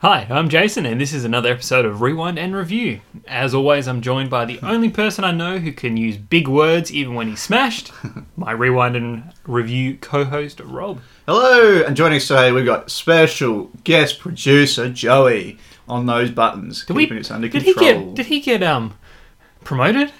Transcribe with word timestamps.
Hi, 0.00 0.28
I'm 0.30 0.48
Jason, 0.48 0.86
and 0.86 1.00
this 1.00 1.12
is 1.12 1.24
another 1.24 1.50
episode 1.50 1.84
of 1.84 2.02
Rewind 2.02 2.38
and 2.38 2.54
Review. 2.54 3.00
As 3.26 3.52
always, 3.52 3.88
I'm 3.88 4.00
joined 4.00 4.30
by 4.30 4.44
the 4.44 4.60
only 4.62 4.90
person 4.90 5.24
I 5.24 5.32
know 5.32 5.58
who 5.58 5.72
can 5.72 5.96
use 5.96 6.16
big 6.16 6.46
words 6.46 6.92
even 6.92 7.16
when 7.16 7.26
he's 7.26 7.42
smashed 7.42 7.90
my 8.36 8.52
Rewind 8.52 8.94
and 8.94 9.32
Review 9.44 9.98
co 10.00 10.24
host, 10.24 10.60
Rob. 10.60 11.00
Hello, 11.26 11.82
and 11.84 11.96
joining 11.96 12.18
us 12.18 12.28
today 12.28 12.52
we've 12.52 12.64
got 12.64 12.92
special 12.92 13.72
guest 13.82 14.20
producer 14.20 14.88
Joey 14.88 15.58
on 15.88 16.06
those 16.06 16.30
buttons, 16.30 16.84
Did, 16.84 16.96
keeping 16.96 17.16
we, 17.16 17.20
it 17.20 17.32
under 17.32 17.48
did 17.48 17.62
he 17.62 17.74
get 17.74 18.14
did 18.14 18.26
he 18.26 18.38
get 18.38 18.62
um 18.62 18.94
promoted? 19.64 20.12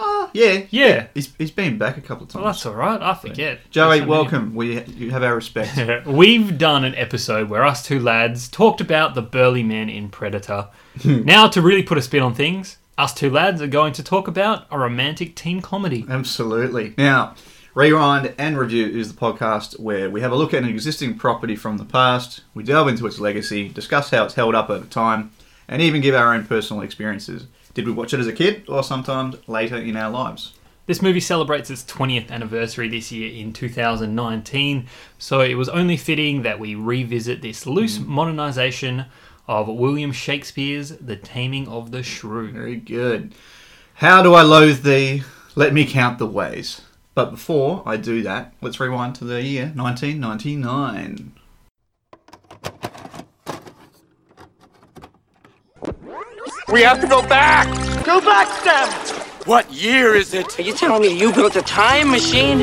Oh, 0.00 0.30
yeah, 0.32 0.62
Yeah. 0.70 1.06
He's, 1.14 1.32
he's 1.38 1.50
been 1.50 1.76
back 1.78 1.96
a 1.96 2.00
couple 2.00 2.24
of 2.24 2.30
times. 2.30 2.42
Well, 2.42 2.52
that's 2.52 2.66
all 2.66 2.74
right. 2.74 3.00
I 3.02 3.14
forget. 3.14 3.58
Joey, 3.70 3.98
There's 3.98 4.00
so 4.00 4.06
many. 4.06 4.10
welcome. 4.10 4.54
We 4.54 4.82
you 4.84 5.10
have 5.10 5.22
our 5.22 5.34
respect. 5.34 6.06
We've 6.06 6.56
done 6.56 6.84
an 6.84 6.94
episode 6.94 7.48
where 7.48 7.64
us 7.64 7.84
two 7.84 7.98
lads 7.98 8.48
talked 8.48 8.80
about 8.80 9.14
the 9.14 9.22
burly 9.22 9.62
man 9.62 9.88
in 9.88 10.08
Predator. 10.08 10.68
now, 11.04 11.48
to 11.48 11.60
really 11.60 11.82
put 11.82 11.98
a 11.98 12.02
spin 12.02 12.22
on 12.22 12.34
things, 12.34 12.78
us 12.96 13.12
two 13.12 13.30
lads 13.30 13.60
are 13.60 13.66
going 13.66 13.92
to 13.94 14.02
talk 14.02 14.28
about 14.28 14.66
a 14.70 14.78
romantic 14.78 15.34
teen 15.34 15.60
comedy. 15.60 16.04
Absolutely. 16.08 16.94
Now, 16.96 17.34
Rewind 17.74 18.34
and 18.38 18.58
Review 18.58 18.86
is 18.86 19.12
the 19.14 19.20
podcast 19.20 19.78
where 19.78 20.10
we 20.10 20.20
have 20.20 20.32
a 20.32 20.36
look 20.36 20.52
at 20.52 20.62
an 20.64 20.68
existing 20.68 21.16
property 21.16 21.54
from 21.54 21.78
the 21.78 21.84
past, 21.84 22.42
we 22.54 22.64
delve 22.64 22.88
into 22.88 23.06
its 23.06 23.20
legacy, 23.20 23.68
discuss 23.68 24.10
how 24.10 24.24
it's 24.24 24.34
held 24.34 24.54
up 24.56 24.68
over 24.68 24.86
time, 24.86 25.30
and 25.68 25.80
even 25.80 26.00
give 26.00 26.14
our 26.14 26.34
own 26.34 26.44
personal 26.44 26.82
experiences. 26.82 27.46
Did 27.78 27.86
we 27.86 27.92
watch 27.92 28.12
it 28.12 28.18
as 28.18 28.26
a 28.26 28.32
kid 28.32 28.64
or 28.68 28.82
sometimes 28.82 29.36
later 29.46 29.76
in 29.76 29.96
our 29.96 30.10
lives? 30.10 30.52
This 30.86 31.00
movie 31.00 31.20
celebrates 31.20 31.70
its 31.70 31.84
20th 31.84 32.28
anniversary 32.28 32.88
this 32.88 33.12
year 33.12 33.32
in 33.32 33.52
2019, 33.52 34.88
so 35.16 35.42
it 35.42 35.54
was 35.54 35.68
only 35.68 35.96
fitting 35.96 36.42
that 36.42 36.58
we 36.58 36.74
revisit 36.74 37.40
this 37.40 37.66
loose 37.66 37.98
mm. 37.98 38.06
modernisation 38.06 39.06
of 39.46 39.68
William 39.68 40.10
Shakespeare's 40.10 40.88
The 40.88 41.14
Taming 41.14 41.68
of 41.68 41.92
the 41.92 42.02
Shrew. 42.02 42.50
Very 42.50 42.74
good. 42.74 43.32
How 43.94 44.24
do 44.24 44.34
I 44.34 44.42
loathe 44.42 44.82
thee? 44.82 45.22
Let 45.54 45.72
me 45.72 45.86
count 45.86 46.18
the 46.18 46.26
ways. 46.26 46.80
But 47.14 47.30
before 47.30 47.84
I 47.86 47.96
do 47.96 48.22
that, 48.22 48.54
let's 48.60 48.80
rewind 48.80 49.14
to 49.14 49.24
the 49.24 49.40
year 49.40 49.70
1999. 49.76 51.32
We 56.70 56.82
have 56.82 57.00
to 57.00 57.06
go 57.06 57.22
back! 57.22 57.66
Go 58.04 58.20
back, 58.20 58.46
Sam! 58.62 58.88
What 59.46 59.72
year 59.72 60.14
is 60.14 60.34
it? 60.34 60.58
Are 60.58 60.62
you 60.62 60.74
telling 60.74 61.00
me 61.00 61.18
you 61.18 61.32
built 61.32 61.56
a 61.56 61.62
time 61.62 62.10
machine? 62.10 62.58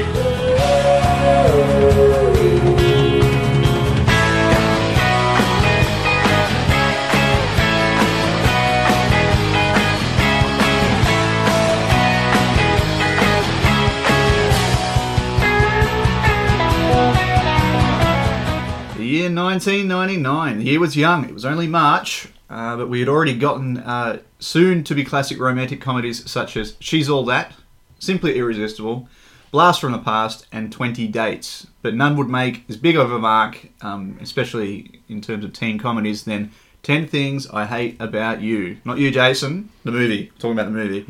The 18.95 19.03
year 19.03 19.33
1999. 19.33 20.59
The 20.59 20.63
year 20.63 20.79
was 20.79 20.95
young. 20.95 21.25
It 21.25 21.33
was 21.33 21.43
only 21.43 21.65
March, 21.65 22.27
uh, 22.49 22.77
but 22.77 22.89
we 22.89 22.99
had 22.99 23.09
already 23.09 23.37
gotten 23.37 23.77
uh, 23.77 24.19
soon 24.39 24.83
to 24.83 24.95
be 24.95 25.03
classic 25.03 25.39
romantic 25.39 25.81
comedies 25.81 26.29
such 26.29 26.55
as 26.57 26.75
She's 26.79 27.09
All 27.09 27.25
That, 27.25 27.53
Simply 27.99 28.37
Irresistible, 28.37 29.07
Blast 29.51 29.81
from 29.81 29.93
the 29.93 29.99
Past, 29.99 30.45
and 30.51 30.71
20 30.71 31.07
Dates. 31.07 31.67
But 31.81 31.95
none 31.95 32.17
would 32.17 32.27
make 32.29 32.65
as 32.69 32.77
big 32.77 32.97
of 32.97 33.11
a 33.11 33.19
mark, 33.19 33.69
um, 33.81 34.17
especially 34.21 35.01
in 35.07 35.21
terms 35.21 35.45
of 35.45 35.53
teen 35.53 35.77
comedies, 35.79 36.23
than 36.23 36.51
10 36.83 37.07
Things 37.07 37.47
I 37.49 37.65
Hate 37.65 37.95
About 37.99 38.41
You. 38.41 38.77
Not 38.85 38.97
you, 38.99 39.09
Jason, 39.11 39.69
the 39.83 39.91
movie. 39.91 40.31
Talking 40.37 40.51
about 40.51 40.65
the 40.65 40.71
movie. 40.71 41.05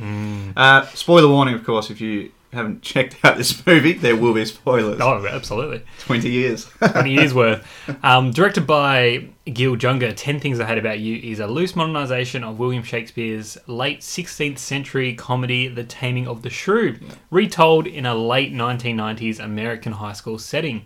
Uh, 0.55 0.85
spoiler 0.93 1.27
warning, 1.27 1.55
of 1.55 1.65
course, 1.65 1.89
if 1.89 1.99
you 1.99 2.31
haven't 2.55 2.81
checked 2.81 3.17
out 3.23 3.37
this 3.37 3.65
movie, 3.65 3.93
there 3.93 4.15
will 4.15 4.33
be 4.33 4.45
spoilers. 4.45 4.99
Oh, 4.99 5.25
absolutely. 5.27 5.83
20 5.99 6.29
years. 6.29 6.65
20 6.79 7.11
years 7.11 7.33
worth. 7.33 7.65
Um, 8.03 8.31
directed 8.31 8.65
by 8.65 9.27
Gil 9.45 9.75
Junger, 9.75 10.13
10 10.15 10.39
Things 10.39 10.59
I 10.59 10.65
Hate 10.65 10.79
About 10.79 10.99
You 10.99 11.17
is 11.17 11.39
a 11.39 11.47
loose 11.47 11.73
modernisation 11.73 12.43
of 12.43 12.57
William 12.57 12.83
Shakespeare's 12.83 13.57
late 13.67 13.99
16th 13.99 14.57
century 14.57 15.13
comedy, 15.13 15.67
The 15.67 15.83
Taming 15.83 16.27
of 16.27 16.41
the 16.41 16.49
Shrew, 16.49 16.97
retold 17.29 17.85
in 17.85 18.05
a 18.05 18.15
late 18.15 18.51
1990s 18.51 19.39
American 19.39 19.93
high 19.93 20.13
school 20.13 20.39
setting. 20.39 20.85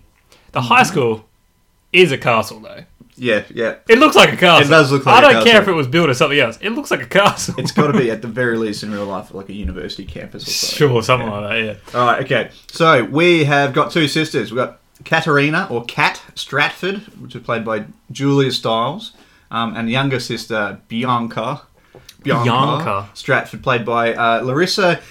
The 0.51 0.61
high 0.61 0.83
school 0.83 1.28
is 1.91 2.11
a 2.11 2.17
castle, 2.17 2.59
though. 2.59 2.83
yeah, 3.15 3.43
yeah. 3.53 3.75
It 3.87 3.99
looks 3.99 4.15
like 4.15 4.31
a 4.31 4.37
castle. 4.37 4.67
It 4.67 4.69
does 4.69 4.91
look 4.91 5.05
like 5.05 5.23
I 5.23 5.33
don't 5.33 5.43
care 5.43 5.61
if 5.61 5.67
it 5.67 5.73
was 5.73 5.87
built 5.87 6.09
or 6.09 6.13
something 6.13 6.39
else. 6.39 6.57
It 6.61 6.69
looks 6.71 6.91
like 6.91 7.01
a 7.01 7.07
castle. 7.07 7.55
It's 7.57 7.71
got 7.71 7.87
to 7.91 7.97
be 7.97 8.09
at 8.11 8.21
the 8.21 8.27
very 8.27 8.57
least 8.65 8.83
in 8.83 8.91
real 8.91 9.05
life, 9.05 9.33
like 9.33 9.49
a 9.49 9.53
university 9.53 10.05
campus 10.05 10.47
or 10.47 10.51
something. 10.51 10.77
sure, 10.77 11.03
something 11.03 11.29
like 11.29 11.49
that, 11.49 11.57
yeah. 11.63 11.99
All 11.99 12.05
right, 12.05 12.23
okay. 12.23 12.51
So 12.71 13.03
we 13.05 13.43
have 13.45 13.73
got 13.73 13.91
two 13.91 14.07
sisters. 14.07 14.51
We've 14.51 14.57
got 14.57 14.79
Katerina 15.03 15.67
or 15.69 15.83
Kat 15.85 16.21
Stratford, 16.35 16.97
which 17.21 17.35
is 17.35 17.41
played 17.43 17.65
by 17.65 17.85
Julia 18.11 18.51
Stiles, 18.51 19.13
um, 19.51 19.75
and 19.75 19.89
younger 19.89 20.19
sister 20.19 20.79
Bianca. 20.87 21.61
Bianca. 22.21 23.09
Stratford, 23.13 23.63
played 23.63 23.85
by 23.85 24.13
uh, 24.13 24.41
Larisa 24.43 25.01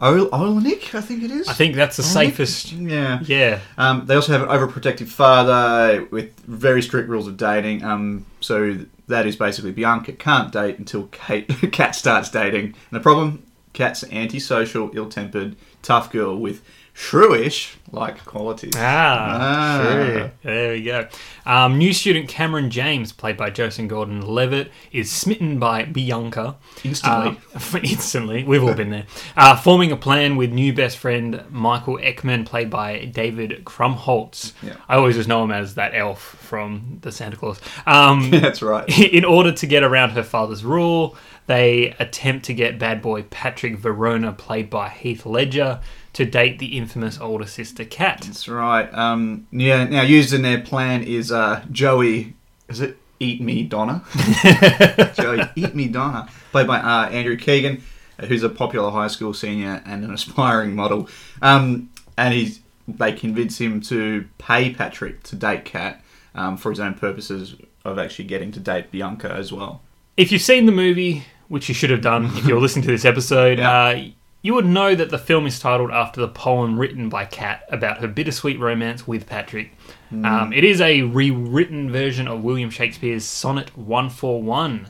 Oleynik, 0.00 0.94
I 0.94 1.00
think 1.00 1.22
it 1.22 1.30
is. 1.30 1.46
I 1.48 1.52
think 1.52 1.76
that's 1.76 1.96
the 1.96 2.02
safest. 2.02 2.72
Yeah. 2.72 3.20
Yeah. 3.22 3.60
Um, 3.76 4.06
they 4.06 4.14
also 4.14 4.32
have 4.32 4.42
an 4.42 4.48
overprotective 4.48 5.08
father 5.08 6.06
with 6.10 6.38
very 6.40 6.82
strict 6.82 7.08
rules 7.08 7.26
of 7.26 7.36
dating. 7.36 7.84
Um, 7.84 8.24
so 8.40 8.78
that 9.08 9.26
is 9.26 9.36
basically 9.36 9.72
Bianca 9.72 10.12
can't 10.12 10.50
date 10.50 10.78
until 10.78 11.06
Kate, 11.08 11.48
Kat 11.72 11.94
starts 11.94 12.30
dating. 12.30 12.64
And 12.64 12.74
the 12.90 13.00
problem, 13.00 13.44
Kat's 13.72 14.02
antisocial, 14.04 14.90
ill-tempered, 14.94 15.56
tough 15.82 16.10
girl 16.10 16.36
with 16.36 16.62
shrewish 16.94 17.76
like 17.92 18.24
qualities. 18.24 18.72
Ah, 18.76 19.38
Ah. 19.40 20.30
There 20.42 20.72
we 20.72 20.82
go. 20.82 21.08
Um, 21.44 21.78
new 21.78 21.92
student 21.92 22.28
Cameron 22.28 22.70
James, 22.70 23.12
played 23.12 23.36
by 23.36 23.50
Joseph 23.50 23.88
Gordon-Levitt, 23.88 24.70
is 24.92 25.10
smitten 25.10 25.58
by 25.58 25.84
Bianca 25.84 26.56
Instantly. 26.84 27.38
Uh, 27.54 27.78
instantly, 27.82 28.44
we've 28.44 28.62
all 28.62 28.74
been 28.74 28.90
there. 28.90 29.06
Uh, 29.36 29.56
forming 29.56 29.90
a 29.90 29.96
plan 29.96 30.36
with 30.36 30.52
new 30.52 30.72
best 30.72 30.98
friend 30.98 31.42
Michael 31.50 31.98
Eckman, 31.98 32.46
played 32.46 32.70
by 32.70 33.06
David 33.06 33.64
Krumholtz. 33.64 34.52
Yeah. 34.62 34.76
I 34.88 34.96
always 34.96 35.16
just 35.16 35.28
know 35.28 35.42
him 35.42 35.50
as 35.50 35.74
that 35.74 35.94
elf 35.94 36.20
from 36.20 36.98
the 37.02 37.10
Santa 37.10 37.36
Claus. 37.36 37.60
Um, 37.86 38.30
That's 38.30 38.62
right. 38.62 38.86
in 39.12 39.24
order 39.24 39.50
to 39.52 39.66
get 39.66 39.82
around 39.82 40.10
her 40.10 40.22
father's 40.22 40.64
rule, 40.64 41.16
they 41.46 41.96
attempt 41.98 42.44
to 42.46 42.54
get 42.54 42.78
bad 42.78 43.02
boy 43.02 43.24
Patrick 43.24 43.76
Verona, 43.78 44.32
played 44.32 44.70
by 44.70 44.88
Heath 44.90 45.26
Ledger, 45.26 45.80
to 46.20 46.30
date 46.30 46.58
the 46.58 46.76
infamous 46.76 47.18
older 47.18 47.46
sister 47.46 47.82
Kat. 47.84 48.20
That's 48.26 48.46
right. 48.46 48.92
Um, 48.92 49.46
yeah. 49.50 49.84
Now, 49.84 50.02
used 50.02 50.34
in 50.34 50.42
their 50.42 50.60
plan 50.60 51.02
is 51.02 51.32
uh, 51.32 51.64
Joey. 51.72 52.34
Is 52.68 52.80
it 52.82 52.98
Eat 53.18 53.40
Me 53.40 53.62
Donna? 53.62 54.04
Joey 55.14 55.42
Eat 55.56 55.74
Me 55.74 55.88
Donna, 55.88 56.28
played 56.52 56.66
by 56.66 56.78
uh, 56.78 57.08
Andrew 57.08 57.36
Keegan, 57.36 57.82
uh, 58.18 58.26
who's 58.26 58.42
a 58.42 58.48
popular 58.50 58.90
high 58.90 59.08
school 59.08 59.32
senior 59.32 59.82
and 59.86 60.04
an 60.04 60.12
aspiring 60.12 60.74
model. 60.74 61.08
Um, 61.42 61.90
and 62.18 62.34
he's 62.34 62.60
they 62.86 63.12
convince 63.12 63.58
him 63.58 63.80
to 63.82 64.26
pay 64.38 64.74
Patrick 64.74 65.22
to 65.22 65.36
date 65.36 65.64
Kat 65.64 66.02
um, 66.34 66.56
for 66.56 66.70
his 66.70 66.80
own 66.80 66.94
purposes 66.94 67.54
of 67.84 67.98
actually 67.98 68.26
getting 68.26 68.52
to 68.52 68.60
date 68.60 68.90
Bianca 68.90 69.32
as 69.32 69.52
well. 69.52 69.80
If 70.16 70.32
you've 70.32 70.42
seen 70.42 70.66
the 70.66 70.72
movie, 70.72 71.24
which 71.48 71.68
you 71.68 71.74
should 71.74 71.90
have 71.90 72.02
done 72.02 72.26
if 72.36 72.44
you're 72.44 72.60
listening 72.66 72.84
to 72.84 72.90
this 72.90 73.04
episode, 73.06 73.58
Yeah. 73.58 73.70
uh, 73.72 74.04
you 74.42 74.54
would 74.54 74.66
know 74.66 74.94
that 74.94 75.10
the 75.10 75.18
film 75.18 75.46
is 75.46 75.58
titled 75.58 75.90
after 75.90 76.20
the 76.20 76.28
poem 76.28 76.78
written 76.78 77.08
by 77.08 77.24
Kat 77.24 77.64
about 77.68 77.98
her 77.98 78.08
bittersweet 78.08 78.58
romance 78.58 79.06
with 79.06 79.26
Patrick. 79.26 79.72
Hmm. 80.08 80.24
Um, 80.24 80.52
it 80.52 80.64
is 80.64 80.80
a 80.80 81.02
rewritten 81.02 81.90
version 81.90 82.26
of 82.26 82.42
William 82.42 82.70
Shakespeare's 82.70 83.24
Sonnet 83.24 83.76
141. 83.76 84.88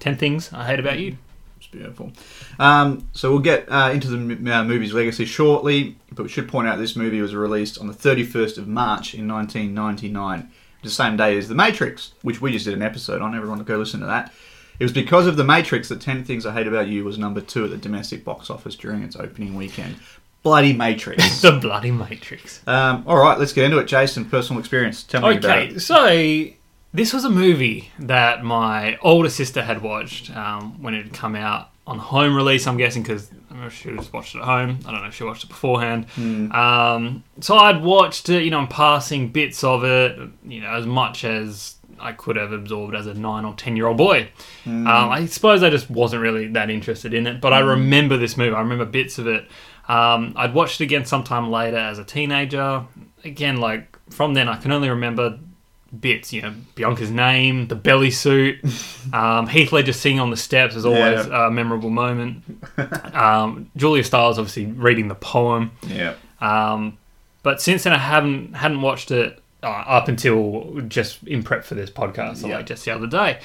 10 0.00 0.16
Things 0.16 0.52
I 0.52 0.66
Hate 0.66 0.80
About 0.80 0.98
You. 0.98 1.16
It's 1.56 1.66
beautiful. 1.66 2.12
Um, 2.58 3.08
so 3.12 3.30
we'll 3.30 3.40
get 3.40 3.70
uh, 3.70 3.90
into 3.92 4.08
the 4.08 4.16
m- 4.16 4.46
uh, 4.46 4.64
movie's 4.64 4.92
legacy 4.92 5.24
shortly, 5.24 5.96
but 6.12 6.24
we 6.24 6.28
should 6.28 6.48
point 6.48 6.68
out 6.68 6.78
this 6.78 6.96
movie 6.96 7.20
was 7.20 7.34
released 7.34 7.78
on 7.78 7.88
the 7.88 7.92
31st 7.92 8.58
of 8.58 8.68
March 8.68 9.14
in 9.14 9.26
1999, 9.28 10.50
the 10.82 10.90
same 10.90 11.16
day 11.16 11.36
as 11.36 11.48
The 11.48 11.54
Matrix, 11.54 12.12
which 12.22 12.40
we 12.40 12.52
just 12.52 12.64
did 12.64 12.74
an 12.74 12.82
episode 12.82 13.20
on. 13.20 13.34
Everyone 13.34 13.62
go 13.64 13.76
listen 13.76 14.00
to 14.00 14.06
that. 14.06 14.32
It 14.78 14.84
was 14.84 14.92
because 14.92 15.26
of 15.26 15.36
The 15.36 15.44
Matrix 15.44 15.88
that 15.88 16.00
10 16.00 16.24
Things 16.24 16.46
I 16.46 16.52
Hate 16.52 16.66
About 16.66 16.86
You 16.88 17.04
was 17.04 17.18
number 17.18 17.40
two 17.40 17.64
at 17.64 17.70
the 17.70 17.76
domestic 17.76 18.24
box 18.24 18.48
office 18.50 18.76
during 18.76 19.02
its 19.02 19.16
opening 19.16 19.54
weekend. 19.56 19.96
Bloody 20.44 20.72
Matrix. 20.72 21.40
The 21.42 21.52
Bloody 21.52 21.90
Matrix. 21.90 22.66
um, 22.66 23.02
all 23.06 23.18
right, 23.18 23.38
let's 23.38 23.52
get 23.52 23.64
into 23.64 23.78
it. 23.78 23.86
Jason, 23.86 24.24
personal 24.24 24.60
experience. 24.60 25.02
Tell 25.02 25.20
me 25.22 25.36
about 25.36 25.58
Okay, 25.58 25.78
so 25.78 26.46
this 26.94 27.12
was 27.12 27.24
a 27.24 27.30
movie 27.30 27.90
that 27.98 28.44
my 28.44 28.96
older 29.02 29.28
sister 29.30 29.62
had 29.62 29.82
watched 29.82 30.34
um, 30.36 30.80
when 30.80 30.94
it 30.94 31.04
had 31.04 31.12
come 31.12 31.34
out 31.34 31.70
on 31.86 31.98
home 31.98 32.36
release. 32.36 32.66
I'm 32.66 32.76
guessing 32.76 33.02
because 33.02 33.30
I 33.50 33.54
don't 33.54 33.60
know 33.62 33.66
if 33.66 33.74
she 33.74 33.90
just 33.96 34.12
watched 34.12 34.34
it 34.36 34.38
at 34.38 34.44
home. 34.44 34.78
I 34.86 34.92
don't 34.92 35.00
know 35.02 35.08
if 35.08 35.14
she 35.14 35.24
watched 35.24 35.42
it 35.44 35.48
beforehand. 35.48 36.06
Um, 36.52 37.24
so 37.40 37.56
I'd 37.56 37.82
watched 37.82 38.28
it, 38.28 38.44
you 38.44 38.50
know, 38.50 38.58
I'm 38.58 38.68
passing 38.68 39.28
bits 39.30 39.64
of 39.64 39.84
it, 39.84 40.18
you 40.44 40.60
know, 40.60 40.70
as 40.70 40.86
much 40.86 41.24
as 41.24 41.74
I 42.00 42.12
could 42.12 42.36
have 42.36 42.52
absorbed 42.52 42.94
as 42.94 43.06
a 43.06 43.14
nine 43.14 43.44
or 43.44 43.54
ten 43.54 43.76
year 43.76 43.86
old 43.86 43.96
boy. 43.96 44.28
Hmm. 44.64 44.86
Um, 44.86 45.10
I 45.10 45.26
suppose 45.26 45.62
I 45.62 45.70
just 45.70 45.90
wasn't 45.90 46.22
really 46.22 46.48
that 46.48 46.70
interested 46.70 47.14
in 47.14 47.26
it, 47.26 47.40
but 47.40 47.52
I 47.52 47.58
remember 47.60 48.16
this 48.16 48.36
movie. 48.36 48.54
I 48.54 48.60
remember 48.60 48.84
bits 48.84 49.18
of 49.18 49.26
it. 49.26 49.46
Um, 49.88 50.34
I'd 50.36 50.52
watched 50.54 50.80
it 50.80 50.84
again 50.84 51.04
sometime 51.06 51.50
later 51.50 51.78
as 51.78 51.98
a 51.98 52.04
teenager. 52.04 52.84
Again, 53.24 53.56
like 53.58 53.98
from 54.10 54.34
then, 54.34 54.48
I 54.48 54.56
can 54.56 54.70
only 54.72 54.90
remember 54.90 55.38
bits. 55.98 56.32
You 56.32 56.42
know, 56.42 56.54
Bianca's 56.74 57.10
name, 57.10 57.68
the 57.68 57.74
belly 57.74 58.10
suit, 58.10 58.60
um, 59.14 59.46
Heath 59.46 59.72
Ledger 59.72 59.94
singing 59.94 60.20
on 60.20 60.28
the 60.30 60.36
steps 60.36 60.76
is 60.76 60.84
always 60.84 61.26
Yeah. 61.26 61.46
a 61.46 61.50
memorable 61.50 61.88
moment. 61.90 62.42
um, 63.14 63.70
Julia 63.76 64.04
Stiles 64.04 64.38
obviously 64.38 64.66
reading 64.66 65.08
the 65.08 65.14
poem. 65.14 65.72
Yeah. 65.86 66.14
Um, 66.40 66.98
but 67.42 67.62
since 67.62 67.84
then, 67.84 67.92
I 67.94 67.98
haven't 67.98 68.54
hadn't 68.54 68.82
watched 68.82 69.10
it 69.10 69.40
uh, 69.62 69.66
up 69.66 70.08
until 70.08 70.80
just 70.88 71.22
in 71.24 71.42
prep 71.42 71.64
for 71.64 71.74
this 71.74 71.90
podcast, 71.90 72.46
Yeah. 72.46 72.56
like 72.56 72.66
just 72.66 72.84
the 72.84 72.90
other 72.92 73.06
day. 73.06 73.40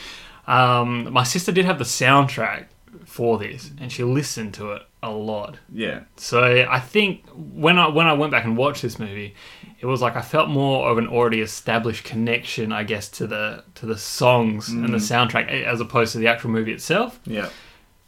Um, 0.48 1.12
my 1.14 1.24
sister 1.24 1.52
did 1.52 1.66
have 1.66 1.78
the 1.80 1.86
soundtrack 1.86 2.66
for 3.06 3.38
this, 3.38 3.72
and 3.80 3.92
she 3.92 4.04
listened 4.04 4.54
to 4.56 4.74
it 4.74 4.82
a 5.02 5.10
lot. 5.10 5.58
Yeah. 5.72 6.02
So 6.18 6.66
I 6.70 6.80
think 6.80 7.24
when 7.34 7.78
I 7.78 7.88
when 7.88 8.08
I 8.08 8.14
went 8.14 8.32
back 8.32 8.46
and 8.46 8.56
watched 8.58 8.82
this 8.82 9.00
movie, 9.00 9.36
it 9.80 9.86
was 9.86 10.02
like 10.02 10.16
I 10.16 10.22
felt 10.22 10.50
more 10.50 10.90
of 10.90 10.98
an 10.98 11.08
already 11.08 11.42
established 11.42 12.04
connection, 12.04 12.72
I 12.72 12.84
guess, 12.84 13.10
to 13.10 13.28
the 13.28 13.64
to 13.76 13.86
the 13.86 13.98
songs 13.98 14.70
and 14.70 14.88
the 14.94 14.98
soundtrack 14.98 15.50
as 15.66 15.82
opposed 15.82 16.12
to 16.14 16.20
the 16.20 16.28
actual 16.28 16.52
movie 16.52 16.72
itself, 16.74 17.20
Yeah. 17.26 17.50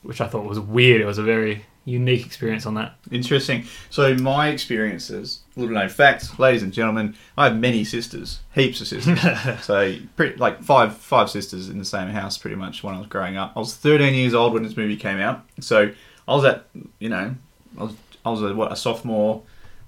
which 0.04 0.22
I 0.22 0.28
thought 0.28 0.46
was 0.46 0.60
weird. 0.60 1.02
It 1.02 1.06
was 1.06 1.18
a 1.18 1.24
very 1.24 1.66
unique 1.86 2.26
experience 2.26 2.66
on 2.66 2.74
that. 2.74 2.96
Interesting. 3.12 3.66
So 3.90 4.16
my 4.16 4.50
experiences, 4.50 5.42
little 5.56 5.76
known 5.76 5.88
fact, 5.90 6.40
ladies 6.40 6.64
and 6.64 6.74
gentlemen, 6.74 7.16
I 7.38 7.46
have 7.46 7.58
many 7.58 7.84
sisters, 7.84 8.40
heaps 8.54 8.82
of 8.82 8.88
sisters. 8.88 9.20
so 9.64 9.96
pretty, 10.16 10.36
like 10.38 10.64
five 10.64 10.98
five 10.98 11.30
sisters 11.30 11.70
in 11.70 11.78
the 11.78 11.86
same 11.86 12.10
house, 12.10 12.38
pretty 12.38 12.56
much 12.56 12.84
when 12.84 12.96
I 12.96 12.98
was 12.98 13.08
growing 13.08 13.38
up. 13.38 13.54
I 13.56 13.60
was 13.60 13.76
13 13.76 14.14
years 14.14 14.34
old 14.34 14.54
when 14.54 14.64
this 14.64 14.76
movie 14.76 14.98
came 14.98 15.20
out. 15.20 15.46
So 15.60 15.92
I 16.28 16.36
was 16.36 16.44
at, 16.44 16.66
you 17.00 17.10
know, 17.10 17.36
I 17.78 17.84
was 17.84 17.94
I 18.26 18.32
was 18.32 18.42
a, 18.42 18.54
what 18.54 18.72
a 18.72 18.76
sophomore. 18.76 19.44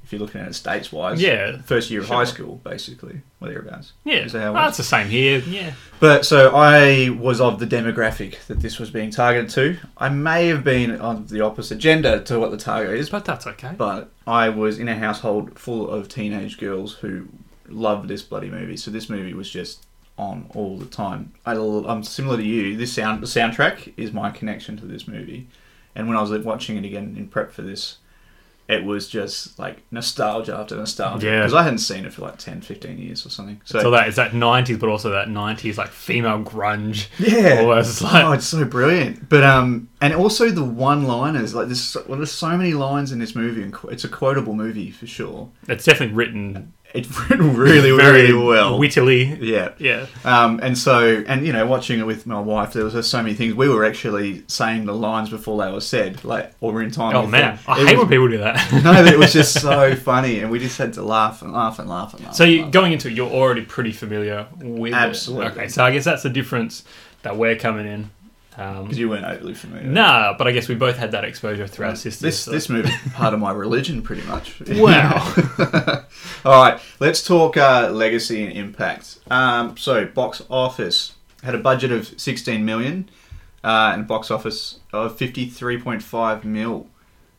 If 0.08 0.14
you're 0.14 0.22
looking 0.22 0.40
at 0.40 0.48
it 0.48 0.54
states 0.54 0.90
wise, 0.90 1.22
Yeah, 1.22 1.62
first 1.64 1.92
year 1.92 2.00
of 2.00 2.08
sure. 2.08 2.16
high 2.16 2.24
school, 2.24 2.62
basically, 2.64 3.24
or 3.42 3.50
thereabouts. 3.50 3.92
Yeah, 4.06 4.20
Is 4.20 4.32
that 4.32 4.40
how 4.40 4.52
it 4.52 4.54
well, 4.54 4.64
that's 4.64 4.78
the 4.78 4.84
same 4.84 5.10
here. 5.10 5.40
Yeah, 5.40 5.74
But 6.00 6.26
so 6.26 6.56
I 6.56 7.10
was 7.10 7.42
of 7.42 7.60
the 7.60 7.68
demographic 7.68 8.46
that 8.48 8.62
this 8.62 8.80
was 8.80 8.90
being 8.90 9.12
targeted 9.12 9.50
to. 9.50 9.78
I 9.98 10.08
may 10.08 10.48
have 10.48 10.64
been 10.64 11.02
on 11.02 11.28
the 11.28 11.42
opposite 11.42 11.80
gender 11.80 12.22
to 12.22 12.40
what 12.40 12.52
the 12.52 12.58
target 12.58 12.94
is, 12.98 13.10
but 13.10 13.26
that's 13.26 13.46
okay. 13.48 13.74
but 13.78 14.10
I 14.26 14.48
was 14.48 14.80
in 14.80 14.88
a 14.88 14.96
household 14.96 15.60
full 15.60 15.90
of 15.90 16.08
teenage 16.08 16.58
girls 16.58 16.94
who 16.94 17.28
loved 17.68 18.08
this 18.08 18.22
bloody 18.22 18.50
movie. 18.50 18.78
So 18.78 18.90
this 18.92 19.10
movie 19.10 19.34
was 19.34 19.50
just 19.50 19.86
on 20.18 20.50
all 20.56 20.78
the 20.78 20.86
time. 20.86 21.34
I, 21.46 21.52
am 21.52 22.02
similar 22.02 22.38
to 22.38 22.44
you. 22.44 22.78
This 22.78 22.94
sound, 22.94 23.22
the 23.22 23.28
soundtrack 23.28 23.92
is 23.98 24.14
my 24.14 24.32
connection 24.32 24.78
to 24.78 24.86
this 24.86 25.06
movie. 25.06 25.50
And 25.96 26.08
when 26.08 26.16
I 26.16 26.22
was 26.22 26.32
watching 26.46 26.78
it 26.78 26.86
again 26.86 27.16
in 27.18 27.28
prep 27.28 27.52
for 27.52 27.62
this, 27.62 27.98
it 28.68 28.84
was 28.84 29.08
just 29.08 29.58
like 29.58 29.82
nostalgia 29.92 30.56
after 30.56 30.76
nostalgia. 30.76 31.26
Yeah. 31.26 31.40
Because 31.40 31.54
I 31.54 31.64
hadn't 31.64 31.80
seen 31.80 32.06
it 32.06 32.14
for 32.14 32.24
like 32.24 32.38
10, 32.38 32.62
15 32.62 32.98
years 32.98 33.26
or 33.26 33.30
something. 33.30 33.62
So, 33.64 33.80
So 33.80 33.92
that 33.92 34.08
is 34.10 34.18
that 34.18 34.32
'90s, 34.32 34.80
but 34.80 34.90
also 34.90 35.10
that 35.12 35.30
'90s 35.30 35.78
like 35.78 35.90
female 35.90 36.44
grunge. 36.44 37.08
Yeah. 37.20 37.62
almost 37.62 38.02
like 38.02 38.26
oh, 38.26 38.34
it's 38.34 38.48
so 38.48 38.66
brilliant. 38.66 39.30
But 39.30 39.44
um, 39.44 39.90
and 40.02 40.14
also 40.14 40.50
the 40.50 40.64
one-liners. 40.64 41.56
Like 41.56 41.68
there's 41.68 41.82
so, 41.82 42.04
well, 42.08 42.18
there's 42.18 42.32
so 42.32 42.58
many 42.58 42.74
lines 42.74 43.12
in 43.12 43.20
this 43.20 43.36
movie, 43.36 43.64
and 43.64 43.76
it's 43.90 44.04
a 44.04 44.10
quotable 44.10 44.54
movie 44.54 44.92
for 44.92 45.08
sure. 45.08 45.50
it's 45.68 45.86
definitely 45.86 46.16
written 46.16 46.74
It's 46.94 47.08
written 47.30 47.56
really, 47.56 47.96
very 47.96 48.32
really 48.32 48.46
well. 48.46 48.80
wittily. 48.80 49.26
Yeah. 49.42 49.74
Yeah, 49.78 50.06
Um, 50.24 50.60
and 50.64 50.78
so, 50.78 51.24
and 51.28 51.46
you 51.46 51.52
know, 51.54 51.66
watching 51.68 52.00
it 52.00 52.06
with 52.06 52.26
my 52.26 52.40
wife, 52.40 52.74
there 52.74 52.84
was 52.84 52.94
just 52.94 53.12
so 53.12 53.22
many 53.22 53.36
things. 53.36 53.54
We 53.54 53.68
were 53.70 53.84
actually 53.86 54.44
saying 54.48 54.86
the 54.86 54.94
lines 54.94 55.30
before 55.30 55.64
they 55.64 55.72
were 55.72 55.82
said, 55.82 56.24
like, 56.24 56.54
or 56.62 56.72
we're 56.74 56.82
in 56.84 56.92
time. 56.92 57.16
Oh 57.16 57.28
man, 57.28 57.56
them. 57.56 57.60
I 57.68 57.82
It 57.82 57.88
hate 57.88 57.98
was- 57.98 58.06
when 58.06 58.10
people 58.10 58.28
do 58.30 58.38
that. 58.40 58.72
no, 58.84 58.94
but 59.04 59.08
it 59.14 59.20
was 59.20 59.34
just 59.34 59.60
so 59.62 59.96
funny, 59.96 60.40
and 60.40 60.50
we 60.50 60.60
just 60.60 60.78
had 60.78 60.94
to 60.94 61.04
laugh 61.04 61.42
and 61.42 61.52
laugh 61.54 61.78
and 61.80 61.90
laugh 61.90 62.14
and 62.14 62.24
laugh. 62.24 62.36
so 62.36 62.46
and 62.46 62.54
you, 62.54 62.62
laugh. 62.64 62.72
going 62.72 62.94
into 62.94 63.10
it, 63.10 63.14
you're 63.16 63.30
already 63.30 63.64
pretty 63.64 63.92
familiar 63.92 64.48
with 64.60 64.94
Absolutely. 64.94 65.46
it. 65.48 65.52
Okay, 65.52 65.68
so 65.68 65.84
I 65.84 65.92
guess 65.92 66.06
that's 66.06 66.24
the 66.24 66.30
difference 66.30 66.84
that 67.24 67.36
we're 67.38 67.56
coming 67.58 67.86
in. 67.86 68.10
Um, 68.60 68.84
because 68.86 68.98
you 68.98 69.08
weren't 69.08 69.24
overly 69.26 69.54
familiar. 69.54 69.86
nah, 69.88 70.36
but 70.36 70.48
I 70.48 70.52
guess 70.52 70.68
we 70.68 70.74
both 70.74 70.98
had 70.98 71.12
that 71.12 71.24
exposure 71.24 71.68
through 71.68 71.86
our 71.86 71.96
sisters. 71.96 72.20
This 72.22 72.40
so- 72.40 72.52
this 72.52 72.70
movie 72.70 72.90
is 72.90 73.14
part 73.14 73.34
of 73.36 73.40
my 73.40 73.52
religion, 73.52 74.02
pretty 74.02 74.24
much. 74.24 74.60
Wow. 74.76 75.34
All 76.46 76.64
right, 76.64 76.80
let's 77.00 77.24
talk 77.26 77.56
uh, 77.58 77.90
legacy 77.92 78.44
and 78.44 78.52
impact. 78.54 79.20
Um, 79.30 79.78
so, 79.78 80.06
box 80.06 80.42
office 80.50 81.14
had 81.44 81.54
a 81.56 81.60
budget 81.60 81.92
of 81.92 82.20
16 82.20 82.66
million 82.66 83.10
uh, 83.64 83.92
and 83.94 84.08
box 84.08 84.32
office 84.32 84.80
of 84.92 85.18
53.5 85.18 86.44
mil. 86.44 86.88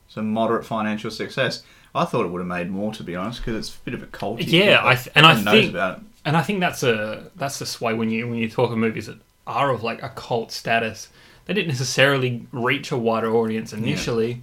So, 0.08 0.22
moderate 0.22 0.64
financial 0.66 1.10
success. 1.10 1.62
I 1.94 2.04
thought 2.04 2.24
it 2.26 2.28
would 2.28 2.38
have 2.40 2.46
made 2.46 2.70
more, 2.70 2.92
to 2.94 3.02
be 3.02 3.16
honest, 3.16 3.40
because 3.40 3.56
it's 3.56 3.76
a 3.76 3.80
bit 3.80 3.94
of 3.94 4.02
a 4.02 4.06
cult. 4.06 4.40
Yeah, 4.42 4.82
I 4.84 4.94
th- 4.94 5.08
and 5.14 5.26
I 5.26 5.34
think- 5.42 5.70
about 5.70 5.98
it. 5.98 6.04
and 6.24 6.36
I 6.36 6.42
think 6.42 6.60
that's 6.60 6.82
a 6.82 7.30
that's 7.34 7.58
the 7.58 7.66
sway 7.66 7.94
when 7.94 8.10
you 8.10 8.28
when 8.28 8.38
you 8.38 8.48
talk 8.48 8.70
of 8.70 8.78
movies 8.78 9.06
that 9.06 9.18
are 9.48 9.70
of 9.70 9.82
like 9.82 10.02
a 10.02 10.10
cult 10.10 10.52
status. 10.52 11.08
They 11.46 11.54
didn't 11.54 11.68
necessarily 11.68 12.46
reach 12.52 12.92
a 12.92 12.96
wider 12.96 13.34
audience 13.34 13.72
initially, 13.72 14.42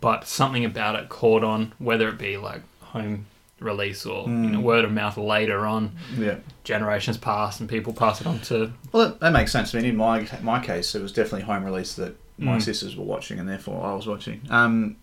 but 0.00 0.26
something 0.28 0.64
about 0.64 0.94
it 0.96 1.08
caught 1.08 1.42
on, 1.42 1.72
whether 1.78 2.08
it 2.08 2.18
be 2.18 2.36
like 2.36 2.60
home 2.80 3.26
release 3.58 4.04
or 4.04 4.24
you 4.28 4.32
know, 4.34 4.60
word 4.60 4.84
of 4.84 4.92
mouth 4.92 5.16
later 5.16 5.64
on. 5.66 5.92
Yeah. 6.18 6.36
Generations 6.64 7.16
pass 7.16 7.60
and 7.60 7.68
people 7.68 7.92
pass 7.92 8.20
it 8.20 8.26
on 8.26 8.40
to 8.40 8.72
Well, 8.92 9.08
that, 9.08 9.20
that 9.20 9.32
makes 9.32 9.52
sense. 9.52 9.74
I 9.74 9.78
mean, 9.78 9.88
in 9.90 9.96
my 9.96 10.28
my 10.42 10.62
case, 10.62 10.94
it 10.94 11.00
was 11.02 11.12
definitely 11.12 11.42
home 11.42 11.64
release 11.64 11.94
that 11.94 12.14
my 12.38 12.56
Mm. 12.56 12.62
sisters 12.62 12.96
were 12.96 13.04
watching, 13.04 13.38
and 13.38 13.48
therefore 13.48 13.84
I 13.86 13.94
was 13.94 14.06
watching. 14.06 14.40
Um, 14.50 14.96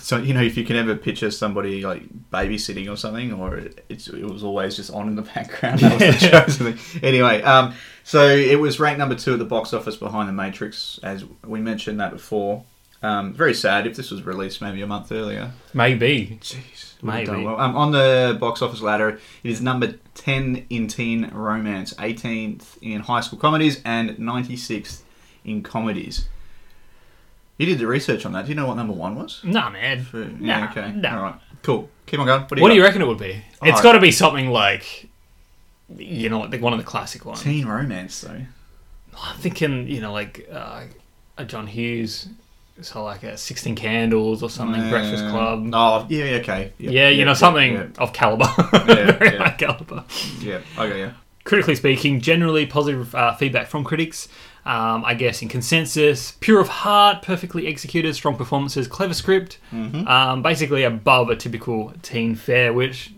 so 0.00 0.18
you 0.18 0.34
know, 0.34 0.42
if 0.42 0.56
you 0.56 0.64
can 0.64 0.76
ever 0.76 0.94
picture 0.96 1.30
somebody 1.30 1.82
like 1.82 2.02
babysitting 2.30 2.90
or 2.90 2.96
something, 2.96 3.32
or 3.32 3.56
it, 3.56 3.84
it's, 3.88 4.08
it 4.08 4.24
was 4.24 4.42
always 4.44 4.76
just 4.76 4.90
on 4.92 5.08
in 5.08 5.16
the 5.16 5.22
background. 5.34 5.80
That 5.80 5.92
was 6.00 6.20
the 6.20 6.28
chosen 6.28 6.72
thing. 6.76 7.02
Anyway, 7.02 7.42
um, 7.42 7.74
so 8.04 8.26
it 8.28 8.58
was 8.60 8.78
ranked 8.80 8.98
number 8.98 9.14
two 9.14 9.32
at 9.34 9.38
the 9.38 9.44
box 9.44 9.72
office 9.72 9.96
behind 9.96 10.28
The 10.28 10.32
Matrix, 10.32 10.98
as 11.02 11.24
we 11.44 11.60
mentioned 11.60 12.00
that 12.00 12.12
before. 12.12 12.64
Um, 13.02 13.34
very 13.34 13.54
sad 13.54 13.86
if 13.88 13.96
this 13.96 14.12
was 14.12 14.22
released 14.22 14.60
maybe 14.62 14.80
a 14.80 14.86
month 14.86 15.10
earlier. 15.10 15.50
maybe. 15.74 16.38
Jeez, 16.40 16.94
Maybe. 17.02 17.26
done 17.26 17.42
well. 17.42 17.58
Um, 17.60 17.76
on 17.76 17.90
the 17.90 18.36
box 18.38 18.62
office 18.62 18.80
ladder, 18.80 19.08
it 19.42 19.50
is 19.50 19.60
number 19.60 19.94
10 20.14 20.66
in 20.70 20.86
teen 20.86 21.28
romance, 21.32 21.94
18th 21.94 22.78
in 22.80 23.00
high 23.00 23.20
school 23.20 23.40
comedies, 23.40 23.82
and 23.84 24.10
96th 24.18 25.00
in 25.44 25.64
comedies. 25.64 26.28
You 27.62 27.66
did 27.68 27.78
the 27.78 27.86
research 27.86 28.26
on 28.26 28.32
that. 28.32 28.44
Do 28.46 28.48
you 28.48 28.56
know 28.56 28.66
what 28.66 28.74
number 28.76 28.92
one 28.92 29.14
was? 29.14 29.40
Nah, 29.44 29.70
man. 29.70 30.02
For- 30.02 30.16
Nah, 30.16 30.58
yeah, 30.58 30.70
okay. 30.70 30.92
nah. 30.96 31.16
All 31.16 31.22
right. 31.22 31.34
Cool. 31.62 31.88
Keep 32.06 32.18
on 32.18 32.26
going. 32.26 32.40
What 32.42 32.48
do 32.48 32.56
you, 32.56 32.62
What 32.62 32.68
do 32.70 32.74
you 32.74 32.82
reckon 32.82 33.02
it 33.02 33.06
would 33.06 33.18
be? 33.20 33.40
It's 33.62 33.78
Oh, 33.78 33.82
got 33.84 33.92
to 33.92 34.00
be 34.00 34.10
something 34.10 34.48
like, 34.50 35.08
you 35.96 36.28
know, 36.28 36.40
like 36.40 36.60
one 36.60 36.72
of 36.72 36.80
the 36.80 36.84
classic 36.84 37.24
ones. 37.24 37.40
Teen 37.42 37.66
romance, 37.66 38.20
though. 38.22 38.40
I'm 39.16 39.36
thinking, 39.38 39.86
you 39.86 40.00
know, 40.00 40.12
like 40.12 40.48
uh, 40.50 40.86
a 41.38 41.44
John 41.44 41.68
Hughes, 41.68 42.26
so 42.80 43.04
like 43.04 43.22
a 43.22 43.36
Sixteen 43.38 43.76
Candles 43.76 44.42
or 44.42 44.50
something, 44.50 44.88
Breakfast 44.90 45.22
Uh, 45.26 45.30
Club. 45.30 45.70
Oh, 45.72 46.06
yeah, 46.08 46.24
yeah, 46.24 46.36
okay. 46.38 46.72
Yep, 46.78 46.92
yeah, 46.92 47.08
you 47.10 47.18
yep, 47.18 47.26
know, 47.26 47.34
something 47.34 47.74
Yep, 47.74 48.00
of 48.00 48.12
caliber, 48.12 48.46
Yeah, 48.72 49.12
very 49.12 49.36
yeah. 49.36 49.44
high 49.44 49.56
caliber. 49.56 50.02
yeah. 50.40 50.58
okay, 50.76 50.98
yeah. 50.98 51.12
Critically 51.44 51.74
speaking, 51.76 52.20
generally 52.20 52.66
positive 52.66 53.14
uh, 53.14 53.34
feedback 53.36 53.68
from 53.68 53.84
critics. 53.84 54.26
Um, 54.64 55.04
I 55.04 55.14
guess 55.14 55.42
in 55.42 55.48
consensus, 55.48 56.32
pure 56.40 56.60
of 56.60 56.68
heart, 56.68 57.22
perfectly 57.22 57.66
executed, 57.66 58.14
strong 58.14 58.36
performances, 58.36 58.86
clever 58.86 59.14
script. 59.14 59.58
Mm-hmm. 59.72 60.06
Um, 60.06 60.42
basically 60.42 60.84
above 60.84 61.30
a 61.30 61.36
typical 61.36 61.92
teen 62.02 62.34
fare. 62.36 62.72
Which, 62.72 63.12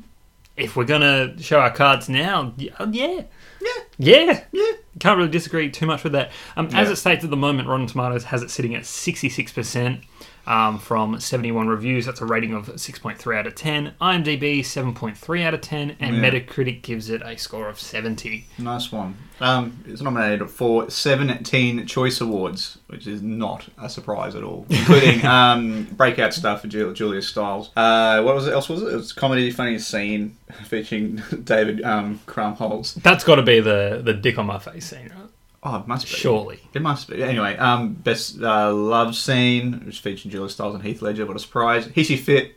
if 0.56 0.74
we're 0.76 0.84
gonna 0.84 1.38
show 1.42 1.60
our 1.60 1.70
cards 1.70 2.08
now, 2.08 2.54
uh, 2.78 2.86
yeah, 2.90 3.22
Yeah. 3.60 3.70
yeah, 3.98 4.40
Yeah. 4.52 4.70
Can't 5.00 5.18
really 5.18 5.28
disagree 5.30 5.68
too 5.70 5.86
much 5.86 6.02
with 6.04 6.12
that. 6.12 6.30
Um, 6.56 6.66
As 6.66 6.86
Yeah. 6.86 6.92
it 6.92 6.96
states 6.96 7.24
at 7.24 7.30
the 7.30 7.36
moment, 7.36 7.68
Rotten 7.68 7.88
Tomatoes 7.88 8.24
has 8.24 8.42
it 8.42 8.50
sitting 8.50 8.74
at 8.76 8.86
66% 8.86 10.02
um, 10.46 10.78
from 10.78 11.18
71 11.20 11.68
reviews. 11.68 12.06
That's 12.06 12.20
a 12.20 12.26
rating 12.26 12.54
of 12.54 12.66
6.3 12.66 13.36
out 13.38 13.46
of 13.46 13.54
10. 13.54 13.94
IMDb 14.00 14.60
7.3 14.60 15.42
out 15.44 15.54
of 15.54 15.60
10, 15.60 15.96
and 16.00 16.16
Yeah. 16.16 16.22
Metacritic 16.30 16.82
gives 16.82 17.10
it 17.10 17.22
a 17.24 17.36
score 17.36 17.68
of 17.68 17.78
70. 17.80 18.46
Nice 18.58 18.92
one. 18.92 19.16
Um, 19.40 19.82
it's 19.86 20.00
nominated 20.00 20.48
for 20.48 20.88
17 20.88 21.86
Choice 21.86 22.20
Awards, 22.20 22.78
which 22.86 23.06
is 23.06 23.20
not 23.20 23.66
a 23.82 23.88
surprise 23.90 24.34
at 24.36 24.44
all, 24.44 24.64
including 24.70 25.24
um, 25.26 25.84
breakout 25.92 26.32
stuff 26.32 26.60
for 26.60 26.68
Jul- 26.68 26.92
Julia 26.92 27.20
Stiles. 27.20 27.70
Uh, 27.76 28.22
what 28.22 28.34
was 28.36 28.46
it 28.46 28.52
else? 28.52 28.68
Was 28.68 28.82
it? 28.82 28.92
It 28.92 28.96
was 28.96 29.12
comedy 29.12 29.50
funny 29.50 29.78
scene 29.80 30.36
featuring 30.66 31.20
David 31.44 31.82
um, 31.82 32.20
Krumholtz. 32.26 32.94
That's 32.94 33.24
got 33.24 33.36
to 33.36 33.42
be 33.42 33.58
the 33.60 34.00
the 34.04 34.14
dick 34.14 34.38
on 34.38 34.46
my 34.46 34.58
face 34.60 34.86
scene, 34.88 35.10
right? 35.14 35.23
Oh, 35.66 35.76
it 35.76 35.86
must 35.88 36.04
be. 36.04 36.10
Surely. 36.12 36.60
It 36.74 36.82
must 36.82 37.08
be. 37.08 37.22
Anyway, 37.22 37.56
um, 37.56 37.94
best 37.94 38.38
uh, 38.40 38.70
love 38.74 39.16
scene, 39.16 39.82
which 39.86 40.00
featured 40.00 40.30
Julia 40.30 40.50
Stiles 40.50 40.74
and 40.74 40.84
Heath 40.84 41.00
Ledger. 41.00 41.24
What 41.24 41.36
a 41.36 41.40
surprise! 41.40 41.86
Hissy 41.88 42.18
fit 42.18 42.56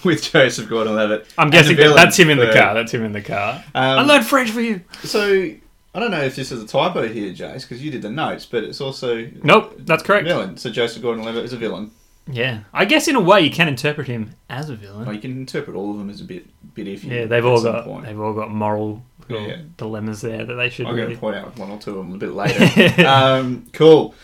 with 0.04 0.22
Joseph 0.32 0.68
Gordon-Levitt. 0.68 1.28
I'm 1.38 1.50
guessing 1.50 1.76
that's 1.76 2.18
him 2.18 2.30
in 2.30 2.38
the 2.38 2.52
car. 2.52 2.74
That's 2.74 2.92
him 2.92 3.04
in 3.04 3.12
the 3.12 3.22
car. 3.22 3.62
Um, 3.74 3.98
I 3.98 4.02
learned 4.02 4.26
French 4.26 4.50
for 4.50 4.60
you. 4.60 4.80
So 5.04 5.50
I 5.94 6.00
don't 6.00 6.10
know 6.10 6.22
if 6.22 6.34
this 6.34 6.50
is 6.50 6.62
a 6.62 6.66
typo 6.66 7.06
here, 7.06 7.32
Jace, 7.32 7.62
because 7.62 7.82
you 7.82 7.90
did 7.90 8.02
the 8.02 8.10
notes, 8.10 8.46
but 8.46 8.64
it's 8.64 8.80
also 8.80 9.28
Nope, 9.44 9.74
that's 9.78 10.02
correct. 10.02 10.26
villain. 10.26 10.56
So 10.56 10.70
Joseph 10.70 11.02
Gordon-Levitt 11.02 11.44
is 11.44 11.52
a 11.52 11.56
villain. 11.56 11.92
Yeah, 12.30 12.60
I 12.72 12.84
guess 12.84 13.08
in 13.08 13.16
a 13.16 13.20
way 13.20 13.40
you 13.40 13.50
can 13.50 13.68
interpret 13.68 14.06
him 14.06 14.34
as 14.50 14.68
a 14.70 14.76
villain. 14.76 15.06
Well, 15.06 15.14
you 15.14 15.20
can 15.20 15.32
interpret 15.32 15.74
all 15.76 15.90
of 15.92 15.98
them 15.98 16.10
as 16.10 16.20
a 16.20 16.24
bit, 16.24 16.46
bit 16.74 16.86
iffy. 16.86 17.04
yeah, 17.10 17.24
they've 17.26 17.44
at 17.44 17.48
all 17.48 17.58
some 17.58 17.72
got 17.72 17.84
point. 17.84 18.04
they've 18.06 18.20
all 18.20 18.34
got 18.34 18.50
moral 18.50 19.02
Yeah. 19.28 19.58
dilemmas 19.76 20.20
there 20.20 20.44
that 20.44 20.54
they 20.54 20.68
should 20.68 20.86
I'm 20.86 20.96
going 20.96 21.10
to 21.10 21.16
point 21.16 21.36
out 21.36 21.56
one 21.58 21.70
or 21.70 21.78
two 21.78 21.98
of 21.98 22.06
them 22.06 22.14
a 22.14 22.18
bit 22.18 22.32
later. 22.32 23.06
um, 23.08 23.66
cool. 23.72 24.14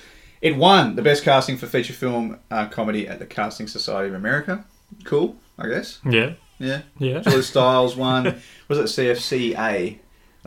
It 0.42 0.56
won 0.56 0.94
the 0.96 1.02
best 1.02 1.24
casting 1.24 1.56
for 1.56 1.66
feature 1.66 1.94
film 1.94 2.38
uh, 2.50 2.66
comedy 2.68 3.08
at 3.08 3.18
the 3.18 3.26
Casting 3.26 3.66
Society 3.66 4.08
of 4.10 4.14
America. 4.14 4.64
Cool, 5.04 5.36
I 5.58 5.68
guess. 5.68 6.00
Yeah, 6.04 6.34
Yeah. 6.58 6.82
yeah. 6.98 7.20
Julia 7.20 7.42
Stiles 7.42 7.96
won. 7.96 8.42
Was 8.68 8.78
it 8.78 8.84
CFCA? 8.84 9.56
I 9.56 9.98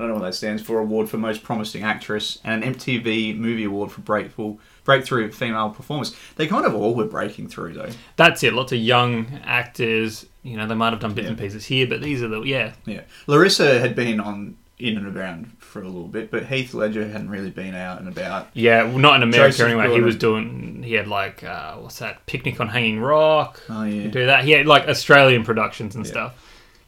don't 0.02 0.10
know 0.10 0.14
what 0.14 0.24
that 0.24 0.36
stands 0.36 0.62
for. 0.62 0.78
Award 0.78 1.10
for 1.10 1.18
most 1.18 1.42
promising 1.42 1.82
actress 1.84 2.38
and 2.44 2.64
an 2.64 2.74
MTV 2.76 3.36
Movie 3.36 3.64
Award 3.64 3.92
for 3.92 4.02
breakthrough 4.02 4.58
breakthrough 4.88 5.26
of 5.26 5.36
female 5.36 5.70
performers. 5.70 6.16
They 6.38 6.48
kind 6.48 6.66
of 6.66 6.74
all 6.74 6.96
were 6.96 7.06
breaking 7.06 7.50
through 7.50 7.74
though. 7.74 7.90
That's 8.16 8.42
it. 8.42 8.54
Lots 8.54 8.72
of 8.72 8.80
young 8.80 9.40
actors. 9.44 10.26
You 10.44 10.56
know, 10.58 10.66
they 10.66 10.76
might 10.76 10.92
have 10.94 11.02
done 11.02 11.14
bits 11.14 11.28
and 11.28 11.38
pieces 11.38 11.66
here, 11.66 11.86
but 11.86 12.02
these 12.02 12.24
are 12.24 12.30
the 12.30 12.42
yeah. 12.42 12.74
Yeah. 12.86 13.02
Larisa 13.28 13.80
had 13.82 13.96
been 13.96 14.20
on 14.20 14.58
in 14.80 14.96
and 14.96 15.18
around 15.18 15.52
for 15.60 15.82
a 15.82 15.86
little 15.86 16.08
bit, 16.08 16.30
but 16.32 16.46
Heath 16.46 16.74
Ledger 16.74 17.08
hadn't 17.08 17.30
really 17.30 17.50
been 17.50 17.74
out 17.76 18.00
and 18.00 18.08
about. 18.08 18.48
Yeah, 18.54 18.84
well, 18.84 19.00
not 19.00 19.16
in 19.18 19.24
America 19.24 19.50
Joseph 19.58 19.68
anyway. 19.68 19.94
He 19.94 20.02
was 20.02 20.16
doing. 20.16 20.84
He 20.84 20.94
had 20.94 21.08
like 21.08 21.44
uh, 21.44 21.76
what's 21.76 22.00
that? 22.00 22.26
Picnic 22.26 22.60
on 22.62 22.70
Hanging 22.70 23.00
Rock. 23.00 23.62
Oh 23.70 23.84
yeah. 23.84 24.08
Do 24.08 24.26
that. 24.26 24.46
He 24.46 24.52
had 24.52 24.66
like 24.68 24.88
Australian 24.88 25.44
productions 25.44 25.96
and 25.96 26.06
Yeah. 26.06 26.12
stuff. 26.12 26.44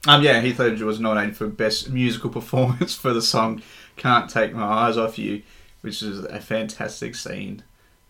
Um, 0.07 0.23
yeah, 0.23 0.39
Heath 0.39 0.57
Ledger 0.57 0.85
was 0.85 1.01
nominated 1.01 1.35
for 1.35 1.47
Best 1.47 1.89
Musical 1.89 2.29
Performance 2.39 2.95
for 2.95 3.11
the 3.13 3.21
song 3.21 3.61
"Can't 3.97 4.29
Take 4.29 4.53
My 4.53 4.63
Eyes 4.63 4.95
Off 4.97 5.19
You," 5.19 5.41
which 5.81 6.01
is 6.01 6.19
a 6.23 6.39
fantastic 6.39 7.15
scene. 7.15 7.63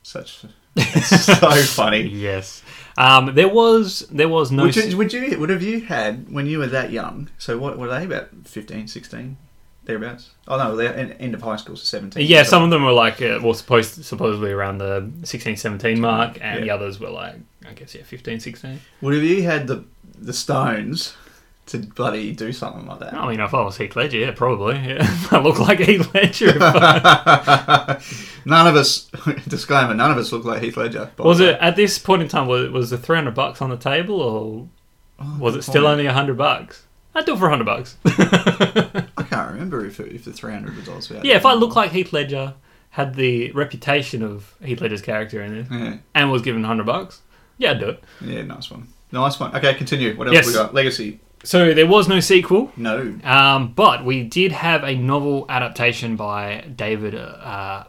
Such, 0.09 0.43
it's 0.75 1.25
so 1.39 1.51
funny. 1.51 2.01
Yes. 2.01 2.63
Um, 2.97 3.35
there 3.35 3.47
was 3.47 4.07
there 4.09 4.27
was 4.27 4.51
no. 4.51 4.63
Would 4.63 4.75
you, 4.75 4.97
would 4.97 5.13
you 5.13 5.39
would 5.39 5.51
have 5.51 5.61
you 5.61 5.81
had 5.81 6.31
when 6.31 6.47
you 6.47 6.57
were 6.57 6.65
that 6.65 6.91
young? 6.91 7.29
So 7.37 7.59
what 7.59 7.77
were 7.77 7.87
they 7.87 8.05
about 8.05 8.29
15, 8.45 8.87
16, 8.87 9.37
thereabouts? 9.83 10.31
Oh 10.47 10.57
no, 10.57 10.75
they're 10.75 10.95
en- 10.95 11.11
end 11.11 11.35
of 11.35 11.43
high 11.43 11.57
school, 11.57 11.75
so 11.75 11.83
seventeen. 11.83 12.25
yeah, 12.25 12.41
some 12.41 12.63
of 12.63 12.71
them 12.71 12.83
were 12.83 12.91
like 12.91 13.21
uh, 13.21 13.39
well, 13.43 13.53
supposed 13.53 14.03
supposedly 14.03 14.51
around 14.51 14.79
the 14.79 15.11
16, 15.25 15.57
17 15.57 16.01
mark, 16.01 16.39
and 16.41 16.63
the 16.63 16.71
others 16.71 16.99
were 16.99 17.11
like 17.11 17.35
I 17.67 17.73
guess 17.73 17.93
yeah, 17.93 18.01
15, 18.01 18.39
16. 18.39 18.81
Would 19.01 19.13
have 19.13 19.23
you 19.23 19.43
had 19.43 19.67
the 19.67 19.85
the 20.17 20.33
Stones 20.33 21.13
to 21.69 21.77
bloody 21.79 22.31
do 22.33 22.51
something 22.51 22.85
like 22.85 22.99
that? 22.99 23.13
I 23.13 23.27
mean, 23.29 23.39
if 23.39 23.53
I 23.53 23.61
was 23.61 23.77
Heath 23.77 23.95
Ledger, 23.95 24.17
yeah, 24.17 24.31
probably. 24.31 24.75
Yeah, 24.77 24.99
I 25.31 25.39
look 25.39 25.57
like 25.59 25.79
Heath 25.79 26.13
Ledger. 26.13 26.57
I- 26.59 28.01
none 28.45 28.67
of 28.67 28.75
us. 28.75 29.09
disclaimer: 29.47 29.93
None 29.93 30.11
of 30.11 30.17
us 30.17 30.31
look 30.31 30.45
like 30.45 30.61
Heath 30.61 30.77
Ledger. 30.77 31.11
was 31.17 31.39
it 31.39 31.57
at 31.59 31.75
this 31.75 31.97
point 31.99 32.21
in 32.21 32.27
time? 32.27 32.47
Was, 32.47 32.69
was 32.71 32.89
the 32.89 32.97
three 32.97 33.15
hundred 33.17 33.35
bucks 33.35 33.61
on 33.61 33.69
the 33.69 33.77
table, 33.77 34.21
or 34.21 34.67
Oh, 35.21 35.37
was 35.39 35.55
it 35.55 35.63
still 35.63 35.83
point. 35.83 35.93
only 35.99 36.05
hundred 36.05 36.37
bucks? 36.37 36.85
I'd 37.15 37.25
do 37.25 37.33
it 37.33 37.39
for 37.39 37.49
hundred 37.49 37.65
bucks. 37.65 37.97
I 38.05 39.25
can't 39.29 39.51
remember 39.51 39.85
if 39.85 39.99
it, 39.99 40.11
if 40.13 40.25
the 40.25 40.33
three 40.33 40.53
hundred 40.53 40.75
was 40.77 40.87
also. 40.87 41.21
yeah, 41.23 41.35
if 41.35 41.45
I 41.45 41.53
look 41.53 41.75
like 41.75 41.91
Heath 41.91 42.13
Ledger, 42.13 42.53
had 42.91 43.15
the 43.15 43.51
reputation 43.51 44.23
of 44.23 44.53
Heath 44.63 44.81
Ledger's 44.81 45.01
character 45.01 45.41
in 45.43 45.57
it, 45.57 45.67
Yeah, 45.71 45.97
and 46.15 46.31
was 46.31 46.41
given 46.41 46.63
hundred 46.63 46.85
bucks, 46.85 47.21
yeah, 47.57 47.71
I'd 47.71 47.79
do 47.79 47.89
it. 47.89 48.03
yeah, 48.21 48.43
nice 48.43 48.71
one, 48.71 48.87
nice 49.11 49.39
one. 49.39 49.55
Okay, 49.55 49.73
continue. 49.73 50.15
What 50.15 50.27
else 50.27 50.35
Yes. 50.35 50.47
we 50.47 50.53
got? 50.53 50.73
Legacy. 50.73 51.19
So 51.43 51.73
there 51.73 51.87
was 51.87 52.07
no 52.09 52.19
sequel, 52.19 52.71
No. 52.75 53.15
um, 53.23 53.71
but 53.73 54.03
we 54.03 54.23
did 54.23 54.51
have 54.51 54.83
a 54.83 54.95
novel 54.95 55.45
adaptation 55.47 56.15
by 56.17 56.65
David 56.75 57.15
uh, 57.15 57.85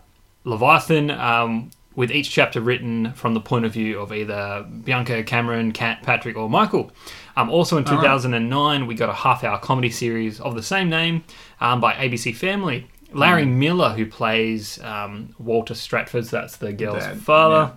Levithan, 0.46 1.16
um, 1.18 1.70
with 1.96 2.12
each 2.12 2.30
chapter 2.30 2.60
written 2.60 3.12
from 3.14 3.34
the 3.34 3.40
point 3.40 3.64
of 3.64 3.72
view 3.72 3.98
of 3.98 4.12
either 4.12 4.64
Bianca, 4.84 5.22
Cameron, 5.24 5.72
Kat, 5.72 6.02
Patrick, 6.04 6.36
or 6.36 6.48
Michael. 6.48 6.92
Um, 7.36 7.50
also 7.50 7.76
in 7.76 7.84
All 7.88 7.94
right. 7.96 8.00
2009, 8.02 8.86
we 8.86 8.94
got 8.94 9.08
a 9.08 9.12
half-hour 9.14 9.58
comedy 9.58 9.90
series 9.90 10.40
of 10.40 10.54
the 10.54 10.62
same 10.62 10.88
name 10.88 11.24
um, 11.60 11.80
by 11.80 11.94
ABC 11.94 12.34
Family. 12.36 12.86
Larry 13.12 13.44
Hmm. 13.44 13.58
Miller, 13.58 13.88
who 13.90 14.06
plays 14.06 14.80
um, 14.84 15.34
Walter 15.40 15.74
Stratford, 15.74 16.26
so 16.26 16.36
that's 16.36 16.56
the 16.58 16.72
girl's 16.72 17.02
Dad, 17.02 17.18
father. 17.18 17.76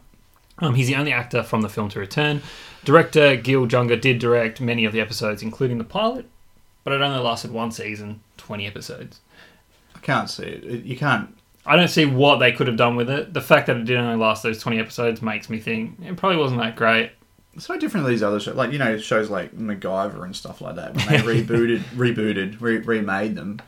Um, 0.59 0.75
he's 0.75 0.85
the 0.87 0.95
only 0.95 1.11
actor 1.11 1.41
from 1.41 1.61
the 1.61 1.69
film 1.69 1.89
to 1.89 1.99
return. 1.99 2.43
Director 2.85 3.35
Gil 3.35 3.67
Junger 3.67 3.99
did 3.99 4.19
direct 4.19 4.59
many 4.61 4.85
of 4.85 4.93
the 4.93 4.99
episodes, 5.01 5.41
including 5.41 5.77
the 5.77 5.83
pilot, 5.83 6.25
but 6.83 6.93
it 6.93 7.01
only 7.01 7.19
lasted 7.21 7.51
one 7.51 7.71
season, 7.71 8.21
20 8.37 8.67
episodes. 8.67 9.19
I 9.95 9.99
can't 9.99 10.29
see 10.29 10.43
it. 10.43 10.63
It- 10.63 10.83
You 10.83 10.97
can't. 10.97 11.35
I 11.65 11.77
don't 11.77 11.87
see 11.87 12.03
what 12.05 12.39
they 12.39 12.51
could 12.51 12.67
have 12.67 12.75
done 12.75 12.97
with 12.97 13.09
it. 13.09 13.33
The 13.33 13.39
fact 13.39 13.67
that 13.67 13.77
it 13.77 13.85
did 13.85 13.97
only 13.97 14.17
last 14.17 14.43
those 14.43 14.59
20 14.59 14.79
episodes 14.79 15.21
makes 15.21 15.49
me 15.49 15.59
think 15.59 15.97
it 16.03 16.17
probably 16.17 16.37
wasn't 16.37 16.59
that 16.59 16.75
great. 16.75 17.11
It's 17.55 17.65
so 17.67 17.77
different 17.79 18.05
to 18.05 18.09
these 18.09 18.21
other 18.23 18.39
shows, 18.41 18.55
like 18.55 18.73
you 18.73 18.79
know 18.79 18.97
shows 18.97 19.29
like 19.29 19.55
MacGyver 19.55 20.25
and 20.25 20.35
stuff 20.35 20.59
like 20.59 20.75
that. 20.75 20.93
When 20.95 21.07
they 21.07 21.17
rebooted, 21.41 21.79
rebooted, 21.95 22.59
re- 22.59 22.79
remade 22.79 23.35
them, 23.35 23.61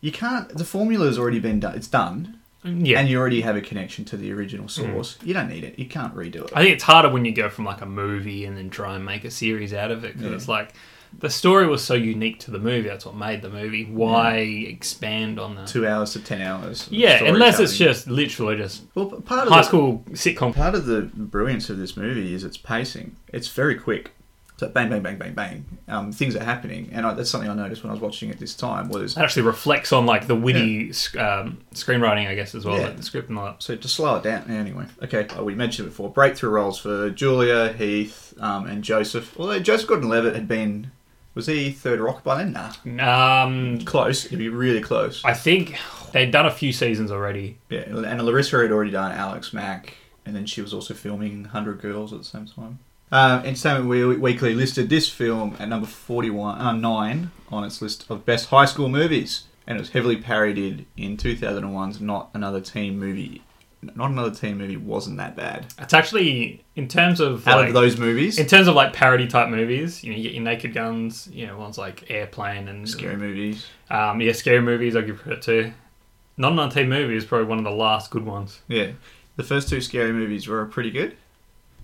you 0.00 0.12
can't. 0.12 0.48
The 0.50 0.64
formula's 0.64 1.18
already 1.18 1.40
been 1.40 1.58
done. 1.58 1.74
It's 1.74 1.88
done, 1.88 2.38
Yeah. 2.64 2.98
and 2.98 3.08
you 3.08 3.18
already 3.18 3.42
have 3.42 3.54
a 3.56 3.60
connection 3.60 4.04
to 4.06 4.16
the 4.16 4.32
original 4.32 4.68
source. 4.68 5.18
Mm. 5.18 5.26
You 5.26 5.34
don't 5.34 5.48
need 5.48 5.62
it. 5.64 5.78
You 5.78 5.86
can't 5.86 6.14
redo 6.14 6.44
it. 6.46 6.50
I 6.54 6.62
think 6.62 6.74
it's 6.74 6.84
harder 6.84 7.08
when 7.10 7.24
you 7.24 7.32
go 7.32 7.48
from 7.48 7.64
like 7.64 7.80
a 7.80 7.86
movie 7.86 8.44
and 8.44 8.56
then 8.56 8.70
try 8.70 8.96
and 8.96 9.04
make 9.04 9.24
a 9.24 9.30
series 9.30 9.72
out 9.72 9.90
of 9.90 10.04
it 10.04 10.14
because 10.14 10.30
Yeah. 10.30 10.36
it's 10.36 10.48
like 10.48 10.72
the 11.18 11.30
story 11.30 11.66
was 11.68 11.82
so 11.84 11.94
unique 11.94 12.40
to 12.40 12.50
the 12.50 12.58
movie. 12.58 12.88
That's 12.88 13.06
what 13.06 13.14
made 13.14 13.40
the 13.40 13.48
movie. 13.48 13.84
Why 13.84 14.38
expand 14.38 15.38
on 15.38 15.54
that? 15.54 15.68
Two 15.68 15.86
hours 15.86 16.12
to 16.14 16.20
ten 16.20 16.40
hours. 16.42 16.88
Yeah, 16.90 17.24
unless 17.24 17.60
it's 17.60 17.76
just 17.78 18.08
literally 18.08 18.56
just 18.56 18.82
well, 18.94 19.06
part 19.06 19.46
of 19.46 19.52
high 19.52 19.60
the, 19.60 19.62
school 19.62 20.04
sitcom. 20.10 20.54
Part 20.54 20.74
of 20.74 20.86
the 20.86 21.02
brilliance 21.14 21.70
of 21.70 21.78
this 21.78 21.96
movie 21.96 22.34
is 22.34 22.42
its 22.44 22.56
pacing. 22.56 23.16
It's 23.32 23.48
very 23.48 23.76
quick. 23.76 24.12
So 24.58 24.68
bang, 24.68 24.88
bang, 24.88 25.02
bang, 25.02 25.18
bang, 25.18 25.34
bang. 25.34 25.64
Um, 25.86 26.12
things 26.12 26.34
are 26.34 26.42
happening, 26.42 26.88
and 26.92 27.04
I, 27.04 27.12
that's 27.12 27.28
something 27.28 27.50
I 27.50 27.54
noticed 27.54 27.82
when 27.82 27.90
I 27.90 27.92
was 27.92 28.00
watching 28.00 28.30
it 28.30 28.38
this 28.38 28.54
time. 28.54 28.88
Was 28.88 29.14
That 29.14 29.24
actually 29.24 29.42
reflects 29.42 29.92
on 29.92 30.06
like 30.06 30.26
the 30.26 30.34
witty 30.34 30.92
sc 30.94 31.14
um, 31.18 31.58
screenwriting, 31.74 32.26
I 32.26 32.34
guess, 32.34 32.54
as 32.54 32.64
well, 32.64 32.78
Yeah. 32.78 32.84
like 32.84 32.96
the 32.96 33.02
script 33.02 33.28
and 33.28 33.38
all 33.38 33.44
that. 33.44 33.62
So 33.62 33.76
to 33.76 33.86
slow 33.88 34.16
it 34.16 34.22
down, 34.22 34.50
anyway. 34.50 34.86
Okay, 35.02 35.26
oh, 35.36 35.44
we 35.44 35.54
mentioned 35.54 35.86
it 35.88 35.90
before. 35.90 36.08
Breakthrough 36.10 36.48
roles 36.50 36.78
for 36.78 37.10
Julia, 37.10 37.74
Heath, 37.74 38.32
um, 38.40 38.66
and 38.66 38.82
Joseph. 38.82 39.38
Although 39.38 39.58
Joseph 39.58 39.88
Gordon-Levitt 39.88 40.34
had 40.34 40.48
been, 40.48 40.90
was 41.34 41.46
he 41.48 41.70
third 41.70 42.00
rock 42.00 42.24
by 42.24 42.42
then? 42.42 42.52
Nah, 42.86 43.44
Um, 43.44 43.80
close. 43.80 44.24
It'd 44.24 44.38
be 44.38 44.48
really 44.48 44.80
close. 44.80 45.22
I 45.22 45.34
think 45.34 45.76
they'd 46.12 46.30
done 46.30 46.46
a 46.46 46.50
few 46.50 46.72
seasons 46.72 47.10
already. 47.12 47.58
Yeah, 47.68 47.80
and 47.80 48.20
Larisa 48.22 48.62
had 48.62 48.72
already 48.72 48.90
done 48.92 49.12
Alex 49.12 49.52
Mack, 49.52 49.96
and 50.24 50.34
then 50.34 50.46
she 50.46 50.62
was 50.62 50.72
also 50.72 50.94
filming 50.94 51.44
Hundred 51.44 51.78
Girls 51.82 52.14
at 52.14 52.18
the 52.20 52.24
same 52.24 52.46
time. 52.46 52.78
Uh, 53.12 53.40
Entertainment 53.44 54.20
Weekly 54.20 54.54
listed 54.54 54.88
this 54.88 55.08
film 55.08 55.56
at 55.60 55.68
number 55.68 55.86
forty-one, 55.86 56.60
uh, 56.60 56.72
nine 56.72 57.30
on 57.48 57.64
its 57.64 57.80
list 57.80 58.04
of 58.10 58.24
best 58.24 58.48
high 58.48 58.64
school 58.64 58.88
movies, 58.88 59.44
and 59.66 59.76
it 59.76 59.80
was 59.80 59.90
heavily 59.90 60.16
parodied 60.16 60.86
in 60.96 61.16
two 61.16 61.36
thousand 61.36 61.64
and 61.64 61.74
one's 61.74 62.00
Not 62.00 62.30
Another 62.34 62.60
Teen 62.60 62.98
Movie. 62.98 63.42
Not 63.94 64.10
Another 64.10 64.34
Teen 64.34 64.58
Movie 64.58 64.76
wasn't 64.76 65.18
that 65.18 65.36
bad. 65.36 65.66
It's 65.78 65.94
actually 65.94 66.64
in 66.74 66.88
terms 66.88 67.20
of 67.20 67.46
Out 67.46 67.58
like, 67.58 67.68
of 67.68 67.74
those 67.74 67.96
movies, 67.96 68.40
in 68.40 68.46
terms 68.46 68.66
of 68.66 68.74
like 68.74 68.92
parody 68.92 69.28
type 69.28 69.50
movies, 69.50 70.02
you 70.02 70.10
know, 70.10 70.16
you 70.16 70.24
get 70.24 70.32
your 70.32 70.42
Naked 70.42 70.74
Guns, 70.74 71.28
you 71.32 71.46
know, 71.46 71.56
ones 71.56 71.78
like 71.78 72.10
Airplane 72.10 72.66
and 72.66 72.88
scary 72.88 73.16
movies. 73.16 73.66
Um, 73.88 74.20
yeah, 74.20 74.32
scary 74.32 74.60
movies. 74.60 74.96
I 74.96 75.02
give 75.02 75.22
credit 75.22 75.42
to. 75.42 75.72
Not 76.36 76.52
Another 76.52 76.74
teen 76.74 76.88
movie 76.88 77.14
is 77.14 77.24
probably 77.24 77.46
one 77.46 77.58
of 77.58 77.64
the 77.64 77.70
last 77.70 78.10
good 78.10 78.26
ones. 78.26 78.62
Yeah, 78.66 78.92
the 79.36 79.44
first 79.44 79.68
two 79.68 79.80
scary 79.80 80.12
movies 80.12 80.48
were 80.48 80.66
pretty 80.66 80.90
good. 80.90 81.16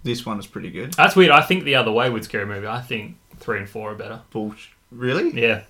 This 0.05 0.27
one 0.27 0.39
is 0.39 0.47
pretty 0.47 0.71
good. 0.71 0.93
That's 0.95 1.15
weird. 1.17 1.31
I 1.31 1.43
think 1.43 1.65
the 1.65 1.75
other 1.77 1.93
way 1.93 2.11
with 2.11 2.25
scary 2.25 2.47
movie. 2.47 2.67
I 2.67 2.81
think 2.81 3.17
three 3.39 3.59
and 3.59 3.69
four 3.69 3.93
are 3.93 3.95
better. 3.95 4.21
Bullsh- 4.33 4.69
Really? 4.91 5.31
Yeah, 5.41 5.63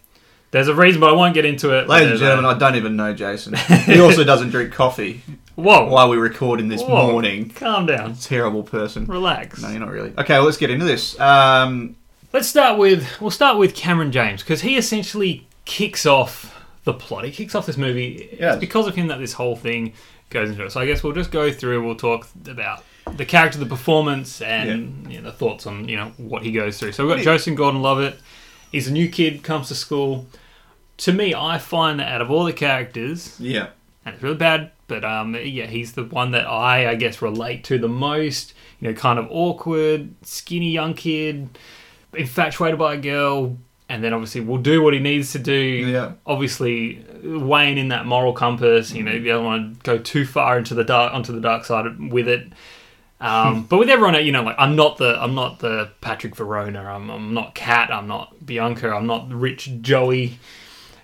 there's 0.50 0.66
a 0.68 0.74
reason, 0.74 1.00
but 1.00 1.10
I 1.10 1.12
won't 1.12 1.32
get 1.34 1.44
into 1.44 1.70
it. 1.78 1.88
Ladies 1.88 2.10
and 2.12 2.18
gentlemen, 2.20 2.44
a- 2.46 2.48
I 2.54 2.58
don't 2.58 2.74
even 2.76 2.96
know 2.96 3.14
Jason. 3.14 3.54
He 3.86 4.00
also 4.00 4.24
doesn't 4.24 4.50
drink 4.50 4.72
coffee 4.72 5.22
whoa, 5.54 5.88
while 5.88 6.08
we're 6.10 6.18
recording 6.20 6.68
this 6.68 6.82
whoa, 6.82 7.12
morning. 7.12 7.50
Calm 7.50 7.86
down, 7.86 8.14
Terrible 8.16 8.62
person. 8.64 9.06
relax. 9.06 9.62
No, 9.62 9.68
you're 9.68 9.78
not 9.80 9.90
really. 9.90 10.12
Okay, 10.18 10.34
well, 10.34 10.44
let's 10.44 10.56
get 10.56 10.70
into 10.70 10.84
this. 10.84 11.18
Um, 11.20 11.96
Let's 12.32 12.48
start 12.48 12.78
with 12.78 13.06
we'll 13.20 13.30
start 13.30 13.58
with 13.58 13.74
Cameron 13.74 14.10
James 14.10 14.42
because 14.42 14.62
he 14.62 14.76
essentially 14.78 15.46
kicks 15.66 16.06
off 16.06 16.58
the 16.84 16.94
plot. 16.94 17.24
He 17.24 17.30
kicks 17.30 17.54
off 17.54 17.66
this 17.66 17.76
movie. 17.76 18.30
Yes. 18.40 18.54
It's 18.54 18.60
because 18.60 18.86
of 18.86 18.94
him 18.94 19.08
that 19.08 19.18
this 19.18 19.34
whole 19.34 19.54
thing 19.54 19.92
goes 20.30 20.48
into 20.50 20.64
it. 20.64 20.72
So 20.72 20.80
I 20.80 20.86
guess 20.86 21.02
we'll 21.04 21.12
just 21.12 21.30
go 21.30 21.52
through. 21.52 21.84
We'll 21.86 21.94
talk 21.94 22.26
about 22.48 22.82
the 23.16 23.24
character, 23.24 23.58
the 23.58 23.66
performance, 23.66 24.40
and 24.40 25.10
you 25.12 25.20
know, 25.20 25.30
the 25.30 25.36
thoughts 25.36 25.66
on 25.66 25.88
you 25.88 25.96
know 25.96 26.12
what 26.16 26.42
he 26.42 26.52
goes 26.52 26.78
through. 26.78 26.92
So 26.92 27.06
we've 27.06 27.16
got 27.16 27.22
Joseph 27.24 27.56
Gordon-Levitt. 27.56 28.18
He's 28.70 28.88
a 28.88 28.92
new 28.92 29.08
kid, 29.08 29.42
comes 29.42 29.68
to 29.68 29.74
school. 29.74 30.26
To 30.98 31.12
me, 31.12 31.34
I 31.34 31.58
find 31.58 32.00
that 32.00 32.10
out 32.10 32.20
of 32.20 32.30
all 32.30 32.44
the 32.44 32.52
characters, 32.52 33.38
yeah. 33.40 33.68
and 34.04 34.14
it's 34.14 34.22
really 34.22 34.36
bad, 34.36 34.70
but 34.86 35.04
um, 35.04 35.34
yeah, 35.34 35.66
he's 35.66 35.92
the 35.92 36.04
one 36.04 36.30
that 36.30 36.46
I, 36.46 36.90
I 36.90 36.94
guess, 36.94 37.20
relate 37.20 37.64
to 37.64 37.78
the 37.78 37.88
most. 37.88 38.54
You 38.80 38.88
know, 38.88 38.94
kind 38.94 39.18
of 39.18 39.28
awkward, 39.30 40.14
skinny 40.22 40.70
young 40.70 40.94
kid, 40.94 41.58
infatuated 42.14 42.78
by 42.78 42.94
a 42.94 42.98
girl, 42.98 43.56
and 43.88 44.02
then 44.02 44.12
obviously 44.12 44.40
will 44.40 44.58
do 44.58 44.82
what 44.82 44.94
he 44.94 45.00
needs 45.00 45.32
to 45.32 45.38
do. 45.38 45.52
Yeah. 45.52 46.12
Obviously, 46.26 47.04
weighing 47.22 47.78
in 47.78 47.88
that 47.88 48.06
moral 48.06 48.32
compass. 48.32 48.92
You 48.92 49.02
know, 49.02 49.12
you 49.12 49.24
don't 49.24 49.44
want 49.44 49.74
to 49.74 49.82
go 49.82 49.98
too 49.98 50.24
far 50.24 50.58
into 50.58 50.74
the 50.74 50.84
dark 50.84 51.12
onto 51.12 51.32
the 51.32 51.40
dark 51.40 51.64
side 51.64 52.10
with 52.10 52.26
it. 52.26 52.52
Um, 53.22 53.64
but 53.64 53.78
with 53.78 53.88
everyone, 53.88 54.22
you 54.24 54.32
know, 54.32 54.42
like 54.42 54.56
I'm 54.58 54.74
not 54.74 54.98
the 54.98 55.16
I'm 55.22 55.34
not 55.34 55.60
the 55.60 55.90
Patrick 56.00 56.34
Verona. 56.34 56.82
I'm, 56.82 57.08
I'm 57.08 57.32
not 57.32 57.54
Kat. 57.54 57.92
I'm 57.92 58.08
not 58.08 58.44
Bianca. 58.44 58.90
I'm 58.90 59.06
not 59.06 59.30
Rich 59.30 59.70
Joey. 59.80 60.38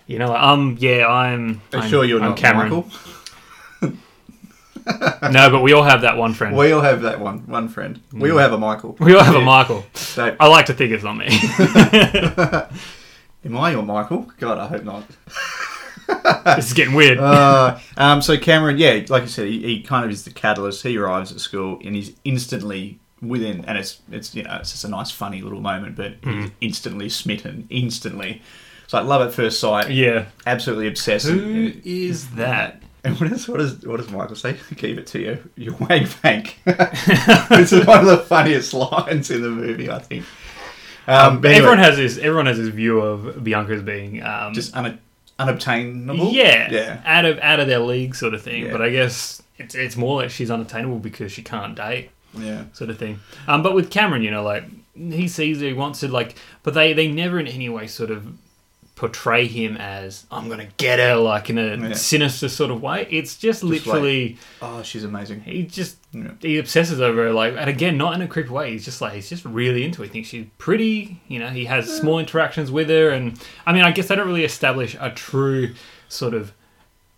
You 0.08 0.18
know, 0.18 0.30
like, 0.30 0.42
um, 0.42 0.76
yeah, 0.80 1.06
I'm. 1.06 1.60
You 1.72 1.78
I'm 1.78 1.88
sure 1.88 2.04
you're 2.04 2.20
I'm 2.20 2.30
not 2.30 2.38
Cameron. 2.38 2.70
Michael? 2.70 2.90
No, 5.30 5.50
but 5.50 5.60
we 5.60 5.74
all 5.74 5.82
have 5.82 6.00
that 6.00 6.16
one 6.16 6.32
friend. 6.32 6.56
We, 6.56 6.72
all 6.72 6.80
have 6.80 7.02
that 7.02 7.20
one 7.20 7.46
one 7.46 7.68
friend. 7.68 8.00
We 8.10 8.30
all 8.30 8.38
have 8.38 8.54
a 8.54 8.58
Michael. 8.58 8.96
We 8.98 9.14
all 9.14 9.22
have 9.22 9.34
a 9.34 9.40
Michael. 9.42 9.84
So, 9.92 10.34
I 10.40 10.48
like 10.48 10.64
to 10.66 10.72
think 10.72 10.92
it's 10.92 11.04
not 11.04 11.14
me. 11.14 11.26
am 13.44 13.54
I 13.54 13.72
your 13.72 13.82
Michael? 13.82 14.32
God, 14.38 14.56
I 14.56 14.66
hope 14.66 14.84
not. 14.84 15.04
this 16.56 16.66
is 16.68 16.72
getting 16.72 16.94
weird. 16.94 17.18
Uh, 17.18 17.78
um, 17.96 18.22
so 18.22 18.36
Cameron, 18.38 18.78
yeah, 18.78 19.04
like 19.08 19.24
I 19.24 19.26
said, 19.26 19.46
he, 19.48 19.62
he 19.62 19.82
kind 19.82 20.04
of 20.04 20.10
is 20.10 20.24
the 20.24 20.30
catalyst. 20.30 20.82
He 20.82 20.96
arrives 20.96 21.30
at 21.32 21.40
school 21.40 21.78
and 21.84 21.94
he's 21.94 22.12
instantly 22.24 22.98
within, 23.20 23.64
and 23.66 23.76
it's 23.78 24.00
it's 24.10 24.34
you 24.34 24.42
know 24.44 24.56
it's 24.60 24.70
just 24.72 24.84
a 24.84 24.88
nice 24.88 25.10
funny 25.10 25.42
little 25.42 25.60
moment, 25.60 25.96
but 25.96 26.14
Hmm. 26.24 26.42
he's 26.42 26.50
instantly 26.60 27.08
smitten, 27.08 27.66
instantly. 27.70 28.42
It's 28.84 28.94
like 28.94 29.04
love 29.04 29.20
at 29.26 29.34
first 29.34 29.60
sight. 29.60 29.90
yeah. 29.90 30.26
absolutely 30.46 30.86
obsessed. 30.88 31.26
Who 31.26 31.72
is 31.84 32.30
that? 32.32 32.82
And 33.04 33.18
what, 33.20 33.30
is, 33.30 33.46
what, 33.48 33.60
is, 33.60 33.84
what 33.86 33.98
does 33.98 34.10
Michael 34.10 34.34
say? 34.34 34.56
Keep 34.76 34.98
it 34.98 35.06
to 35.08 35.20
you, 35.20 35.50
you 35.56 35.72
wank 35.78 36.20
bank. 36.22 36.58
this 36.64 37.72
is 37.72 37.86
one 37.86 38.00
of 38.00 38.06
the 38.06 38.18
funniest 38.26 38.72
lines 38.74 39.30
in 39.30 39.42
the 39.42 39.50
movie, 39.50 39.88
I 39.90 39.98
think. 40.00 40.24
Um, 41.06 41.40
but 41.40 41.50
anyway, 41.52 41.58
everyone 41.58 41.78
has 41.78 41.96
this. 41.96 42.18
Everyone 42.18 42.46
has 42.46 42.58
this 42.58 42.68
view 42.68 43.00
of 43.00 43.42
Bianca 43.44 43.74
as 43.74 43.82
being 43.82 44.22
um, 44.22 44.52
just 44.52 44.76
un- 44.76 44.98
unobtainable. 45.38 46.30
yeah, 46.32 46.70
yeah. 46.70 47.00
out 47.04 47.24
of 47.24 47.38
out 47.40 47.60
of 47.60 47.66
their 47.68 47.78
league 47.80 48.14
sort 48.14 48.34
of 48.34 48.42
thing. 48.42 48.64
Yeah. 48.66 48.72
But 48.72 48.82
I 48.82 48.90
guess 48.90 49.42
it's 49.58 49.74
it's 49.74 49.96
more 49.96 50.22
like 50.22 50.30
she's 50.30 50.50
unattainable 50.50 50.98
because 50.98 51.32
she 51.32 51.42
can't 51.42 51.74
date 51.74 52.10
Yeah. 52.34 52.64
sort 52.72 52.90
of 52.90 52.98
thing. 52.98 53.20
Um, 53.46 53.62
but 53.62 53.74
with 53.74 53.90
Cameron, 53.90 54.22
you 54.22 54.30
know, 54.30 54.42
like 54.42 54.64
he 54.96 55.28
sees 55.28 55.60
her, 55.60 55.66
he 55.66 55.72
wants 55.72 56.00
to 56.00 56.08
like, 56.08 56.34
but 56.62 56.74
they 56.74 56.92
they 56.92 57.08
never 57.08 57.38
in 57.38 57.46
any 57.46 57.68
way 57.68 57.86
sort 57.86 58.10
of 58.10 58.26
portray 58.96 59.46
him 59.46 59.76
as 59.76 60.26
I'm 60.30 60.48
gonna 60.48 60.66
get 60.76 60.98
her 60.98 61.14
like 61.16 61.50
in 61.50 61.56
a 61.58 61.76
Yeah. 61.76 61.92
sinister 61.94 62.48
sort 62.48 62.72
of 62.72 62.82
way. 62.82 63.06
It's 63.10 63.36
just, 63.36 63.62
like- 63.62 63.86
literally 63.86 64.38
Oh, 64.60 64.82
she's 64.82 65.04
amazing. 65.04 65.42
he 65.42 65.62
just 65.62 65.97
Yeah. 66.10 66.30
he 66.40 66.56
obsesses 66.56 67.02
over 67.02 67.24
her 67.24 67.32
like 67.34 67.54
and 67.58 67.68
again 67.68 67.98
not 67.98 68.14
in 68.14 68.22
a 68.22 68.26
creepy 68.28 68.48
way 68.48 68.70
he's 68.72 68.84
just 68.86 69.02
like 69.02 69.12
he's 69.12 69.28
just 69.28 69.44
really 69.44 69.84
into 69.84 69.98
her 69.98 70.04
he 70.04 70.10
thinks 70.10 70.30
she's 70.30 70.46
pretty 70.56 71.20
you 71.28 71.38
know 71.38 71.48
he 71.48 71.66
has 71.66 71.94
small 71.94 72.18
interactions 72.18 72.70
with 72.70 72.88
her 72.88 73.10
and 73.10 73.38
i 73.66 73.74
mean 73.74 73.82
i 73.82 73.90
guess 73.90 74.08
they 74.08 74.16
don't 74.16 74.26
really 74.26 74.44
establish 74.44 74.96
a 75.00 75.10
true 75.10 75.74
sort 76.08 76.32
of 76.32 76.52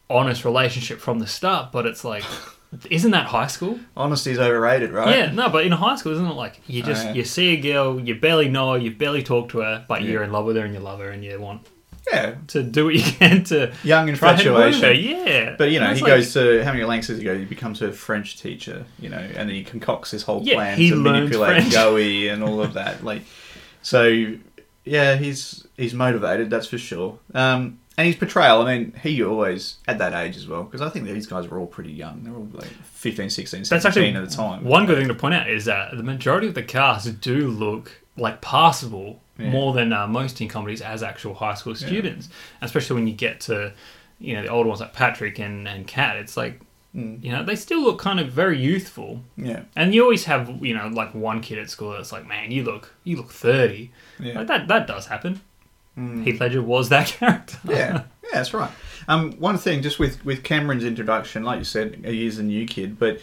honest 0.08 0.44
relationship 0.44 0.98
from 0.98 1.20
the 1.20 1.26
start 1.28 1.70
but 1.70 1.86
it's 1.86 2.02
like 2.02 2.24
isn't 2.90 3.12
that 3.12 3.26
high 3.26 3.46
school 3.46 3.78
Honesty's 3.96 4.40
overrated, 4.40 4.90
right? 4.90 5.16
yeah 5.16 5.30
no 5.30 5.48
but 5.48 5.64
in 5.64 5.70
high 5.70 5.94
school 5.94 6.12
isn't 6.12 6.26
it 6.26 6.34
like 6.34 6.60
you 6.66 6.82
oh, 6.82 6.86
just 6.86 7.04
Oh, 7.04 7.08
yeah. 7.10 7.14
you 7.14 7.24
see 7.24 7.50
a 7.56 7.60
girl 7.60 8.00
you 8.00 8.16
barely 8.16 8.48
know 8.48 8.72
her 8.72 8.78
you 8.78 8.90
barely 8.90 9.22
talk 9.22 9.50
to 9.50 9.58
her 9.60 9.84
but 9.88 10.02
you're 10.02 10.24
in 10.24 10.32
love 10.32 10.46
with 10.46 10.56
her 10.56 10.64
and 10.64 10.74
you 10.74 10.80
love 10.80 10.98
her 10.98 11.10
and 11.10 11.24
you 11.24 11.40
want 11.40 11.64
Yeah. 12.12 12.34
to 12.48 12.62
do 12.62 12.86
what 12.86 12.94
you 12.94 13.02
can 13.02 13.44
to 13.44 13.72
Young 13.84 14.08
infatuation. 14.08 14.82
her 14.82 14.92
yeah 14.92 15.54
But 15.56 15.70
you 15.70 15.80
know, 15.80 15.92
he 15.94 16.00
like- 16.00 16.08
goes 16.10 16.32
to 16.34 16.64
how 16.64 16.72
many 16.72 16.84
lengths 16.84 17.08
does 17.08 17.18
he 17.18 17.24
go? 17.24 17.36
He 17.38 17.44
becomes 17.44 17.78
her 17.80 17.92
French 17.92 18.40
teacher, 18.40 18.84
you 18.98 19.08
know, 19.08 19.18
and 19.18 19.48
then 19.48 19.50
he 19.50 19.62
concocts 19.64 20.10
this 20.10 20.22
whole 20.22 20.42
Yeah, 20.42 20.54
plan 20.54 20.78
to 20.78 20.96
manipulate 20.96 21.56
French. 21.58 21.72
Joey 21.72 22.28
and 22.28 22.42
all 22.42 22.60
of 22.62 22.74
that. 22.74 23.04
Like, 23.04 23.22
so 23.82 24.34
yeah, 24.84 25.16
he's 25.16 25.66
he's 25.76 25.94
motivated, 25.94 26.50
that's 26.50 26.66
for 26.66 26.78
sure. 26.78 27.18
Um, 27.34 27.78
and 27.98 28.06
his 28.06 28.16
portrayal, 28.16 28.62
I 28.62 28.78
mean, 28.78 28.92
he 29.02 29.22
always 29.22 29.76
at 29.86 29.98
that 29.98 30.14
age 30.14 30.36
as 30.36 30.46
well, 30.46 30.62
because 30.62 30.80
I 30.80 30.88
think 30.88 31.06
these 31.06 31.26
guys 31.26 31.48
were 31.48 31.58
all 31.58 31.66
pretty 31.66 31.92
young. 31.92 32.24
They 32.24 32.30
were 32.30 32.38
all 32.38 32.48
like 32.54 32.64
15, 32.94 33.28
16, 33.28 33.64
17 33.64 33.68
That's 33.68 33.84
actually 33.84 34.14
at 34.14 34.28
the 34.28 34.34
time. 34.34 34.64
One 34.64 34.86
good 34.86 34.96
thing 34.98 35.08
to 35.08 35.14
point 35.14 35.34
out 35.34 35.50
is 35.50 35.66
that 35.66 35.94
the 35.96 36.02
majority 36.02 36.46
of 36.48 36.54
the 36.54 36.62
cast 36.62 37.20
do 37.20 37.48
look 37.48 38.00
like 38.16 38.40
passable 38.40 39.20
Yeah. 39.40 39.50
more 39.50 39.72
than 39.72 39.92
uh, 39.92 40.06
most 40.06 40.36
teen 40.36 40.48
comedies 40.48 40.82
as 40.82 41.02
actual 41.02 41.34
high 41.34 41.54
school 41.54 41.74
students, 41.74 42.28
especially 42.62 42.94
when 42.94 43.06
you 43.06 43.14
get 43.14 43.40
to 43.42 43.72
you 44.18 44.34
know 44.34 44.42
the 44.42 44.48
older 44.48 44.68
ones 44.68 44.80
like 44.80 44.92
Patrick 44.92 45.38
and 45.38 45.66
and 45.68 45.86
Kat. 45.86 46.16
It's 46.16 46.36
like 46.36 46.60
Mm. 46.92 47.22
you 47.22 47.30
know 47.30 47.44
they 47.44 47.54
still 47.54 47.82
look 47.84 48.00
kind 48.00 48.18
of 48.18 48.32
very 48.32 48.58
youthful, 48.58 49.22
Yeah, 49.36 49.62
and 49.76 49.94
you 49.94 50.02
always 50.02 50.24
have 50.24 50.58
you 50.60 50.74
know 50.74 50.88
like 50.88 51.14
one 51.14 51.40
kid 51.40 51.58
at 51.60 51.70
school 51.70 51.92
that's 51.92 52.10
like, 52.10 52.26
man, 52.26 52.50
you 52.50 52.64
look 52.64 52.92
you 53.04 53.16
look 53.16 53.30
thirty. 53.30 53.92
yeah. 54.18 54.34
Like 54.38 54.48
that 54.48 54.66
that 54.66 54.86
does 54.88 55.06
happen. 55.06 55.40
Heath 55.96 56.40
Ledger 56.40 56.62
was 56.62 56.88
that 56.88 57.06
character. 57.18 57.58
yeah, 57.64 57.76
yeah, 58.24 58.30
that's 58.32 58.52
right. 58.54 58.70
Um, 59.06 59.32
one 59.38 59.56
thing, 59.58 59.82
just 59.82 59.98
with 60.00 60.24
with 60.24 60.42
Cameron's 60.42 60.82
introduction, 60.84 61.44
like 61.44 61.58
you 61.58 61.64
said, 61.64 62.00
he 62.04 62.26
is 62.26 62.38
a 62.40 62.42
new 62.42 62.66
kid, 62.66 62.98
but 62.98 63.20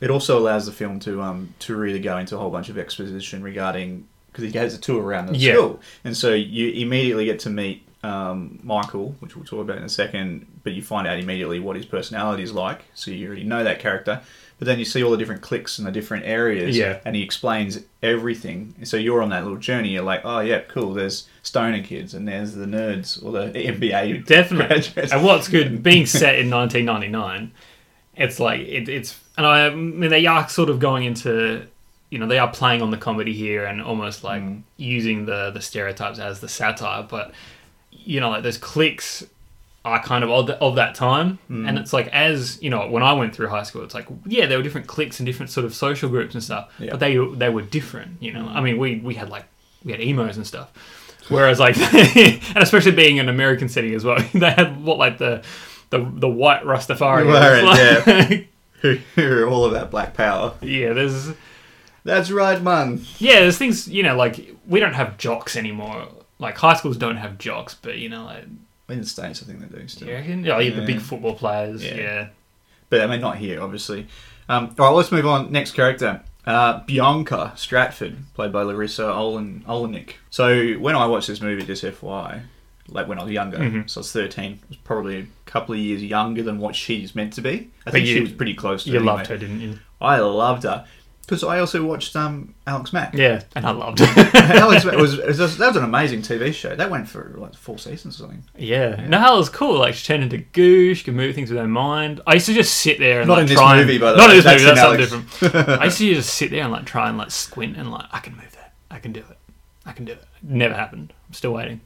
it 0.00 0.10
also 0.10 0.38
allows 0.38 0.66
the 0.66 0.72
film 0.72 1.00
to 1.00 1.20
um 1.20 1.52
to 1.60 1.74
really 1.74 1.98
go 1.98 2.16
into 2.18 2.36
a 2.36 2.38
whole 2.38 2.50
bunch 2.50 2.68
of 2.68 2.78
exposition 2.78 3.42
regarding 3.42 4.06
because 4.32 4.50
he 4.50 4.58
has 4.58 4.74
a 4.74 4.78
tour 4.78 5.02
around 5.02 5.26
the 5.26 5.36
Yeah. 5.36 5.54
school, 5.54 5.80
and 6.04 6.16
so 6.16 6.32
you 6.34 6.68
immediately 6.70 7.24
get 7.24 7.38
to 7.40 7.50
meet 7.50 7.86
um, 8.02 8.58
Michael, 8.62 9.14
which 9.20 9.36
we'll 9.36 9.44
talk 9.44 9.60
about 9.60 9.76
in 9.76 9.82
a 9.84 9.88
second. 9.88 10.46
But 10.62 10.72
you 10.72 10.82
find 10.82 11.06
out 11.06 11.18
immediately 11.18 11.58
what 11.60 11.76
his 11.76 11.84
personality 11.86 12.42
is 12.42 12.52
like, 12.52 12.82
so 12.94 13.10
you 13.10 13.26
already 13.26 13.44
know 13.44 13.62
that 13.64 13.78
character. 13.78 14.20
But 14.58 14.66
then 14.66 14.78
you 14.78 14.84
see 14.84 15.02
all 15.02 15.10
the 15.10 15.16
different 15.16 15.40
cliques 15.40 15.78
and 15.78 15.86
the 15.86 15.90
different 15.92 16.24
areas, 16.26 16.76
Yeah. 16.76 16.98
and 17.06 17.16
he 17.16 17.22
explains 17.22 17.80
everything. 18.02 18.74
So 18.84 18.98
you're 18.98 19.22
on 19.22 19.30
that 19.30 19.42
little 19.42 19.58
journey. 19.58 19.90
You're 19.90 20.02
like, 20.02 20.20
oh 20.24 20.40
yeah, 20.40 20.60
cool. 20.60 20.92
There's 20.94 21.26
stoner 21.42 21.82
kids, 21.82 22.12
and 22.14 22.26
there's 22.28 22.54
the 22.54 22.66
nerds 22.66 23.22
or 23.24 23.32
the 23.32 23.52
MBA 23.54 24.26
Definitely. 24.26 24.66
graduates. 24.66 25.12
and 25.12 25.24
what's 25.24 25.48
good, 25.48 25.82
being 25.90 26.04
set 26.06 26.38
in 26.38 26.50
1999, 26.50 27.52
it's 28.16 28.38
like 28.40 28.60
it, 28.60 28.88
it's, 28.88 29.18
and 29.38 29.46
I, 29.46 29.66
I 29.66 29.74
mean, 29.74 30.10
they 30.10 30.26
are 30.26 30.46
sort 30.48 30.68
of 30.68 30.78
going 30.78 31.04
into, 31.04 31.66
you 32.10 32.18
know, 32.18 32.26
they 32.26 32.38
are 32.38 32.50
playing 32.50 32.82
on 32.82 32.90
the 32.90 32.96
comedy 32.96 33.32
here 33.32 33.64
and 33.64 33.80
almost 33.80 34.24
like 34.24 34.42
Mm. 34.42 34.62
using 34.76 35.26
the 35.26 35.50
the 35.52 35.60
stereotypes 35.60 36.18
as 36.18 36.40
the 36.40 36.48
satire, 36.48 37.02
but 37.08 37.32
you 37.92 38.20
know, 38.20 38.30
like 38.30 38.42
those 38.42 38.58
cliques 38.58 39.24
are 39.84 40.02
kind 40.02 40.22
of 40.22 40.30
of, 40.30 40.46
the, 40.46 40.58
of 40.58 40.74
that 40.74 40.94
time, 40.94 41.38
Mm. 41.50 41.68
and 41.68 41.78
it's 41.78 41.92
like 41.92 42.08
as 42.08 42.62
you 42.62 42.68
know, 42.70 42.86
when 42.88 43.02
I 43.02 43.12
went 43.14 43.34
through 43.34 43.48
high 43.48 43.62
school, 43.62 43.82
it's 43.82 43.94
like 43.94 44.06
yeah, 44.26 44.46
there 44.46 44.58
were 44.58 44.62
different 44.64 44.86
cliques 44.86 45.20
and 45.20 45.26
different 45.26 45.50
sort 45.50 45.64
of 45.64 45.74
social 45.74 46.08
groups 46.10 46.34
and 46.34 46.42
stuff, 46.42 46.68
Yeah. 46.78 46.88
Mm. 46.88 46.90
but 46.90 47.00
they 47.00 47.16
they 47.46 47.48
were 47.48 47.62
different. 47.62 48.20
You 48.22 48.32
know, 48.32 48.46
I 48.48 48.60
mean, 48.60 48.76
we 48.78 48.96
we 48.98 49.14
had 49.14 49.28
like 49.30 49.44
we 49.84 49.92
had 49.92 50.00
emos 50.00 50.36
and 50.36 50.46
stuff. 50.46 50.68
Whereas, 51.28 51.60
like, 51.60 51.76
and 52.56 52.56
especially 52.56 52.90
being 52.92 53.18
in 53.18 53.28
an 53.28 53.34
American 53.34 53.68
city 53.68 53.94
as 53.94 54.04
well, 54.04 54.18
they 54.34 54.50
had 54.50 54.82
what 54.82 54.98
like 54.98 55.18
the 55.18 55.42
the 55.90 55.98
the 56.12 56.28
white 56.28 56.64
Rastafari. 56.64 57.24
Right, 57.24 57.78
yeah. 57.78 58.40
who 58.82 58.98
who 59.14 59.38
are 59.38 59.46
all 59.46 59.64
about 59.66 59.90
black 59.92 60.14
power. 60.14 60.54
yeah. 60.60 60.92
There's 60.92 61.30
That's 62.04 62.30
right, 62.30 62.60
man. 62.62 63.02
yeah, 63.18 63.40
there's 63.40 63.58
things 63.58 63.88
you 63.88 64.02
know 64.02 64.16
like 64.16 64.54
we 64.66 64.80
don't 64.80 64.94
have 64.94 65.18
jocks 65.18 65.56
anymore. 65.56 66.08
Like 66.38 66.56
high 66.56 66.74
schools 66.74 66.96
don't 66.96 67.16
have 67.18 67.36
jocks, 67.38 67.74
but 67.80 67.98
you 67.98 68.08
know, 68.08 68.24
like, 68.24 68.44
In 68.88 69.00
the 69.00 69.06
states, 69.06 69.42
I 69.42 69.46
think 69.46 69.60
they 69.60 69.78
do 69.78 69.86
still. 69.88 70.08
you 70.08 70.14
reckon? 70.14 70.44
Yeah, 70.44 70.58
yeah, 70.58 70.74
the 70.80 70.86
big 70.86 71.00
football 71.00 71.34
players. 71.34 71.84
Yeah. 71.84 71.94
Yeah. 71.96 72.28
But 72.88 73.02
I 73.02 73.06
mean, 73.06 73.20
not 73.20 73.36
here, 73.36 73.62
obviously. 73.62 74.06
Um, 74.48 74.74
all 74.78 74.86
right, 74.86 74.94
let's 74.96 75.12
move 75.12 75.26
on. 75.26 75.52
Next 75.52 75.72
character. 75.72 76.22
Uh, 76.46 76.80
Bianca 76.86 77.52
Stratford, 77.54 78.16
played 78.34 78.50
by 78.52 78.62
Larisa 78.64 79.14
Olen- 79.14 79.62
Oleynik. 79.68 80.14
So 80.30 80.72
when 80.72 80.96
I 80.96 81.06
watched 81.06 81.28
this 81.28 81.40
movie, 81.42 81.62
just 81.64 81.84
FYI, 81.84 82.40
like 82.88 83.06
when 83.06 83.18
I 83.20 83.24
was 83.24 83.32
younger, 83.32 83.58
Mm-hmm. 83.58 83.82
so 83.86 83.98
I 83.98 84.00
was 84.00 84.10
13, 84.12 84.52
I 84.52 84.58
was 84.70 84.76
probably 84.78 85.18
a 85.18 85.26
couple 85.44 85.74
of 85.74 85.80
years 85.80 86.02
younger 86.02 86.42
than 86.42 86.58
what 86.58 86.74
she's 86.74 87.14
meant 87.14 87.34
to 87.34 87.42
be. 87.42 87.70
I 87.82 87.84
But 87.84 87.92
think 87.92 88.06
she 88.06 88.20
was 88.22 88.32
pretty 88.32 88.54
close 88.54 88.84
to 88.84 88.90
You 88.90 89.00
it 89.00 89.02
loved 89.02 89.26
her, 89.26 89.36
didn't 89.36 89.60
you? 89.60 89.78
I 90.00 90.18
loved 90.18 90.62
her. 90.62 90.86
Because 91.30 91.44
I 91.44 91.60
also 91.60 91.84
watched 91.84 92.16
um, 92.16 92.54
Alex 92.66 92.92
Mack. 92.92 93.14
Yeah, 93.14 93.40
and 93.54 93.64
I 93.64 93.70
loved 93.70 94.00
it. 94.00 94.34
Alex 94.34 94.84
Mack 94.84 94.96
was, 94.96 95.16
was 95.38 95.38
that 95.58 95.68
was 95.68 95.76
an 95.76 95.84
amazing 95.84 96.22
TV 96.22 96.52
show. 96.52 96.74
That 96.74 96.90
went 96.90 97.08
for 97.08 97.32
like 97.38 97.54
four 97.54 97.78
seasons 97.78 98.16
or 98.16 98.24
something. 98.24 98.42
yeah. 98.58 98.96
Nahal 99.06 99.38
was 99.38 99.48
cool. 99.48 99.78
Like 99.78 99.94
she 99.94 100.04
turned 100.04 100.24
into 100.24 100.38
goo. 100.38 100.92
She 100.92 101.04
could 101.04 101.14
move 101.14 101.36
things 101.36 101.48
with 101.50 101.60
her 101.60 101.68
mind. 101.68 102.20
I 102.26 102.34
used 102.34 102.46
to 102.46 102.52
just 102.52 102.74
sit 102.78 102.98
there 102.98 103.20
and 103.20 103.28
Not 103.28 103.34
like 103.34 103.40
in 103.42 103.46
this 103.46 103.56
try 103.58 103.76
and- 103.78 103.86
movie, 103.86 103.98
by 103.98 104.10
the 104.10 104.16
not 104.16 104.30
way. 104.30 104.38
in 104.38 104.42
this 104.42 104.44
That's 104.64 104.80
movie. 104.82 104.96
That's 104.96 105.10
something 105.12 105.50
different. 105.50 105.80
I 105.80 105.84
used 105.84 105.98
to 105.98 106.14
just 106.14 106.34
sit 106.34 106.50
there 106.50 106.64
and 106.64 106.72
like 106.72 106.84
try 106.86 107.08
and 107.08 107.16
like 107.16 107.30
squint 107.30 107.76
and 107.76 107.92
like 107.92 108.06
I 108.10 108.18
can 108.18 108.34
move 108.34 108.50
that. 108.56 108.72
I 108.90 108.98
can 108.98 109.12
do 109.12 109.20
it. 109.20 109.38
I 109.86 109.92
can 109.92 110.04
do 110.06 110.12
it. 110.14 110.24
Never 110.42 110.74
happened. 110.74 111.12
I'm 111.28 111.34
still 111.34 111.52
waiting. 111.52 111.80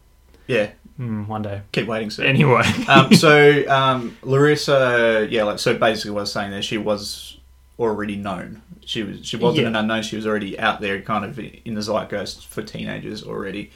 Yeah, 0.46 0.70
Hmm, 0.96 1.26
one 1.26 1.42
day. 1.42 1.60
keep 1.72 1.86
waiting, 1.86 2.08
sir. 2.08 2.24
Anyway. 2.24 2.62
um, 2.88 3.12
so 3.12 3.62
um, 3.68 4.16
Larisa, 4.22 5.30
yeah, 5.30 5.42
like 5.44 5.58
so 5.58 5.76
basically 5.76 6.12
what 6.12 6.20
I 6.20 6.22
was 6.22 6.32
saying 6.32 6.50
there, 6.50 6.62
she 6.62 6.78
was 6.78 7.36
already 7.78 8.14
known. 8.16 8.62
She 8.86 9.02
was 9.02 9.26
she 9.26 9.36
wasn't 9.36 9.62
Yeah. 9.62 9.68
an 9.68 9.76
unknown. 9.76 10.02
She 10.02 10.16
was 10.16 10.26
already 10.26 10.58
out 10.58 10.80
there, 10.80 11.00
kind 11.02 11.24
of 11.24 11.38
in 11.38 11.74
the 11.74 11.82
zeitgeist 11.82 12.46
for 12.46 12.62
teenagers 12.62 13.22
already. 13.22 13.70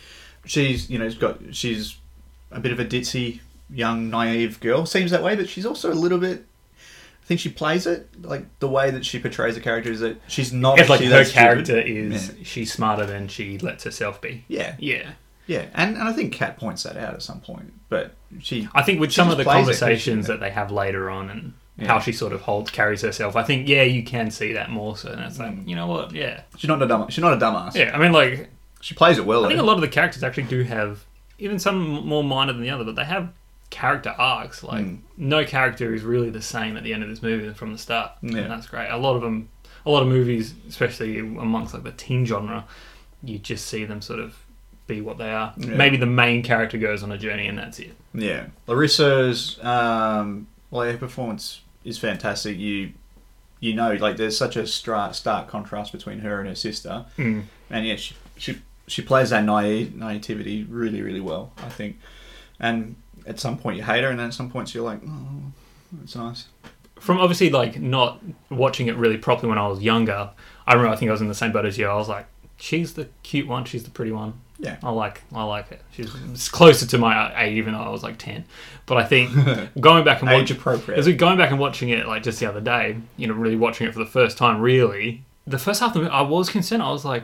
She's 0.46 0.88
you 0.90 0.98
know 0.98 1.08
she's 1.08 1.18
got 1.18 1.38
she's 1.52 1.96
a 2.50 2.60
bit 2.60 2.72
of 2.72 2.80
a 2.80 2.84
ditzy, 2.84 3.40
young, 3.70 4.08
naive 4.10 4.60
girl. 4.60 4.86
Seems 4.86 5.10
that 5.10 5.22
way, 5.22 5.36
but 5.36 5.48
she's 5.48 5.66
also 5.66 5.92
a 5.92 5.94
little 5.94 6.18
bit. 6.18 6.44
I 7.22 7.26
think 7.28 7.40
she 7.40 7.50
plays 7.50 7.86
it 7.86 8.08
like 8.22 8.46
the 8.58 8.68
way 8.68 8.90
that 8.90 9.04
she 9.04 9.18
portrays 9.18 9.54
the 9.54 9.60
character 9.60 9.90
is 9.92 10.00
that 10.00 10.18
she's 10.28 10.50
not. 10.52 10.78
it's 10.78 10.88
like 10.88 11.00
her 11.02 11.08
that 11.10 11.26
stupid. 11.26 11.38
character 11.38 11.78
is 11.78 12.28
Yeah. 12.28 12.34
she's 12.44 12.72
smarter 12.72 13.04
than 13.04 13.28
she 13.28 13.58
lets 13.58 13.84
herself 13.84 14.20
be. 14.20 14.44
Yeah. 14.48 14.76
Yeah. 14.78 15.10
Yeah, 15.46 15.64
and, 15.72 15.96
and 15.96 16.06
I 16.06 16.12
think 16.12 16.34
Kat 16.34 16.58
points 16.58 16.82
that 16.82 16.98
out 16.98 17.14
at 17.14 17.22
some 17.22 17.40
point. 17.40 17.72
But 17.88 18.12
she, 18.42 18.68
I 18.74 18.82
think 18.82 19.00
with 19.00 19.12
some 19.14 19.30
of 19.30 19.38
the 19.38 19.44
it 19.44 19.46
conversations 19.46 20.26
she- 20.26 20.32
that 20.32 20.40
they 20.40 20.50
have 20.50 20.70
later 20.70 21.08
on 21.08 21.30
and 21.30 21.54
Yeah. 21.78 21.86
how 21.88 22.00
she 22.00 22.10
sort 22.12 22.32
of 22.32 22.40
holds 22.40 22.70
carries 22.72 23.02
herself, 23.02 23.36
I 23.36 23.44
think 23.44 23.68
yeah, 23.68 23.82
you 23.84 24.02
can 24.02 24.30
see 24.32 24.52
that 24.54 24.68
more 24.70 24.96
so. 24.96 25.10
And 25.12 25.20
it's 25.20 25.38
like 25.38 25.52
Mm. 25.52 25.68
you 25.68 25.76
know 25.76 25.86
what, 25.86 26.12
yeah, 26.12 26.40
she's 26.56 26.66
not 26.68 26.82
a 26.82 26.86
dumb, 26.88 27.08
she's 27.08 27.22
not 27.22 27.32
a 27.34 27.36
dumbass. 27.36 27.74
yeah. 27.76 27.94
I 27.94 27.98
mean, 27.98 28.12
like 28.12 28.48
She 28.80 28.94
plays 28.94 29.16
it 29.18 29.24
well. 29.26 29.44
I 29.44 29.48
think 29.48 29.60
a 29.60 29.64
lot 29.64 29.74
of 29.76 29.80
the 29.80 29.88
characters 29.88 30.22
actually 30.24 30.44
do 30.44 30.62
have 30.64 31.04
even 31.38 31.58
some 31.58 32.04
more 32.06 32.24
minor 32.24 32.52
than 32.52 32.62
the 32.62 32.70
other, 32.70 32.84
but 32.84 32.96
they 32.96 33.04
have 33.04 33.28
character 33.70 34.10
arcs. 34.18 34.62
Like 34.64 34.84
Mm. 34.86 34.98
no 35.16 35.44
character 35.44 35.94
is 35.94 36.02
really 36.02 36.30
the 36.30 36.42
same 36.42 36.76
at 36.76 36.82
the 36.82 36.92
end 36.92 37.02
of 37.04 37.08
this 37.08 37.22
movie 37.22 37.52
from 37.54 37.72
the 37.72 37.78
start, 37.78 38.10
Yeah. 38.22 38.38
and 38.38 38.50
that's 38.50 38.66
great. 38.66 38.88
A 38.90 38.96
lot 38.96 39.14
of 39.14 39.22
them, 39.22 39.48
a 39.86 39.90
lot 39.90 40.02
of 40.02 40.08
movies, 40.08 40.54
especially 40.68 41.18
amongst 41.20 41.74
like 41.74 41.84
the 41.84 41.92
teen 41.92 42.26
genre, 42.26 42.64
you 43.22 43.38
just 43.38 43.66
see 43.66 43.84
them 43.84 44.00
sort 44.02 44.18
of 44.20 44.34
be 44.88 45.00
what 45.00 45.18
they 45.18 45.30
are. 45.30 45.52
Yeah. 45.56 45.74
Maybe 45.76 45.96
the 45.96 46.06
main 46.06 46.42
character 46.42 46.78
goes 46.78 47.02
on 47.04 47.12
a 47.12 47.18
journey 47.18 47.46
and 47.46 47.58
that's 47.58 47.78
it. 47.78 47.94
Yeah, 48.14 48.46
Larisa's 48.66 49.58
um, 49.62 50.46
well, 50.70 50.82
her 50.90 50.96
performance 50.96 51.60
is 51.88 51.98
fantastic. 51.98 52.56
You 52.58 52.92
you 53.60 53.74
know, 53.74 53.94
like 53.94 54.16
there's 54.16 54.36
such 54.38 54.56
a 54.56 54.66
stra- 54.66 55.12
stark 55.12 55.48
contrast 55.48 55.90
between 55.92 56.20
her 56.20 56.38
and 56.40 56.48
her 56.48 56.54
sister, 56.54 57.06
Mm. 57.16 57.44
and 57.70 57.86
yeah, 57.86 57.96
she 57.96 58.14
she 58.36 58.58
she 58.86 59.02
plays 59.02 59.30
that 59.30 59.44
naive 59.44 59.94
naivety 59.94 60.64
really 60.64 61.02
really 61.02 61.20
well, 61.20 61.52
I 61.58 61.68
think. 61.68 61.98
And 62.60 62.96
at 63.26 63.38
some 63.40 63.58
point 63.58 63.76
you 63.76 63.82
hate 63.82 64.02
her, 64.04 64.10
and 64.10 64.18
then 64.18 64.28
at 64.28 64.34
some 64.34 64.50
points 64.50 64.74
you're 64.74 64.84
like, 64.84 65.00
oh, 65.06 65.52
it's 66.02 66.14
nice. 66.16 66.46
from 67.00 67.18
obviously 67.18 67.50
like 67.50 67.80
not 67.80 68.20
watching 68.50 68.88
it 68.88 68.96
really 68.96 69.18
properly 69.18 69.48
when 69.48 69.58
I 69.58 69.66
was 69.68 69.80
younger. 69.82 70.30
I 70.66 70.72
remember 70.74 70.92
I 70.94 70.96
think 70.96 71.08
I 71.08 71.12
was 71.12 71.20
in 71.20 71.28
the 71.28 71.34
same 71.34 71.52
boat 71.52 71.64
as 71.66 71.78
you. 71.78 71.86
I 71.86 71.94
was 71.96 72.08
like, 72.08 72.26
she's 72.56 72.94
the 72.94 73.08
cute 73.22 73.46
one, 73.48 73.64
she's 73.64 73.84
the 73.84 73.90
pretty 73.90 74.12
one. 74.12 74.34
Yeah. 74.60 74.76
I 74.82 74.90
like 74.90 75.22
I 75.32 75.44
like 75.44 75.70
it. 75.70 75.80
She's 75.92 76.48
closer 76.48 76.84
to 76.86 76.98
my 76.98 77.44
age, 77.44 77.56
even 77.58 77.74
though 77.74 77.80
I 77.80 77.90
was 77.90 78.02
like 78.02 78.18
ten. 78.18 78.44
But 78.86 78.98
I 78.98 79.04
think 79.04 79.30
going 79.80 80.04
back 80.04 80.20
and 80.22 80.30
watching 80.30 80.56
appropriate. 80.56 80.98
as 80.98 81.06
we 81.06 81.12
going 81.14 81.38
back 81.38 81.50
and 81.50 81.60
watching 81.60 81.90
it 81.90 82.06
like 82.08 82.22
just 82.24 82.40
the 82.40 82.46
other 82.46 82.60
day, 82.60 82.96
you 83.16 83.26
know, 83.28 83.34
really 83.34 83.56
watching 83.56 83.86
it 83.86 83.92
for 83.92 84.00
the 84.00 84.06
first 84.06 84.36
time, 84.36 84.60
really, 84.60 85.22
the 85.46 85.58
first 85.58 85.78
half 85.80 85.90
of 85.90 85.94
the 85.94 86.00
movie, 86.00 86.12
I 86.12 86.22
was 86.22 86.50
concerned. 86.50 86.82
I 86.82 86.90
was 86.90 87.04
like, 87.04 87.22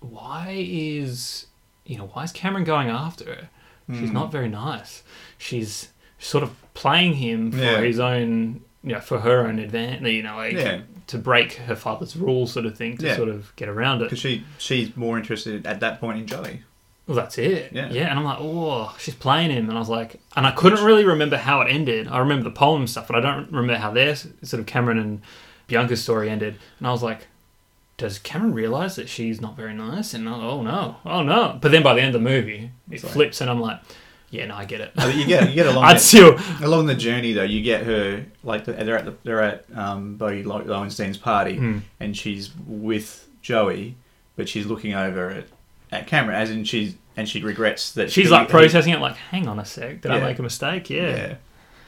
why 0.00 0.54
is 0.58 1.46
you 1.86 1.98
know 1.98 2.06
why 2.12 2.24
is 2.24 2.32
Cameron 2.32 2.64
going 2.64 2.88
after 2.88 3.24
her? 3.24 3.48
She's 3.90 4.08
Hmm. 4.08 4.14
not 4.14 4.32
very 4.32 4.48
nice. 4.48 5.02
She's 5.38 5.90
sort 6.18 6.42
of 6.44 6.50
playing 6.74 7.14
him 7.14 7.52
for 7.52 7.58
Yeah. 7.58 7.80
his 7.80 7.98
own, 8.00 8.62
you 8.82 8.92
know, 8.92 9.00
for 9.00 9.20
her 9.20 9.46
own 9.46 9.58
advantage. 9.58 10.12
You 10.12 10.22
know, 10.22 10.36
like 10.36 10.54
Yeah. 10.54 10.80
to 11.08 11.18
break 11.18 11.54
her 11.54 11.76
father's 11.76 12.16
rules, 12.16 12.52
sort 12.52 12.64
of 12.66 12.76
thing, 12.78 12.96
to 12.98 13.06
Yeah. 13.06 13.16
sort 13.16 13.28
of 13.28 13.54
get 13.56 13.68
around 13.68 14.00
it. 14.00 14.04
Because 14.04 14.18
she 14.20 14.44
she's 14.58 14.96
more 14.96 15.18
interested 15.18 15.66
at 15.66 15.80
that 15.80 16.00
point 16.00 16.18
in 16.18 16.26
Joey. 16.26 16.62
Well, 17.06 17.16
that's 17.16 17.36
it. 17.38 17.72
Yeah. 17.72 17.90
Yeah. 17.90 18.08
And 18.08 18.18
I'm 18.18 18.24
like, 18.24 18.38
oh, 18.40 18.94
she's 18.98 19.14
playing 19.14 19.50
him. 19.50 19.68
And 19.68 19.76
I 19.76 19.80
was 19.80 19.88
like, 19.90 20.20
and 20.36 20.46
I 20.46 20.52
couldn't 20.52 20.82
really 20.84 21.04
remember 21.04 21.36
how 21.36 21.60
it 21.60 21.70
ended. 21.70 22.08
I 22.08 22.18
remember 22.18 22.44
the 22.44 22.50
poem 22.54 22.86
stuff, 22.86 23.06
but 23.08 23.16
I 23.16 23.20
don't 23.20 23.46
remember 23.52 23.76
how 23.76 23.90
their 23.90 24.16
sort 24.16 24.54
of 24.54 24.66
Cameron 24.66 24.98
and 24.98 25.20
Bianca's 25.68 26.02
story 26.02 26.30
ended. 26.30 26.56
And 26.78 26.86
I 26.88 26.92
was 26.92 27.02
like, 27.02 27.26
does 27.96 28.18
Cameron 28.18 28.54
realize 28.54 28.96
that 28.96 29.08
she's 29.08 29.40
not 29.40 29.54
very 29.56 29.74
nice? 29.74 30.14
And 30.14 30.28
I, 30.28 30.32
oh 30.34 30.62
no, 30.62 30.96
oh 31.04 31.22
no. 31.22 31.58
But 31.60 31.72
then 31.72 31.82
by 31.82 31.94
the 31.94 32.00
end 32.00 32.14
of 32.14 32.22
the 32.22 32.28
movie, 32.28 32.70
it 32.90 33.00
Sorry. 33.00 33.12
flips, 33.12 33.40
and 33.40 33.48
I'm 33.50 33.60
like, 33.60 33.78
yeah, 34.30 34.46
no, 34.46 34.56
I 34.56 34.64
get 34.64 34.80
it. 34.80 34.90
I 34.96 35.06
mean, 35.08 35.18
you 35.20 35.26
get 35.26 35.48
you 35.48 35.54
get 35.54 35.66
along. 35.66 35.84
I'd 35.84 36.00
still, 36.00 36.36
along 36.60 36.86
the 36.86 36.94
journey 36.96 37.34
though, 37.34 37.44
you 37.44 37.62
get 37.62 37.84
her 37.84 38.24
like 38.42 38.64
they're 38.64 38.98
at 38.98 39.04
the, 39.04 39.14
they're 39.22 39.42
at 39.42 39.64
um, 39.76 40.16
Bogey 40.16 40.42
Lowenstein's 40.42 41.18
party, 41.18 41.56
Hmm. 41.56 41.78
and 42.00 42.16
she's 42.16 42.50
with 42.66 43.28
Joey, 43.42 43.94
but 44.36 44.48
she's 44.48 44.66
looking 44.66 44.94
over 44.94 45.30
at, 45.30 45.46
at 45.94 46.06
Cameron, 46.06 46.36
as 46.36 46.50
in 46.50 46.64
she's 46.64 46.94
and 47.16 47.28
she 47.28 47.40
regrets 47.42 47.92
that 47.92 48.10
she's 48.10 48.26
he- 48.26 48.30
like 48.30 48.48
he- 48.48 48.50
processing 48.50 48.92
it, 48.92 49.00
like, 49.00 49.16
hang 49.16 49.46
on 49.48 49.58
a 49.60 49.64
sec, 49.64 50.00
did 50.00 50.10
I 50.10 50.18
make 50.20 50.38
a 50.38 50.42
mistake? 50.42 50.90
Yeah. 50.90 51.16
Yeah. 51.16 51.34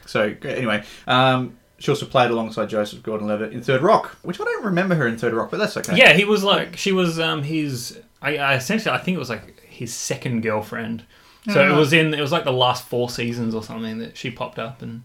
So 0.06 0.34
anyway, 0.44 0.84
um, 1.08 1.56
she 1.78 1.90
also 1.90 2.06
played 2.06 2.30
alongside 2.30 2.68
Joseph 2.68 3.02
Gordon-Levitt 3.02 3.52
in 3.52 3.60
Third 3.62 3.82
Rock, 3.82 4.16
which 4.22 4.40
I 4.40 4.44
don't 4.44 4.64
remember 4.64 4.94
her 4.94 5.06
in 5.08 5.18
Third 5.18 5.32
Rock, 5.34 5.50
but 5.50 5.58
that's 5.58 5.76
okay. 5.76 5.96
Yeah, 5.96 6.12
he 6.12 6.24
was 6.24 6.44
like 6.44 6.76
she 6.76 6.92
was 6.92 7.18
um 7.18 7.42
his 7.42 7.98
I, 8.22 8.36
I 8.38 8.54
essentially 8.54 8.94
I 8.94 8.98
think 8.98 9.16
it 9.16 9.18
was 9.18 9.28
like 9.30 9.60
his 9.62 9.92
second 9.92 10.42
girlfriend. 10.42 11.04
So 11.52 11.60
Yeah. 11.62 11.74
it 11.74 11.76
was 11.76 11.92
in 11.92 12.14
it 12.14 12.20
was 12.20 12.32
like 12.32 12.44
the 12.44 12.52
last 12.52 12.86
four 12.86 13.10
seasons 13.10 13.54
or 13.54 13.62
something 13.62 13.98
that 13.98 14.16
she 14.16 14.30
popped 14.30 14.58
up 14.60 14.80
and 14.80 15.02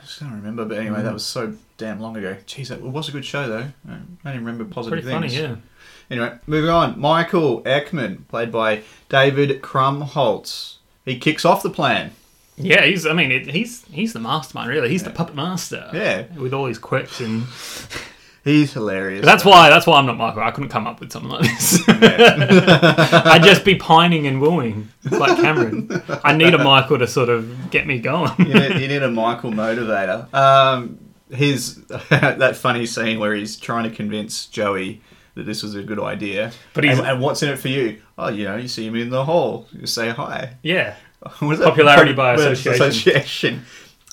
I 0.00 0.04
just 0.06 0.20
don't 0.20 0.32
remember. 0.32 0.64
But 0.64 0.78
anyway, 0.78 1.00
Mm. 1.00 1.04
that 1.04 1.12
was 1.12 1.24
so 1.26 1.54
damn 1.76 2.00
long 2.00 2.16
ago. 2.16 2.36
Jeez, 2.46 2.68
that 2.68 2.78
it 2.78 2.82
was 2.84 3.08
a 3.08 3.12
good 3.12 3.24
show 3.24 3.48
though. 3.48 3.66
I 3.88 3.90
don't 3.90 4.18
even 4.24 4.44
remember 4.44 4.64
positive 4.64 5.02
pretty 5.02 5.12
funny, 5.12 5.28
things. 5.28 5.40
yeah. 5.40 5.56
Anyway, 6.10 6.38
moving 6.46 6.70
on. 6.70 6.98
Michael 7.00 7.62
Eckman, 7.62 8.26
played 8.28 8.52
by 8.52 8.82
David 9.08 9.62
Krumholtz. 9.62 10.76
He 11.04 11.18
kicks 11.18 11.44
off 11.44 11.62
the 11.62 11.70
plan. 11.70 12.12
Yeah, 12.56 12.84
he's 12.84 13.06
I 13.06 13.12
mean 13.12 13.30
it, 13.30 13.50
he's 13.50 13.84
he's 13.86 14.12
the 14.12 14.18
mastermind 14.18 14.70
really. 14.70 14.88
He's 14.88 15.02
the 15.02 15.10
puppet 15.10 15.34
master. 15.34 15.90
Yeah. 15.92 16.22
With 16.38 16.54
all 16.54 16.66
his 16.66 16.78
quirks 16.78 17.20
and 17.20 17.44
He's 18.46 18.72
hilarious. 18.72 19.24
that's 19.24 19.44
why 19.44 19.68
that's 19.68 19.88
why 19.88 19.98
I'm 19.98 20.06
not 20.06 20.16
Michael. 20.16 20.40
I 20.42 20.52
couldn't 20.52 20.70
come 20.70 20.86
up 20.86 21.00
with 21.00 21.10
something 21.10 21.30
like 21.32 21.42
this. 21.42 21.82
I'd 21.88 23.42
just 23.42 23.64
be 23.64 23.74
pining 23.74 24.28
and 24.28 24.40
wooing 24.40 24.88
like 25.10 25.36
Cameron. 25.36 25.90
I 26.22 26.32
need 26.36 26.54
a 26.54 26.58
Michael 26.62 26.96
to 27.00 27.08
sort 27.08 27.28
of 27.28 27.72
get 27.72 27.88
me 27.88 27.98
going. 27.98 28.30
you, 28.38 28.54
need, 28.54 28.80
you 28.80 28.86
need 28.86 29.02
a 29.02 29.10
Michael 29.10 29.50
motivator. 29.50 30.32
Um, 30.32 30.96
his 31.28 31.74
that 32.10 32.54
funny 32.54 32.86
scene 32.86 33.18
where 33.18 33.34
he's 33.34 33.56
trying 33.56 33.90
to 33.90 33.94
convince 33.94 34.46
Joey 34.46 35.00
that 35.36 35.44
this 35.46 35.62
was 35.62 35.74
a 35.76 35.82
good 35.82 36.00
idea. 36.00 36.50
But 36.74 36.84
he's- 36.84 36.98
and, 36.98 37.06
and 37.06 37.20
what's 37.20 37.42
in 37.42 37.50
it 37.50 37.58
for 37.58 37.68
you? 37.68 38.02
Oh, 38.18 38.28
you 38.28 38.44
know, 38.44 38.56
you 38.56 38.66
see 38.68 38.86
him 38.86 38.96
in 38.96 39.10
the 39.10 39.24
hall. 39.24 39.68
You 39.72 39.86
say 39.86 40.08
hi. 40.10 40.54
yeah. 40.62 40.96
What 41.38 41.54
is? 41.58 41.60
Popularity 41.64 42.12
by 42.12 42.36
By 42.36 42.42
association. 42.42 42.72
association. 42.82 43.62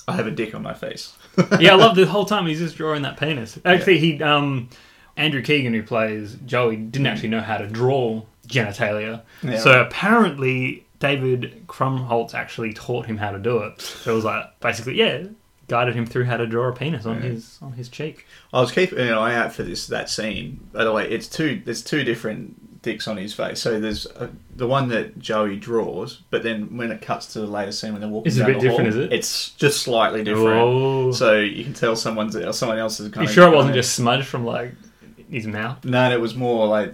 I 0.08 0.12
have 0.12 0.26
a 0.26 0.30
dick 0.30 0.54
on 0.54 0.62
my 0.62 0.74
face. 0.74 1.14
yeah, 1.60 1.72
I 1.72 1.74
love 1.76 1.96
the 1.96 2.06
whole 2.06 2.24
time 2.24 2.46
he's 2.46 2.58
just 2.60 2.76
drawing 2.76 3.02
that 3.02 3.18
penis. 3.18 3.58
Actually, 3.64 3.98
he 3.98 4.22
um 4.22 4.68
Andrew 5.16 5.42
Keegan, 5.42 5.74
who 5.74 5.82
plays 5.82 6.34
Joey, 6.46 6.76
didn't 6.76 7.06
actually 7.06 7.28
know 7.28 7.40
how 7.40 7.58
to 7.58 7.66
draw 7.66 8.22
genitalia. 8.48 9.22
Yeah, 9.42 9.58
so 9.58 9.70
right. 9.70 9.86
apparently, 9.86 10.86
David 10.98 11.64
Krumholtz 11.66 12.34
actually 12.34 12.72
taught 12.72 13.06
him 13.06 13.16
how 13.18 13.30
to 13.30 13.38
do 13.38 13.58
it. 13.58 13.80
So 13.80 14.12
it 14.12 14.14
was 14.16 14.24
like 14.24 14.58
basically, 14.60 14.94
yeah, 14.96 15.24
guided 15.68 15.94
him 15.94 16.06
through 16.06 16.24
how 16.24 16.36
to 16.36 16.46
draw 16.46 16.68
a 16.68 16.72
penis 16.72 17.06
on 17.06 17.16
Yeah. 17.16 17.30
his 17.30 17.58
on 17.62 17.72
his 17.72 17.88
cheek. 17.88 18.26
I 18.52 18.60
was 18.60 18.70
keeping 18.72 18.98
an 18.98 19.12
eye 19.14 19.34
out 19.34 19.52
for 19.52 19.62
this 19.62 19.86
that 19.88 20.10
scene. 20.10 20.60
By 20.72 20.84
the 20.84 20.92
way, 20.92 21.08
it's 21.08 21.28
two. 21.28 21.62
There's 21.64 21.82
two 21.82 22.04
different 22.04 22.82
dicks 22.82 23.08
on 23.08 23.16
his 23.16 23.32
face. 23.32 23.60
So 23.60 23.80
there's 23.80 24.06
uh 24.06 24.28
the 24.54 24.66
one 24.66 24.88
that 24.88 25.18
Joey 25.18 25.56
draws, 25.56 26.20
but 26.30 26.42
then 26.42 26.76
when 26.76 26.92
it 26.92 27.00
cuts 27.00 27.32
to 27.32 27.40
the 27.40 27.46
later 27.46 27.72
scene 27.72 27.92
when 27.92 28.00
they're 28.02 28.10
walking 28.10 28.28
Is 28.28 28.38
it 28.38 28.42
a 28.42 28.46
bit 28.46 28.60
different, 28.60 28.92
hall, 28.92 29.00
is 29.02 29.06
it? 29.06 29.12
It's 29.12 29.50
just 29.52 29.80
slightly 29.82 30.22
different. 30.22 30.60
Oh. 30.60 31.12
So 31.12 31.38
you 31.40 31.64
can 31.64 31.72
tell 31.74 31.96
someone's 31.96 32.36
or 32.36 32.52
someone 32.52 32.78
else 32.78 33.00
is 33.00 33.10
kind 33.10 33.26
You 33.26 33.32
sure 33.32 33.50
it 33.50 33.56
wasn't 33.56 33.74
just 33.74 33.94
smudged 33.94 34.26
from 34.26 34.44
like 34.44 34.72
his 35.30 35.46
mouth? 35.46 35.82
No, 35.84 36.10
it 36.10 36.20
was 36.20 36.34
more 36.34 36.66
like 36.66 36.92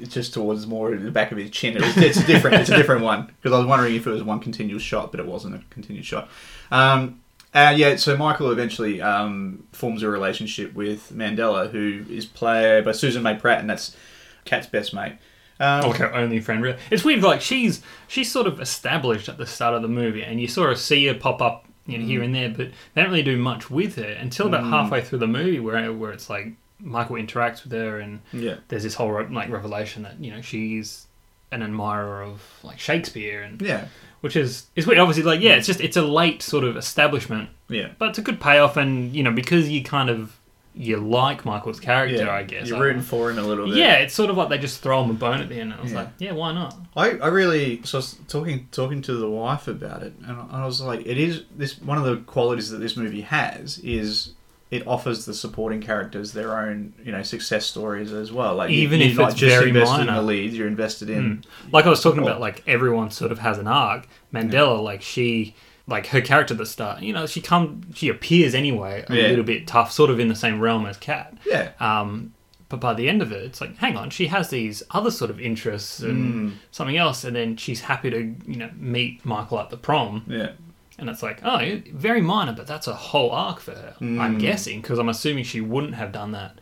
it's 0.00 0.12
just 0.12 0.34
towards 0.34 0.66
more 0.66 0.96
the 0.96 1.12
back 1.12 1.30
of 1.30 1.38
his 1.38 1.50
chin. 1.50 1.76
It 1.76 1.82
was, 1.82 1.96
it's 1.96 2.18
a 2.18 2.26
different. 2.26 2.56
it's 2.56 2.70
a 2.70 2.76
different 2.76 3.04
one 3.04 3.26
because 3.40 3.54
I 3.54 3.58
was 3.58 3.66
wondering 3.68 3.94
if 3.94 4.04
it 4.04 4.10
was 4.10 4.24
one 4.24 4.40
continuous 4.40 4.82
shot, 4.82 5.12
but 5.12 5.20
it 5.20 5.26
wasn't 5.26 5.54
a 5.54 5.62
continuous 5.70 6.06
shot. 6.06 6.28
Um, 6.72 7.20
uh, 7.54 7.72
yeah, 7.76 7.96
so 7.96 8.16
Michael 8.16 8.50
eventually 8.50 9.00
um, 9.00 9.64
forms 9.72 10.02
a 10.02 10.08
relationship 10.08 10.72
with 10.74 11.12
Mandella, 11.14 11.70
who 11.70 12.04
is 12.10 12.24
played 12.26 12.84
by 12.84 12.92
Susan 12.92 13.22
May 13.22 13.34
Pratt, 13.34 13.60
and 13.60 13.68
that's 13.68 13.96
Kat's 14.44 14.66
best 14.66 14.94
mate. 14.94 15.14
Um, 15.60 15.82
Like 15.90 15.96
her 15.98 16.14
only 16.14 16.40
friend. 16.40 16.62
Really, 16.62 16.78
it's 16.90 17.04
weird. 17.04 17.22
Like 17.22 17.40
she's 17.40 17.82
she's 18.08 18.32
sort 18.32 18.46
of 18.46 18.60
established 18.60 19.28
at 19.28 19.38
the 19.38 19.46
start 19.46 19.74
of 19.74 19.82
the 19.82 19.88
movie, 19.88 20.22
and 20.22 20.40
you 20.40 20.48
sort 20.48 20.70
of 20.72 20.78
see 20.78 21.06
her 21.06 21.14
pop 21.14 21.40
up 21.42 21.66
you 21.86 21.98
know, 21.98 22.04
Mm. 22.04 22.08
here 22.08 22.22
and 22.22 22.34
there, 22.34 22.48
but 22.48 22.70
they 22.94 23.02
don't 23.02 23.10
really 23.10 23.22
do 23.24 23.36
much 23.36 23.70
with 23.70 23.96
her 23.96 24.04
until 24.20 24.46
about 24.46 24.64
halfway 24.64 25.00
through 25.02 25.18
the 25.18 25.26
movie, 25.26 25.60
where 25.60 25.92
where 25.92 26.12
it's 26.12 26.30
like 26.30 26.52
Michael 26.80 27.16
interacts 27.16 27.62
with 27.64 27.72
her, 27.72 27.98
and 28.00 28.20
Yeah. 28.32 28.56
there's 28.68 28.82
this 28.84 28.94
whole 28.94 29.12
like 29.30 29.50
revelation 29.50 30.02
that 30.04 30.18
you 30.20 30.30
know 30.32 30.40
she's 30.40 31.06
an 31.52 31.62
admirer 31.62 32.22
of 32.22 32.40
like 32.62 32.78
Shakespeare, 32.78 33.42
and 33.42 33.60
Yeah. 33.60 33.84
Which 34.22 34.34
is 34.34 34.66
is 34.74 34.86
weird. 34.86 34.98
Obviously, 34.98 35.22
like 35.22 35.40
yeah, 35.40 35.52
it's 35.52 35.66
just 35.66 35.80
it's 35.80 35.96
a 35.98 36.02
late 36.02 36.40
sort 36.42 36.64
of 36.64 36.76
establishment, 36.76 37.50
Yeah. 37.68 37.90
but 37.98 38.08
it's 38.08 38.18
a 38.18 38.22
good 38.22 38.40
payoff, 38.40 38.76
and 38.78 39.14
you 39.14 39.22
know 39.22 39.30
because 39.32 39.68
you 39.68 39.84
kind 39.84 40.08
of 40.10 40.36
you 40.74 40.96
like 40.96 41.44
Michael's 41.44 41.78
character, 41.78 42.24
Yeah. 42.24 42.30
I 42.34 42.44
guess. 42.44 42.66
You're 42.66 42.78
I- 42.78 42.80
rooting 42.80 43.02
for 43.02 43.30
him 43.30 43.38
a 43.38 43.42
little 43.42 43.66
bit. 43.66 43.76
yeah, 43.76 43.96
it's 43.96 44.14
sort 44.14 44.30
of 44.30 44.38
like 44.38 44.48
they 44.48 44.56
just 44.56 44.80
throw 44.80 45.04
him 45.04 45.10
a 45.10 45.12
bone 45.12 45.40
at 45.42 45.50
the 45.50 45.56
end. 45.60 45.70
And 45.72 45.80
I 45.80 45.82
was 45.82 45.92
Yeah. 45.92 45.98
like, 45.98 46.08
yeah, 46.18 46.32
why 46.32 46.52
not? 46.54 46.74
I, 46.96 47.10
I 47.18 47.26
really 47.28 47.82
so 47.84 47.98
I 47.98 48.00
was 48.00 48.16
talking 48.26 48.68
talking 48.72 49.02
to 49.02 49.12
the 49.14 49.28
wife 49.28 49.68
about 49.68 50.02
it, 50.02 50.14
and 50.26 50.34
I 50.50 50.64
was 50.64 50.80
like, 50.80 51.00
it 51.04 51.18
is 51.18 51.42
this 51.54 51.78
one 51.78 51.98
of 51.98 52.04
the 52.04 52.16
qualities 52.16 52.70
that 52.70 52.78
this 52.78 52.96
movie 52.96 53.20
has 53.20 53.78
is 53.84 54.30
it 54.72 54.84
offers 54.86 55.26
the 55.26 55.34
supporting 55.34 55.80
characters 55.80 56.32
their 56.32 56.58
own 56.58 56.92
you 57.04 57.12
know 57.12 57.22
success 57.22 57.64
stories 57.66 58.10
as 58.12 58.32
well. 58.32 58.54
Like 58.56 58.70
you- 58.70 58.78
Even 58.78 59.00
you're 59.00 59.10
if 59.10 59.16
not 59.18 59.30
it's 59.32 59.38
just 59.40 59.54
very 59.56 59.68
invested 59.68 60.08
in 60.08 60.14
the 60.14 60.22
leads, 60.22 60.56
you're 60.56 60.66
invested 60.66 61.08
in. 61.10 61.44
Like 61.70 61.86
I 61.86 61.90
was 61.90 62.02
talking 62.02 62.22
about, 62.22 62.40
like 62.40 62.64
everyone 62.66 63.10
sort 63.10 63.30
of 63.32 63.38
has 63.40 63.58
an 63.58 63.68
arc. 63.68 64.08
Mandella, 64.32 64.82
like 64.82 65.02
she, 65.02 65.54
like 65.86 66.06
her 66.08 66.20
character 66.22 66.54
at 66.54 66.58
the 66.58 66.66
start, 66.66 67.02
you 67.02 67.12
know, 67.12 67.26
she 67.26 67.40
come, 67.42 67.82
she 67.94 68.08
appears 68.08 68.54
anyway 68.54 69.04
a 69.08 69.14
Yeah. 69.14 69.28
little 69.28 69.44
bit 69.44 69.66
tough, 69.66 69.92
sort 69.92 70.08
of 70.10 70.18
in 70.18 70.28
the 70.28 70.34
same 70.34 70.58
realm 70.58 70.86
as 70.86 70.96
Kat. 70.96 71.34
Yeah, 71.46 71.72
Um, 71.78 72.32
But 72.70 72.80
by 72.80 72.94
the 72.94 73.06
end 73.10 73.20
of 73.20 73.30
it, 73.32 73.42
it's 73.44 73.60
like, 73.60 73.76
hang 73.76 73.98
on, 73.98 74.08
she 74.08 74.28
has 74.28 74.48
these 74.48 74.82
other 74.92 75.10
sort 75.10 75.30
of 75.30 75.38
interests 75.38 76.00
and 76.00 76.58
something 76.70 76.96
else, 76.96 77.22
and 77.24 77.36
then 77.36 77.58
she's 77.58 77.82
happy 77.82 78.08
to, 78.08 78.20
you 78.46 78.56
know, 78.56 78.70
meet 78.78 79.22
Michael 79.26 79.58
at 79.60 79.68
the 79.68 79.76
prom, 79.76 80.22
Yeah. 80.26 80.52
And 80.98 81.08
it's 81.08 81.22
like, 81.22 81.40
oh, 81.44 81.80
very 81.92 82.20
minor, 82.20 82.52
but 82.52 82.66
that's 82.66 82.86
a 82.86 82.94
whole 82.94 83.30
arc 83.30 83.60
for 83.60 83.72
her. 83.72 83.94
I'm 84.00 84.16
mm. 84.16 84.40
guessing 84.40 84.80
because 84.80 84.98
I'm 84.98 85.08
assuming 85.08 85.44
she 85.44 85.60
wouldn't 85.60 85.94
have 85.94 86.12
done 86.12 86.32
that, 86.32 86.58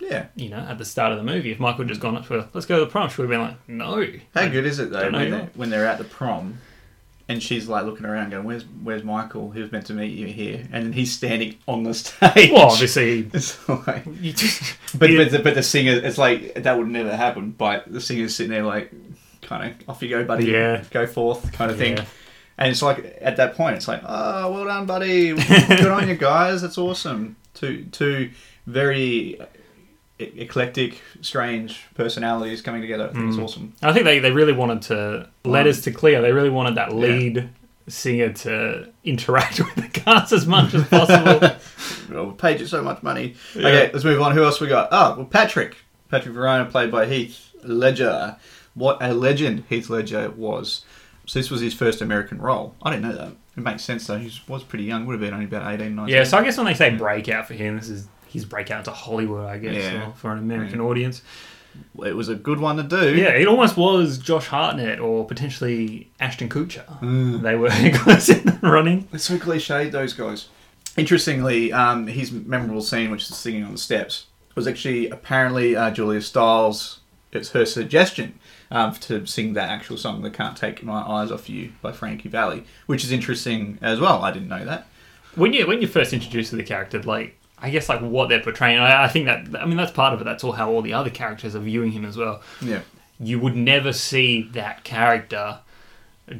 Yeah. 0.00 0.26
you 0.34 0.48
know, 0.48 0.58
at 0.58 0.78
the 0.78 0.84
start 0.84 1.12
of 1.12 1.18
the 1.18 1.24
movie. 1.24 1.50
If 1.52 1.60
Michael 1.60 1.80
had 1.80 1.88
just 1.88 2.00
gone 2.00 2.16
up 2.16 2.26
to 2.28 2.34
her, 2.34 2.48
let's 2.54 2.66
go 2.66 2.78
to 2.78 2.84
the 2.84 2.90
prom, 2.90 3.08
she 3.08 3.20
would 3.20 3.30
have 3.30 3.38
been 3.38 3.48
like, 3.48 3.68
no. 3.68 4.06
How 4.34 4.42
I 4.42 4.48
good 4.48 4.66
is 4.66 4.78
it 4.78 4.90
though 4.90 5.10
when, 5.10 5.30
they're, 5.30 5.50
when 5.54 5.70
they're 5.70 5.86
at 5.86 5.98
the 5.98 6.04
prom, 6.04 6.58
and 7.28 7.42
she's 7.42 7.68
like 7.68 7.84
looking 7.84 8.04
around, 8.06 8.30
going, 8.30 8.44
"Where's 8.44 8.64
Where's 8.82 9.04
Michael? 9.04 9.50
Who's 9.50 9.72
meant 9.72 9.86
to 9.86 9.94
meet 9.94 10.16
you 10.16 10.26
here," 10.26 10.66
and 10.72 10.86
then 10.86 10.92
he's 10.92 11.12
standing 11.12 11.56
on 11.66 11.82
the 11.82 11.94
stage. 11.94 12.50
Well, 12.52 12.70
obviously, 12.70 13.30
It's 13.32 13.68
like, 13.68 14.04
you 14.20 14.32
just, 14.32 14.76
but 14.98 15.10
but 15.16 15.30
the, 15.30 15.40
but 15.42 15.54
the 15.54 15.62
singer, 15.62 15.92
it's 15.92 16.18
like 16.18 16.54
that 16.54 16.76
would 16.76 16.88
never 16.88 17.16
happen. 17.16 17.50
But 17.50 17.90
the 17.90 18.00
singer's 18.00 18.34
sitting 18.34 18.50
there 18.50 18.64
like, 18.64 18.92
kind 19.40 19.70
of 19.70 19.88
off 19.88 20.02
you 20.02 20.08
go, 20.08 20.24
buddy. 20.24 20.46
Yeah. 20.46 20.84
go 20.90 21.06
forth, 21.06 21.52
kind 21.52 21.70
of 21.70 21.78
thing. 21.78 21.98
And 22.58 22.70
it's 22.70 22.82
like 22.82 23.18
at 23.20 23.36
that 23.36 23.56
point, 23.56 23.76
it's 23.76 23.88
like, 23.88 24.02
oh, 24.04 24.52
well 24.52 24.64
done, 24.64 24.86
buddy. 24.86 25.34
Good 25.34 25.86
on 25.86 26.08
you 26.08 26.14
guys. 26.14 26.62
That's 26.62 26.78
awesome. 26.78 27.36
Two 27.54 27.86
two 27.92 28.30
very 28.66 29.40
e- 30.18 30.32
eclectic, 30.36 31.00
strange 31.20 31.86
personalities 31.94 32.62
coming 32.62 32.80
together. 32.80 33.08
I 33.08 33.12
think 33.12 33.28
it's 33.28 33.36
mm. 33.36 33.44
awesome. 33.44 33.74
I 33.82 33.92
think 33.92 34.04
they, 34.04 34.18
they 34.18 34.30
really 34.30 34.52
wanted 34.52 34.82
to 34.82 35.28
letters 35.44 35.82
to 35.82 35.92
clear. 35.92 36.20
They 36.22 36.32
really 36.32 36.50
wanted 36.50 36.76
that 36.76 36.94
lead 36.94 37.50
singer 37.88 38.32
to 38.32 38.92
interact 39.04 39.58
with 39.58 39.74
the 39.74 39.88
cast 39.88 40.32
as 40.32 40.46
much 40.46 40.74
as 40.74 40.86
possible. 40.88 41.56
Well, 42.10 42.26
we 42.26 42.32
paid 42.34 42.60
you 42.60 42.66
so 42.66 42.82
much 42.82 43.02
money. 43.02 43.36
Okay, 43.56 43.90
let's 43.90 44.04
move 44.04 44.20
on. 44.20 44.32
Who 44.32 44.44
else 44.44 44.60
we 44.60 44.66
got? 44.66 44.88
Oh, 44.92 45.14
well, 45.16 45.24
Patrick. 45.24 45.76
Patrick 46.10 46.34
Verona, 46.34 46.66
played 46.66 46.90
by 46.90 47.06
Heath 47.06 47.54
Ledger. 47.62 48.36
What 48.74 48.98
a 49.00 49.14
legend 49.14 49.64
Heath 49.70 49.88
Ledger 49.88 50.30
was. 50.30 50.84
So 51.26 51.38
this 51.38 51.50
was 51.50 51.60
his 51.60 51.74
first 51.74 52.00
American 52.00 52.40
role. 52.40 52.74
I 52.82 52.90
didn't 52.90 53.02
know 53.08 53.16
that. 53.16 53.32
It 53.56 53.60
makes 53.62 53.84
sense 53.84 54.06
though. 54.06 54.18
He 54.18 54.30
was 54.48 54.62
pretty 54.64 54.84
young. 54.84 55.06
Would 55.06 55.12
have 55.14 55.20
been 55.20 55.34
only 55.34 55.46
about 55.46 55.72
18, 55.72 55.94
19. 55.94 56.14
yeah, 56.14 56.24
so 56.24 56.38
I 56.38 56.44
guess 56.44 56.56
when 56.56 56.66
they 56.66 56.74
say 56.74 56.90
breakout 56.96 57.46
for 57.46 57.54
him, 57.54 57.76
this 57.76 57.88
is 57.88 58.08
his 58.28 58.44
breakout 58.44 58.84
to 58.86 58.90
Hollywood, 58.92 59.44
I 59.46 59.58
guess, 59.58 59.74
Yeah. 59.74 60.08
or 60.08 60.12
for 60.14 60.32
an 60.32 60.38
American 60.38 60.80
audience. 60.80 61.22
it 62.04 62.14
was 62.16 62.28
a 62.28 62.34
good 62.34 62.58
one 62.60 62.76
to 62.76 62.82
do. 62.82 63.14
Yeah, 63.14 63.28
it 63.30 63.46
almost 63.46 63.76
was 63.76 64.18
Josh 64.18 64.46
Hartnett 64.46 65.00
or 65.00 65.24
potentially 65.26 66.10
Ashton 66.20 66.48
Kutcher. 66.48 66.84
Mm. 67.00 67.42
They 67.42 67.54
were 67.54 67.70
close 67.98 68.28
in 68.28 68.44
the 68.44 68.58
running. 68.62 69.06
It's 69.12 69.24
so 69.24 69.36
cliched, 69.38 69.90
those 69.92 70.12
guys. 70.14 70.48
Interestingly, 70.96 71.72
um, 71.72 72.06
his 72.06 72.30
memorable 72.32 72.82
scene, 72.82 73.10
which 73.10 73.22
is 73.22 73.36
singing 73.36 73.64
on 73.64 73.72
the 73.72 73.78
steps, 73.78 74.26
was 74.54 74.66
actually 74.66 75.08
apparently 75.08 75.74
uh, 75.74 75.90
Julia 75.90 76.20
Stiles. 76.20 77.00
It's 77.32 77.50
her 77.52 77.64
suggestion 77.64 78.38
um, 78.72 78.92
to 78.94 79.24
sing 79.26 79.52
that 79.52 79.68
actual 79.68 79.96
song, 79.96 80.22
"The 80.22 80.30
Can't 80.30 80.56
Take 80.56 80.82
My 80.82 81.02
Eyes 81.02 81.30
Off 81.30 81.48
You" 81.48 81.72
by 81.82 81.92
Frankie 81.92 82.28
Valli, 82.28 82.64
which 82.86 83.04
is 83.04 83.12
interesting 83.12 83.78
as 83.80 84.00
well. 84.00 84.22
I 84.22 84.32
didn't 84.32 84.48
know 84.48 84.64
that. 84.64 84.88
When 85.36 85.52
you 85.52 85.66
when 85.68 85.80
you 85.80 85.86
first 85.86 86.12
introduced 86.12 86.50
to 86.50 86.56
the 86.56 86.64
character, 86.64 87.00
like 87.02 87.38
I 87.58 87.70
guess 87.70 87.88
like 87.88 88.00
what 88.00 88.28
they're 88.28 88.42
portraying, 88.42 88.78
I, 88.80 89.04
I 89.04 89.08
think 89.08 89.26
that 89.26 89.60
I 89.62 89.66
mean 89.66 89.76
that's 89.76 89.92
part 89.92 90.14
of 90.14 90.20
it. 90.20 90.24
That's 90.24 90.42
all 90.42 90.52
how 90.52 90.70
all 90.70 90.82
the 90.82 90.94
other 90.94 91.10
characters 91.10 91.54
are 91.54 91.60
viewing 91.60 91.92
him 91.92 92.04
as 92.04 92.16
well. 92.16 92.42
Yeah, 92.60 92.80
you 93.20 93.38
would 93.38 93.54
never 93.56 93.92
see 93.92 94.42
that 94.52 94.84
character 94.84 95.58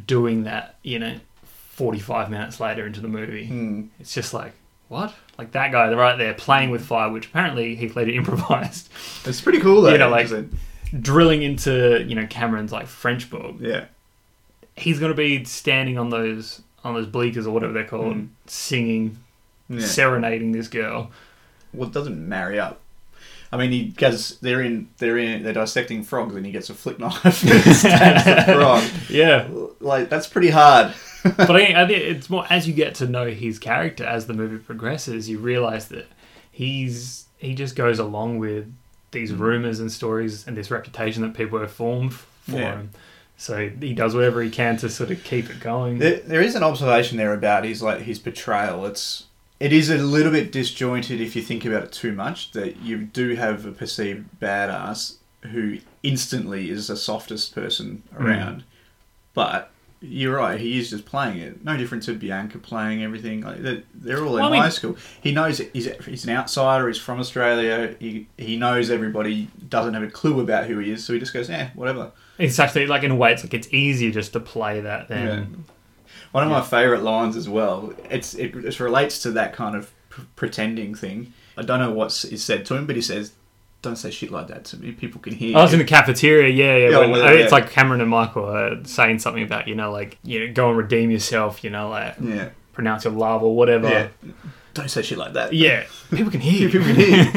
doing 0.07 0.45
that, 0.45 0.77
you 0.83 0.99
know, 0.99 1.17
45 1.45 2.31
minutes 2.31 2.61
later 2.61 2.87
into 2.87 3.01
the 3.01 3.09
movie. 3.09 3.47
Hmm. 3.47 3.83
It's 4.01 4.15
just 4.15 4.33
like, 4.33 4.53
what? 4.89 5.15
Like 5.39 5.53
that 5.53 5.73
guy 5.73 5.93
right 5.93 6.17
there 6.17 6.35
playing 6.35 6.71
with 6.71 6.85
fire, 6.85 7.11
which 7.11 7.27
apparently 7.27 7.75
Heath 7.75 7.95
Ledger 7.97 8.11
improvised, 8.21 8.89
it's 9.25 9.41
pretty 9.41 9.61
cool 9.61 9.83
though. 9.83 9.93
You 9.93 9.99
know, 9.99 10.09
like- 10.09 10.29
drilling 11.01 11.43
into, 11.43 12.05
you 12.07 12.15
know, 12.15 12.27
Cameron's 12.27 12.73
like 12.73 12.87
French 12.87 13.31
book. 13.31 13.57
yeah, 13.61 13.87
He's 14.77 14.99
going 14.99 15.13
to 15.13 15.17
be 15.17 15.45
standing 15.45 15.99
on 15.99 16.11
those 16.11 16.63
on 16.85 16.95
those 16.95 17.07
bleakers 17.07 17.47
or 17.47 17.53
whatever 17.53 17.73
they're 17.73 17.85
called, 17.85 18.15
Hmm. 18.15 18.25
singing, 18.47 19.19
yeah. 19.69 19.81
serenading 19.87 20.53
this 20.53 20.69
girl. 20.69 21.11
well, 21.73 21.89
it 21.89 21.95
doesn't 21.95 22.29
marry 22.29 22.59
up. 22.59 22.81
I 23.53 23.59
mean, 23.59 23.71
he 23.71 23.85
gets 23.85 24.37
they're 24.37 24.63
in 24.63 24.89
they're 24.99 25.19
in 25.19 25.43
they're 25.43 25.53
dissecting 25.53 26.03
frogs, 26.05 26.35
and 26.35 26.45
he 26.47 26.53
gets 26.53 26.71
a 26.71 26.75
flip 26.75 26.99
knife 26.99 27.25
and 27.25 27.33
stabs 27.77 28.25
the 28.25 28.53
frog. 28.55 28.83
Yeah. 29.11 29.47
Like 29.81 30.09
that's 30.09 30.27
pretty 30.27 30.49
hard. 30.51 30.95
but 31.37 31.51
I, 31.51 31.83
I 31.83 31.87
think 31.87 32.03
it's 32.03 32.31
more 32.31 32.47
as 32.51 32.67
you 32.67 32.73
get 32.75 32.95
to 32.97 33.07
know 33.07 33.31
his 33.31 33.59
character 33.59 34.05
as 34.05 34.27
the 34.27 34.33
movie 34.35 34.57
progresses, 34.59 35.29
you 35.29 35.39
realize 35.39 35.89
that 35.89 36.07
he's 36.51 37.27
he 37.39 37.55
just 37.55 37.77
goes 37.77 37.99
along 37.99 38.39
with 38.39 38.73
these 39.13 39.33
mm. 39.33 39.39
rumors 39.39 39.81
and 39.81 39.91
stories 39.91 40.47
and 40.47 40.57
this 40.57 40.71
reputation 40.71 41.23
that 41.23 41.35
people 41.35 41.59
have 41.61 41.71
formed 41.71 42.15
for 42.15 42.59
Yeah. 42.59 42.73
him. 42.73 42.91
So 43.37 43.71
he 43.81 43.93
does 43.93 44.15
whatever 44.15 44.41
he 44.41 44.51
can 44.51 44.77
to 44.79 44.89
sort 44.89 45.11
of 45.11 45.25
keep 45.25 45.51
it 45.51 45.59
going. 45.59 45.99
There, 45.99 46.21
there 46.21 46.41
is 46.41 46.55
an 46.55 46.63
observation 46.63 47.19
there 47.19 47.33
about 47.33 47.65
his 47.65 47.83
like 47.83 48.03
his 48.03 48.19
portrayal. 48.19 48.87
It's 48.87 49.25
it 49.59 49.73
is 49.73 49.91
a 49.91 49.99
little 49.99 50.31
bit 50.31 50.53
disjointed 50.53 51.21
if 51.21 51.35
you 51.35 51.43
think 51.43 51.65
about 51.65 51.83
it 51.85 51.93
too 51.93 52.13
much. 52.13 52.53
That 52.53 52.83
you 52.83 52.99
do 52.99 53.35
have 53.35 53.67
a 53.67 53.73
perceived 53.73 54.27
badass 54.41 55.17
who 55.51 55.79
instantly 56.05 56.71
is 56.71 56.87
the 56.87 56.97
softest 56.97 57.53
person 57.53 58.05
mm. 58.15 58.25
around, 58.25 58.63
but 59.35 59.72
you're 60.03 60.37
right. 60.37 60.59
He 60.61 60.79
is 60.79 60.91
just 60.91 61.05
playing 61.07 61.39
it. 61.39 61.65
No 61.65 61.77
different 61.77 62.03
to 62.05 62.15
Bianca 62.15 62.59
playing 62.59 63.03
everything. 63.03 63.43
Like 63.43 63.63
they're, 63.63 63.83
they're 63.95 64.19
all 64.25 64.37
in 64.37 64.43
Well, 64.43 64.47
I 64.47 64.53
mean- 64.53 64.63
high 64.63 64.69
school. 64.69 64.97
He 65.23 65.33
knows 65.33 65.59
he's 65.73 65.87
he's 66.05 66.25
an 66.25 66.31
outsider. 66.37 66.89
He's 66.89 66.99
from 66.99 67.21
Australia. 67.21 67.95
He 68.01 68.27
he 68.37 68.57
knows 68.57 68.91
everybody. 68.91 69.49
Doesn't 69.69 69.95
have 69.95 70.03
a 70.03 70.09
clue 70.11 70.41
about 70.41 70.67
who 70.67 70.79
he 70.79 70.91
is. 70.91 71.05
So 71.05 71.13
he 71.13 71.19
just 71.19 71.33
goes, 71.33 71.49
yeah, 71.49 71.71
whatever. 71.75 72.13
It's 72.39 72.59
actually 72.59 72.87
like 72.87 73.03
in 73.05 73.11
a 73.13 73.17
way, 73.17 73.33
it's 73.33 73.45
like 73.45 73.55
it's 73.55 73.73
easier 73.73 74.11
just 74.11 74.33
to 74.33 74.41
play 74.41 74.81
that 74.81 75.09
than 75.09 75.65
One 76.33 76.45
of 76.45 76.51
my 76.51 76.63
favourite 76.63 77.03
lines 77.03 77.37
as 77.37 77.49
well. 77.49 77.93
It's 78.11 78.35
it, 78.35 78.55
it 78.57 78.81
relates 78.81 79.23
to 79.23 79.31
that 79.33 79.53
kind 79.53 79.77
of 79.77 79.93
p- 80.11 80.23
pretending 80.35 80.95
thing. 80.95 81.33
I 81.57 81.63
don't 81.63 81.79
know 81.79 81.93
what 81.93 82.09
is 82.25 82.43
said 82.43 82.65
to 82.67 82.75
him, 82.75 82.87
but 82.87 82.97
he 82.97 83.03
says, 83.03 83.33
"Don't 83.83 83.97
say 83.97 84.11
shit 84.11 84.31
like 84.31 84.47
that 84.49 84.65
to 84.67 84.77
me. 84.79 84.93
People 84.93 85.21
can 85.21 85.35
hear." 85.35 85.57
I 85.57 85.63
was 85.63 85.73
you." 85.73 85.81
in 85.81 85.85
the 85.85 85.89
cafeteria, 85.89 86.49
yeah, 86.49 86.77
yeah. 86.77 86.91
Yeah, 86.91 86.99
when- 87.01 87.11
well, 87.11 87.23
I- 87.25 87.33
it's 87.35 87.53
like 87.53 87.71
Cameron 87.71 88.01
and 88.01 88.09
Michael 88.11 88.45
are 88.47 88.83
saying 88.85 89.19
something 89.19 89.43
about, 89.43 89.69
you 89.69 89.75
know, 89.75 89.91
like, 89.93 90.19
you 90.25 90.41
know, 90.47 90.53
go 90.53 90.69
and 90.71 90.79
redeem 90.79 91.11
yourself, 91.11 91.63
you 91.65 91.71
know, 91.71 91.89
like, 91.91 92.15
yeah, 92.21 92.49
pronounce 92.73 93.05
your 93.05 93.13
love 93.13 93.43
or 93.43 93.55
whatever. 93.55 93.89
yeah. 93.89 94.09
Don't 94.75 94.91
say 94.91 95.03
shit 95.03 95.19
like 95.19 95.35
that. 95.35 95.53
Yeah. 95.53 95.85
People 96.11 96.31
can 96.31 96.41
hear 96.41 96.69
people 96.71 96.87
can 96.87 96.97
hear. 96.97 97.33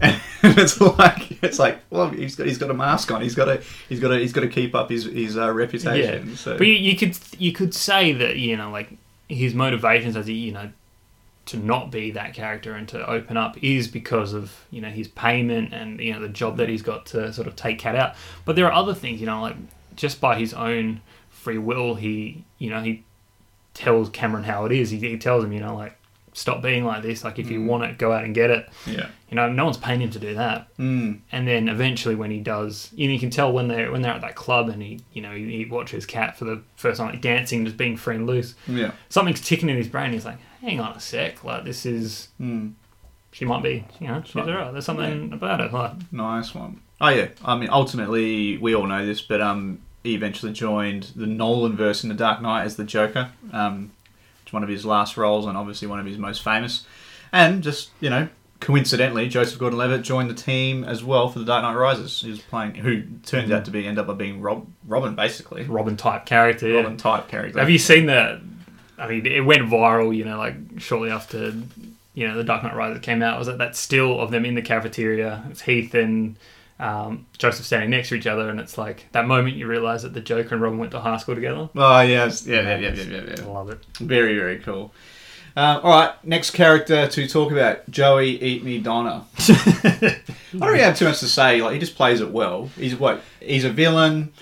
and 0.00 0.16
it's 0.42 0.80
like 0.80 1.42
it's 1.42 1.58
like 1.58 1.80
well 1.90 2.08
he's 2.10 2.36
got 2.36 2.46
he's 2.46 2.56
got 2.58 2.70
a 2.70 2.74
mask 2.74 3.10
on 3.10 3.20
he's 3.20 3.34
got 3.34 3.46
to 3.46 3.60
he's 3.88 3.98
got 3.98 4.08
to 4.08 4.18
he's 4.18 4.32
got 4.32 4.42
to 4.42 4.48
keep 4.48 4.72
up 4.74 4.88
his 4.88 5.04
his 5.06 5.36
uh, 5.36 5.52
reputation 5.52 6.28
Yeah, 6.28 6.34
so 6.36 6.56
but 6.56 6.68
you, 6.68 6.74
you 6.74 6.96
could 6.96 7.18
you 7.38 7.52
could 7.52 7.74
say 7.74 8.12
that 8.12 8.36
you 8.36 8.56
know 8.56 8.70
like 8.70 8.96
his 9.28 9.54
motivations 9.54 10.16
as 10.16 10.28
he 10.28 10.34
you 10.34 10.52
know 10.52 10.70
to 11.48 11.56
not 11.56 11.90
be 11.90 12.10
that 12.10 12.34
character 12.34 12.74
and 12.74 12.86
to 12.88 13.10
open 13.10 13.38
up 13.38 13.56
is 13.62 13.88
because 13.88 14.34
of 14.34 14.66
you 14.70 14.82
know 14.82 14.90
his 14.90 15.08
payment 15.08 15.72
and 15.72 15.98
you 15.98 16.12
know 16.12 16.20
the 16.20 16.28
job 16.28 16.58
that 16.58 16.68
he's 16.68 16.82
got 16.82 17.06
to 17.06 17.32
sort 17.32 17.48
of 17.48 17.56
take 17.56 17.78
Kat 17.78 17.96
out. 17.96 18.14
But 18.44 18.54
there 18.54 18.66
are 18.66 18.72
other 18.72 18.94
things 18.94 19.18
you 19.20 19.26
know 19.26 19.40
like 19.40 19.56
just 19.96 20.20
by 20.20 20.38
his 20.38 20.52
own 20.52 21.00
free 21.30 21.58
will 21.58 21.94
he 21.94 22.44
you 22.58 22.68
know 22.68 22.82
he 22.82 23.02
tells 23.72 24.10
Cameron 24.10 24.44
how 24.44 24.66
it 24.66 24.72
is. 24.72 24.90
He, 24.90 24.98
he 24.98 25.16
tells 25.16 25.42
him 25.42 25.52
you 25.52 25.60
know 25.60 25.74
like 25.74 25.97
stop 26.38 26.62
being 26.62 26.84
like 26.84 27.02
this. 27.02 27.24
Like 27.24 27.38
if 27.38 27.50
you 27.50 27.64
want 27.64 27.84
it, 27.84 27.98
go 27.98 28.12
out 28.12 28.24
and 28.24 28.34
get 28.34 28.50
it. 28.50 28.68
yeah 28.86 29.08
You 29.28 29.36
know 29.36 29.50
no 29.50 29.64
one's 29.64 29.76
paying 29.76 30.00
him 30.00 30.10
to 30.10 30.18
do 30.18 30.34
that 30.34 30.74
mm, 30.78 31.18
and 31.32 31.46
then 31.46 31.68
eventually 31.68 32.14
when 32.14 32.30
he 32.30 32.40
does 32.40 32.90
you 32.94 33.08
know 33.08 33.14
you 33.14 33.20
can 33.20 33.30
tell 33.30 33.52
when 33.52 33.68
they're 33.68 33.90
when 33.92 34.02
they're 34.02 34.12
at 34.12 34.22
that 34.22 34.36
club 34.36 34.68
and 34.68 34.82
he 34.82 35.00
you 35.12 35.20
know 35.20 35.32
he, 35.32 35.58
he 35.58 35.64
watches 35.64 36.06
Kat 36.06 36.38
for 36.38 36.44
the 36.44 36.62
first 36.76 36.98
time 36.98 37.10
like 37.10 37.20
dancing 37.20 37.64
just 37.64 37.76
being 37.76 37.96
free 37.96 38.16
and 38.16 38.26
loose 38.26 38.54
yeah 38.66 38.92
something's 39.08 39.40
ticking 39.40 39.68
in 39.68 39.76
his 39.76 39.88
brain 39.88 40.12
he's 40.12 40.24
like 40.24 40.38
hang 40.62 40.80
on 40.80 40.96
a 40.96 41.00
sec 41.00 41.44
like 41.44 41.64
this 41.64 41.84
is 41.84 42.28
mm. 42.40 42.72
she 43.32 43.44
might 43.44 43.62
be 43.62 43.84
you 44.00 44.08
know 44.08 44.22
she's 44.24 44.36
alright 44.36 44.72
there's 44.72 44.86
something 44.86 45.32
about 45.32 45.60
it 45.60 45.72
like 45.72 45.92
Nice 46.10 46.54
one. 46.54 46.80
Oh 47.00 47.08
yeah, 47.10 47.28
I 47.44 47.56
mean, 47.56 47.68
ultimately, 47.70 48.58
we 48.58 48.74
all 48.74 48.86
know 48.86 49.06
this, 49.06 49.20
but 49.20 49.40
um, 49.40 49.80
he 50.02 50.14
eventually 50.14 50.52
joined 50.52 51.12
the 51.14 51.26
Nolan 51.26 51.76
verse 51.76 52.02
in 52.02 52.08
The 52.08 52.14
Dark 52.14 52.42
Knight 52.42 52.64
as 52.64 52.76
the 52.76 52.84
Joker. 52.84 53.30
Um, 53.52 53.92
it's 54.48 54.52
one 54.54 54.62
of 54.62 54.68
his 54.70 54.86
last 54.86 55.18
roles, 55.18 55.44
and 55.44 55.58
obviously 55.58 55.86
one 55.86 56.00
of 56.00 56.06
his 56.06 56.16
most 56.16 56.42
famous. 56.42 56.86
And 57.32 57.62
just 57.62 57.90
you 58.00 58.08
know, 58.08 58.30
coincidentally, 58.60 59.28
Joseph 59.28 59.58
Gordon-Levitt 59.58 60.00
joined 60.00 60.30
the 60.30 60.34
team 60.34 60.84
as 60.84 61.04
well 61.04 61.28
for 61.28 61.38
The 61.38 61.44
Dark 61.44 61.62
Knight 61.62 61.74
Rises. 61.74 62.22
He 62.22 62.30
was 62.30 62.40
playing, 62.40 62.76
who 62.76 63.02
turns 63.26 63.50
out 63.50 63.66
to 63.66 63.70
be 63.70 63.86
end 63.86 63.98
up 63.98 64.16
being 64.16 64.40
Rob, 64.40 64.66
Robin, 64.86 65.14
basically 65.14 65.64
Robin 65.64 65.98
type 65.98 66.24
character. 66.24 66.72
Robin 66.72 66.96
type 66.96 67.28
character. 67.28 67.58
have 67.58 67.68
you 67.68 67.78
seen 67.78 68.06
that 68.06 68.40
I 68.96 69.06
mean 69.06 69.26
it 69.26 69.44
went 69.44 69.62
viral 69.62 70.16
you 70.16 70.24
know 70.24 70.38
like 70.38 70.56
shortly 70.78 71.10
after 71.10 71.52
you 72.14 72.26
know 72.26 72.34
the 72.34 72.44
Dark 72.44 72.62
Knight 72.62 72.74
Rises 72.74 73.02
came 73.02 73.22
out 73.22 73.38
was 73.38 73.48
that 73.48 73.58
that 73.58 73.76
still 73.76 74.18
of 74.18 74.30
them 74.30 74.46
in 74.46 74.54
the 74.54 74.62
cafeteria 74.62 75.44
it's 75.50 75.60
Heath 75.60 75.92
and 75.92 76.36
um, 76.80 77.26
Joseph 77.38 77.66
standing 77.66 77.90
next 77.90 78.08
to 78.10 78.14
each 78.14 78.26
other 78.26 78.48
and 78.48 78.60
it's 78.60 78.78
like 78.78 79.06
that 79.12 79.26
moment 79.26 79.56
you 79.56 79.66
realise 79.66 80.02
that 80.02 80.14
the 80.14 80.20
Joker 80.20 80.54
and 80.54 80.62
Robin 80.62 80.78
went 80.78 80.92
to 80.92 81.00
high 81.00 81.16
school 81.16 81.34
together 81.34 81.68
Oh 81.74 82.00
yes, 82.02 82.46
yeah, 82.46 82.60
yeah, 82.62 82.78
yeah, 82.78 82.92
yeah, 82.94 83.02
yeah. 83.02 83.34
yeah. 83.36 83.42
I 83.44 83.46
love 83.46 83.70
it 83.70 83.78
Very, 83.98 84.36
very 84.38 84.58
cool. 84.60 84.92
Uh, 85.56 85.80
all 85.82 85.90
right, 85.90 86.12
next 86.24 86.52
character 86.52 87.08
to 87.08 87.26
talk 87.26 87.50
about: 87.50 87.90
Joey 87.90 88.40
Eat 88.40 88.62
Me 88.62 88.78
Donna. 88.78 89.26
I 89.38 90.20
don't 90.52 90.60
really 90.68 90.78
have 90.80 90.96
too 90.96 91.06
much 91.06 91.18
to 91.20 91.26
say. 91.26 91.60
Like 91.60 91.72
he 91.72 91.80
just 91.80 91.96
plays 91.96 92.20
it 92.20 92.30
well. 92.30 92.66
He's 92.76 92.94
what? 92.94 93.22
He's 93.40 93.64
a 93.64 93.70
villain. 93.70 94.32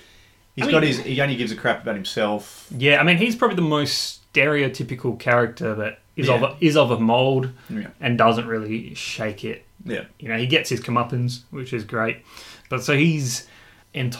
He's 0.55 0.67
I 0.67 0.71
got 0.71 0.81
mean- 0.83 0.89
his. 0.93 0.99
He 0.99 1.19
only 1.19 1.35
gives 1.35 1.51
a 1.51 1.55
crap 1.55 1.81
about 1.81 1.95
himself. 1.95 2.67
Yeah, 2.77 2.99
I 2.99 3.03
mean, 3.03 3.17
he's 3.17 3.35
probably 3.35 3.55
the 3.55 3.61
most 3.63 4.31
stereotypical 4.33 5.17
character 5.19 5.73
that 5.75 5.99
is 6.15 6.29
of 6.29 6.43
a, 6.43 6.55
is 6.61 6.77
of 6.77 6.91
a 6.91 6.99
mold 6.99 7.49
Yeah. 7.69 7.87
and 7.99 8.15
doesn't 8.17 8.45
really 8.45 8.93
shake 8.93 9.43
it. 9.43 9.65
Yeah. 9.87 10.05
You 10.19 10.29
know, 10.29 10.37
he 10.37 10.45
gets 10.47 10.69
his 10.69 10.81
comeuppance, 10.81 11.41
which 11.51 11.73
is 11.73 11.83
great. 11.83 12.17
But 12.69 12.83
so 12.83 12.95
he's 12.97 13.47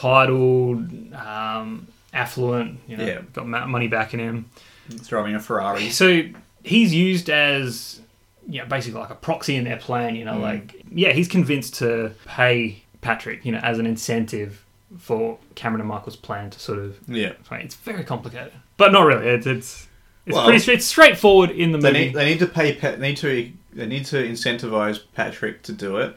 entitled, 0.02 1.14
um, 1.14 1.86
affluent, 2.12 2.78
you 2.88 2.96
know, 2.96 3.04
Yeah. 3.06 3.20
got 3.32 3.46
money 3.46 3.88
backing 3.88 4.20
him. 4.20 4.46
He's 4.88 5.06
driving 5.08 5.34
a 5.34 5.40
Ferrari. 5.40 5.90
So 5.90 6.22
he's 6.64 6.94
used 6.94 7.28
as, 7.28 8.00
you 8.48 8.60
know, 8.60 8.66
basically 8.66 9.00
like 9.00 9.10
a 9.10 9.14
proxy 9.14 9.56
in 9.56 9.64
their 9.64 9.76
plan. 9.76 10.16
You 10.16 10.24
know, 10.24 10.34
Mm. 10.36 10.40
like 10.42 10.82
yeah, 10.90 11.12
he's 11.12 11.28
convinced 11.28 11.74
to 11.76 12.12
pay 12.26 12.82
Patrick, 13.02 13.44
you 13.44 13.52
know, 13.52 13.58
as 13.58 13.78
an 13.78 13.86
incentive 13.86 14.64
for 14.98 15.38
Cameron 15.54 15.82
and 15.82 15.88
Michael's 15.88 16.16
plan 16.16 16.48
to 16.50 16.58
sort 16.58 16.78
of. 16.78 16.96
Yeah. 17.06 17.32
It's 17.52 17.74
very 17.76 18.04
complicated, 18.04 18.52
but 18.78 18.90
not 18.92 19.02
really. 19.06 19.26
It's 19.26 19.46
it's 19.46 19.86
it's 20.26 20.34
Well- 20.34 20.46
pretty 20.46 20.72
it's 20.72 20.86
straightforward 20.86 21.50
in 21.50 21.72
the 21.72 21.78
They 21.78 21.92
movie. 21.92 22.04
need, 22.06 22.14
they 22.14 22.24
need 22.24 22.38
to 22.40 22.46
pay. 22.46 22.74
Pa- 22.74 22.92
They 22.92 23.08
need 23.08 23.16
to. 23.18 23.50
They 23.72 23.86
need 23.86 24.06
to 24.06 24.16
incentivize 24.16 25.00
Patrick 25.14 25.62
to 25.64 25.72
do 25.72 25.96
it. 25.98 26.16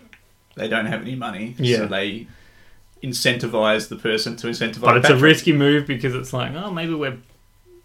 They 0.56 0.68
don't 0.68 0.86
have 0.86 1.02
any 1.02 1.16
money, 1.16 1.56
Yeah. 1.60 1.78
so 1.78 1.88
they 1.88 2.28
incentivize 3.04 3.90
the 3.90 3.96
person 3.96 4.36
to 4.38 4.48
incentivize. 4.48 4.82
but 4.82 4.98
it's 4.98 5.08
Patrick. 5.08 5.20
a 5.20 5.24
risky 5.24 5.54
move 5.54 5.88
because 5.88 6.14
it's 6.16 6.34
like, 6.34 6.54
oh, 6.56 6.72
maybe 6.72 6.94
we're 6.94 7.18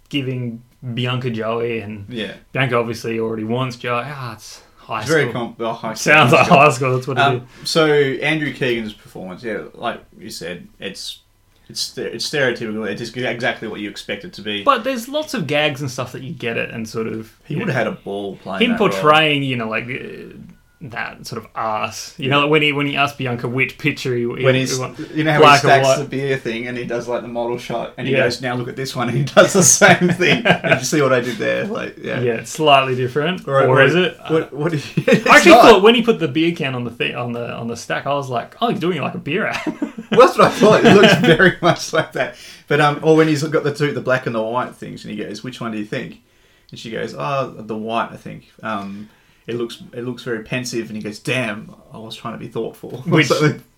giving 0.09 0.62
Bianca 0.94 1.31
Joey, 1.31 1.81
and 1.81 2.07
Yeah, 2.09 2.35
Bianca 2.52 2.76
obviously 2.76 3.18
already 3.18 3.44
wants 3.44 3.76
Joey. 3.76 4.02
Ah, 4.07 4.35
it's 4.35 4.62
high 4.76 5.00
it's 5.00 5.07
school. 5.09 5.20
very 5.20 5.33
com- 5.33 5.57
oh, 5.59 5.72
high 5.72 5.94
Sounds 5.94 6.33
like 6.33 6.46
high 6.46 6.70
school. 6.70 6.94
That's 6.94 7.07
what 7.09 7.18
it 7.18 7.20
is. 7.20 7.26
Um, 7.26 7.48
so 7.64 7.87
Andrew 7.87 8.52
Keegan's 8.52 8.92
performance, 8.92 9.42
yeah, 9.42 9.64
like 9.74 10.00
you 10.18 10.31
said, 10.31 10.68
it's 10.79 11.20
it's 11.68 11.96
it's 11.98 12.29
stereotypical. 12.29 12.88
It's 12.88 13.11
exactly 13.16 13.66
what 13.68 13.81
you 13.81 13.90
expect 13.90 14.24
it 14.24 14.33
to 14.35 14.42
be. 14.42 14.62
But 14.62 14.85
there's 14.85 15.09
lots 15.09 15.35
of 15.35 15.46
gags 15.46 15.81
and 15.81 15.90
stuff 15.90 16.12
that 16.12 16.22
you 16.22 16.33
get 16.33 16.57
it, 16.57 16.70
and 16.70 16.88
sort 16.88 17.09
of 17.09 17.38
he 17.44 17.57
would 17.57 17.66
know, 17.66 17.72
have 17.72 17.87
had 17.87 17.92
a 17.92 17.96
ball 17.96 18.37
playing. 18.37 18.62
him 18.62 18.70
that 18.72 18.81
role. 18.81 18.88
portraying, 18.90 19.42
you 19.42 19.57
know, 19.57 19.68
like 19.68 19.85
uh, 19.85 20.37
that 20.82 21.26
sort 21.26 21.42
of 21.42 21.50
ass. 21.54 22.14
You 22.18 22.28
know, 22.28 22.40
like 22.42 22.50
when 22.50 22.60
he 22.62 22.70
when 22.72 22.86
he 22.86 22.96
asked 22.96 23.16
Bianca 23.16 23.48
which 23.48 23.78
picture 23.78 24.14
he, 24.14 24.20
he 24.20 24.26
when 24.44 24.54
he's 24.54 24.74
he 24.76 24.80
want- 24.80 24.98
you 25.14 25.24
know 25.24 25.32
how 25.32 25.38
black 25.38 25.62
he 25.62 25.66
stacks 25.68 25.98
the 26.00 26.04
beer 26.04 26.36
thing 26.36 26.66
and 26.66 26.76
he 26.76 26.84
does 26.84 27.08
like 27.08 27.22
the 27.22 27.28
model 27.28 27.56
shot 27.56 27.94
and 27.96 28.06
he 28.06 28.12
Yeah. 28.12 28.24
goes 28.24 28.42
now 28.42 28.54
look 28.56 28.68
at 28.68 28.76
this 28.76 28.94
one 28.94 29.08
and 29.08 29.16
he 29.16 29.24
does 29.24 29.54
the 29.54 29.62
same 29.62 30.10
thing. 30.10 30.42
Did 30.62 30.78
you 30.78 30.84
see 30.84 31.00
what 31.00 31.14
I 31.14 31.20
did 31.20 31.36
there? 31.38 31.64
Like 31.64 31.96
yeah. 31.96 32.20
yeah, 32.20 32.32
it's 32.34 32.50
slightly 32.50 32.94
different, 32.94 33.46
Right, 33.46 33.64
or 33.64 33.70
what- 33.76 33.86
is 33.86 33.94
it? 33.94 34.18
What, 34.28 34.52
what, 34.52 34.74
I 34.74 34.76
actually 34.76 35.52
not. 35.52 35.62
thought 35.64 35.82
when 35.82 35.94
he 35.94 36.02
put 36.02 36.18
the 36.18 36.28
beer 36.28 36.54
can 36.54 36.74
on 36.74 36.84
the 36.84 36.90
thing 36.90 37.14
on 37.14 37.32
the 37.32 37.50
on 37.54 37.68
the 37.68 37.76
stack, 37.76 38.06
I 38.06 38.12
was 38.12 38.28
like, 38.28 38.56
oh, 38.60 38.68
he's 38.68 38.80
doing 38.80 38.98
it 38.98 39.02
like 39.02 39.14
a 39.14 39.18
beer 39.18 39.46
ad. 39.46 39.62
Well, 40.08 40.24
that's 40.28 40.38
what 40.38 40.46
I 40.46 40.50
thought. 40.50 40.84
It 40.84 40.94
looks 40.94 41.14
very 41.16 41.56
much 41.62 41.92
like 41.92 42.12
that. 42.12 42.36
But 42.68 42.80
um, 42.80 43.00
or 43.02 43.16
when 43.16 43.26
he's 43.26 43.42
got 43.42 43.64
the 43.64 43.74
two, 43.74 43.90
the 43.92 44.00
black 44.00 44.26
and 44.26 44.34
the 44.34 44.40
white 44.42 44.74
things, 44.76 45.04
and 45.04 45.10
he 45.12 45.16
goes, 45.22 45.42
"Which 45.42 45.60
one 45.60 45.72
do 45.72 45.78
you 45.78 45.84
think?" 45.84 46.22
And 46.70 46.78
she 46.78 46.92
goes, 46.92 47.12
"Oh, 47.18 47.52
the 47.58 47.76
white, 47.76 48.10
I 48.12 48.16
think." 48.16 48.52
Um, 48.62 49.08
it 49.46 49.54
looks 49.54 49.82
it 49.92 50.02
looks 50.02 50.22
very 50.22 50.42
pensive, 50.42 50.88
and 50.88 50.96
he 50.96 51.02
goes, 51.02 51.18
"Damn, 51.18 51.74
I 51.92 51.98
was 51.98 52.16
trying 52.16 52.35
to 52.35 52.38
be 52.38 52.48
thoughtful." 52.48 52.90
which, 53.06 53.30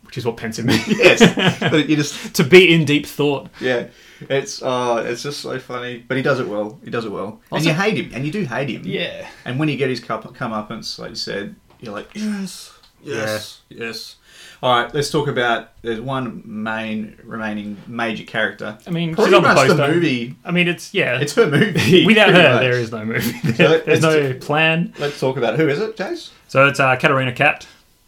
which 0.02 0.16
is 0.16 0.24
what 0.24 0.36
pensive 0.36 0.64
means. 0.64 0.86
yes, 0.88 1.20
but 1.60 1.88
you 1.88 1.96
just 1.96 2.34
to 2.36 2.44
be 2.44 2.72
in 2.72 2.84
deep 2.84 3.06
thought. 3.06 3.48
yeah, 3.60 3.88
it's 4.20 4.62
uh, 4.62 5.04
it's 5.06 5.22
just 5.22 5.40
so 5.40 5.58
funny. 5.58 6.04
But 6.06 6.16
he 6.16 6.22
does 6.22 6.40
it 6.40 6.48
well. 6.48 6.78
He 6.82 6.90
does 6.90 7.04
it 7.04 7.12
well, 7.12 7.40
and 7.52 7.64
you 7.64 7.74
hate 7.74 7.96
him, 7.96 8.10
and 8.14 8.24
you 8.24 8.32
do 8.32 8.44
hate 8.44 8.70
him. 8.70 8.82
Yeah. 8.84 9.28
And 9.44 9.58
when 9.58 9.68
you 9.68 9.76
get 9.76 9.90
his 9.90 10.00
cup 10.00 10.32
come 10.34 10.52
uppance, 10.52 10.98
like 10.98 11.10
you 11.10 11.16
said, 11.16 11.54
you're 11.80 11.92
like, 11.92 12.10
yes, 12.14 12.78
yes, 13.02 13.60
yes. 13.68 14.16
All 14.62 14.82
right, 14.82 14.92
let's 14.92 15.10
talk 15.10 15.28
about. 15.28 15.68
There's 15.82 16.00
one 16.00 16.42
main 16.44 17.16
remaining 17.22 17.76
major 17.86 18.24
character. 18.24 18.76
I 18.86 18.90
mean, 18.90 19.14
Pretty 19.14 19.30
she's 19.30 19.36
on 19.36 19.42
the 19.44 19.54
much 19.54 19.68
the 19.68 19.88
movie. 19.88 20.34
I 20.44 20.50
mean, 20.50 20.66
it's 20.66 20.92
yeah. 20.92 21.18
It's 21.20 21.34
her 21.34 21.48
movie. 21.48 22.04
Without 22.06 22.26
pretty 22.30 22.40
her, 22.42 22.52
much. 22.54 22.60
there 22.62 22.72
is 22.72 22.90
no 22.90 23.04
movie. 23.04 23.52
So 23.54 23.78
There's 23.86 24.02
no 24.02 24.34
plan. 24.34 24.92
Let's 24.98 25.20
talk 25.20 25.36
about. 25.36 25.56
Who 25.58 25.68
is 25.68 25.78
it, 25.78 25.96
Jace? 25.96 26.30
So 26.48 26.66
it's 26.66 26.80
uh, 26.80 26.96
Katarina 26.96 27.32
Kat, 27.32 27.66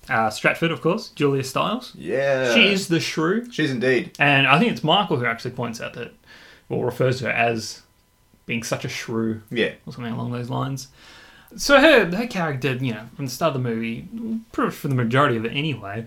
uh, 0.09 0.29
Stratford, 0.31 0.73
of 0.73 0.81
course, 0.81 1.11
Julia 1.11 1.45
Stiles. 1.45 1.93
Yeah, 1.95 2.53
She 2.55 2.73
is 2.73 2.89
the 2.89 2.99
shrew, 2.99 3.49
She's 3.53 3.71
indeed. 3.71 4.13
and 4.19 4.47
I 4.49 4.59
think 4.59 4.73
it's 4.73 4.83
Michael 4.83 5.19
who 5.19 5.27
actually 5.27 5.53
points 5.53 5.81
out 5.81 5.93
that, 5.95 6.13
or 6.69 6.85
refers 6.87 7.19
to 7.19 7.27
her 7.27 7.31
as 7.31 7.83
being 8.47 8.63
such 8.65 8.85
a 8.85 8.89
shrew, 8.89 9.43
Yeah, 9.53 9.75
or 9.87 9.93
something 9.93 10.13
along 10.13 10.33
those 10.33 10.51
lines. 10.51 10.89
So 11.57 11.81
her 11.81 12.07
her 12.17 12.27
character, 12.27 12.73
you 12.75 12.95
know, 12.95 13.05
from 13.15 13.27
the 13.27 13.31
start 13.31 13.55
of 13.55 13.63
the 13.63 13.69
movie, 13.69 14.09
pretty 14.53 14.67
much 14.69 14.75
for 14.75 14.89
the 14.89 14.95
majority 14.97 15.37
of 15.37 15.45
it 15.45 15.51
anyway, 15.51 16.07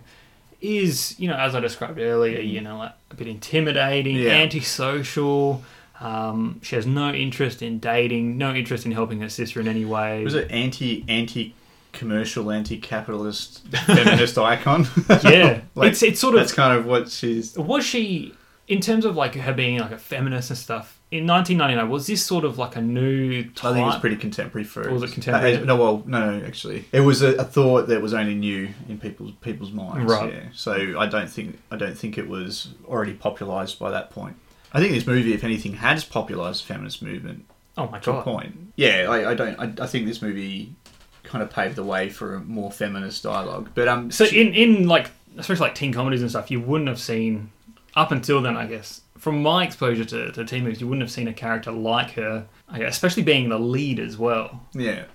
is 0.64 1.20
you 1.20 1.28
know 1.28 1.36
as 1.36 1.54
I 1.54 1.60
described 1.60 2.00
earlier, 2.00 2.40
you 2.40 2.62
know, 2.62 2.78
like 2.78 2.94
a 3.12 3.16
bit 3.16 3.28
intimidating, 3.28 4.16
Yeah. 4.16 4.32
antisocial. 4.32 5.64
Um, 6.00 6.60
she 6.64 6.76
has 6.76 6.86
no 6.86 7.14
interest 7.14 7.62
in 7.62 7.80
dating, 7.80 8.38
no 8.38 8.54
interest 8.54 8.86
in 8.86 8.92
helping 8.92 9.22
her 9.22 9.30
sister 9.30 9.60
in 9.62 9.68
any 9.68 9.86
way. 9.86 10.24
was 10.24 10.34
it 10.36 10.50
anti 10.52 11.06
anti 11.08 11.54
commercial, 11.94 12.50
anti 12.52 12.78
capitalist 12.78 13.66
feminist 13.86 14.38
icon? 14.38 14.88
Yeah, 15.24 15.62
Like, 15.76 15.92
it's 15.92 16.02
it's 16.04 16.20
sort 16.20 16.34
of 16.36 16.42
That's 16.42 16.54
kind 16.54 16.78
of 16.78 16.86
what 16.86 17.10
she's. 17.10 17.56
was 17.58 17.86
she 17.86 18.34
in 18.68 18.80
terms 18.82 19.06
of 19.06 19.16
like 19.16 19.36
her 19.36 19.54
being 19.54 19.80
like 19.80 19.92
a 19.92 19.98
feminist 19.98 20.50
and 20.50 20.58
stuff 20.58 21.00
in 21.14 21.28
1999 21.28 21.90
was 21.90 22.08
this 22.08 22.24
sort 22.24 22.44
of 22.44 22.58
like 22.58 22.76
a 22.76 22.82
new 22.82 23.44
type 23.52 23.72
I 23.72 23.74
think 23.74 23.84
it 23.84 23.88
was 23.88 24.00
pretty 24.00 24.16
contemporary 24.16 24.66
for. 24.66 24.92
Was 24.92 25.04
it 25.04 25.12
contemporary? 25.12 25.58
Uh, 25.58 25.66
no, 25.66 25.76
well, 25.76 26.04
no, 26.06 26.40
no, 26.40 26.46
actually, 26.46 26.86
it 26.92 27.02
was 27.02 27.22
a, 27.22 27.36
a 27.36 27.44
thought 27.44 27.88
that 27.88 28.02
was 28.02 28.14
only 28.14 28.36
new 28.36 28.70
in 28.90 29.00
people's 29.00 29.32
people's 29.42 29.72
minds. 29.72 30.12
Right. 30.12 30.34
Yeah. 30.34 30.44
So 30.54 31.00
I 31.00 31.06
don't 31.06 31.30
think 31.30 31.60
I 31.72 31.78
don't 31.78 31.98
think 31.98 32.18
it 32.18 32.28
was 32.28 32.70
already 32.86 33.14
popularized 33.14 33.80
by 33.80 33.92
that 33.92 34.10
point. 34.10 34.36
I 34.74 34.80
think 34.80 34.94
this 34.94 35.06
movie, 35.06 35.34
if 35.34 35.44
anything, 35.44 35.74
has 35.74 36.04
popularized 36.04 36.64
the 36.64 36.74
feminist 36.74 37.04
movement 37.04 37.46
oh 37.78 37.88
my 37.88 38.00
to 38.00 38.10
a 38.10 38.14
god 38.14 38.24
point. 38.24 38.74
Yeah, 38.76 39.06
I, 39.10 39.32
I 39.32 39.34
don't. 39.36 39.60
I, 39.60 39.84
I 39.84 39.88
think 39.88 40.08
this 40.08 40.22
movie 40.22 40.74
kind 41.22 41.44
of 41.44 41.50
paved 41.50 41.76
the 41.76 41.84
way 41.84 42.10
for 42.10 42.36
a 42.36 42.40
more 42.40 42.72
feminist 42.72 43.24
dialogue. 43.24 43.70
But 43.76 43.88
um, 43.88 44.10
so 44.10 44.26
in 44.26 44.54
in 44.54 44.88
like 44.88 45.12
especially 45.38 45.68
like 45.68 45.76
teen 45.76 45.94
comedies 45.94 46.22
and 46.22 46.30
stuff 46.30 46.52
you 46.52 46.60
wouldn't 46.60 46.88
have 46.88 47.00
seen 47.00 47.52
up 47.96 48.12
until 48.12 48.42
then 48.42 48.58
i 48.58 48.66
guess 48.66 49.02
from 49.24 49.42
my 49.42 49.64
exposure 49.64 50.04
to, 50.04 50.32
to 50.34 50.44
teen 50.44 50.64
movies 50.64 50.82
you 50.82 50.88
wouldn't 50.88 51.02
have 51.02 51.12
seen 51.12 51.28
a 51.30 51.34
character 51.34 51.72
like 51.72 52.12
her 52.12 52.46
especially 52.74 53.24
being 53.24 53.48
the 53.48 53.58
lead 53.58 54.00
as 54.00 54.18
well 54.18 54.62
yeah, 54.74 55.06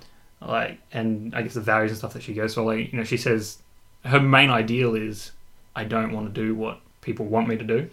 like 0.41 0.81
and 0.93 1.35
i 1.35 1.43
guess 1.43 1.55
the 1.55 1.61
values 1.61 1.91
and 1.91 1.99
stuff 1.99 2.15
that 2.15 2.23
she 2.23 2.33
goes 2.33 2.55
for 2.55 2.63
like 2.63 2.91
you 2.91 2.99
know 2.99 3.05
she 3.05 3.19
says 3.19 3.59
her 4.05 4.21
main 4.21 4.51
ideal 4.51 4.95
is 4.95 5.33
i 5.77 5.85
don't 5.85 6.13
want 6.13 6.33
to 6.33 6.41
do 6.41 6.55
what 6.55 6.81
people 7.03 7.27
want 7.27 7.47
me 7.47 7.57
to 7.57 7.65
do 7.65 7.89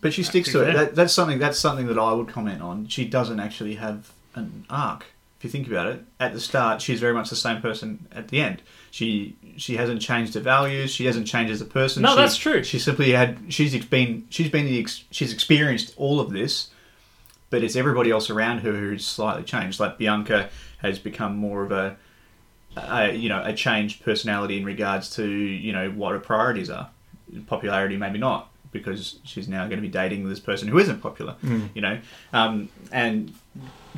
but 0.00 0.14
she 0.14 0.22
sticks 0.22 0.52
to 0.52 0.62
it. 0.62 0.72
That, 0.74 0.94
that's 0.94 1.12
something. 1.12 1.38
That's 1.38 1.58
something 1.58 1.86
that 1.86 1.98
I 1.98 2.12
would 2.12 2.28
comment 2.28 2.62
on. 2.62 2.86
She 2.86 3.04
doesn't 3.04 3.40
actually 3.40 3.74
have 3.76 4.12
an 4.34 4.64
arc. 4.70 5.06
If 5.38 5.44
you 5.44 5.50
think 5.50 5.68
about 5.68 5.86
it, 5.86 6.00
at 6.18 6.32
the 6.32 6.40
start, 6.40 6.82
she's 6.82 6.98
very 6.98 7.14
much 7.14 7.30
the 7.30 7.36
same 7.36 7.62
person. 7.62 8.08
At 8.12 8.26
the 8.28 8.40
end, 8.40 8.60
she 8.90 9.36
she 9.56 9.76
hasn't 9.76 10.02
changed 10.02 10.34
her 10.34 10.40
values. 10.40 10.90
She 10.90 11.04
hasn't 11.06 11.28
changed 11.28 11.52
as 11.52 11.60
a 11.60 11.64
person. 11.64 12.02
No, 12.02 12.10
She- 12.10 12.16
that's 12.16 12.36
true. 12.36 12.64
She 12.64 12.78
simply 12.80 13.12
had. 13.12 13.38
She's 13.48 13.84
been. 13.86 14.26
She's 14.30 14.50
been 14.50 14.66
the. 14.66 14.80
Ex, 14.80 15.04
she's 15.12 15.32
experienced 15.32 15.94
all 15.96 16.18
of 16.18 16.30
this, 16.32 16.70
but 17.50 17.62
it's 17.62 17.76
everybody 17.76 18.10
else 18.10 18.30
around 18.30 18.58
her 18.60 18.72
who's 18.72 19.06
slightly 19.06 19.44
changed. 19.44 19.78
Like 19.78 19.96
Bianca 19.96 20.48
has 20.78 20.98
become 20.98 21.36
more 21.36 21.62
of 21.62 21.70
a, 21.70 21.96
a 22.76 23.14
you 23.14 23.28
know, 23.28 23.40
a 23.44 23.52
changed 23.52 24.02
personality 24.02 24.58
in 24.58 24.64
regards 24.64 25.08
to 25.16 25.24
you 25.24 25.72
know 25.72 25.88
what 25.90 26.12
her 26.14 26.20
priorities 26.20 26.68
are. 26.68 26.90
Popularity, 27.46 27.96
maybe 27.96 28.18
not, 28.18 28.50
because 28.70 29.18
she's 29.24 29.48
now 29.48 29.64
going 29.66 29.78
to 29.78 29.82
be 29.82 29.88
dating 29.88 30.28
this 30.28 30.40
person 30.40 30.68
who 30.68 30.78
isn't 30.78 31.00
popular. 31.00 31.36
You 31.74 31.80
know, 31.80 31.98
um, 32.32 32.68
and 32.92 33.32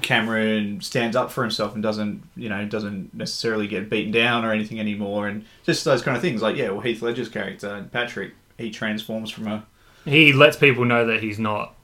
Cameron 0.02 0.80
stands 0.80 1.16
up 1.16 1.30
for 1.30 1.42
himself 1.42 1.74
and 1.74 1.83
doesn't, 1.83 2.22
you 2.37 2.48
know, 2.48 2.64
doesn't 2.66 3.14
necessarily 3.14 3.66
get 3.66 3.90
beaten 3.90 4.12
down 4.12 4.44
or 4.44 4.52
anything 4.52 4.80
anymore, 4.80 5.28
and 5.28 5.44
just 5.64 5.85
those 5.85 6.02
kind 6.02 6.16
of 6.16 6.22
things. 6.22 6.42
Like, 6.42 6.56
yeah, 6.56 6.70
well, 6.70 6.80
Heath 6.80 7.02
Ledger's 7.02 7.28
character, 7.28 7.88
Patrick, 7.92 8.35
he 8.59 8.70
transforms 8.70 9.30
from 9.30 9.46
a 9.46 9.66
he 10.04 10.33
lets 10.33 10.56
people 10.56 10.85
know 10.85 11.06
that 11.06 11.22
he's 11.22 11.38
not 11.38 11.74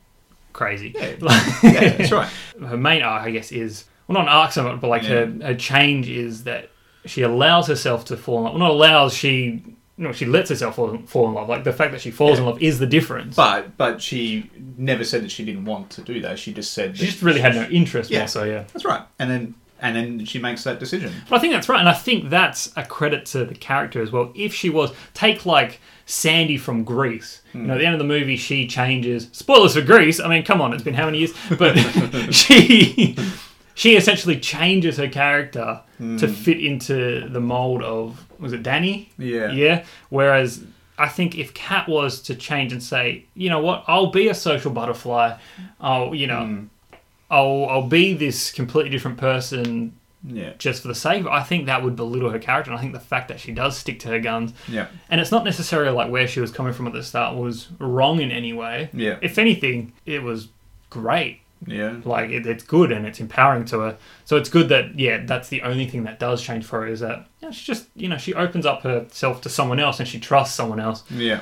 crazy 0.54 0.94
yeah, 0.94 1.16
yeah, 1.62 1.96
that's 1.96 2.10
right. 2.10 2.30
her 2.66 2.76
main 2.76 3.02
arc, 3.02 3.22
I 3.22 3.30
guess, 3.30 3.52
is 3.52 3.84
well, 4.08 4.14
not 4.18 4.22
an 4.22 4.28
arc 4.28 4.52
so 4.52 4.62
much, 4.62 4.80
but 4.80 4.88
like 4.88 5.04
her, 5.04 5.26
her 5.42 5.54
change 5.54 6.08
is 6.08 6.44
that 6.44 6.70
she 7.04 7.22
allows 7.22 7.66
herself 7.66 8.04
to 8.06 8.16
fall 8.16 8.38
in 8.38 8.44
love. 8.44 8.52
Well, 8.54 8.60
not 8.60 8.70
allows, 8.70 9.14
she 9.14 9.62
no, 9.98 10.12
she 10.12 10.26
lets 10.26 10.50
herself 10.50 10.76
fall, 10.76 10.98
fall 11.06 11.28
in 11.28 11.34
love. 11.34 11.48
Like 11.48 11.64
the 11.64 11.72
fact 11.72 11.92
that 11.92 12.00
she 12.00 12.10
falls 12.10 12.38
in 12.38 12.44
love 12.44 12.60
is 12.62 12.78
the 12.78 12.86
difference. 12.86 13.34
But 13.34 13.76
but 13.76 14.02
she 14.02 14.50
never 14.76 15.04
said 15.04 15.22
that 15.24 15.30
she 15.30 15.44
didn't 15.44 15.64
want 15.64 15.90
to 15.90 16.02
do 16.02 16.20
that. 16.20 16.38
She 16.38 16.52
just 16.52 16.72
said 16.72 16.96
she 16.96 17.06
just 17.06 17.22
really 17.22 17.40
had 17.40 17.54
no 17.54 17.64
interest. 17.64 18.10
Yeah. 18.10 18.26
So, 18.26 18.44
yeah. 18.44 18.64
That's 18.72 18.84
right. 18.84 19.02
And 19.18 19.30
then 19.30 19.54
and 19.80 19.96
then 19.96 20.24
she 20.24 20.38
makes 20.38 20.64
that 20.64 20.78
decision. 20.78 21.12
But 21.28 21.36
I 21.36 21.38
think 21.38 21.52
that's 21.52 21.68
right, 21.68 21.80
and 21.80 21.88
I 21.88 21.94
think 21.94 22.30
that's 22.30 22.72
a 22.76 22.84
credit 22.84 23.26
to 23.26 23.44
the 23.44 23.54
character 23.54 24.02
as 24.02 24.10
well. 24.10 24.32
If 24.34 24.54
she 24.54 24.70
was 24.70 24.92
take 25.14 25.46
like 25.46 25.80
Sandy 26.06 26.56
from 26.56 26.84
Grease, 26.84 27.42
you 27.52 27.60
know, 27.60 27.66
hmm. 27.66 27.70
at 27.72 27.78
the 27.78 27.86
end 27.86 27.94
of 27.94 27.98
the 27.98 28.06
movie 28.06 28.36
she 28.36 28.66
changes. 28.66 29.28
Spoilers 29.32 29.74
for 29.74 29.82
Grease. 29.82 30.20
I 30.20 30.28
mean, 30.28 30.44
come 30.44 30.60
on, 30.60 30.72
it's 30.72 30.82
been 30.82 30.94
how 30.94 31.06
many 31.06 31.18
years? 31.18 31.34
But 31.58 31.76
she 32.30 33.16
she 33.74 33.96
essentially 33.96 34.38
changes 34.40 34.96
her 34.98 35.08
character 35.08 35.82
to 35.98 36.04
hmm. 36.04 36.32
fit 36.32 36.60
into 36.60 37.28
the 37.28 37.40
mold 37.40 37.82
of 37.82 38.25
was 38.38 38.52
it 38.52 38.62
Danny? 38.62 39.10
Yeah. 39.18 39.50
Yeah. 39.50 39.84
Whereas 40.08 40.64
I 40.98 41.08
think 41.08 41.36
if 41.36 41.52
Kat 41.54 41.88
was 41.88 42.20
to 42.22 42.34
change 42.34 42.72
and 42.72 42.82
say, 42.82 43.24
you 43.34 43.50
know 43.50 43.60
what, 43.60 43.84
I'll 43.86 44.10
be 44.10 44.28
a 44.28 44.34
social 44.34 44.70
butterfly. 44.70 45.36
I'll 45.80 46.14
you 46.14 46.26
know, 46.26 46.40
mm. 46.40 46.68
I'll 47.30 47.66
I'll 47.68 47.86
be 47.88 48.14
this 48.14 48.50
completely 48.52 48.90
different 48.90 49.18
person 49.18 49.92
Yeah. 50.24 50.52
just 50.58 50.82
for 50.82 50.88
the 50.88 50.94
sake 50.94 51.20
of 51.20 51.26
it. 51.26 51.30
I 51.30 51.42
think 51.42 51.66
that 51.66 51.82
would 51.82 51.96
belittle 51.96 52.30
her 52.30 52.38
character. 52.38 52.70
And 52.70 52.78
I 52.78 52.80
think 52.80 52.92
the 52.92 53.00
fact 53.00 53.28
that 53.28 53.40
she 53.40 53.52
does 53.52 53.76
stick 53.76 53.98
to 54.00 54.08
her 54.08 54.20
guns, 54.20 54.52
Yeah. 54.68 54.86
and 55.10 55.20
it's 55.20 55.30
not 55.32 55.44
necessarily 55.44 55.90
like 55.92 56.10
where 56.10 56.26
she 56.28 56.40
was 56.40 56.50
coming 56.50 56.72
from 56.72 56.86
at 56.86 56.92
the 56.92 57.02
start 57.02 57.36
was 57.36 57.68
wrong 57.78 58.20
in 58.20 58.30
any 58.30 58.52
way. 58.52 58.88
Yeah. 58.92 59.16
If 59.22 59.38
anything, 59.38 59.92
it 60.06 60.22
was 60.22 60.48
great. 60.90 61.40
Yeah. 61.66 61.96
Like 62.04 62.30
it, 62.30 62.46
it's 62.46 62.64
good 62.64 62.92
and 62.92 63.06
it's 63.06 63.20
empowering 63.20 63.64
to 63.66 63.78
her. 63.80 63.96
So 64.24 64.36
it's 64.36 64.48
good 64.48 64.68
that 64.68 64.98
yeah, 64.98 65.24
that's 65.24 65.48
the 65.48 65.62
only 65.62 65.86
thing 65.86 66.04
that 66.04 66.18
does 66.18 66.42
change 66.42 66.64
for 66.64 66.80
her 66.82 66.86
is 66.86 67.00
that 67.00 67.26
know, 67.42 67.50
she 67.50 67.64
just 67.64 67.86
you 67.94 68.08
know 68.08 68.18
she 68.18 68.34
opens 68.34 68.66
up 68.66 68.82
herself 68.82 69.40
to 69.42 69.48
someone 69.48 69.78
else 69.80 69.98
and 70.00 70.08
she 70.08 70.18
trusts 70.20 70.54
someone 70.54 70.80
else. 70.80 71.02
Yeah. 71.10 71.40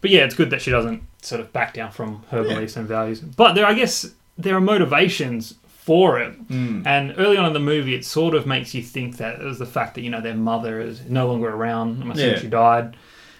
But 0.00 0.10
yeah, 0.10 0.24
it's 0.24 0.34
good 0.34 0.50
that 0.50 0.62
she 0.62 0.70
doesn't 0.70 1.02
sort 1.20 1.40
of 1.40 1.52
back 1.52 1.74
down 1.74 1.92
from 1.92 2.24
her 2.30 2.42
Yeah. 2.42 2.54
beliefs 2.54 2.76
and 2.76 2.88
values. 2.88 3.20
But 3.20 3.52
there, 3.54 3.66
I 3.66 3.74
guess, 3.74 4.10
there 4.36 4.56
are 4.56 4.60
motivations 4.60 5.54
for 5.68 6.18
it. 6.20 6.32
Hmm. 6.34 6.82
And 6.86 7.14
early 7.18 7.36
on 7.36 7.44
in 7.46 7.52
the 7.52 7.60
movie, 7.60 7.94
it 7.94 8.04
sort 8.04 8.34
of 8.34 8.46
makes 8.46 8.74
you 8.74 8.82
think 8.82 9.18
that 9.18 9.40
it 9.40 9.44
was 9.44 9.58
the 9.58 9.66
fact 9.66 9.94
that 9.94 10.00
you 10.02 10.10
know 10.10 10.20
their 10.20 10.34
mother 10.34 10.80
is 10.80 11.02
no 11.08 11.26
longer 11.28 11.50
around. 11.50 12.02
I'm 12.02 12.10
assuming 12.10 12.34
Yeah. 12.34 12.40
she 12.40 12.48
died. 12.48 12.96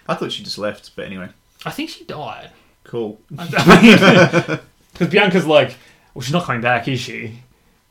I 0.07 0.15
thought 0.15 0.31
she 0.31 0.43
just 0.43 0.57
left, 0.57 0.95
but 0.95 1.05
anyway. 1.05 1.29
I 1.65 1.71
think 1.71 1.89
she 1.89 2.03
died. 2.05 2.49
Cool. 2.83 3.19
Because 3.29 4.59
Bianca's 5.09 5.45
like, 5.47 5.75
well, 6.13 6.21
she's 6.21 6.33
not 6.33 6.43
coming 6.45 6.61
back, 6.61 6.87
is 6.87 6.99
she? 6.99 7.39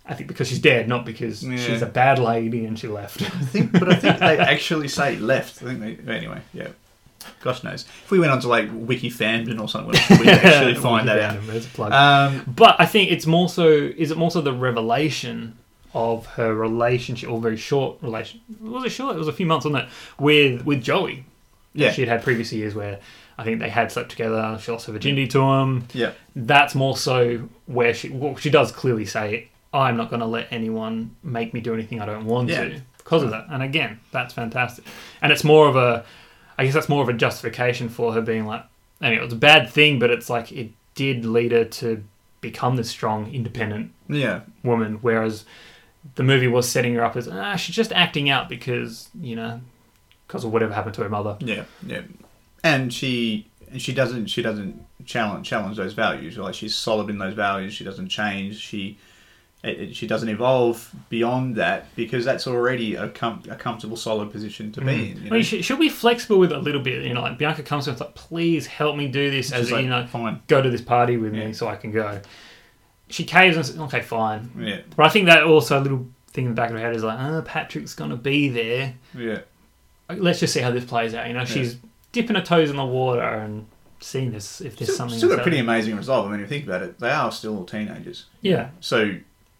I 0.04 0.14
think 0.14 0.28
because 0.28 0.48
she's 0.48 0.58
dead, 0.58 0.88
not 0.88 1.04
because 1.06 1.44
Yeah. 1.44 1.56
she's 1.56 1.80
a 1.82 1.86
bad 1.86 2.18
lady 2.18 2.64
and 2.64 2.78
she 2.78 2.88
left. 2.88 3.22
I 3.22 3.26
think, 3.28 3.72
but 3.72 3.88
I 3.88 3.94
think 3.94 4.18
they 4.18 4.36
actually 4.54 4.88
say 4.88 5.16
left. 5.16 5.62
I 5.62 5.66
think 5.74 6.04
they. 6.04 6.12
Anyway, 6.12 6.40
yeah. 6.52 6.68
Gosh 7.40 7.62
knows. 7.62 7.82
If 8.04 8.10
we 8.10 8.18
went 8.18 8.32
on 8.32 8.40
to 8.40 8.48
like 8.48 8.68
Wiki 8.72 9.08
Fandom 9.10 9.60
or 9.60 9.68
something, 9.68 9.92
we'd 10.18 10.28
actually 10.28 10.74
find 10.90 11.06
that 11.08 11.20
out. 11.20 11.46
There's 11.46 11.66
a 11.66 11.68
plug. 11.68 11.92
Um, 11.92 12.42
But 12.48 12.74
I 12.80 12.86
think 12.86 13.12
it's 13.12 13.26
more 13.26 13.48
so. 13.48 13.68
Is 13.68 14.10
it 14.10 14.18
more 14.18 14.30
so 14.32 14.40
the 14.40 14.52
revelation 14.52 15.56
of 15.94 16.26
her 16.26 16.52
relationship, 16.52 17.30
or 17.30 17.40
very 17.40 17.56
short 17.56 17.98
relation? 18.02 18.40
Was 18.60 18.84
it 18.84 18.88
short? 18.90 19.14
It 19.14 19.18
was 19.20 19.28
a 19.28 19.32
few 19.32 19.46
months 19.46 19.66
on 19.66 19.72
that 19.72 19.88
with 20.18 20.64
with 20.66 20.82
Joey. 20.82 21.24
yeah, 21.74 21.92
She 21.92 22.00
had 22.02 22.08
had 22.08 22.22
previous 22.24 22.52
years 22.52 22.74
where 22.74 22.98
I 23.38 23.44
think 23.44 23.60
they 23.60 23.68
had 23.70 23.90
slept 23.90 24.10
together. 24.10 24.58
She 24.60 24.70
lost 24.70 24.86
her 24.86 24.92
virginity 24.92 25.26
to 25.28 25.40
him. 25.40 25.86
yeah, 25.94 26.12
That's 26.36 26.74
more 26.74 26.96
so 26.96 27.48
where 27.66 27.94
she. 27.94 28.08
Well, 28.10 28.36
she 28.36 28.50
does 28.50 28.70
clearly 28.72 29.06
say, 29.06 29.48
"I'm 29.72 29.96
not 29.96 30.10
going 30.10 30.20
to 30.20 30.26
let 30.26 30.48
anyone 30.52 31.16
make 31.22 31.52
me 31.54 31.60
do 31.60 31.72
anything 31.74 32.00
I 32.00 32.06
don't 32.06 32.26
want 32.26 32.48
Yeah. 32.50 32.64
to." 32.68 32.80
Because 32.98 33.22
of 33.24 33.30
that, 33.30 33.46
and 33.50 33.62
again, 33.62 33.98
that's 34.12 34.32
fantastic. 34.32 34.84
And 35.20 35.32
it's 35.32 35.42
more 35.42 35.66
of 35.68 35.74
a, 35.74 36.04
I 36.56 36.64
guess 36.64 36.72
that's 36.74 36.88
more 36.88 37.02
of 37.02 37.08
a 37.08 37.12
justification 37.12 37.88
for 37.88 38.12
her 38.12 38.20
being 38.20 38.46
like, 38.46 38.64
anyway, 39.00 39.20
it 39.20 39.24
was 39.24 39.32
a 39.32 39.36
bad 39.36 39.68
thing, 39.68 39.98
but 39.98 40.10
it's 40.10 40.30
like 40.30 40.52
it 40.52 40.70
did 40.94 41.24
lead 41.24 41.50
her 41.50 41.64
to 41.64 42.04
become 42.40 42.76
this 42.76 42.88
strong, 42.90 43.32
independent 43.34 43.90
yeah, 44.08 44.42
woman. 44.62 44.98
Whereas 45.02 45.44
the 46.14 46.22
movie 46.22 46.46
was 46.48 46.68
setting 46.68 46.94
her 46.94 47.04
up 47.04 47.16
as 47.16 47.26
ah, 47.26 47.56
she's 47.56 47.74
just 47.74 47.90
acting 47.92 48.30
out 48.30 48.48
because 48.48 49.08
you 49.20 49.34
know, 49.34 49.60
because 50.28 50.44
of 50.44 50.52
whatever 50.52 50.72
happened 50.72 50.94
to 50.94 51.02
her 51.02 51.08
mother. 51.08 51.36
yeah, 51.40 51.64
yeah. 51.84 52.02
And 52.64 52.92
she 52.92 53.48
and 53.70 53.80
she 53.80 53.92
doesn't 53.92 54.26
she 54.26 54.42
doesn't 54.42 54.84
challenge 55.04 55.48
challenge 55.48 55.76
those 55.76 55.94
values. 55.94 56.38
Like 56.38 56.54
she's 56.54 56.74
solid 56.74 57.10
in 57.10 57.18
those 57.18 57.34
values. 57.34 57.74
She 57.74 57.84
doesn't 57.84 58.08
change. 58.08 58.58
She 58.58 58.98
it, 59.62 59.80
it- 59.80 59.96
she 59.96 60.06
doesn't 60.06 60.28
evolve 60.28 60.92
beyond 61.08 61.56
that 61.56 61.94
because 61.94 62.24
that's 62.24 62.46
already 62.46 62.94
a, 62.96 63.08
com- 63.08 63.42
a 63.48 63.54
comfortable, 63.54 63.96
solid 63.96 64.32
position 64.32 64.72
to 64.72 64.80
be 64.80 64.86
mm. 64.86 65.10
in. 65.16 65.22
You 65.22 65.26
I 65.28 65.30
mean, 65.30 65.42
she, 65.42 65.62
she'll 65.62 65.76
be 65.76 65.88
flexible 65.88 66.38
with 66.38 66.50
it 66.52 66.58
a 66.58 66.60
little 66.60 66.80
bit. 66.80 67.04
You 67.04 67.14
know, 67.14 67.22
like 67.22 67.38
Bianca 67.38 67.62
comes 67.62 67.84
to 67.84 67.92
her, 67.92 67.98
like, 67.98 68.14
please 68.14 68.66
help 68.66 68.96
me 68.96 69.06
do 69.08 69.30
this, 69.30 69.52
as 69.52 69.70
like, 69.70 69.84
you 69.84 69.90
know, 69.90 70.06
fine. 70.08 70.42
go 70.48 70.60
to 70.60 70.68
this 70.68 70.80
party 70.80 71.16
with 71.16 71.34
Yeah. 71.34 71.46
me 71.46 71.52
so 71.52 71.68
I 71.68 71.76
can 71.76 71.92
go. 71.92 72.20
She 73.08 73.24
caves 73.24 73.56
and 73.56 73.64
says, 73.64 73.78
okay, 73.78 74.00
fine. 74.00 74.50
Yeah, 74.58 74.80
But 74.96 75.06
I 75.06 75.08
think 75.10 75.26
that 75.26 75.44
also 75.44 75.78
a 75.78 75.82
little 75.82 76.06
thing 76.28 76.46
in 76.46 76.50
the 76.52 76.56
back 76.56 76.70
of 76.70 76.76
her 76.76 76.82
head 76.82 76.96
is 76.96 77.04
like, 77.04 77.20
oh, 77.20 77.42
Patrick's 77.42 77.94
gonna 77.94 78.16
be 78.16 78.48
there. 78.48 78.94
yeah, 79.16 79.40
Let's 80.08 80.40
just 80.40 80.54
see 80.54 80.60
how 80.60 80.70
this 80.70 80.84
plays 80.84 81.14
out. 81.14 81.28
You 81.28 81.34
know, 81.34 81.44
she's 81.44 81.76
dipping 82.12 82.36
her 82.36 82.42
toes 82.42 82.70
in 82.70 82.76
the 82.76 82.84
water 82.84 83.22
and 83.22 83.66
seeing 84.00 84.32
this 84.32 84.60
if 84.60 84.76
there's 84.76 84.88
Still, 84.88 84.96
something. 84.96 85.18
still 85.18 85.30
got 85.30 85.38
a 85.40 85.42
pretty 85.42 85.58
amazing 85.58 85.96
resolve. 85.96 86.26
I 86.26 86.30
mean, 86.32 86.40
if 86.40 86.50
you 86.50 86.58
think 86.58 86.66
about 86.68 86.82
it, 86.82 86.98
they 86.98 87.10
are 87.10 87.30
still 87.32 87.64
teenagers. 87.64 88.26
Yeah, 88.40 88.70
So 88.80 89.16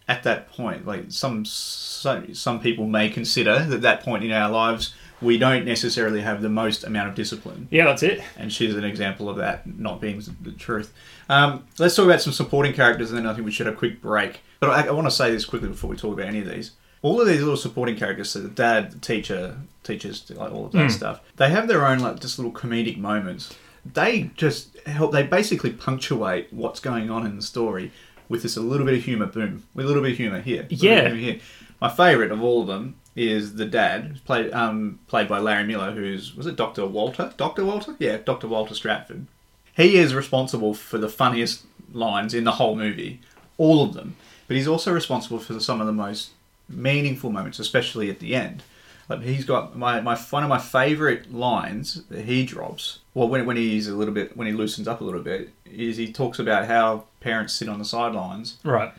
at 0.08 0.22
that 0.24 0.50
point, 0.50 0.86
like 0.86 1.04
some 1.08 1.44
some, 1.44 2.34
some 2.34 2.60
people 2.60 2.86
may 2.86 3.08
consider 3.08 3.64
that 3.64 3.82
that 3.82 4.02
point 4.02 4.24
in 4.24 4.32
our 4.32 4.50
lives 4.50 4.94
we 5.20 5.38
don't 5.38 5.64
necessarily 5.64 6.20
have 6.20 6.42
the 6.42 6.48
most 6.48 6.82
amount 6.82 7.08
of 7.08 7.14
discipline, 7.14 7.68
yeah, 7.70 7.84
that's 7.84 8.02
it. 8.02 8.20
and 8.36 8.52
she's 8.52 8.74
an 8.74 8.82
example 8.82 9.28
of 9.28 9.36
that 9.36 9.64
not 9.78 10.00
being 10.00 10.20
the 10.40 10.50
truth. 10.50 10.92
Um, 11.28 11.64
let's 11.78 11.94
talk 11.94 12.06
about 12.06 12.20
some 12.20 12.32
supporting 12.32 12.72
characters, 12.72 13.10
and 13.12 13.18
then 13.18 13.26
I 13.26 13.32
think 13.32 13.44
we 13.44 13.52
should 13.52 13.66
have 13.66 13.76
a 13.76 13.78
quick 13.78 14.02
break. 14.02 14.40
But 14.58 14.70
I, 14.70 14.88
I 14.88 14.90
want 14.90 15.06
to 15.06 15.12
say 15.12 15.30
this 15.30 15.44
quickly 15.44 15.68
before 15.68 15.88
we 15.88 15.96
talk 15.96 16.12
about 16.14 16.26
any 16.26 16.40
of 16.40 16.48
these. 16.48 16.72
All 17.02 17.20
of 17.20 17.26
these 17.26 17.40
little 17.40 17.56
supporting 17.56 17.96
characters, 17.96 18.30
so 18.30 18.40
the 18.40 18.48
dad, 18.48 18.92
the 18.92 18.98
teacher, 18.98 19.56
teachers, 19.82 20.30
like 20.30 20.52
all 20.52 20.66
of 20.66 20.72
that 20.72 20.90
stuff, 20.92 21.20
they 21.36 21.48
have 21.50 21.66
their 21.68 21.84
own 21.86 21.98
like 21.98 22.20
just 22.20 22.38
little 22.38 22.52
comedic 22.52 22.96
moments. 22.96 23.54
They 23.84 24.30
just 24.36 24.78
help. 24.86 25.10
They 25.12 25.24
basically 25.24 25.72
punctuate 25.72 26.48
what's 26.52 26.78
going 26.78 27.10
on 27.10 27.26
in 27.26 27.34
the 27.36 27.42
story 27.42 27.90
with 28.28 28.42
this 28.44 28.56
a 28.56 28.60
little 28.60 28.86
bit 28.86 28.94
of 28.98 29.04
humor. 29.04 29.26
Boom, 29.26 29.64
with 29.74 29.84
a 29.84 29.88
little 29.88 30.02
bit 30.02 30.12
of 30.12 30.16
humor 30.18 30.40
here. 30.40 30.60
a 30.60 30.62
little 30.62 30.68
bit 30.78 30.82
Yeah. 30.82 31.00
humor 31.08 31.16
here. 31.20 31.38
My 31.80 31.88
favorite 31.88 32.30
of 32.30 32.40
all 32.40 32.60
of 32.62 32.68
them 32.68 32.94
is 33.16 33.56
the 33.56 33.66
dad, 33.66 34.20
played 34.24 34.52
um, 34.52 35.00
played 35.08 35.26
by 35.26 35.40
Larry 35.40 35.64
Miller, 35.64 35.90
who's 35.90 36.36
was 36.36 36.46
it 36.46 36.54
Doctor 36.54 36.86
Walter? 36.86 37.32
Doctor 37.36 37.64
Walter? 37.64 37.96
Yeah, 37.98 38.18
Doctor 38.24 38.46
Walter 38.46 38.74
Stratford. 38.76 39.26
He 39.76 39.96
is 39.96 40.14
responsible 40.14 40.74
for 40.74 40.98
the 40.98 41.08
funniest 41.08 41.64
lines 41.92 42.32
in 42.34 42.44
the 42.44 42.52
whole 42.52 42.76
movie, 42.76 43.20
all 43.58 43.82
of 43.82 43.94
them. 43.94 44.14
But 44.46 44.56
he's 44.56 44.68
also 44.68 44.92
responsible 44.92 45.40
for 45.40 45.58
some 45.58 45.80
of 45.80 45.86
the 45.88 45.92
most 45.92 46.30
meaningful 46.72 47.30
moments, 47.30 47.58
especially 47.58 48.10
at 48.10 48.18
the 48.18 48.34
end. 48.34 48.62
Like 49.08 49.22
he's 49.22 49.44
got 49.44 49.76
my, 49.76 50.00
my 50.00 50.16
one 50.16 50.42
of 50.42 50.48
my 50.48 50.58
favorite 50.58 51.32
lines 51.34 52.04
that 52.04 52.24
he 52.24 52.44
drops. 52.44 53.00
Well, 53.14 53.28
when 53.28 53.44
when 53.46 53.56
he's 53.56 53.88
a 53.88 53.94
little 53.94 54.14
bit 54.14 54.36
when 54.36 54.46
he 54.46 54.52
loosens 54.52 54.88
up 54.88 55.00
a 55.00 55.04
little 55.04 55.22
bit, 55.22 55.50
is 55.66 55.96
he 55.96 56.12
talks 56.12 56.38
about 56.38 56.66
how 56.66 57.04
parents 57.20 57.52
sit 57.52 57.68
on 57.68 57.78
the 57.78 57.84
sidelines 57.84 58.58
Right. 58.64 58.92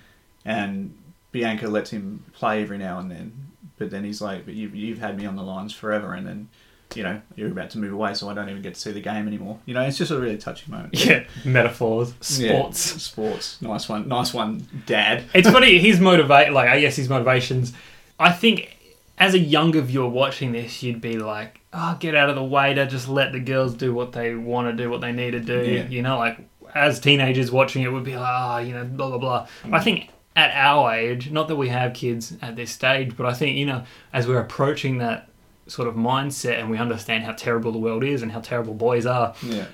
and 0.45 0.95
Bianca 1.31 1.67
lets 1.67 1.89
him 1.91 2.23
play 2.33 2.61
every 2.61 2.77
now 2.77 2.99
and 2.99 3.09
then. 3.09 3.31
But 3.79 3.89
then 3.89 4.03
he's 4.03 4.21
like, 4.21 4.45
"But 4.45 4.53
you've 4.53 4.75
you've 4.75 4.99
had 4.99 5.17
me 5.17 5.25
on 5.25 5.35
the 5.35 5.41
lines 5.43 5.73
forever," 5.73 6.13
and 6.13 6.27
then. 6.27 6.49
You 6.95 7.03
know, 7.03 7.21
you're 7.35 7.51
about 7.51 7.69
to 7.71 7.77
move 7.77 7.93
away, 7.93 8.13
so 8.13 8.29
I 8.29 8.33
don't 8.33 8.49
even 8.49 8.61
get 8.61 8.75
to 8.75 8.79
see 8.79 8.91
the 8.91 9.01
game 9.01 9.27
anymore. 9.27 9.59
You 9.65 9.73
know, 9.73 9.81
it's 9.81 9.97
just 9.97 10.11
a 10.11 10.19
really 10.19 10.37
touching 10.37 10.71
moment. 10.71 10.93
Yeah, 11.05 11.23
metaphors, 11.45 12.13
Yeah, 12.39 12.49
sports. 12.51 12.79
sports. 13.01 13.61
Nice 13.61 13.89
one, 13.89 14.07
nice 14.07 14.33
one, 14.33 14.67
Dad. 14.85 15.23
it's 15.33 15.49
funny 15.49 15.77
his 15.79 15.99
motivate 15.99 16.51
like 16.53 16.69
I 16.69 16.79
guess 16.79 16.95
his 16.95 17.09
motivations. 17.09 17.73
I 18.19 18.31
think 18.31 18.77
as 19.17 19.33
a 19.33 19.39
younger 19.39 19.81
viewer 19.81 20.07
watching 20.07 20.51
this, 20.51 20.81
you'd 20.83 21.01
be 21.01 21.17
like, 21.17 21.59
"Oh, 21.71 21.97
get 21.99 22.15
out 22.15 22.29
of 22.29 22.35
the 22.35 22.43
way! 22.43 22.73
To 22.73 22.85
just 22.87 23.07
let 23.07 23.31
the 23.31 23.39
girls 23.39 23.73
do 23.75 23.93
what 23.93 24.11
they 24.11 24.33
want 24.35 24.75
to 24.75 24.83
do, 24.83 24.89
what 24.89 25.01
they 25.01 25.11
need 25.11 25.31
to 25.31 25.39
do." 25.39 25.63
Yeah. 25.63 25.87
You 25.87 26.01
know, 26.01 26.17
like 26.17 26.39
as 26.73 26.99
teenagers 26.99 27.51
watching 27.51 27.83
it, 27.83 27.91
would 27.91 28.03
be 28.03 28.15
like, 28.15 28.25
"Ah, 28.27 28.59
you 28.59 28.73
know, 28.73 28.83
blah 28.83 29.09
blah 29.09 29.17
blah." 29.17 29.47
I 29.71 29.79
think 29.81 30.09
at 30.35 30.51
our 30.55 30.93
age, 30.93 31.29
not 31.29 31.47
that 31.47 31.55
we 31.55 31.69
have 31.69 31.93
kids 31.93 32.35
at 32.41 32.55
this 32.55 32.71
stage, 32.71 33.15
but 33.15 33.25
I 33.27 33.33
think 33.33 33.55
you 33.57 33.65
know, 33.67 33.83
as 34.13 34.27
we're 34.27 34.39
approaching 34.39 34.97
that 34.97 35.27
sort 35.67 35.87
of 35.87 35.95
mindset 35.95 36.59
and 36.59 36.69
we 36.69 36.77
understand 36.77 37.23
how 37.23 37.31
terrible 37.31 37.71
the 37.71 37.77
world 37.77 38.03
is 38.03 38.21
and 38.21 38.31
how 38.31 38.39
terrible 38.41 38.73
boys 38.73 39.05
are, 39.05 39.33
Yeah, 39.41 39.65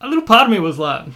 a 0.00 0.08
little 0.08 0.24
part 0.24 0.44
of 0.46 0.50
me 0.50 0.58
was 0.58 0.78
like, 0.78 1.06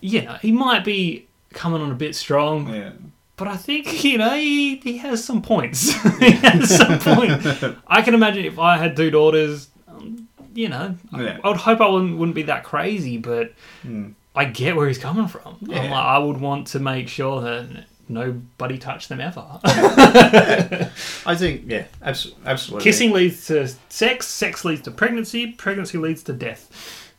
yeah, 0.00 0.38
he 0.38 0.52
might 0.52 0.84
be 0.84 1.26
coming 1.52 1.80
on 1.82 1.90
a 1.90 1.94
bit 1.94 2.14
strong. 2.14 2.68
yeah, 2.72 2.92
But 3.36 3.48
I 3.48 3.56
think 3.56 4.04
you 4.04 4.18
know 4.18 4.34
he, 4.34 4.76
he 4.76 4.98
has 4.98 5.24
some 5.24 5.42
points. 5.42 5.92
he 6.18 6.30
has 6.32 6.76
some 6.76 6.98
point. 6.98 7.76
I 7.86 8.02
can 8.02 8.14
imagine 8.14 8.44
if 8.44 8.58
I 8.58 8.76
had 8.78 8.96
two 8.96 9.10
daughters, 9.10 9.68
um, 9.88 10.28
you 10.54 10.68
know, 10.68 10.96
Yeah. 11.16 11.38
I 11.42 11.48
would 11.48 11.56
hope 11.58 11.80
I 11.80 11.88
wouldn't, 11.88 12.18
wouldn't 12.18 12.34
be 12.34 12.42
that 12.44 12.64
crazy, 12.64 13.18
but 13.18 13.52
Hmm. 13.82 14.10
I 14.34 14.44
get 14.44 14.76
where 14.76 14.86
he's 14.86 14.98
coming 14.98 15.28
from. 15.28 15.56
I'm 15.62 15.70
Yeah. 15.70 15.82
like, 15.84 15.92
I 15.92 16.18
would 16.18 16.38
want 16.40 16.66
to 16.68 16.78
make 16.78 17.08
sure 17.08 17.40
that 17.40 17.86
nobody 18.08 18.78
touched 18.78 19.08
them 19.08 19.20
ever. 19.20 19.44
I 19.64 21.34
think 21.36 21.62
yeah, 21.66 21.84
abs- 22.02 22.32
absolutely. 22.44 22.84
Kissing 22.84 23.12
leads 23.12 23.46
to 23.48 23.68
sex, 23.88 24.26
sex 24.26 24.64
leads 24.64 24.82
to 24.82 24.90
pregnancy, 24.90 25.52
pregnancy 25.52 25.98
leads 25.98 26.22
to 26.24 26.32
death. 26.32 27.12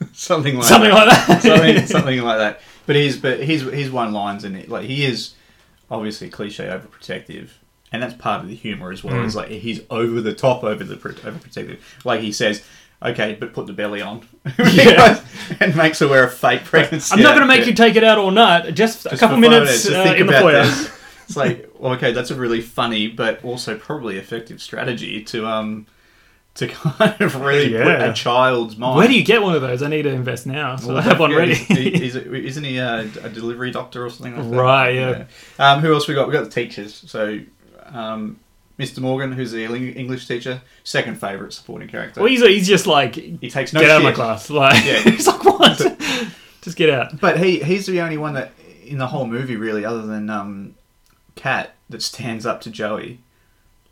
something 0.12 0.56
like 0.56 0.64
Something 0.64 0.90
that. 0.90 1.06
like 1.06 1.26
that. 1.26 1.42
something, 1.42 1.86
something 1.86 2.20
like 2.22 2.38
that. 2.38 2.60
But 2.86 2.96
he's 2.96 3.16
but 3.16 3.40
his 3.40 3.62
his 3.62 3.90
one 3.90 4.12
lines 4.12 4.44
in 4.44 4.56
it 4.56 4.68
like 4.68 4.84
he 4.86 5.04
is 5.04 5.34
obviously 5.90 6.28
cliche 6.30 6.64
overprotective, 6.64 7.50
and 7.92 8.02
that's 8.02 8.14
part 8.14 8.42
of 8.42 8.48
the 8.48 8.54
humor 8.56 8.90
as 8.90 9.04
well. 9.04 9.14
Mm. 9.14 9.26
Is 9.26 9.36
like 9.36 9.48
he's 9.48 9.80
over 9.90 10.20
the 10.20 10.34
top 10.34 10.64
over 10.64 10.82
the 10.84 10.96
pro- 10.96 11.12
overprotective. 11.12 11.78
Like 12.04 12.20
he 12.20 12.32
says. 12.32 12.64
Okay, 13.02 13.34
but 13.40 13.54
put 13.54 13.66
the 13.66 13.72
belly 13.72 14.02
on, 14.02 14.26
Yeah. 14.58 15.22
and 15.60 15.74
makes 15.74 16.00
her 16.00 16.08
wear 16.08 16.24
a 16.24 16.30
fake 16.30 16.64
pregnancy. 16.64 17.14
I'm 17.14 17.22
not 17.22 17.30
going 17.30 17.40
to 17.40 17.46
make 17.46 17.60
outfit. 17.60 17.68
you 17.68 17.74
take 17.74 17.96
it 17.96 18.04
out 18.04 18.18
all 18.18 18.30
night. 18.30 18.74
Just, 18.74 19.06
a 19.06 19.16
couple 19.16 19.38
minutes 19.38 19.84
Just 19.84 19.94
uh, 19.96 20.02
think 20.04 20.18
in 20.20 20.26
the 20.26 20.34
foyer. 20.34 20.64
It's 21.26 21.34
like, 21.36 21.70
well, 21.78 21.92
okay, 21.94 22.12
that's 22.12 22.30
a 22.30 22.34
really 22.34 22.60
funny 22.60 23.08
but 23.08 23.42
also 23.44 23.78
probably 23.78 24.18
effective 24.18 24.60
strategy 24.60 25.22
to 25.24 25.46
um 25.46 25.86
to 26.56 26.66
kind 26.68 27.20
of 27.20 27.40
really 27.40 27.70
put 27.72 28.00
a 28.02 28.12
child's 28.12 28.76
mind. 28.76 28.96
Where 28.96 29.06
do 29.08 29.14
you 29.14 29.24
get 29.24 29.40
one 29.40 29.54
of 29.54 29.62
those? 29.62 29.82
I 29.82 29.88
need 29.88 30.02
to 30.02 30.10
invest 30.10 30.46
now, 30.46 30.74
so 30.76 30.88
Well, 30.88 30.96
I 30.98 31.02
have 31.02 31.20
one 31.20 31.30
yeah, 31.30 31.36
ready. 31.38 31.54
he's- 31.54 32.14
he's- 32.14 32.14
isn't 32.16 32.64
he 32.64 32.76
a, 32.78 33.02
a 33.22 33.28
delivery 33.30 33.70
doctor 33.70 34.04
or 34.04 34.10
something 34.10 34.36
like 34.36 34.50
that? 34.50 34.56
Right, 34.56 34.94
yeah. 34.94 35.24
Um, 35.58 35.80
who 35.80 35.94
else 35.94 36.06
we 36.08 36.14
got? 36.14 36.26
We 36.26 36.32
got 36.34 36.44
the 36.44 36.50
teachers. 36.50 37.02
So, 37.06 37.38
um, 37.86 38.40
Mr. 38.80 39.00
Morgan, 39.00 39.32
who's 39.32 39.52
the 39.52 39.64
English 39.64 40.26
teacher, 40.26 40.62
second 40.84 41.20
favourite 41.20 41.52
supporting 41.52 41.88
character. 41.88 42.20
well, 42.20 42.30
he's, 42.30 42.40
he's 42.42 42.66
just 42.66 42.86
like, 42.86 43.14
he 43.14 43.50
takes 43.50 43.72
no 43.72 43.80
get 43.80 43.90
out 43.90 43.98
of 43.98 44.02
my 44.04 44.12
class. 44.12 44.48
Like, 44.50 44.84
Yeah. 44.84 44.98
he's 45.04 45.26
like, 45.26 45.44
what? 45.44 45.78
just 46.62 46.76
get 46.76 46.90
out. 46.90 47.20
But 47.20 47.38
he 47.38 47.60
he's 47.62 47.86
the 47.86 48.00
only 48.00 48.16
one 48.16 48.34
that 48.34 48.52
in 48.84 48.98
the 48.98 49.06
whole 49.06 49.26
movie, 49.26 49.56
really, 49.56 49.84
other 49.84 50.06
than 50.06 50.30
um, 50.30 50.74
Kat, 51.36 51.74
that 51.90 52.02
stands 52.02 52.46
up 52.46 52.60
to 52.62 52.70
Joey. 52.70 53.20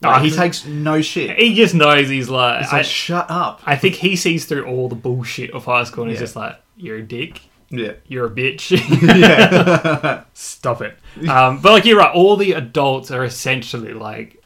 Like, 0.01 0.21
Oh, 0.21 0.25
he 0.25 0.31
takes 0.31 0.65
no 0.65 1.03
shit. 1.03 1.37
He 1.39 1.55
just 1.55 1.75
knows 1.75 2.09
he's 2.09 2.29
like, 2.29 2.63
He's 2.63 2.73
like, 2.73 2.79
I, 2.81 2.83
shut 2.83 3.27
up. 3.31 3.61
I 3.67 3.77
think 3.77 3.97
he 3.97 4.17
sees 4.17 4.45
through 4.47 4.65
all 4.65 4.89
the 4.89 4.95
bullshit 4.95 5.51
of 5.53 5.65
high 5.65 5.85
school 5.85 6.05
and 6.05 6.11
he's 6.13 6.21
just 6.21 6.37
like, 6.37 6.57
you're 6.77 6.99
a 6.99 7.03
dick. 7.03 7.41
Yeah. 7.71 7.93
You're 8.07 8.27
a 8.27 8.31
bitch. 8.31 8.71
yeah. 9.19 10.25
Stop 10.35 10.81
it. 10.83 10.97
Um, 11.29 11.61
but 11.61 11.73
like 11.73 11.85
you're 11.85 11.99
right, 11.99 12.15
all 12.15 12.37
the 12.37 12.53
adults 12.53 13.11
are 13.11 13.25
essentially 13.25 13.93
like 13.93 14.38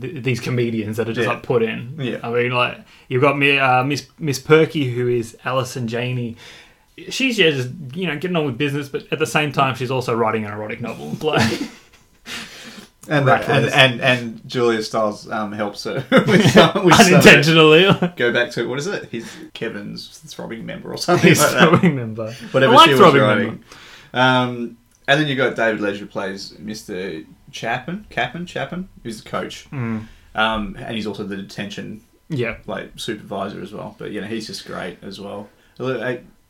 th- 0.00 0.22
these 0.24 0.40
comedians 0.40 0.96
that 0.96 1.08
are 1.08 1.12
just 1.12 1.26
Yeah. 1.26 1.34
like 1.34 1.42
put 1.42 1.62
in. 1.62 1.96
Yeah. 1.98 2.18
I 2.22 2.30
mean, 2.30 2.52
like 2.52 2.78
you've 3.08 3.22
got 3.22 3.34
uh, 3.34 3.84
Miss 3.84 4.06
Miss 4.18 4.38
Perky, 4.38 4.90
who 4.92 5.08
is 5.08 5.36
Allison 5.44 5.86
Janney. 5.88 6.36
She's 7.08 7.38
yeah, 7.38 7.50
just 7.50 7.70
you 7.94 8.06
know 8.06 8.14
getting 8.18 8.36
on 8.36 8.44
with 8.46 8.58
business, 8.58 8.88
but 8.88 9.10
at 9.12 9.18
the 9.18 9.26
same 9.26 9.50
time, 9.52 9.74
she's 9.74 9.90
also 9.90 10.14
writing 10.14 10.44
an 10.44 10.52
erotic 10.52 10.80
novel. 10.80 11.16
Like, 11.22 11.60
and, 13.08 13.26
Right, 13.26 13.48
and, 13.48 13.66
and 13.66 14.00
and 14.00 14.48
Julia 14.48 14.80
Stiles 14.82 15.28
um, 15.28 15.50
helps 15.50 15.82
her 15.84 15.94
with 16.10 16.48
some, 16.52 16.84
with 16.84 16.94
some- 16.94 17.06
unintentionally, 17.14 17.82
Go 18.16 18.32
back 18.32 18.50
to 18.52 18.68
what 18.68 18.78
is 18.78 18.86
it? 18.86 19.08
He's 19.10 19.28
Kevin's 19.54 20.18
throbbing 20.32 20.64
member 20.64 20.92
or 20.92 20.96
something 20.98 21.28
he's 21.30 21.40
like 21.40 21.50
that. 21.52 21.68
throbbing 21.70 21.96
member. 21.96 22.32
Whatever 22.52 22.74
I 22.74 22.76
like 22.76 22.84
she 22.86 22.90
was 22.92 23.00
throbbing 23.00 23.22
writing. 23.22 23.64
Um, 24.14 24.76
and 25.08 25.20
then 25.20 25.26
you've 25.26 25.36
got 25.38 25.56
David 25.56 25.80
Ledger 25.80 26.06
plays 26.06 26.52
Mr. 26.52 27.26
Chapman, 27.52 28.06
Chapman, 28.10 28.46
Chapman, 28.46 28.88
who's 29.02 29.22
the 29.22 29.28
coach, 29.28 29.70
Mm. 29.70 30.06
um, 30.34 30.76
and 30.78 30.94
he's 30.96 31.06
also 31.06 31.24
the 31.24 31.36
detention 31.36 32.00
Yeah, 32.28 32.56
like 32.66 32.90
supervisor 32.96 33.60
as 33.62 33.72
well. 33.72 33.94
But 33.98 34.10
you 34.12 34.20
know 34.20 34.26
he's 34.26 34.46
just 34.46 34.66
great 34.66 34.96
as 35.02 35.20
well. 35.20 35.48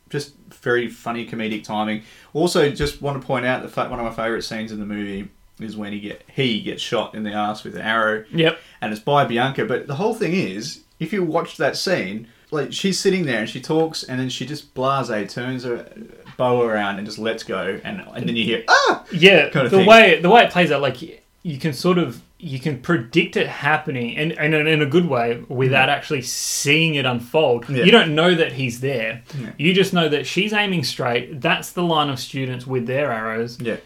Just 0.09 0.33
very 0.61 0.87
funny 0.89 1.25
comedic 1.25 1.63
timing. 1.63 2.03
Also, 2.33 2.69
just 2.69 3.01
want 3.01 3.19
to 3.19 3.25
point 3.25 3.45
out 3.47 3.63
the 3.63 3.67
fact 3.67 3.89
one 3.89 3.99
of 3.99 4.05
my 4.05 4.11
favourite 4.11 4.43
scenes 4.43 4.71
in 4.71 4.79
the 4.79 4.85
movie 4.85 5.27
is 5.59 5.75
when 5.75 5.91
he 5.91 5.99
get 5.99 6.23
he 6.31 6.61
gets 6.61 6.81
shot 6.83 7.15
in 7.15 7.23
the 7.23 7.31
ass 7.33 7.63
with 7.63 7.75
an 7.75 7.81
arrow, 7.81 8.23
Yep. 8.31 8.59
and 8.81 8.91
it's 8.93 9.01
by 9.01 9.25
Bianca. 9.25 9.65
But 9.65 9.87
the 9.87 9.95
whole 9.95 10.13
thing 10.13 10.33
is, 10.33 10.81
if 10.99 11.11
you 11.13 11.23
watch 11.23 11.57
that 11.57 11.75
scene, 11.75 12.27
like 12.51 12.71
she's 12.73 12.99
sitting 12.99 13.25
there 13.25 13.39
and 13.39 13.49
she 13.49 13.59
talks, 13.59 14.03
and 14.03 14.19
then 14.19 14.29
she 14.29 14.45
just 14.45 14.73
blase 14.75 15.07
turns 15.33 15.63
her 15.63 15.87
bow 16.37 16.61
around 16.61 16.97
and 16.97 17.05
just 17.05 17.19
lets 17.19 17.43
go, 17.43 17.79
and 17.83 18.01
and 18.13 18.27
then 18.27 18.35
you 18.35 18.43
hear 18.43 18.63
ah. 18.67 19.05
Yeah, 19.11 19.49
kind 19.49 19.65
of 19.65 19.71
the 19.71 19.77
thing. 19.79 19.87
way 19.87 20.19
the 20.19 20.29
way 20.29 20.43
it 20.43 20.51
plays 20.51 20.71
out, 20.71 20.81
like 20.81 21.01
you 21.01 21.57
can 21.59 21.73
sort 21.73 21.97
of 21.97 22.21
you 22.39 22.59
can 22.59 22.81
predict 22.81 23.37
it 23.37 23.47
happening, 23.47 24.17
and, 24.17 24.33
and 24.33 24.53
in 24.53 24.81
a 24.81 24.85
good 24.85 25.07
way 25.07 25.41
without 25.47 25.87
actually 25.87 26.21
seeing 26.21 26.95
it 26.95 27.05
unfold. 27.05 27.69
Yeah. 27.69 27.85
You 27.85 27.91
don't 27.91 28.13
know 28.15 28.35
that 28.35 28.51
he's 28.51 28.81
there. 28.81 29.23
Yeah. 29.39 29.51
You 29.57 29.73
just 29.73 29.93
know 29.93 30.09
that 30.09 30.27
she's 30.27 30.51
aiming 30.51 30.83
straight. 30.83 31.39
That's 31.39 31.71
the 31.71 31.83
line 31.83 32.09
of 32.09 32.19
students 32.19 32.67
with 32.67 32.85
their 32.85 33.11
arrows, 33.11 33.59
Yeah, 33.61 33.77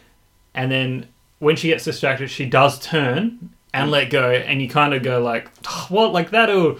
and 0.56 0.72
then 0.72 1.08
when 1.40 1.56
she 1.56 1.68
gets 1.68 1.84
distracted, 1.84 2.30
she 2.30 2.46
does 2.46 2.80
turn 2.80 3.52
and 3.74 3.92
let 3.92 4.10
go, 4.10 4.32
and 4.32 4.60
you 4.62 4.70
kind 4.70 4.94
of 4.94 5.04
go 5.04 5.22
like, 5.22 5.50
"What? 5.90 6.14
Like 6.14 6.32
that'll." 6.32 6.80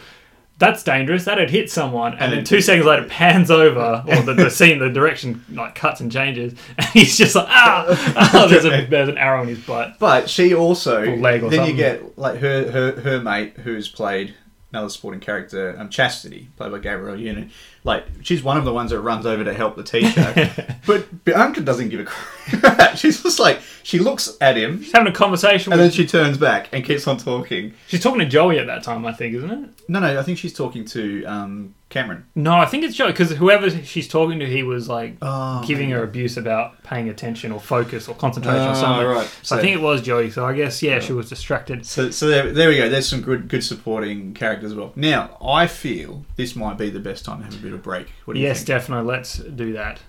That's 0.60 0.82
dangerous. 0.84 1.26
That'd 1.26 1.52
hit 1.52 1.70
someone, 1.70 2.14
and, 2.14 2.22
And 2.22 2.34
then 2.34 2.44
two 2.44 2.62
seconds 2.62 2.86
later, 2.88 3.04
it 3.04 3.10
pans 3.10 3.52
over, 3.52 4.04
or 4.08 4.22
the, 4.24 4.34
the 4.34 4.50
scene, 4.50 4.80
the 4.80 4.90
direction 4.90 5.46
like 5.52 5.76
cuts 5.76 6.02
and 6.02 6.12
changes, 6.12 6.54
and 6.78 6.88
he's 6.88 7.16
just 7.18 7.36
like, 7.36 7.48
ah, 7.48 7.86
ah 8.16 8.48
there's, 8.50 8.66
a, 8.66 8.86
there's 8.88 9.10
an 9.10 9.18
arrow 9.20 9.44
in 9.44 9.50
his 9.50 9.60
butt. 9.64 10.00
but 10.00 10.30
she 10.30 10.56
also 10.56 11.04
Or 11.04 11.16
leg 11.18 11.44
or 11.44 11.50
then 11.50 11.60
something. 11.60 11.76
you 11.76 11.82
get 11.82 12.18
like 12.18 12.40
her 12.40 12.72
her 12.72 13.02
her 13.02 13.20
mate 13.22 13.58
who's 13.58 13.88
played 13.88 14.34
another 14.72 14.90
supporting 14.90 15.22
character, 15.22 15.76
um, 15.80 15.90
Chastity, 15.90 16.50
played 16.58 16.72
by 16.72 16.80
Gabrielle 16.80 17.20
Union. 17.20 17.52
Like 17.84 18.06
she's 18.22 18.44
one 18.44 18.58
of 18.58 18.66
the 18.66 18.74
ones 18.74 18.92
that 18.92 19.00
runs 19.00 19.26
over 19.26 19.44
to 19.44 19.54
help 19.54 19.76
the 19.76 19.84
teacher, 19.84 20.52
but 20.86 21.24
Bianca 21.24 21.62
doesn't 21.62 21.90
give 21.90 22.02
a 22.02 22.06
crap. 22.06 22.98
she's 22.98 23.22
just 23.24 23.40
like 23.40 23.60
she 23.88 24.00
looks 24.00 24.36
at 24.42 24.58
him 24.58 24.84
She's 24.84 24.92
having 24.92 25.08
a 25.08 25.16
conversation 25.16 25.72
and 25.72 25.82
with. 25.82 25.92
then 25.94 25.96
she 25.96 26.06
turns 26.06 26.38
back 26.38 26.68
and 26.74 26.84
keeps 26.84 27.08
on 27.08 27.16
talking. 27.18 27.74
she's 27.88 28.02
talking 28.04 28.20
to 28.20 28.26
Joey 28.26 28.60
at 28.60 28.68
that 28.68 28.84
time, 28.84 29.06
I 29.06 29.14
think, 29.14 29.34
isn't 29.36 29.50
it? 29.50 29.70
No, 29.88 30.02
no, 30.02 30.20
I 30.20 30.24
think 30.24 30.38
she's 30.38 30.52
talking 30.54 30.84
to 30.86 31.24
um, 31.24 31.74
Cameron. 31.88 32.26
No, 32.36 32.56
I 32.58 32.66
think 32.66 32.84
it's 32.84 32.98
Joey 32.98 33.14
because 33.14 33.32
whoever 33.32 33.70
she's 33.70 34.10
talking 34.10 34.40
to, 34.40 34.46
he 34.46 34.62
was 34.62 34.90
like 34.90 35.16
Oh, 35.22 35.64
giving 35.66 35.90
her 35.92 36.04
abuse 36.04 36.36
about 36.36 36.84
paying 36.84 37.08
attention 37.08 37.54
or 37.54 37.62
focus 37.62 38.10
or 38.10 38.16
concentration 38.16 38.68
or 38.68 38.72
Oh, 38.72 38.74
something. 38.74 39.08
right. 39.08 39.32
So, 39.42 39.56
I 39.58 39.62
think 39.62 39.78
it 39.78 39.82
was 39.82 40.02
Joey. 40.02 40.32
So 40.32 40.46
I 40.46 40.52
guess 40.54 40.84
yeah, 40.84 41.00
she 41.00 41.14
was 41.14 41.30
distracted. 41.30 41.86
So, 41.86 42.10
so 42.12 42.28
there, 42.28 42.52
there 42.52 42.68
we 42.68 42.76
go. 42.76 42.90
There's 42.90 43.08
some 43.08 43.22
good, 43.22 43.48
good 43.48 43.64
supporting 43.64 44.34
characters 44.34 44.72
as 44.72 44.78
well. 44.78 44.92
Now, 44.98 45.38
I 45.42 45.68
feel 45.68 46.26
this 46.36 46.58
might 46.58 46.78
be 46.78 46.90
the 46.90 47.00
best 47.00 47.24
time 47.24 47.38
to 47.40 47.46
have 47.46 47.54
a 47.56 47.64
bit 47.64 47.72
of 47.72 47.82
break. 47.84 48.08
What 48.26 48.34
do 48.34 48.42
you 48.42 48.48
Yes, 48.48 48.58
think? 48.58 48.68
definitely. 48.68 49.10
Let's 49.10 49.38
do 49.38 49.72
that. 49.74 50.02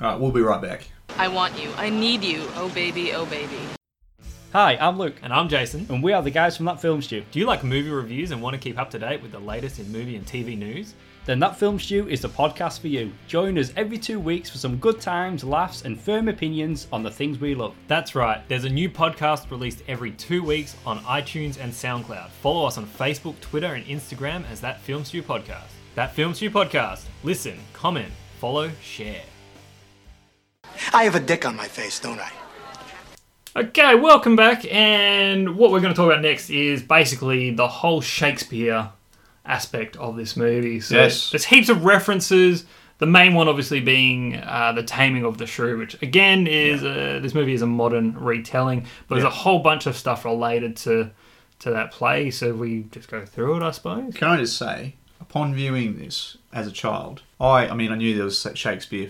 All 0.00 0.12
right, 0.12 0.18
we'll 0.18 0.30
be 0.32 0.40
right 0.40 0.62
back. 0.62 0.88
I 1.18 1.28
want 1.28 1.60
you. 1.62 1.70
I 1.76 1.90
need 1.90 2.22
you. 2.24 2.42
Oh 2.56 2.68
baby, 2.74 3.12
oh 3.12 3.26
baby. 3.26 3.58
Hi, 4.52 4.76
I'm 4.80 4.98
Luke, 4.98 5.14
And 5.22 5.32
I'm 5.32 5.48
Jason. 5.48 5.86
and 5.90 6.02
we 6.02 6.12
are 6.12 6.22
the 6.22 6.30
guys 6.30 6.56
from 6.56 6.66
That 6.66 6.80
Film 6.80 7.00
Stew. 7.02 7.22
Do 7.30 7.38
you 7.38 7.46
like 7.46 7.62
movie 7.62 7.90
reviews 7.90 8.32
and 8.32 8.42
want 8.42 8.54
to 8.54 8.58
keep 8.60 8.78
up 8.80 8.90
to 8.90 8.98
date 8.98 9.22
with 9.22 9.30
the 9.30 9.38
latest 9.38 9.78
in 9.78 9.92
movie 9.92 10.16
and 10.16 10.26
TV 10.26 10.58
news? 10.58 10.94
Then 11.24 11.38
That 11.38 11.56
Film 11.56 11.78
Stew 11.78 12.08
is 12.08 12.20
the 12.22 12.28
podcast 12.28 12.80
for 12.80 12.88
you. 12.88 13.12
Join 13.28 13.56
us 13.58 13.72
every 13.76 13.96
two 13.96 14.18
weeks 14.18 14.50
for 14.50 14.58
some 14.58 14.76
good 14.78 15.00
times, 15.00 15.44
laughs, 15.44 15.82
and 15.82 16.00
firm 16.00 16.28
opinions 16.28 16.88
on 16.92 17.04
the 17.04 17.10
things 17.12 17.38
we 17.38 17.54
love. 17.54 17.76
That's 17.86 18.16
right. 18.16 18.40
There's 18.48 18.64
a 18.64 18.68
new 18.68 18.90
podcast 18.90 19.48
released 19.52 19.82
every 19.86 20.10
two 20.12 20.42
weeks 20.42 20.74
on 20.84 20.98
iTunes 21.00 21.60
and 21.62 21.72
SoundCloud. 21.72 22.30
Follow 22.42 22.66
us 22.66 22.76
on 22.78 22.86
Facebook, 22.86 23.38
Twitter, 23.40 23.74
and 23.74 23.84
Instagram 23.86 24.42
as 24.50 24.60
That 24.62 24.80
Film 24.80 25.04
Stew 25.04 25.22
Podcast. 25.22 25.68
That 25.94 26.12
Film 26.14 26.34
Stew 26.34 26.50
Podcast. 26.50 27.04
Listen, 27.22 27.58
comment, 27.72 28.10
follow, 28.40 28.70
share. 28.82 29.22
I 30.92 31.04
have 31.04 31.14
a 31.14 31.20
dick 31.20 31.46
on 31.46 31.56
my 31.56 31.68
face, 31.68 31.98
don't 32.00 32.18
I? 32.20 32.30
Okay, 33.56 33.94
welcome 33.94 34.36
back. 34.36 34.64
And 34.72 35.56
what 35.56 35.70
we're 35.72 35.80
going 35.80 35.92
to 35.92 35.96
talk 35.96 36.06
about 36.10 36.22
next 36.22 36.50
is 36.50 36.82
basically 36.82 37.50
the 37.50 37.66
whole 37.68 38.00
Shakespeare 38.00 38.90
aspect 39.44 39.96
of 39.96 40.16
this 40.16 40.36
movie. 40.36 40.80
So 40.80 40.96
Yes. 40.96 41.30
there's 41.30 41.44
heaps 41.44 41.68
of 41.68 41.84
references. 41.84 42.64
The 42.98 43.06
main 43.06 43.34
one, 43.34 43.48
obviously, 43.48 43.80
being 43.80 44.36
uh, 44.36 44.72
the 44.72 44.82
Taming 44.82 45.24
of 45.24 45.38
the 45.38 45.46
Shrew, 45.46 45.78
which 45.78 46.00
again 46.02 46.46
is 46.46 46.84
uh, 46.84 47.18
this 47.22 47.34
movie 47.34 47.54
is 47.54 47.62
a 47.62 47.66
modern 47.66 48.16
retelling, 48.18 48.86
but 49.08 49.14
there's 49.14 49.24
a 49.24 49.30
whole 49.30 49.60
bunch 49.60 49.86
of 49.86 49.96
stuff 49.96 50.24
related 50.24 50.76
to 50.78 51.10
to 51.60 51.70
that 51.70 51.92
play. 51.92 52.30
So 52.30 52.52
we 52.52 52.84
just 52.90 53.08
go 53.10 53.24
through 53.24 53.56
it, 53.56 53.62
I 53.62 53.70
suppose. 53.70 54.14
Can 54.14 54.28
I 54.28 54.36
just 54.36 54.56
say, 54.58 54.96
upon 55.18 55.54
viewing 55.54 55.98
this 55.98 56.36
as 56.52 56.66
a 56.66 56.72
child, 56.72 57.22
I, 57.40 57.68
I 57.68 57.74
mean, 57.74 57.90
I 57.90 57.96
knew 57.96 58.14
there 58.14 58.24
was 58.26 58.46
Shakespeare 58.54 59.08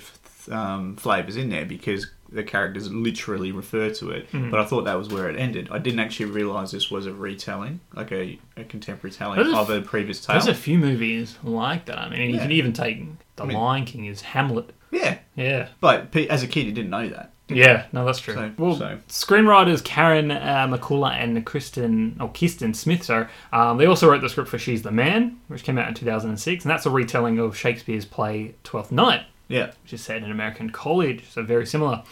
um, 0.50 0.96
flavors 0.96 1.36
in 1.36 1.48
there 1.50 1.64
because 1.64 2.06
the 2.32 2.42
characters 2.44 2.90
literally 2.92 3.50
refer 3.50 3.90
to 3.90 4.10
it, 4.10 4.26
Hmm. 4.30 4.50
but 4.50 4.60
I 4.60 4.64
thought 4.64 4.84
that 4.84 4.96
was 4.96 5.08
where 5.08 5.28
it 5.28 5.36
ended. 5.36 5.68
I 5.72 5.78
didn't 5.78 5.98
actually 6.00 6.26
realize 6.26 6.70
this 6.70 6.90
was 6.90 7.06
a 7.06 7.12
retelling, 7.12 7.80
like 7.94 8.12
a, 8.12 8.38
a 8.56 8.62
contemporary 8.64 9.12
telling 9.12 9.42
There's 9.42 9.52
of 9.52 9.68
a 9.70 9.80
previous 9.80 10.24
tale. 10.24 10.34
There's 10.34 10.46
a 10.46 10.54
few 10.54 10.78
movies 10.78 11.36
like 11.42 11.86
that. 11.86 11.98
I 11.98 12.08
mean, 12.08 12.30
you 12.30 12.36
Yeah. 12.36 12.42
can 12.42 12.52
even 12.52 12.72
take 12.72 13.04
The 13.36 13.42
I 13.42 13.46
mean- 13.46 13.56
Lion 13.56 13.84
King 13.84 14.04
is 14.06 14.20
Hamlet. 14.20 14.72
yeah, 14.92 15.18
Yeah. 15.34 15.68
but 15.80 16.14
as 16.16 16.42
a 16.44 16.46
kid, 16.46 16.66
you 16.66 16.72
didn't 16.72 16.90
know 16.90 17.08
that. 17.08 17.32
Yeah, 17.48 17.86
no, 17.92 18.04
that's 18.04 18.20
true. 18.20 18.34
So- 18.34 18.52
well, 18.58 18.76
so- 18.76 18.98
screenwriters 19.08 19.82
Karen 19.82 20.30
uh, 20.30 20.68
McCullah 20.70 21.12
and 21.14 21.44
Kristen, 21.44 22.16
or 22.20 22.30
Kirsten 22.32 22.74
Smith, 22.74 23.02
sorry, 23.02 23.26
um, 23.52 23.76
they 23.78 23.86
also 23.86 24.08
wrote 24.08 24.20
the 24.20 24.28
script 24.28 24.48
for 24.48 24.58
She's 24.58 24.82
the 24.82 24.92
Man, 24.92 25.38
which 25.48 25.64
came 25.64 25.76
out 25.78 25.88
in 25.88 25.94
2006, 25.94 26.64
and 26.64 26.70
that's 26.70 26.86
a 26.86 26.90
retelling 26.90 27.40
of 27.40 27.56
Shakespeare's 27.56 28.04
play 28.04 28.54
Twelfth 28.62 28.92
Night, 28.92 29.22
Yeah, 29.50 29.72
which 29.82 29.92
is 29.92 30.00
set 30.00 30.16
in 30.16 30.24
an 30.24 30.30
American 30.30 30.70
college, 30.70 31.24
so 31.30 31.42
very 31.42 31.66
similar. 31.66 32.02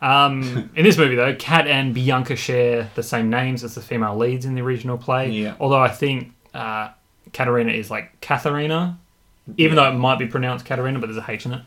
Um, 0.00 0.70
in 0.76 0.84
this 0.84 0.96
movie, 0.98 1.16
though, 1.16 1.34
Kat 1.34 1.66
and 1.66 1.94
Bianca 1.94 2.36
share 2.36 2.90
the 2.94 3.02
same 3.02 3.28
names 3.30 3.64
as 3.64 3.74
the 3.74 3.80
female 3.80 4.16
leads 4.16 4.44
in 4.44 4.54
the 4.54 4.62
original 4.62 4.96
play. 4.98 5.30
Yeah. 5.30 5.54
Although 5.60 5.80
I 5.80 5.88
think 5.88 6.32
uh, 6.54 6.90
Katerina 7.32 7.72
is 7.72 7.90
like 7.90 8.20
Katharina, 8.20 8.98
even 9.56 9.76
though 9.76 9.88
it 9.88 9.94
might 9.94 10.18
be 10.18 10.26
pronounced 10.26 10.64
Katerina, 10.64 10.98
but 10.98 11.06
there's 11.08 11.22
a 11.22 11.30
H 11.30 11.46
in 11.46 11.52
it. 11.52 11.62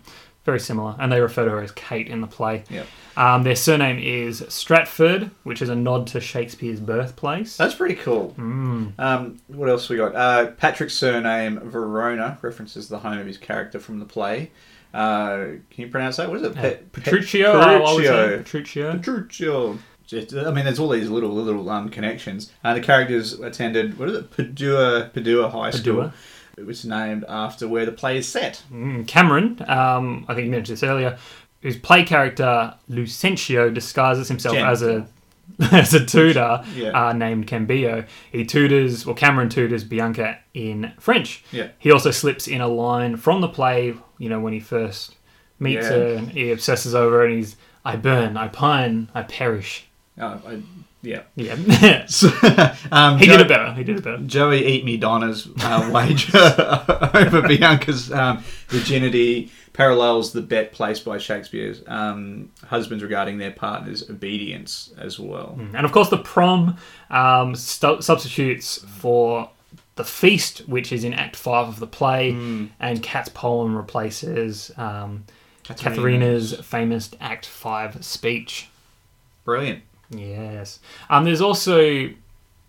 Very 0.46 0.60
similar, 0.60 0.96
and 1.00 1.12
they 1.12 1.20
refer 1.20 1.44
to 1.46 1.52
her 1.52 1.62
as 1.62 1.72
Kate 1.74 2.08
in 2.08 2.22
the 2.22 2.28
play. 2.28 2.64
yeah. 2.70 2.84
Um, 3.18 3.44
their 3.44 3.58
surname 3.58 4.00
is 4.00 4.46
Stratford, 4.48 5.30
which 5.44 5.62
is 5.62 5.68
a 5.68 5.76
nod 5.76 6.08
to 6.08 6.22
Shakespeare's 6.22 6.80
birthplace. 6.80 7.58
That's 7.58 7.76
pretty 7.76 7.96
cool. 7.96 8.30
Hmm. 8.32 8.88
Um, 8.98 9.42
what 9.48 9.68
else 9.68 9.90
we 9.90 9.98
got? 9.98 10.16
Uh, 10.16 10.52
Patrick's 10.52 10.94
surname 10.94 11.60
Verona 11.60 12.38
references 12.42 12.88
the 12.88 13.00
home 13.00 13.18
of 13.18 13.28
his 13.28 13.38
character 13.38 13.78
from 13.78 14.00
the 14.00 14.06
play. 14.06 14.52
Uh, 14.94 15.38
can 15.70 15.86
you 15.86 15.88
pronounce 15.88 16.18
that? 16.18 16.30
What 16.30 16.38
is 16.38 16.44
it? 16.44 16.56
Pe- 16.56 16.78
Petruchio. 16.92 17.54
Petruchio. 17.54 18.44
Petruchio. 18.44 19.00
Petruchio. 19.00 19.78
Just, 20.08 20.34
I 20.36 20.52
mean, 20.52 20.66
there's 20.66 20.80
all 20.80 20.90
these 20.90 21.10
little 21.10 21.30
little 21.30 21.70
um, 21.70 21.90
connections. 21.90 22.52
Uh, 22.64 22.74
the 22.74 22.82
characters 22.82 23.34
attended 23.40 24.00
what 24.00 24.10
is 24.10 24.18
it, 24.18 24.32
Padua 24.32 25.12
Padua 25.14 25.50
High 25.50 25.70
School, 25.70 26.12
which 26.58 26.78
is 26.80 26.86
named 26.86 27.26
after 27.30 27.68
where 27.68 27.86
the 27.86 27.92
play 27.92 28.18
is 28.18 28.28
set. 28.28 28.64
Mm, 28.74 29.06
Cameron, 29.06 29.64
um, 29.68 30.26
I 30.28 30.34
think 30.34 30.46
you 30.46 30.52
mentioned 30.52 30.78
this 30.78 30.84
earlier, 30.84 31.20
whose 31.62 31.78
play 31.78 32.04
character 32.04 32.74
Lucentio 32.90 33.72
disguises 33.72 34.28
himself 34.28 34.56
Gentle. 34.56 34.72
as 34.72 34.82
a 34.82 35.08
as 35.72 35.94
a 35.94 36.06
tutor 36.06 36.64
Yeah. 36.76 37.08
uh, 37.08 37.14
named 37.14 37.48
Cambio. 37.48 38.06
He 38.32 38.46
tutors, 38.46 39.06
well, 39.06 39.16
Cameron 39.16 39.50
tutors 39.50 39.84
Bianca 39.84 40.40
in 40.54 40.94
French. 41.00 41.44
Yeah. 41.52 41.70
He 41.80 41.92
also 41.92 42.12
slips 42.12 42.48
in 42.48 42.62
a 42.62 42.68
line 42.68 43.18
from 43.18 43.42
the 43.42 43.48
play, 43.50 43.94
you 44.18 44.30
know, 44.30 44.40
when 44.40 44.54
he 44.54 44.60
first 44.60 45.16
meets 45.60 45.86
Yeah. 45.86 45.94
her 45.94 46.18
he 46.20 46.52
obsesses 46.52 46.96
over 46.96 47.18
her 47.20 47.26
and 47.26 47.36
he's, 47.38 47.56
I 47.84 47.96
burn, 47.96 48.38
I 48.38 48.48
pine, 48.48 49.10
I 49.14 49.24
perish. 49.24 49.86
Oh, 50.18 50.42
I, 50.48 50.62
yeah. 51.02 51.22
Yeah. 51.36 51.54
um, 52.92 53.18
he 53.20 53.26
Jo- 53.26 53.32
did 53.38 53.42
it 53.42 53.48
better. 53.48 53.74
He 53.74 53.84
did 53.86 53.98
it 53.98 54.04
better. 54.04 54.18
Joey 54.20 54.66
Eat 54.66 54.84
Me 54.86 54.98
Donner's 54.98 55.48
uh, 55.62 55.90
wager 55.94 56.38
over 57.14 57.42
Bianca's 57.48 58.12
um, 58.12 58.44
virginity 58.68 59.52
parallels 59.80 60.34
the 60.34 60.42
bet 60.42 60.74
placed 60.74 61.06
by 61.06 61.18
Shakespeare's 61.18 61.82
um, 61.88 62.52
husbands 62.66 63.02
regarding 63.02 63.38
their 63.38 63.52
partner's 63.52 64.10
obedience 64.10 64.94
as 64.98 65.18
well. 65.18 65.58
And 65.74 65.86
of 65.86 65.94
course, 65.94 66.10
the 66.10 66.18
prom 66.18 66.76
um, 67.10 67.56
stu- 67.56 68.02
substitutes 68.02 68.80
for 69.00 69.50
the 69.96 70.04
feast, 70.04 70.68
which 70.68 70.92
is 70.92 71.06
in 71.06 71.14
Act 71.14 71.38
Five 71.38 71.70
of 71.70 71.80
the 71.80 71.88
play, 71.88 72.32
and 72.82 73.02
Kat's 73.02 73.30
poem 73.30 73.74
replaces 73.74 74.70
um, 74.76 75.24
Katharina's 75.64 76.54
famous 76.60 77.12
Act 77.22 77.46
Five 77.46 78.04
speech. 78.04 78.68
Brilliant. 79.46 79.82
Yes. 80.10 80.80
Um, 81.10 81.24
there's 81.24 81.42
also 81.42 82.10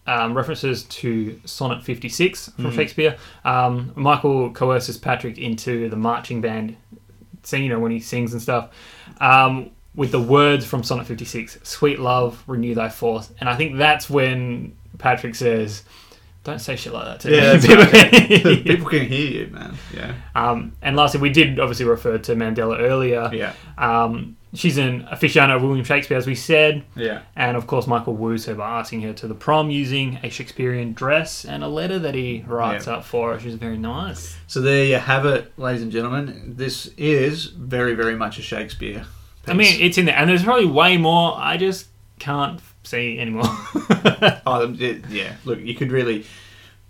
um, 0.06 0.34
references 0.34 0.84
to 0.84 1.40
Sonnet 1.44 1.82
56 1.84 2.50
from 2.50 2.72
Shakespeare. 2.72 3.16
Um, 3.44 3.92
Michael 3.94 4.50
coerces 4.50 4.96
Patrick 4.98 5.38
into 5.38 5.88
the 5.88 5.96
marching 5.96 6.40
band 6.40 6.76
scene, 7.42 7.62
you 7.64 7.68
know, 7.68 7.78
when 7.78 7.92
he 7.92 8.00
sings 8.00 8.32
and 8.32 8.40
stuff, 8.42 8.70
um, 9.20 9.70
with 9.94 10.12
the 10.12 10.20
words 10.20 10.64
from 10.64 10.82
Sonnet 10.84 11.06
56 11.06 11.58
Sweet 11.62 11.98
love, 11.98 12.42
renew 12.46 12.74
thy 12.74 12.88
force. 12.88 13.30
And 13.40 13.48
I 13.48 13.56
think 13.56 13.76
that's 13.76 14.08
when 14.08 14.76
Patrick 14.98 15.34
says, 15.34 15.82
Don't 16.44 16.58
say 16.60 16.76
shit 16.76 16.92
like 16.92 17.04
that 17.06 17.20
to 17.20 17.30
Yeah, 17.30 17.52
me." 17.54 17.58
that's 17.58 18.42
right. 18.48 18.64
People 18.64 18.88
can 18.88 19.06
hear 19.06 19.30
you, 19.30 19.46
man. 19.48 19.74
Yeah. 19.94 20.14
Um, 20.34 20.72
and 20.80 20.96
lastly, 20.96 21.20
we 21.20 21.30
did 21.30 21.58
obviously 21.58 21.86
refer 21.86 22.18
to 22.18 22.34
Mandella 22.34 22.78
earlier. 22.80 23.30
Yeah. 23.32 23.52
Um, 23.76 24.36
she's 24.54 24.78
an 24.78 25.02
aficionado 25.04 25.56
of 25.56 25.62
William 25.62 25.84
Shakespeare, 25.84 26.16
as 26.16 26.26
we 26.26 26.34
said. 26.34 26.84
Yeah. 26.96 27.22
And 27.36 27.56
of 27.56 27.66
course, 27.66 27.86
Michael 27.86 28.14
woos 28.14 28.46
her 28.46 28.54
by 28.54 28.78
asking 28.80 29.02
her 29.02 29.12
to 29.14 29.26
the 29.28 29.34
prom 29.34 29.70
using 29.70 30.18
a 30.22 30.30
Shakespearean 30.30 30.92
dress 30.92 31.44
and 31.44 31.62
a 31.62 31.68
letter 31.68 31.98
that 31.98 32.14
he 32.14 32.44
writes 32.46 32.86
Yeah. 32.86 32.94
up 32.94 33.04
for 33.04 33.32
her. 33.34 33.40
She's 33.40 33.54
very 33.54 33.78
nice. 33.78 34.36
So 34.46 34.60
there 34.60 34.84
you 34.84 34.96
have 34.96 35.26
it, 35.26 35.52
ladies 35.58 35.82
and 35.82 35.92
gentlemen. 35.92 36.54
This 36.56 36.90
is 36.96 37.46
very, 37.46 37.94
very 37.94 38.16
much 38.16 38.38
a 38.38 38.42
Shakespeare. 38.42 39.04
I 39.46 39.54
mean, 39.54 39.80
it's 39.80 39.96
in 39.98 40.04
there, 40.04 40.16
and 40.16 40.28
there's 40.28 40.44
probably 40.44 40.66
way 40.66 40.96
more. 40.96 41.34
I 41.38 41.56
just 41.56 41.86
can't 42.18 42.60
see 42.84 43.18
anymore. 43.18 43.44
Oh, 44.46 44.64
um, 44.64 44.76
it- 44.80 45.08
yeah. 45.08 45.36
Look, 45.44 45.60
you 45.60 45.74
could 45.74 45.90
really, 45.90 46.26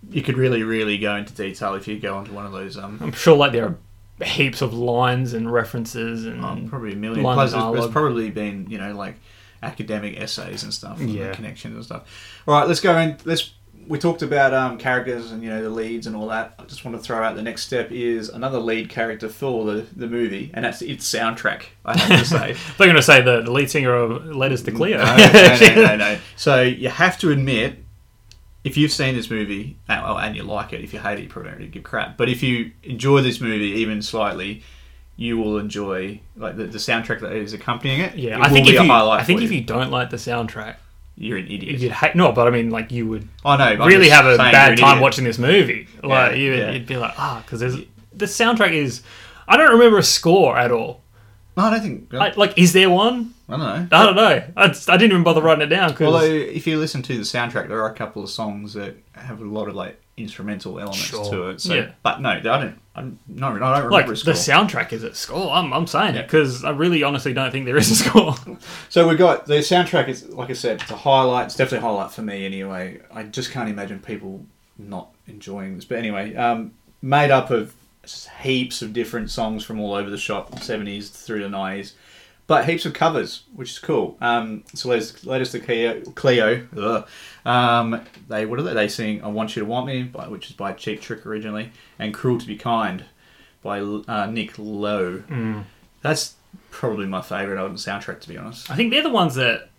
you 0.09 0.21
could 0.21 0.35
really, 0.37 0.63
really 0.63 0.97
go 0.97 1.15
into 1.15 1.33
detail 1.33 1.75
if 1.75 1.87
you 1.87 1.97
go 1.99 2.15
onto 2.17 2.33
one 2.33 2.45
of 2.45 2.51
those. 2.51 2.77
Um, 2.77 2.97
I'm 3.01 3.11
sure, 3.13 3.37
like 3.37 3.51
there 3.53 3.65
are 3.65 3.75
heaps 4.23 4.61
of 4.61 4.73
lines 4.73 5.33
and 5.33 5.51
references 5.51 6.25
and 6.25 6.43
oh, 6.43 6.69
probably 6.69 6.93
a 6.93 6.95
million. 6.95 7.23
lines 7.23 7.35
Plus, 7.35 7.53
of 7.53 7.73
there's, 7.73 7.83
there's 7.85 7.91
probably 7.93 8.29
been 8.29 8.67
you 8.69 8.77
know 8.77 8.93
like 8.93 9.15
academic 9.63 10.19
essays 10.19 10.63
and 10.63 10.73
stuff, 10.73 10.99
and 10.99 11.09
Yeah. 11.09 11.33
connections 11.33 11.75
and 11.75 11.85
stuff. 11.85 12.03
All 12.47 12.53
right, 12.59 12.67
let's 12.67 12.79
go 12.79 12.97
in. 12.97 13.17
Let's. 13.25 13.53
We 13.87 13.97
talked 13.97 14.21
about 14.21 14.53
um, 14.53 14.77
characters 14.77 15.31
and 15.31 15.43
you 15.43 15.49
know 15.49 15.61
the 15.63 15.69
leads 15.69 16.05
and 16.07 16.15
all 16.15 16.27
that. 16.27 16.53
I 16.59 16.63
just 16.65 16.85
want 16.85 16.95
to 16.97 17.03
throw 17.03 17.21
out 17.23 17.35
the 17.35 17.41
next 17.41 17.63
step 17.65 17.91
is 17.91 18.29
another 18.29 18.59
lead 18.59 18.89
character 18.89 19.27
for 19.27 19.65
the, 19.65 19.81
the 19.95 20.07
movie, 20.07 20.51
and 20.53 20.63
that's 20.63 20.81
its 20.83 21.11
soundtrack. 21.11 21.63
I 21.83 21.97
have 21.97 22.19
to 22.19 22.25
say. 22.25 22.55
They're 22.77 22.87
going 22.87 22.95
to 22.95 23.01
say 23.01 23.21
the, 23.21 23.41
the 23.41 23.51
lead 23.51 23.71
singer 23.71 23.93
of 23.93 24.27
Letters 24.35 24.61
to 24.63 24.71
Cleo. 24.71 24.97
no, 24.97 25.15
no, 25.17 25.57
no, 25.59 25.75
no, 25.75 25.95
no. 25.97 26.17
So 26.37 26.61
you 26.61 26.89
have 26.89 27.17
to 27.19 27.31
admit, 27.31 27.83
if 28.63 28.77
you've 28.77 28.91
seen 28.91 29.15
this 29.15 29.29
movie 29.29 29.77
and, 29.87 30.01
oh, 30.05 30.17
and 30.17 30.35
you 30.35 30.43
like 30.43 30.73
it, 30.73 30.81
if 30.81 30.93
you 30.93 30.99
hate 30.99 31.19
it, 31.19 31.23
you 31.23 31.29
probably 31.29 31.51
don't 31.51 31.59
really 31.59 31.71
give 31.71 31.83
crap. 31.83 32.17
But 32.17 32.29
if 32.29 32.43
you 32.43 32.71
enjoy 32.83 33.21
this 33.21 33.41
movie 33.41 33.79
even 33.81 34.01
slightly, 34.01 34.63
you 35.15 35.37
will 35.37 35.57
enjoy 35.57 36.19
like 36.35 36.57
the, 36.57 36.65
the 36.65 36.77
soundtrack 36.77 37.21
that 37.21 37.31
is 37.33 37.53
accompanying 37.53 38.01
it. 38.01 38.15
Yeah, 38.15 38.37
it 38.37 38.41
I 38.41 38.49
think 38.49 38.67
if 38.67 38.73
you, 38.73 38.91
I 38.91 39.23
think 39.23 39.41
if 39.41 39.51
you 39.51 39.61
don't 39.61 39.91
like 39.91 40.09
the 40.09 40.17
soundtrack, 40.17 40.75
you're 41.15 41.37
an 41.37 41.45
idiot. 41.45 41.79
you'd 41.79 41.91
hate. 41.91 42.15
No, 42.15 42.31
but 42.31 42.47
I 42.47 42.51
mean, 42.51 42.69
like 42.69 42.91
you 42.91 43.07
would 43.07 43.27
I 43.45 43.75
know. 43.75 43.85
really 43.85 44.09
have 44.09 44.25
a 44.25 44.37
bad 44.37 44.77
time 44.77 44.89
idiot. 44.89 45.01
watching 45.01 45.23
this 45.23 45.37
movie. 45.37 45.87
Like 46.03 46.37
you, 46.37 46.53
yeah. 46.53 46.71
you'd 46.71 46.87
be 46.87 46.97
like, 46.97 47.13
ah, 47.17 47.41
because 47.45 47.59
there's 47.59 47.75
the 48.13 48.25
soundtrack 48.25 48.73
is. 48.73 49.03
I 49.47 49.57
don't 49.57 49.71
remember 49.71 49.97
a 49.97 50.03
score 50.03 50.57
at 50.57 50.71
all. 50.71 51.01
No, 51.57 51.63
I 51.63 51.69
don't 51.71 51.81
think. 51.81 52.13
I, 52.13 52.31
like, 52.35 52.57
is 52.57 52.73
there 52.73 52.89
one? 52.89 53.33
I 53.51 53.57
don't 53.57 53.89
know. 53.89 53.97
I 53.97 54.05
don't 54.05 54.15
know. 54.15 54.43
I, 54.57 54.67
just- 54.67 54.89
I 54.89 54.97
didn't 54.97 55.11
even 55.13 55.23
bother 55.23 55.41
writing 55.41 55.63
it 55.63 55.67
down 55.67 55.91
because 55.91 56.13
Although, 56.13 56.25
if 56.25 56.65
you 56.67 56.79
listen 56.79 57.01
to 57.03 57.17
the 57.17 57.23
soundtrack, 57.23 57.67
there 57.67 57.81
are 57.81 57.89
a 57.89 57.93
couple 57.95 58.23
of 58.23 58.29
songs 58.29 58.73
that 58.73 58.95
have 59.13 59.41
a 59.41 59.45
lot 59.45 59.67
of 59.67 59.75
like 59.75 59.99
instrumental 60.17 60.77
elements 60.79 60.99
Sure. 60.99 61.25
to 61.31 61.49
it. 61.49 61.61
So, 61.61 61.73
Yeah. 61.73 61.91
but 62.03 62.21
no, 62.21 62.29
I 62.29 62.39
don't. 62.39 62.79
I'm, 62.93 63.17
no, 63.27 63.47
I 63.47 63.49
don't 63.51 63.59
remember 63.61 63.89
like 63.91 64.05
a 64.05 64.09
the 64.09 64.33
soundtrack 64.33 64.91
is 64.91 65.03
a 65.03 65.13
score. 65.15 65.49
I'm, 65.51 65.71
I'm 65.73 65.87
saying 65.87 66.15
it 66.15 66.23
because 66.23 66.63
I 66.65 66.71
really 66.71 67.03
honestly 67.03 67.33
don't 67.33 67.49
think 67.51 67.65
there 67.65 67.77
is 67.77 67.89
a 67.91 67.95
score. 67.95 68.35
So 68.89 69.07
we 69.07 69.15
got 69.15 69.45
the 69.45 69.55
soundtrack 69.55 70.09
is 70.09 70.27
like 70.29 70.49
I 70.49 70.53
said, 70.53 70.81
it's 70.81 70.91
a 70.91 70.95
highlight. 70.97 71.45
It's 71.47 71.55
definitely 71.55 71.87
a 71.87 71.89
highlight 71.89 72.11
for 72.11 72.21
me 72.21 72.45
anyway. 72.45 72.99
I 73.13 73.23
just 73.23 73.51
can't 73.51 73.69
imagine 73.69 73.99
people 73.99 74.45
not 74.77 75.09
enjoying 75.27 75.75
this. 75.75 75.85
But 75.85 75.99
anyway, 75.99 76.35
um, 76.35 76.73
made 77.01 77.31
up 77.31 77.49
of 77.49 77.73
heaps 78.41 78.81
of 78.81 78.91
different 78.93 79.29
songs 79.31 79.63
from 79.63 79.79
all 79.79 79.93
over 79.93 80.09
the 80.09 80.17
shop, 80.17 80.59
seventies 80.59 81.09
through 81.09 81.43
the 81.43 81.49
nineties, 81.49 81.93
but 82.51 82.65
heaps 82.65 82.85
of 82.85 82.93
covers, 82.93 83.43
which 83.55 83.71
is 83.71 83.79
cool. 83.79 84.17
Um, 84.19 84.65
so 84.73 84.89
Letters 84.89 85.51
to 85.53 86.01
Cleo. 86.15 86.67
Ugh. 86.77 87.07
Um, 87.45 88.01
they 88.27 88.45
what 88.45 88.59
are 88.59 88.63
they? 88.63 88.73
They 88.73 88.89
sing 88.89 89.23
"I 89.23 89.29
Want 89.29 89.55
You 89.55 89.61
to 89.61 89.65
Want 89.65 89.87
Me," 89.87 90.03
by, 90.03 90.27
which 90.27 90.49
is 90.49 90.55
by 90.57 90.73
Cheap 90.73 90.99
Trick 90.99 91.25
originally, 91.25 91.71
and 91.97 92.13
"Cruel 92.13 92.39
to 92.39 92.45
Be 92.45 92.57
Kind" 92.57 93.05
by 93.63 93.79
uh, 93.79 94.25
Nick 94.25 94.55
Lowe. 94.57 95.23
That's 96.01 96.35
probably 96.71 97.05
my 97.05 97.21
favourite 97.21 97.57
album 97.57 97.77
soundtrack, 97.77 98.19
to 98.19 98.27
be 98.27 98.37
honest. 98.37 98.69
I 98.69 98.75
think 98.75 98.91
they're 98.91 99.01
the 99.01 99.09
ones 99.09 99.35
that 99.35 99.69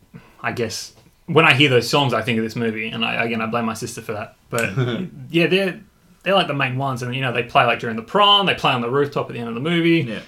I 0.41 0.53
guess 0.53 0.95
when 1.27 1.45
I 1.45 1.53
hear 1.53 1.69
those 1.69 1.91
songs, 1.91 2.15
I 2.15 2.23
think 2.23 2.39
of 2.39 2.45
this 2.45 2.57
movie, 2.57 2.89
and 2.89 3.05
I, 3.05 3.23
again 3.23 3.43
I 3.43 3.47
blame 3.49 3.67
my 3.67 3.75
sister 3.75 4.01
for 4.01 4.13
that. 4.13 4.37
But 4.49 4.71
yeah, 5.31 5.47
they're 5.47 5.79
they're 6.23 6.35
like 6.35 6.47
the 6.47 6.55
main 6.55 6.79
ones, 6.79 7.03
and 7.03 7.15
you 7.15 7.21
know 7.21 7.35
they 7.35 7.43
play 7.43 7.67
like 7.67 7.81
during 7.81 7.97
the 7.97 8.03
prom, 8.03 8.47
they 8.47 8.55
play 8.55 8.73
on 8.73 8.81
the 8.81 8.91
rooftop 8.91 9.29
at 9.29 9.35
the 9.35 9.41
end 9.41 9.51
of 9.51 9.55
the 9.57 9.61
movie. 9.61 10.07
Yeah. 10.09 10.21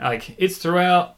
Like 0.00 0.34
it's 0.38 0.56
throughout. 0.56 1.16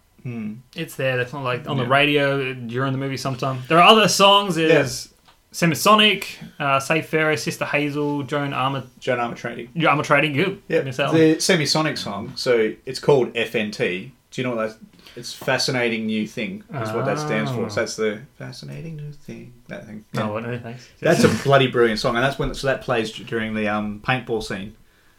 It's 0.74 0.96
there. 0.96 1.16
That's 1.16 1.32
not 1.32 1.44
like 1.44 1.68
on 1.68 1.76
the 1.76 1.86
radio 1.86 2.52
during 2.54 2.92
the 2.92 2.98
movie. 2.98 3.16
Sometime 3.16 3.62
there 3.68 3.78
are 3.78 3.88
other 3.88 4.08
songs. 4.08 4.54
There's 4.54 5.12
Semisonic, 5.52 6.24
uh, 6.58 6.80
Save 6.80 7.06
Ferris, 7.06 7.42
Sister 7.42 7.64
Hazel, 7.66 8.22
Joan 8.22 8.52
Armour, 8.54 8.84
Joan 9.00 9.18
Armatrading. 9.18 9.86
Armour 9.86 10.02
Trading. 10.02 10.34
You 10.34 10.62
Yeah, 10.68 10.80
miss 10.82 10.96
that 10.96 11.08
one. 11.08 11.16
the 11.16 11.36
semisonic 11.36 11.98
song. 11.98 12.32
So 12.36 12.72
it's 12.86 12.98
called 12.98 13.34
FNT. 13.34 14.12
Do 14.30 14.40
you 14.40 14.48
know 14.48 14.56
what 14.56 14.68
that? 14.68 14.78
It's 15.14 15.34
fascinating 15.34 16.06
new 16.06 16.26
thing. 16.26 16.64
Is 16.72 16.90
what 16.92 17.04
that 17.04 17.18
stands 17.18 17.50
for. 17.50 17.68
So 17.68 17.80
that's 17.80 17.96
the 17.96 18.22
fascinating 18.38 18.96
new 18.96 19.12
thing. 19.12 19.52
That 19.68 19.84
thing. 19.86 20.06
No, 20.14 20.32
what, 20.32 20.42
no, 20.42 20.58
thanks. 20.58 20.88
That's 21.00 21.22
a 21.24 21.28
bloody 21.44 21.66
brilliant 21.66 22.00
song, 22.00 22.16
and 22.16 22.24
that's 22.24 22.38
when 22.38 22.54
so 22.54 22.66
that 22.68 22.80
plays 22.80 23.12
during 23.12 23.52
the 23.52 23.68
um, 23.68 24.00
paintball 24.00 24.42
scene. 24.42 24.74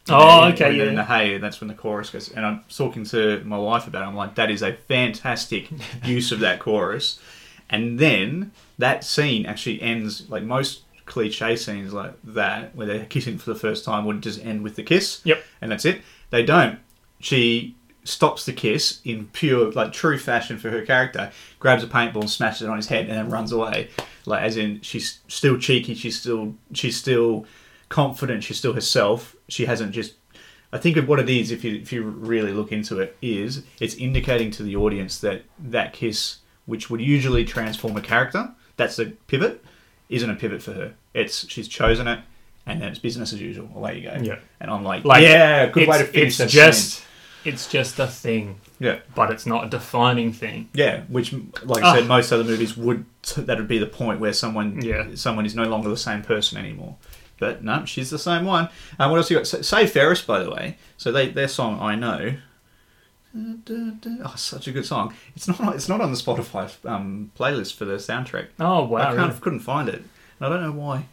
Oh, 0.10 0.42
When 0.42 0.54
okay, 0.54 0.78
they're 0.78 0.88
In 0.88 0.96
yeah. 0.96 1.02
the 1.02 1.06
hay, 1.06 1.36
and 1.36 1.44
that's 1.44 1.62
when 1.62 1.70
the 1.70 1.74
chorus 1.74 2.10
goes. 2.10 2.30
And 2.30 2.46
I'm 2.46 2.64
talking 2.76 3.06
to 3.06 3.42
my 3.46 3.58
wife 3.58 3.88
about. 3.88 4.04
it. 4.04 4.08
I'm 4.08 4.16
like, 4.16 4.36
that 4.36 4.52
is 4.52 4.62
a 4.62 4.74
fantastic 4.74 5.70
use 6.04 6.32
of 6.32 6.40
that 6.42 6.60
chorus. 6.60 7.20
And 7.70 7.98
then 8.00 8.52
that 8.78 9.04
scene 9.04 9.46
actually 9.46 9.82
ends 9.82 10.30
like 10.30 10.44
most 10.44 10.82
cliche 11.06 11.56
scenes 11.56 11.94
like 11.94 12.14
that, 12.24 12.76
where 12.76 12.86
they're 12.86 13.06
kissing 13.06 13.38
for 13.38 13.54
the 13.54 13.60
first 13.60 13.86
time, 13.86 14.06
would 14.06 14.22
just 14.22 14.44
end 14.44 14.62
with 14.64 14.76
the 14.76 14.84
kiss. 14.84 15.22
Yep. 15.24 15.44
And 15.62 15.72
that's 15.72 15.86
it. 15.86 16.02
They 16.32 16.44
don't. 16.44 16.80
She 17.20 17.76
stops 18.04 18.46
the 18.46 18.52
kiss 18.52 19.00
in 19.06 19.28
pure, 19.28 19.72
like 19.72 19.94
true 19.94 20.18
fashion 20.20 20.58
for 20.58 20.70
her 20.70 20.82
character, 20.86 21.32
grabs 21.60 21.84
a 21.84 21.88
paintball 21.88 22.22
and 22.22 22.30
smashes 22.30 22.64
it 22.64 22.70
on 22.70 22.76
his 22.76 22.88
head, 22.88 23.08
and 23.08 23.18
then 23.18 23.30
runs 23.30 23.54
away. 23.54 23.90
Like 24.26 24.42
as 24.44 24.58
in, 24.58 24.82
she's 24.82 25.20
still 25.30 25.58
cheeky. 25.58 25.94
She's 25.96 26.20
still 26.20 26.56
she's 26.74 26.98
still 26.98 27.46
confident. 27.94 28.44
She's 28.44 28.58
still 28.58 28.74
herself. 28.74 29.36
She 29.48 29.66
hasn't 29.66 29.92
just. 29.92 30.16
I 30.72 30.80
think 30.80 30.98
of 30.98 31.08
what 31.08 31.20
it 31.20 31.30
is. 31.30 31.52
If 31.52 31.64
you 31.64 31.76
if 31.76 31.94
you 31.94 32.02
really 32.04 32.52
look 32.52 32.72
into 32.72 33.00
it, 33.00 33.16
is 33.22 33.64
it's 33.80 33.94
indicating 33.96 34.50
to 34.52 34.64
the 34.64 34.76
audience 34.76 35.20
that 35.20 35.44
that 35.60 35.94
kiss, 35.94 36.38
which 36.66 36.90
would 36.90 37.00
usually 37.00 37.46
transform 37.46 37.96
a 37.96 38.02
character, 38.02 38.52
that's 38.76 38.98
a 38.98 39.06
pivot, 39.28 39.64
isn't 40.10 40.30
a 40.30 40.36
pivot 40.36 40.64
for 40.64 40.74
her. 40.74 40.96
It's 41.14 41.48
she's 41.48 41.68
chosen 41.68 42.08
it, 42.08 42.20
and 42.66 42.82
then 42.82 42.90
it's 42.90 43.00
business 43.00 43.32
as 43.34 43.40
usual. 43.40 43.70
Away 43.76 44.00
you 44.00 44.10
go. 44.10 44.18
Yeah. 44.22 44.40
And 44.60 44.72
I'm 44.72 44.84
like, 44.84 45.06
Like 45.06 45.22
yeah, 45.22 45.68
good 45.68 45.88
way 45.88 46.00
to 46.00 46.06
finish 46.06 46.40
It's 46.40 46.52
just 46.52 46.90
scene. 46.94 47.06
It's 47.46 47.68
just 47.68 48.00
a 48.00 48.08
thing, 48.08 48.60
Yeah. 48.80 49.00
but 49.14 49.30
it's 49.30 49.46
not 49.46 49.66
a 49.66 49.70
defining 49.70 50.32
thing. 50.32 50.70
Yeah, 50.74 51.02
which, 51.10 51.34
like 51.66 51.84
I 51.84 52.00
said, 52.00 52.08
most 52.08 52.32
other 52.32 52.46
movies 52.46 52.76
would 52.78 53.04
that 53.36 53.58
would 53.58 53.68
be 53.68 53.78
the 53.78 53.86
point 53.86 54.20
where 54.22 54.34
someone 54.34 54.82
Yeah. 54.82 55.10
someone 55.14 55.46
is 55.46 55.54
no 55.54 55.66
longer 55.66 55.90
the 55.90 55.98
same 55.98 56.24
person 56.24 56.58
anymore. 56.58 56.96
But 57.44 57.64
no, 57.64 57.84
she's 57.86 58.10
the 58.10 58.18
same 58.20 58.46
one. 58.46 58.70
And 58.98 59.12
what 59.12 59.18
else 59.18 59.30
you 59.30 59.36
got? 59.38 59.48
Sa- 59.48 59.62
Save 59.62 59.92
Ferris, 59.92 60.22
by 60.22 60.42
the 60.44 60.50
way. 60.50 60.78
So 60.98 61.12
they 61.12 61.28
their 61.30 61.48
song 61.50 61.80
I 61.82 61.96
know. 61.96 62.36
Oh, 63.36 64.34
such 64.36 64.68
a 64.68 64.72
good 64.72 64.86
song. 64.86 65.14
It's 65.36 65.48
not. 65.48 65.76
It's 65.76 65.90
not 65.90 66.02
on 66.02 66.12
the 66.12 66.18
Spotify 66.18 66.72
um, 66.86 67.32
playlist 67.38 67.76
for 67.76 67.86
the 67.86 67.96
soundtrack. 67.96 68.48
Oh 68.60 68.84
wow! 68.86 69.10
I 69.10 69.14
really? 69.14 69.40
couldn't 69.40 69.62
find 69.62 69.90
it. 69.90 69.96
And 70.40 70.46
I 70.46 70.50
don't 70.50 70.62
know 70.62 70.72
why. 70.72 71.06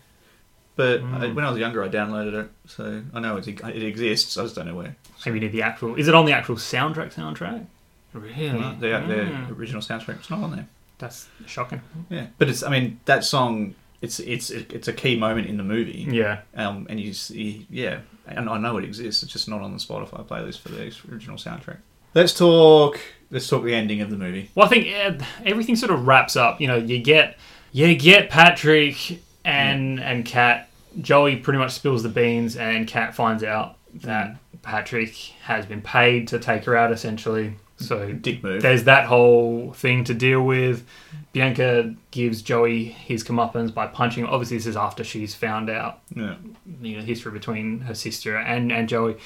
But 0.77 1.01
Hmm. 1.01 1.15
I, 1.15 1.27
when 1.33 1.45
I 1.45 1.51
was 1.51 1.59
younger, 1.59 1.83
I 1.83 1.89
downloaded 1.89 2.35
it, 2.45 2.51
so 2.67 3.03
I 3.13 3.21
know 3.21 3.37
it, 3.39 3.49
it 3.49 3.83
exists. 3.83 4.37
I 4.39 4.43
just 4.43 4.55
don't 4.55 4.67
know 4.67 4.75
where. 4.77 4.97
Maybe 5.27 5.39
you 5.39 5.45
need 5.47 5.53
the 5.53 5.63
actual. 5.63 5.97
Is 5.97 6.09
it 6.09 6.15
on 6.15 6.27
the 6.27 6.33
actual 6.33 6.57
soundtrack? 6.57 7.13
Soundtrack? 7.15 7.67
Really? 8.13 8.49
The, 8.49 8.89
the 8.89 8.89
Mm. 8.89 9.59
original 9.59 9.81
soundtrack, 9.83 10.17
it's 10.21 10.31
not 10.31 10.43
on 10.43 10.51
there. 10.55 10.67
That's 10.99 11.29
shocking. 11.47 11.81
Yeah, 12.11 12.27
but 12.39 12.49
it's. 12.51 12.63
I 12.63 12.71
mean, 12.71 13.01
that 13.07 13.25
song. 13.25 13.75
It's 14.03 14.19
it's 14.19 14.51
it's 14.51 14.89
a 14.89 14.93
key 14.93 15.17
moment 15.17 15.47
in 15.47 15.57
the 15.57 15.63
movie. 15.63 16.07
Yeah. 16.11 16.41
Um, 16.55 16.87
and 16.89 16.99
you 16.99 17.13
see, 17.13 17.67
yeah, 17.69 18.01
and 18.27 18.49
I 18.49 18.59
know 18.59 18.79
it 18.79 18.85
exists. 18.85 19.23
It's 19.23 19.33
just 19.33 19.49
not 19.49 19.61
on 19.61 19.73
the 19.73 19.79
Spotify 19.79 20.25
playlist 20.27 20.61
for 20.61 20.71
the 20.71 20.93
original 21.11 21.37
soundtrack. 21.37 21.79
Let's 22.15 22.37
talk. 22.37 22.99
Let's 23.31 23.47
talk 23.47 23.63
the 23.63 23.75
ending 23.75 24.01
of 24.01 24.11
the 24.11 24.17
movie. 24.17 24.51
Well, 24.55 24.67
I 24.67 24.69
think 24.69 24.89
uh, 24.95 25.25
everything 25.45 25.77
sort 25.77 25.93
of 25.93 26.07
wraps 26.07 26.35
up. 26.35 26.61
You 26.61 26.69
know, 26.69 26.77
you 26.77 26.99
get 26.99 27.39
you 27.73 27.95
get 27.95 28.31
Patrick 28.31 29.21
and 29.45 30.01
and 30.01 30.25
Kat. 30.25 30.69
Joey 31.01 31.37
pretty 31.37 31.59
much 31.59 31.73
spills 31.73 32.03
the 32.03 32.09
beans, 32.09 32.57
and 32.57 32.89
Kat 32.89 33.15
finds 33.15 33.45
out 33.45 33.77
that 33.95 34.37
Patrick 34.63 35.15
has 35.43 35.67
been 35.67 35.83
paid 35.83 36.29
to 36.29 36.39
take 36.39 36.65
her 36.65 36.77
out, 36.77 36.91
essentially. 36.91 37.55
So 37.81 38.13
Dick 38.13 38.43
move. 38.43 38.63
there's 38.63 38.85
that 38.85 39.07
whole 39.07 39.73
thing 39.73 40.05
to 40.05 40.15
deal 40.15 40.43
with. 40.43 40.87
Bianca 41.33 41.95
gives 42.11 42.43
Joey 42.43 42.85
his 42.85 43.25
comeuppance 43.25 43.73
by 43.73 43.87
punching. 43.87 44.27
Obviously, 44.27 44.59
this 44.59 44.67
is 44.67 44.77
after 44.77 45.03
she's 45.05 45.35
found 45.35 45.71
out 45.71 46.01
Yeah. 46.15 46.35
you 46.83 46.99
know 46.99 47.03
history 47.03 47.33
between 47.33 47.81
her 47.81 47.95
sister 47.95 48.37
and 48.37 48.71
and 48.71 48.89
Joey. 48.89 49.17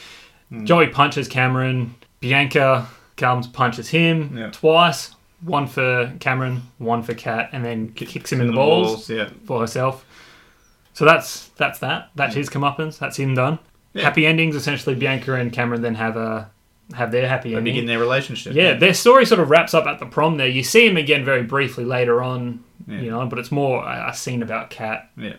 Hmm. 0.51 0.65
Joey 0.65 0.87
punches 0.89 1.27
Cameron. 1.29 1.95
Bianca 2.21 2.87
comes 3.17 3.47
punches 3.47 3.89
him 3.89 4.37
Yeah. 4.37 4.51
twice. 4.51 5.15
One 5.43 5.67
for 5.67 6.13
Cameron, 6.21 6.63
one 6.79 7.03
for 7.03 7.13
Kat, 7.15 7.51
and 7.53 7.65
then 7.65 7.89
kicks 7.93 8.33
him 8.33 8.41
in 8.41 8.47
the, 8.47 8.53
balls, 8.55 9.11
Yeah. 9.11 9.29
for 9.45 9.61
herself. 9.61 10.07
So 10.95 11.05
that's 11.05 11.49
that's 11.57 11.81
that. 11.81 12.11
That's 12.15 12.35
his 12.35 12.49
comeuppance. 12.49 12.99
That's 12.99 13.17
him 13.19 13.35
done. 13.35 13.59
Yeah. 13.95 14.05
Happy 14.05 14.27
endings. 14.27 14.55
Essentially, 14.57 14.95
Bianca 14.95 15.35
and 15.35 15.53
Cameron 15.53 15.83
then 15.83 15.97
have 15.97 16.17
a 16.17 16.51
have 16.93 17.11
their 17.12 17.26
happy 17.28 17.51
They 17.51 17.57
ending. 17.57 17.72
begin 17.74 17.87
their 17.87 17.99
relationship. 17.99 18.55
Yeah, 18.55 18.74
their 18.74 18.95
story 18.95 19.24
sort 19.26 19.41
of 19.41 19.49
wraps 19.51 19.72
up 19.74 19.87
at 19.87 19.99
the 19.99 20.07
prom 20.07 20.37
there. 20.37 20.49
You 20.49 20.62
see 20.62 20.87
him 20.87 20.97
again 20.97 21.24
very 21.24 21.43
briefly 21.43 21.85
later 21.85 22.22
on, 22.22 22.62
Yeah. 22.87 23.01
you 23.01 23.11
know, 23.11 23.24
but 23.26 23.39
it's 23.39 23.51
more 23.51 23.82
a, 23.85 24.11
a 24.11 24.14
scene 24.14 24.43
about 24.43 24.70
Kat. 24.70 25.11
Yeah. 25.16 25.37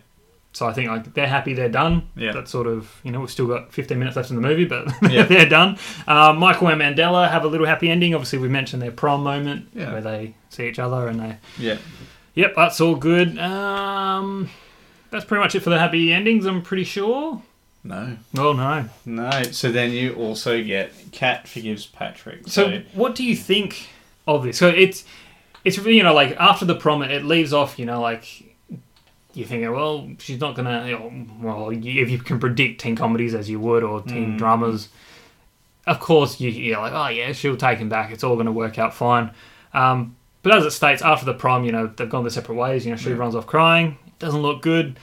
So 0.53 0.65
I 0.65 0.71
think 0.73 0.89
like 0.89 1.13
they're 1.13 1.27
happy 1.27 1.53
they're 1.53 1.67
done. 1.69 2.07
Yeah. 2.15 2.31
That's 2.31 2.49
sort 2.49 2.65
of 2.67 2.89
you 3.03 3.11
know 3.11 3.19
we've 3.19 3.29
still 3.29 3.45
got 3.47 3.73
15 3.73 3.99
minutes 3.99 4.15
left 4.15 4.29
in 4.29 4.37
the 4.37 4.41
movie, 4.41 4.65
but 4.65 4.87
Yeah. 5.11 5.23
they're 5.25 5.47
done. 5.49 5.77
Uh, 6.07 6.33
Michael 6.33 6.69
and 6.69 6.81
Mandella 6.81 7.29
have 7.29 7.43
a 7.43 7.47
little 7.47 7.67
happy 7.67 7.89
ending. 7.89 8.15
Obviously, 8.15 8.39
we 8.39 8.47
mentioned 8.49 8.81
their 8.81 8.91
prom 8.91 9.21
moment 9.23 9.67
Yeah. 9.73 9.91
where 9.91 10.01
they 10.01 10.33
see 10.49 10.67
each 10.67 10.79
other 10.79 11.07
and 11.07 11.19
they. 11.19 11.37
Yeah. 11.59 11.77
Yep, 12.35 12.53
that's 12.55 12.81
all 12.81 12.95
good. 12.95 13.37
Um, 13.37 14.49
that's 15.11 15.25
pretty 15.25 15.41
much 15.43 15.55
it 15.55 15.59
for 15.61 15.69
the 15.69 15.79
happy 15.79 16.11
endings. 16.11 16.45
I'm 16.45 16.61
pretty 16.61 16.83
sure. 16.85 17.41
No. 17.85 18.17
Oh 18.37 18.51
no. 18.51 18.89
No. 19.05 19.43
So 19.43 19.71
then 19.71 19.91
you 19.91 20.15
also 20.15 20.61
get 20.63 20.91
Kat 21.11 21.47
forgives 21.47 21.85
Patrick. 21.85 22.47
So, 22.47 22.81
what 22.93 23.13
do 23.13 23.23
you 23.23 23.35
think 23.35 23.89
of 24.27 24.43
this? 24.43 24.57
So 24.57 24.67
it's 24.67 25.05
it's 25.63 25.77
you 25.77 26.01
know 26.01 26.13
like 26.13 26.35
after 26.37 26.65
the 26.65 26.75
prom, 26.75 27.03
it 27.03 27.23
leaves 27.23 27.53
off 27.53 27.77
you 27.77 27.85
know 27.85 28.01
like 28.01 28.43
you're 29.35 29.45
thinking, 29.45 29.71
well, 29.71 30.09
she's 30.17 30.39
not 30.39 30.55
gonna. 30.55 30.87
You 30.87 30.91
know, 30.93 31.27
well, 31.41 31.69
if 31.69 32.09
you 32.09 32.17
can 32.17 32.39
predict 32.39 32.81
teen 32.81 32.95
comedies 32.95 33.35
as 33.35 33.49
you 33.49 33.59
would 33.59 33.83
or 33.83 34.01
teen 34.01 34.37
dramas, 34.37 34.89
of 35.85 35.99
course 35.99 36.39
you, 36.39 36.49
you're 36.49 36.79
like, 36.79 36.93
oh 36.93 37.09
yeah, 37.09 37.33
she'll 37.33 37.57
take 37.57 37.77
him 37.77 37.89
back. 37.89 38.11
It's 38.11 38.23
all 38.23 38.35
gonna 38.35 38.51
work 38.51 38.79
out 38.79 38.95
fine. 38.95 39.31
Um, 39.73 40.15
but 40.41 40.55
as 40.55 40.65
it 40.65 40.71
states, 40.71 41.03
after 41.03 41.25
the 41.25 41.33
prom, 41.35 41.65
you 41.65 41.71
know 41.71 41.85
they've 41.85 42.09
gone 42.09 42.23
their 42.23 42.31
separate 42.31 42.55
ways. 42.55 42.85
You 42.85 42.91
know, 42.91 42.97
she 42.97 43.13
runs 43.13 43.35
off 43.35 43.45
crying. 43.45 43.97
It 44.07 44.17
doesn't 44.19 44.41
look 44.41 44.63
good. 44.63 44.97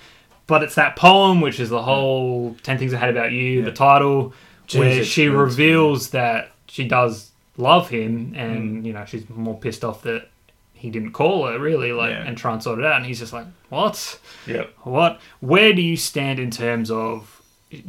But 0.47 0.63
it's 0.63 0.75
that 0.75 0.97
poem, 0.97 1.41
which 1.41 1.61
is 1.61 1.71
the 1.71 1.83
whole 1.83 2.57
10 2.63 2.79
Things 2.79 2.93
I 2.93 2.99
Hate 2.99 3.11
About 3.11 3.33
You, 3.33 3.63
the 3.63 3.73
title, 3.73 4.35
where 4.75 5.05
she 5.05 5.27
Christ, 5.27 5.39
reveals 5.39 6.11
that 6.11 6.51
she 6.67 6.87
does 6.87 7.31
love 7.57 7.89
him 7.89 8.35
and, 8.37 8.83
mm. 8.83 8.87
you 8.87 8.93
know, 8.93 9.05
she's 9.05 9.29
more 9.31 9.59
pissed 9.59 9.85
off 9.85 10.03
that 10.03 10.29
he 10.75 10.91
didn't 10.91 11.13
call 11.13 11.47
her, 11.47 11.59
really, 11.59 11.93
like, 11.93 12.11
Yeah. 12.11 12.25
and 12.25 12.37
try 12.37 12.53
and 12.53 12.63
sort 12.63 12.81
it 12.81 12.85
out. 12.85 12.97
And 12.97 13.07
he's 13.07 13.21
just 13.21 13.33
like, 13.33 13.47
what? 13.69 14.19
yeah. 14.47 14.65
What? 14.83 15.21
Where 15.41 15.73
do 15.73 15.81
you 15.81 15.97
stand 15.97 16.39
in 16.39 16.51
terms 16.51 16.91
of 16.91 17.41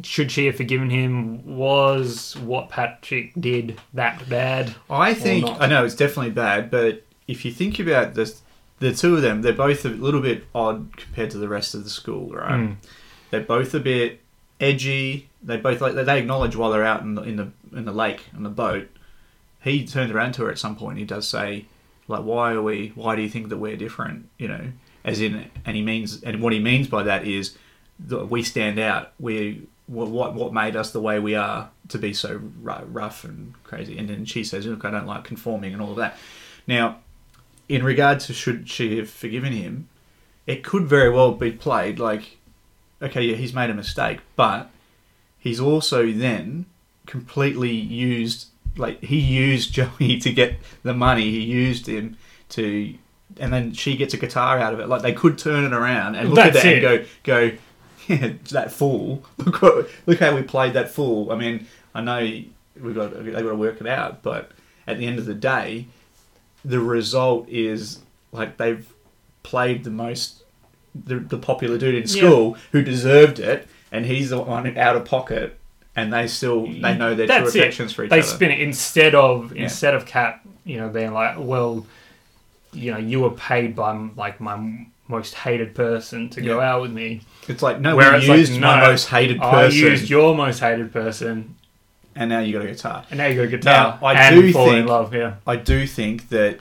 should 0.02 0.30
she 0.30 0.46
have 0.46 0.56
forgiven 0.56 0.90
him? 0.90 1.56
Was 1.56 2.36
what 2.38 2.68
Patrick 2.68 3.32
did 3.38 3.80
that 3.92 4.28
bad? 4.28 4.74
I 4.88 5.12
think. 5.14 5.46
I 5.60 5.66
know 5.66 5.84
it's 5.84 5.94
definitely 5.94 6.30
bad, 6.30 6.70
but 6.70 7.02
if 7.28 7.44
you 7.44 7.52
think 7.52 7.78
about 7.78 8.14
this, 8.14 8.42
the 8.84 8.94
two 8.94 9.16
of 9.16 9.22
them, 9.22 9.40
they're 9.40 9.54
both 9.54 9.84
a 9.86 9.88
little 9.88 10.20
bit 10.20 10.44
odd 10.54 10.94
compared 10.96 11.30
to 11.30 11.38
the 11.38 11.48
rest 11.48 11.74
of 11.74 11.84
the 11.84 11.90
school, 11.90 12.28
right? 12.28 12.60
Mm. 12.60 12.76
They're 13.30 13.40
both 13.40 13.72
a 13.72 13.80
bit 13.80 14.20
edgy. 14.60 15.30
They 15.42 15.56
both 15.56 15.80
like 15.80 15.94
they 15.94 16.18
acknowledge 16.18 16.54
while 16.54 16.70
they're 16.70 16.84
out 16.84 17.00
in 17.00 17.14
the 17.14 17.22
in 17.22 17.36
the 17.36 17.50
in 17.72 17.86
the 17.86 17.92
lake 17.92 18.26
on 18.36 18.42
the 18.42 18.50
boat. 18.50 18.88
He 19.62 19.86
turns 19.86 20.10
around 20.10 20.32
to 20.32 20.42
her 20.42 20.50
at 20.50 20.58
some 20.58 20.76
point. 20.76 20.98
He 20.98 21.06
does 21.06 21.26
say, 21.26 21.64
like, 22.08 22.24
"Why 22.24 22.52
are 22.52 22.62
we? 22.62 22.92
Why 22.94 23.16
do 23.16 23.22
you 23.22 23.30
think 23.30 23.48
that 23.48 23.56
we're 23.56 23.76
different?" 23.76 24.28
You 24.36 24.48
know, 24.48 24.72
as 25.02 25.18
in, 25.18 25.50
and 25.64 25.76
he 25.76 25.82
means, 25.82 26.22
and 26.22 26.42
what 26.42 26.52
he 26.52 26.60
means 26.60 26.86
by 26.86 27.04
that 27.04 27.26
is 27.26 27.56
that 28.06 28.26
we 28.26 28.42
stand 28.42 28.78
out. 28.78 29.12
We 29.18 29.66
what 29.86 30.08
what 30.08 30.34
what 30.34 30.52
made 30.52 30.76
us 30.76 30.90
the 30.92 31.00
way 31.00 31.18
we 31.18 31.34
are 31.34 31.70
to 31.88 31.98
be 31.98 32.12
so 32.12 32.38
rough 32.60 33.24
and 33.24 33.54
crazy. 33.64 33.96
And 33.96 34.10
then 34.10 34.26
she 34.26 34.44
says, 34.44 34.66
"Look, 34.66 34.84
I 34.84 34.90
don't 34.90 35.06
like 35.06 35.24
conforming 35.24 35.72
and 35.72 35.80
all 35.80 35.92
of 35.92 35.96
that." 35.96 36.18
Now, 36.66 36.98
in 37.68 37.82
regard 37.82 38.20
to 38.20 38.32
should 38.32 38.68
she 38.68 38.98
have 38.98 39.10
forgiven 39.10 39.52
him, 39.52 39.88
it 40.46 40.62
could 40.64 40.84
very 40.84 41.10
well 41.10 41.32
be 41.32 41.52
played 41.52 41.98
like, 41.98 42.36
okay, 43.00 43.22
yeah, 43.22 43.36
he's 43.36 43.54
made 43.54 43.70
a 43.70 43.74
mistake, 43.74 44.20
but 44.36 44.70
he's 45.38 45.60
also 45.60 46.10
then 46.10 46.66
completely 47.06 47.72
used, 47.72 48.48
like 48.76 49.02
he 49.02 49.18
used 49.18 49.72
Joey 49.74 50.18
to 50.18 50.32
get 50.32 50.56
the 50.82 50.94
money. 50.94 51.30
He 51.30 51.40
used 51.40 51.86
him 51.86 52.16
to, 52.50 52.94
and 53.38 53.52
then 53.52 53.72
she 53.72 53.96
gets 53.96 54.14
a 54.14 54.18
guitar 54.18 54.58
out 54.58 54.74
of 54.74 54.80
it. 54.80 54.88
Like 54.88 55.02
they 55.02 55.12
could 55.12 55.38
turn 55.38 55.64
it 55.64 55.72
around 55.72 56.16
and 56.16 56.28
look 56.28 56.36
That's 56.36 56.56
at 56.58 56.62
that 56.62 56.66
it. 56.66 56.84
and 56.84 57.06
go, 57.24 57.48
go, 57.48 57.56
yeah, 58.08 58.32
that 58.50 58.70
fool. 58.70 59.24
Look, 59.38 59.62
what, 59.62 59.88
look 60.04 60.18
how 60.18 60.34
we 60.34 60.42
played 60.42 60.74
that 60.74 60.90
fool. 60.90 61.32
I 61.32 61.36
mean, 61.36 61.66
I 61.94 62.02
know 62.02 62.18
we 62.18 62.92
got 62.92 63.14
they 63.24 63.30
got 63.32 63.40
to 63.40 63.54
work 63.54 63.80
it 63.80 63.86
out, 63.86 64.22
but 64.22 64.50
at 64.86 64.98
the 64.98 65.06
end 65.06 65.18
of 65.18 65.24
the 65.24 65.32
day, 65.34 65.86
the 66.64 66.80
result 66.80 67.48
is 67.48 68.00
like 68.32 68.56
they've 68.56 68.86
played 69.42 69.84
the 69.84 69.90
most 69.90 70.42
the, 70.94 71.16
the 71.16 71.38
popular 71.38 71.76
dude 71.78 71.94
in 71.96 72.06
school 72.06 72.56
who 72.72 72.82
deserved 72.82 73.38
it, 73.38 73.68
and 73.92 74.06
he's 74.06 74.30
the 74.30 74.40
one 74.40 74.76
out 74.78 74.96
of 74.96 75.04
pocket, 75.04 75.58
and 75.96 76.12
they 76.12 76.26
still 76.26 76.66
they 76.66 76.96
know 76.96 77.14
their 77.14 77.26
true 77.26 77.48
affections 77.48 77.92
it. 77.92 77.94
for 77.94 78.04
each 78.04 78.10
they 78.10 78.20
other. 78.20 78.28
spin 78.28 78.50
it 78.50 78.60
instead 78.60 79.14
of 79.14 79.54
Yeah. 79.54 79.64
instead 79.64 79.94
of 79.94 80.06
Kat, 80.06 80.40
you 80.64 80.76
know, 80.78 80.88
being 80.88 81.12
like, 81.12 81.36
well, 81.38 81.84
you 82.72 82.92
know, 82.92 82.98
you 82.98 83.20
were 83.20 83.30
paid 83.30 83.74
by 83.76 84.08
like 84.16 84.40
my 84.40 84.86
most 85.08 85.34
hated 85.34 85.74
person 85.74 86.30
to 86.30 86.40
go 86.40 86.60
out 86.60 86.80
with 86.80 86.90
me. 86.92 87.20
It's 87.48 87.62
like 87.62 87.78
no, 87.80 87.94
Where 87.96 88.12
we 88.12 88.18
it's 88.18 88.28
like, 88.28 88.38
used 88.38 88.60
my 88.60 88.80
most 88.86 89.08
hated 89.08 89.38
person. 89.40 89.86
I 89.86 89.90
used 89.90 90.08
your 90.08 90.34
most 90.34 90.60
hated 90.60 90.92
person, 90.92 91.56
and 92.16 92.28
now 92.30 92.40
you 92.40 92.52
got 92.52 92.62
a 92.64 92.68
guitar. 92.68 93.04
and 93.10 93.18
now 93.18 93.26
you 93.26 93.36
got 93.36 93.44
a 93.44 93.56
guitar 93.56 93.98
Now, 94.00 94.06
I 94.06 94.14
and 94.14 94.40
do 94.40 94.52
fall 94.52 94.68
in 94.70 94.74
think- 94.76 94.88
love. 94.88 95.14
Yeah, 95.14 95.34
I 95.46 95.56
do 95.56 95.86
think 95.86 96.28
that 96.30 96.60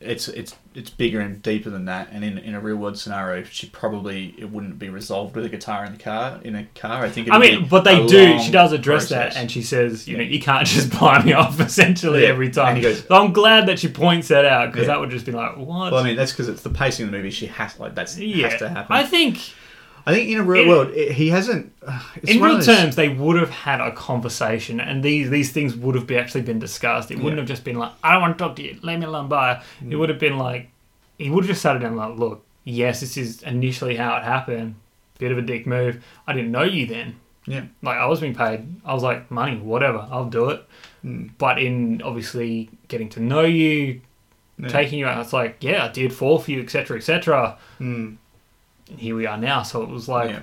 it's 0.00 0.28
it's 0.28 0.54
it's 0.76 0.90
bigger 0.90 1.18
and 1.18 1.42
deeper 1.42 1.70
than 1.70 1.86
that. 1.86 2.08
And 2.12 2.24
in 2.24 2.38
in 2.38 2.54
a 2.54 2.60
real 2.60 2.76
world 2.76 2.96
scenario, 2.96 3.42
she 3.44 3.66
probably 3.68 4.32
it 4.38 4.48
wouldn't 4.48 4.78
be 4.78 4.88
resolved 4.88 5.34
with 5.34 5.44
a 5.44 5.48
guitar 5.48 5.84
in 5.84 5.90
the 5.92 5.98
car 5.98 6.38
in 6.44 6.54
a 6.54 6.64
car. 6.76 7.04
I 7.04 7.08
think. 7.08 7.28
I 7.32 7.38
mean, 7.38 7.66
but 7.68 7.82
they 7.82 8.06
do. 8.06 8.38
She 8.38 8.52
does 8.52 8.70
address 8.72 9.08
process. 9.08 9.34
that, 9.34 9.40
and 9.40 9.50
she 9.50 9.60
says, 9.62 10.06
you 10.06 10.16
know, 10.16 10.22
you 10.22 10.40
can't 10.40 10.64
just 10.76 10.96
buy 11.00 11.20
me 11.24 11.32
off 11.32 11.58
essentially 11.60 12.22
Yeah. 12.22 12.28
every 12.28 12.50
time. 12.50 12.68
And 12.68 12.76
he 12.78 12.82
goes- 12.84 13.04
so 13.08 13.14
I'm 13.16 13.32
glad 13.32 13.66
that 13.66 13.80
she 13.80 13.88
points 13.88 14.28
that 14.28 14.44
out 14.44 14.70
because 14.72 14.86
Yeah. 14.86 14.94
that 14.94 15.00
would 15.00 15.10
just 15.10 15.26
be 15.26 15.32
like, 15.32 15.56
what? 15.56 15.90
Well, 15.92 15.96
I 15.96 16.04
mean, 16.04 16.14
that's 16.16 16.30
because 16.30 16.48
it's 16.48 16.62
the 16.62 16.70
pacing 16.70 17.06
of 17.06 17.10
the 17.10 17.16
movie. 17.16 17.30
She 17.30 17.46
has 17.46 17.76
like 17.80 17.96
that's 17.96 18.16
yeah, 18.16 18.48
has 18.50 18.58
to 18.60 18.68
happen. 18.68 18.94
I 18.94 19.02
think 19.02 19.40
I 20.08 20.14
think 20.14 20.30
in 20.30 20.38
a 20.38 20.42
real 20.42 20.62
In- 20.62 20.68
world, 20.68 20.88
it, 20.90 21.12
he 21.12 21.28
hasn't. 21.28 21.72
Uh, 21.86 22.00
it's 22.16 22.32
in 22.32 22.42
real 22.42 22.60
terms, 22.62 22.96
they 22.96 23.08
would 23.08 23.36
have 23.38 23.50
had 23.50 23.80
a 23.80 23.92
conversation, 23.92 24.80
and 24.80 25.02
these 25.02 25.28
these 25.30 25.52
things 25.52 25.74
would 25.76 25.94
have 25.94 26.06
be 26.06 26.16
actually 26.16 26.42
been 26.42 26.58
discussed. 26.58 27.10
It 27.10 27.16
wouldn't 27.16 27.34
Yeah. 27.34 27.40
have 27.42 27.48
just 27.48 27.64
been 27.64 27.76
like, 27.78 27.92
"I 28.02 28.12
don't 28.12 28.22
want 28.22 28.38
to 28.38 28.44
talk 28.44 28.56
to 28.56 28.62
you. 28.62 28.78
Leave 28.82 29.00
me 29.00 29.06
alone." 29.06 29.28
Bye. 29.28 29.62
It 29.88 29.96
would 29.96 30.08
have 30.08 30.18
been 30.18 30.38
like, 30.38 30.70
he 31.18 31.28
would 31.30 31.44
have 31.44 31.48
just 31.50 31.62
sat 31.62 31.74
down 31.74 31.84
and 31.92 31.96
like, 31.96 32.18
"Look, 32.18 32.44
yes, 32.64 33.00
this 33.00 33.16
is 33.16 33.42
initially 33.42 33.96
how 33.96 34.16
it 34.16 34.24
happened. 34.24 34.76
Bit 35.18 35.32
of 35.32 35.38
a 35.38 35.42
dick 35.42 35.66
move. 35.66 36.02
I 36.26 36.32
didn't 36.32 36.52
know 36.52 36.62
you 36.62 36.86
then. 36.86 37.16
Yeah. 37.46 37.62
Like 37.82 37.96
I 37.98 38.06
was 38.06 38.20
being 38.20 38.34
paid. 38.34 38.66
I 38.84 38.94
was 38.94 39.02
like, 39.02 39.30
money, 39.30 39.56
whatever, 39.56 40.06
I'll 40.10 40.28
do 40.28 40.50
it. 40.50 40.64
Hmm. 41.02 41.28
But 41.38 41.58
in 41.58 42.02
obviously 42.02 42.68
getting 42.88 43.08
to 43.10 43.20
know 43.20 43.40
you, 43.44 44.00
taking 44.68 44.98
you 44.98 45.06
out, 45.06 45.20
it's 45.22 45.32
like, 45.32 45.56
yeah, 45.60 45.84
I 45.84 45.88
did 45.88 46.12
fall 46.12 46.38
for 46.38 46.50
you, 46.50 46.60
etc., 46.62 46.96
etc. 46.98 47.56
Here 48.96 49.14
we 49.16 49.26
are 49.26 49.36
now. 49.38 49.62
So 49.62 49.82
it 49.82 49.88
was 49.88 50.08
like. 50.08 50.30
Yeah. 50.30 50.40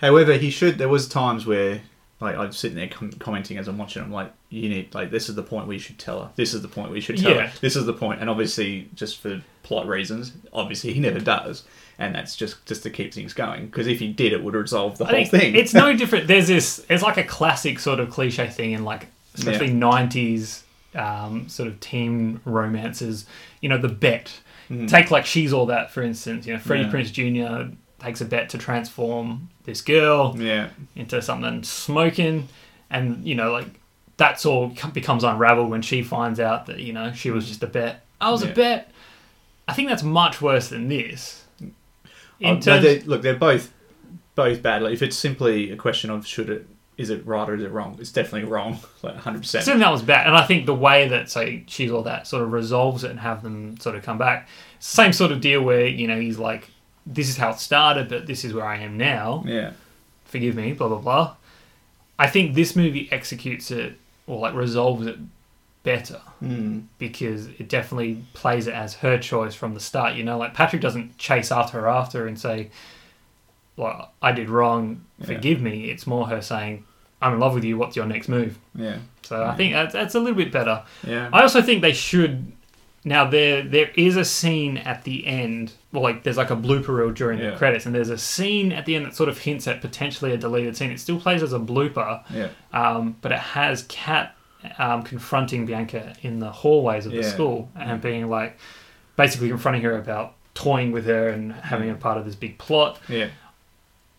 However, 0.00 0.34
he 0.34 0.50
should. 0.50 0.78
There 0.78 0.88
was 0.88 1.08
times 1.08 1.44
where, 1.44 1.80
like, 2.20 2.36
I'm 2.36 2.52
sitting 2.52 2.76
there 2.76 2.86
com- 2.88 3.10
commenting 3.12 3.58
as 3.58 3.66
I'm 3.66 3.78
watching. 3.78 4.00
I'm 4.02 4.12
like, 4.12 4.32
you 4.48 4.68
need 4.68 4.94
like 4.94 5.10
this 5.10 5.28
is 5.28 5.34
the 5.34 5.42
point 5.42 5.66
where 5.66 5.74
you 5.74 5.80
should 5.80 5.98
tell 5.98 6.22
her. 6.22 6.30
This 6.36 6.54
is 6.54 6.62
the 6.62 6.68
point 6.68 6.88
where 6.88 6.96
you 6.96 7.02
should 7.02 7.18
tell 7.18 7.34
Yeah. 7.34 7.48
her. 7.48 7.58
This 7.60 7.74
is 7.76 7.84
the 7.86 7.92
point. 7.92 8.20
And 8.20 8.30
obviously, 8.30 8.88
just 8.94 9.18
for 9.18 9.42
plot 9.64 9.86
reasons, 9.86 10.32
obviously 10.52 10.92
he 10.92 11.00
never 11.00 11.18
does. 11.20 11.64
And 11.98 12.14
that's 12.14 12.36
just 12.36 12.64
just 12.64 12.84
to 12.84 12.90
keep 12.90 13.12
things 13.12 13.34
going. 13.34 13.66
Because 13.66 13.88
if 13.88 13.98
he 13.98 14.12
did, 14.12 14.32
it 14.32 14.42
would 14.44 14.54
resolve 14.54 14.98
the 14.98 15.04
I 15.06 15.10
whole 15.16 15.24
thing. 15.26 15.56
it's 15.56 15.74
no 15.74 15.92
different. 15.96 16.28
There's 16.28 16.46
this. 16.46 16.84
It's 16.88 17.02
like 17.02 17.16
a 17.16 17.24
classic 17.24 17.80
sort 17.80 17.98
of 17.98 18.08
cliche 18.10 18.48
thing 18.48 18.70
in 18.72 18.84
like 18.84 19.08
especially 19.34 19.66
Yeah. 19.68 19.72
'90s 19.80 20.62
um, 20.94 21.48
sort 21.48 21.68
of 21.68 21.80
teen 21.80 22.40
romances. 22.44 23.26
You 23.60 23.68
know, 23.68 23.78
the 23.78 23.88
bet. 23.88 24.40
Mm-hmm. 24.70 24.86
Take 24.86 25.10
like 25.10 25.24
she's 25.26 25.52
all 25.52 25.66
that 25.66 25.90
for 25.90 26.02
instance. 26.02 26.46
You 26.46 26.54
know, 26.54 26.58
Freddie 26.60 26.84
Yeah. 26.84 26.90
Prinze 26.90 27.12
Jr. 27.12 27.74
takes 28.04 28.20
a 28.20 28.24
bet 28.24 28.50
to 28.50 28.58
transform 28.58 29.48
this 29.64 29.80
girl 29.80 30.34
yeah. 30.38 30.68
into 30.94 31.20
something 31.22 31.62
smoking, 31.62 32.48
and 32.90 33.24
you 33.26 33.34
know, 33.34 33.52
like 33.52 33.66
that's 34.18 34.44
all 34.44 34.74
becomes 34.92 35.24
unraveled 35.24 35.70
when 35.70 35.80
she 35.82 36.02
finds 36.02 36.38
out 36.40 36.66
that 36.66 36.80
you 36.80 36.92
know 36.92 37.12
she 37.12 37.30
was 37.30 37.46
just 37.48 37.62
a 37.62 37.66
bet. 37.66 38.04
I 38.20 38.30
was 38.30 38.44
Yeah. 38.44 38.50
a 38.50 38.54
bet. 38.54 38.90
I 39.66 39.72
think 39.74 39.88
that's 39.88 40.02
much 40.02 40.40
worse 40.42 40.68
than 40.68 40.88
this. 40.88 41.44
Oh, 41.62 41.66
In 42.40 42.54
no, 42.56 42.60
terms, 42.60 42.82
they- 42.84 43.00
look, 43.00 43.22
they're 43.22 43.34
both 43.36 43.72
both 44.34 44.62
bad. 44.62 44.82
Like, 44.82 44.92
if 44.92 45.02
it's 45.02 45.16
simply 45.16 45.70
a 45.70 45.76
question 45.76 46.10
of 46.10 46.26
should 46.26 46.48
it 46.50 46.66
is 46.98 47.10
it 47.10 47.24
right 47.24 47.48
or 47.48 47.54
is 47.54 47.62
it 47.62 47.70
wrong, 47.70 47.96
it's 48.00 48.12
definitely 48.12 48.48
wrong. 48.48 48.78
Like 49.00 49.14
100. 49.14 49.38
percent 49.38 49.64
Certainly 49.64 49.84
that 49.84 49.92
was 49.92 50.02
bad, 50.02 50.26
and 50.26 50.36
I 50.36 50.44
think 50.44 50.66
the 50.66 50.74
way 50.74 51.06
that 51.08 51.30
say 51.30 51.62
she's 51.68 51.92
all 51.92 52.02
that 52.02 52.26
sort 52.26 52.42
of 52.42 52.52
resolves 52.52 53.04
it 53.04 53.12
and 53.12 53.20
have 53.20 53.44
them 53.44 53.78
sort 53.78 53.94
of 53.94 54.02
come 54.02 54.18
back, 54.18 54.48
same 54.80 55.12
sort 55.12 55.30
of 55.30 55.40
deal 55.40 55.62
where 55.62 55.86
you 55.86 56.08
know 56.08 56.18
he's 56.20 56.36
like, 56.36 56.68
this 57.06 57.28
is 57.28 57.36
how 57.36 57.50
it 57.50 57.60
started, 57.60 58.08
but 58.08 58.26
this 58.26 58.44
is 58.44 58.52
where 58.52 58.64
I 58.64 58.78
am 58.78 58.96
now. 58.96 59.44
Yeah. 59.46 59.72
Forgive 60.24 60.56
me, 60.56 60.72
blah 60.72 60.88
blah 60.88 60.98
blah. 60.98 61.36
I 62.18 62.26
think 62.26 62.54
this 62.54 62.74
movie 62.74 63.08
executes 63.12 63.70
it 63.70 63.96
or 64.26 64.40
like 64.40 64.54
resolves 64.54 65.06
it 65.06 65.18
better 65.84 66.20
hmm. 66.40 66.80
because 66.98 67.46
it 67.46 67.68
definitely 67.68 68.24
plays 68.34 68.66
it 68.66 68.74
as 68.74 68.94
her 68.94 69.16
choice 69.16 69.54
from 69.54 69.74
the 69.74 69.80
start. 69.80 70.16
You 70.16 70.24
know, 70.24 70.36
like 70.36 70.54
Patrick 70.54 70.82
doesn't 70.82 71.18
chase 71.18 71.52
after 71.52 71.80
her 71.80 71.88
after 71.88 72.26
and 72.26 72.38
say, 72.38 72.70
"Well, 73.76 74.10
I 74.20 74.32
did 74.32 74.50
wrong, 74.50 75.04
forgive 75.24 75.60
me." 75.60 75.90
It's 75.90 76.04
more 76.04 76.26
her 76.26 76.42
saying, 76.42 76.84
"I'm 77.22 77.34
in 77.34 77.40
love 77.40 77.54
with 77.54 77.64
you. 77.64 77.76
What's 77.78 77.96
your 77.96 78.06
next 78.06 78.28
move?" 78.28 78.58
Yeah. 78.74 78.98
So 79.22 79.44
I 79.44 79.54
think 79.56 79.74
that's, 79.74 79.92
that's 79.92 80.14
a 80.14 80.20
little 80.20 80.36
bit 80.36 80.50
better. 80.52 80.82
Yeah. 81.06 81.28
I 81.32 81.42
also 81.42 81.60
think 81.62 81.82
they 81.82 81.92
should. 81.92 82.52
Now 83.04 83.24
there 83.28 83.62
there 83.62 83.90
is 83.94 84.16
a 84.16 84.24
scene 84.24 84.76
at 84.78 85.04
the 85.04 85.26
end, 85.26 85.72
well, 85.92 86.02
like 86.02 86.24
there's 86.24 86.36
like 86.36 86.50
a 86.50 86.56
blooper 86.56 86.88
reel 86.88 87.10
during 87.12 87.38
Yeah. 87.38 87.50
the 87.50 87.56
credits, 87.56 87.86
and 87.86 87.94
there's 87.94 88.10
a 88.10 88.18
scene 88.18 88.72
at 88.72 88.86
the 88.86 88.96
end 88.96 89.06
that 89.06 89.14
sort 89.14 89.28
of 89.28 89.38
hints 89.38 89.66
at 89.68 89.80
potentially 89.80 90.32
a 90.32 90.36
deleted 90.36 90.76
scene. 90.76 90.90
It 90.90 90.98
still 91.00 91.20
plays 91.20 91.42
as 91.42 91.52
a 91.52 91.58
blooper, 91.60 92.22
Yeah. 92.30 92.48
um, 92.72 93.16
but 93.22 93.32
it 93.32 93.38
has 93.38 93.84
Kat 93.88 94.34
um, 94.78 95.04
confronting 95.04 95.64
Bianca 95.66 96.14
in 96.22 96.40
the 96.40 96.50
hallways 96.50 97.06
of 97.06 97.12
the 97.12 97.22
school 97.22 97.70
and 97.76 98.00
being 98.02 98.28
like, 98.28 98.58
basically 99.16 99.48
confronting 99.48 99.82
her 99.82 99.96
about 99.96 100.34
toying 100.54 100.90
with 100.90 101.06
her 101.06 101.28
and 101.28 101.52
having 101.52 101.88
a 101.90 101.94
part 101.94 102.18
of 102.18 102.24
this 102.24 102.34
big 102.34 102.58
plot 102.58 102.98
Yeah. 103.08 103.28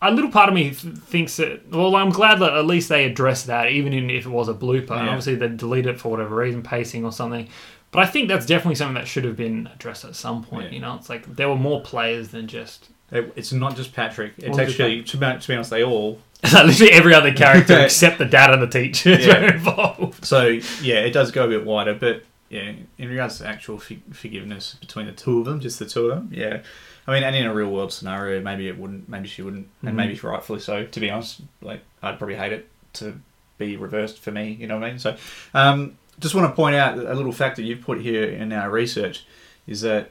A 0.02 0.10
little 0.10 0.30
part 0.30 0.48
of 0.48 0.54
me 0.54 0.70
th- 0.70 0.94
thinks 0.96 1.36
that. 1.36 1.68
Well, 1.70 1.94
I'm 1.96 2.10
glad 2.10 2.38
that 2.40 2.54
at 2.54 2.66
least 2.66 2.88
they 2.88 3.04
addressed 3.04 3.46
that, 3.48 3.70
even 3.70 3.92
in, 3.92 4.08
if 4.10 4.24
it 4.26 4.30
was 4.30 4.48
a 4.48 4.54
blooper. 4.54 4.90
And 4.92 5.04
Yeah. 5.06 5.08
obviously, 5.08 5.34
they 5.34 5.48
deleted 5.48 5.94
it 5.96 6.00
for 6.00 6.10
whatever 6.10 6.36
reason, 6.36 6.62
pacing 6.62 7.04
or 7.04 7.12
something. 7.12 7.48
But 7.92 8.04
I 8.04 8.06
think 8.06 8.28
that's 8.28 8.46
definitely 8.46 8.76
something 8.76 8.94
that 8.94 9.08
should 9.08 9.24
have 9.24 9.36
been 9.36 9.68
addressed 9.74 10.04
at 10.04 10.14
some 10.16 10.42
point. 10.44 10.66
Yeah. 10.66 10.74
You 10.74 10.80
know, 10.80 10.94
it's 10.94 11.08
like 11.10 11.36
there 11.36 11.48
were 11.48 11.56
more 11.56 11.80
players 11.82 12.28
than 12.28 12.46
just. 12.46 12.88
It- 13.12 13.32
It's 13.36 13.52
not 13.52 13.76
just 13.76 13.92
Patrick. 13.94 14.34
It's 14.38 14.48
Well, 14.56 14.60
actually, 14.60 15.02
to 15.02 15.16
be, 15.16 15.26
to 15.38 15.48
be 15.48 15.54
honest, 15.54 15.70
they 15.70 15.82
all. 15.84 16.20
Literally 16.44 16.92
every 16.92 17.12
other 17.12 17.32
character 17.34 17.78
except 17.84 18.18
the 18.18 18.24
dad 18.24 18.52
and 18.54 18.62
the 18.62 18.66
teachers 18.68 19.26
Yeah. 19.26 19.52
involved. 19.54 20.24
So 20.24 20.58
yeah, 20.80 21.00
it 21.00 21.10
does 21.10 21.30
go 21.32 21.44
a 21.44 21.48
bit 21.48 21.66
wider, 21.66 21.92
but 21.92 22.22
yeah, 22.48 22.72
in 22.96 23.08
regards 23.10 23.38
to 23.38 23.46
actual 23.46 23.76
f- 23.76 23.98
forgiveness 24.12 24.76
between 24.80 25.04
the 25.06 25.12
two 25.12 25.40
of 25.40 25.44
them, 25.44 25.60
just 25.60 25.78
the 25.78 25.84
two 25.86 26.08
of 26.10 26.16
them, 26.16 26.30
yeah. 26.32 26.60
I 27.06 27.12
mean, 27.14 27.22
and 27.22 27.34
in 27.34 27.46
a 27.46 27.54
real 27.54 27.70
world 27.70 27.92
scenario, 27.92 28.40
maybe 28.40 28.68
it 28.68 28.78
wouldn't, 28.78 29.08
maybe 29.08 29.26
she 29.28 29.42
wouldn't, 29.42 29.68
and 29.82 29.96
maybe 29.96 30.14
rightfully 30.22 30.60
so. 30.60 30.84
To 30.86 31.00
be 31.00 31.10
honest, 31.10 31.40
like 31.62 31.80
I'd 32.02 32.18
probably 32.18 32.36
hate 32.36 32.52
it 32.52 32.68
to 32.94 33.18
be 33.58 33.76
reversed 33.76 34.18
for 34.18 34.30
me. 34.30 34.56
You 34.60 34.66
know 34.66 34.76
what 34.78 34.84
I 34.84 34.90
mean? 34.90 34.98
So, 34.98 35.16
um, 35.54 35.96
just 36.18 36.34
want 36.34 36.50
to 36.50 36.54
point 36.54 36.76
out 36.76 36.98
a 36.98 37.14
little 37.14 37.32
fact 37.32 37.56
that 37.56 37.62
you've 37.62 37.80
put 37.80 38.00
here 38.00 38.24
in 38.24 38.52
our 38.52 38.70
research 38.70 39.24
is 39.66 39.80
that 39.82 40.10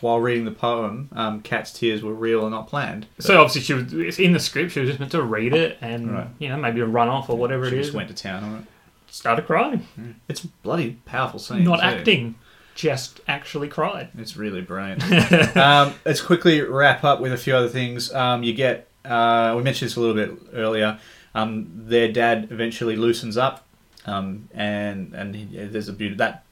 while 0.00 0.20
reading 0.20 0.44
the 0.44 0.52
poem, 0.52 1.08
um, 1.12 1.40
Kat's 1.42 1.72
tears 1.72 2.02
were 2.04 2.14
real 2.14 2.42
and 2.42 2.52
not 2.52 2.68
planned. 2.68 3.06
So 3.18 3.40
obviously, 3.40 3.62
she 3.62 3.72
was 3.74 3.92
it's 3.92 4.18
in 4.20 4.32
the 4.32 4.38
script. 4.38 4.70
She 4.72 4.80
was 4.80 4.88
just 4.88 5.00
meant 5.00 5.10
to 5.12 5.22
read 5.22 5.52
it 5.54 5.76
and 5.80 6.12
Right. 6.12 6.28
you 6.38 6.48
know 6.48 6.56
maybe 6.56 6.80
a 6.80 6.86
run 6.86 7.08
off 7.08 7.28
or 7.28 7.36
whatever 7.36 7.68
she 7.68 7.74
it 7.76 7.80
is. 7.80 7.86
just 7.88 7.96
went 7.96 8.08
to 8.08 8.14
town 8.14 8.44
on 8.44 8.54
it. 8.60 8.64
Started 9.10 9.46
crying, 9.46 9.86
It's 10.28 10.44
a 10.44 10.48
bloody 10.62 10.98
powerful 11.06 11.40
scene. 11.40 11.64
not 11.64 11.76
too. 11.80 11.82
acting, 11.86 12.34
just 12.78 13.20
actually 13.26 13.66
cried. 13.66 14.08
It's 14.16 14.36
really 14.36 14.60
brilliant. 14.60 15.02
um, 15.56 15.94
let's 16.04 16.20
quickly 16.20 16.60
wrap 16.60 17.02
up 17.02 17.20
with 17.20 17.32
a 17.32 17.36
few 17.36 17.56
other 17.56 17.68
things. 17.68 18.14
Um, 18.14 18.44
you 18.44 18.54
get, 18.54 18.86
uh, 19.04 19.52
we 19.56 19.64
mentioned 19.64 19.90
this 19.90 19.96
a 19.96 20.00
little 20.00 20.14
bit 20.14 20.30
earlier. 20.54 21.00
Um, 21.34 21.68
their 21.74 22.12
dad 22.12 22.46
eventually 22.52 22.94
loosens 22.94 23.36
up, 23.36 23.66
um, 24.06 24.48
and 24.54 25.12
and 25.12 25.34
he, 25.34 25.44
there's 25.66 25.88
a 25.88 25.92
beauty 25.92 26.14
that 26.14 26.44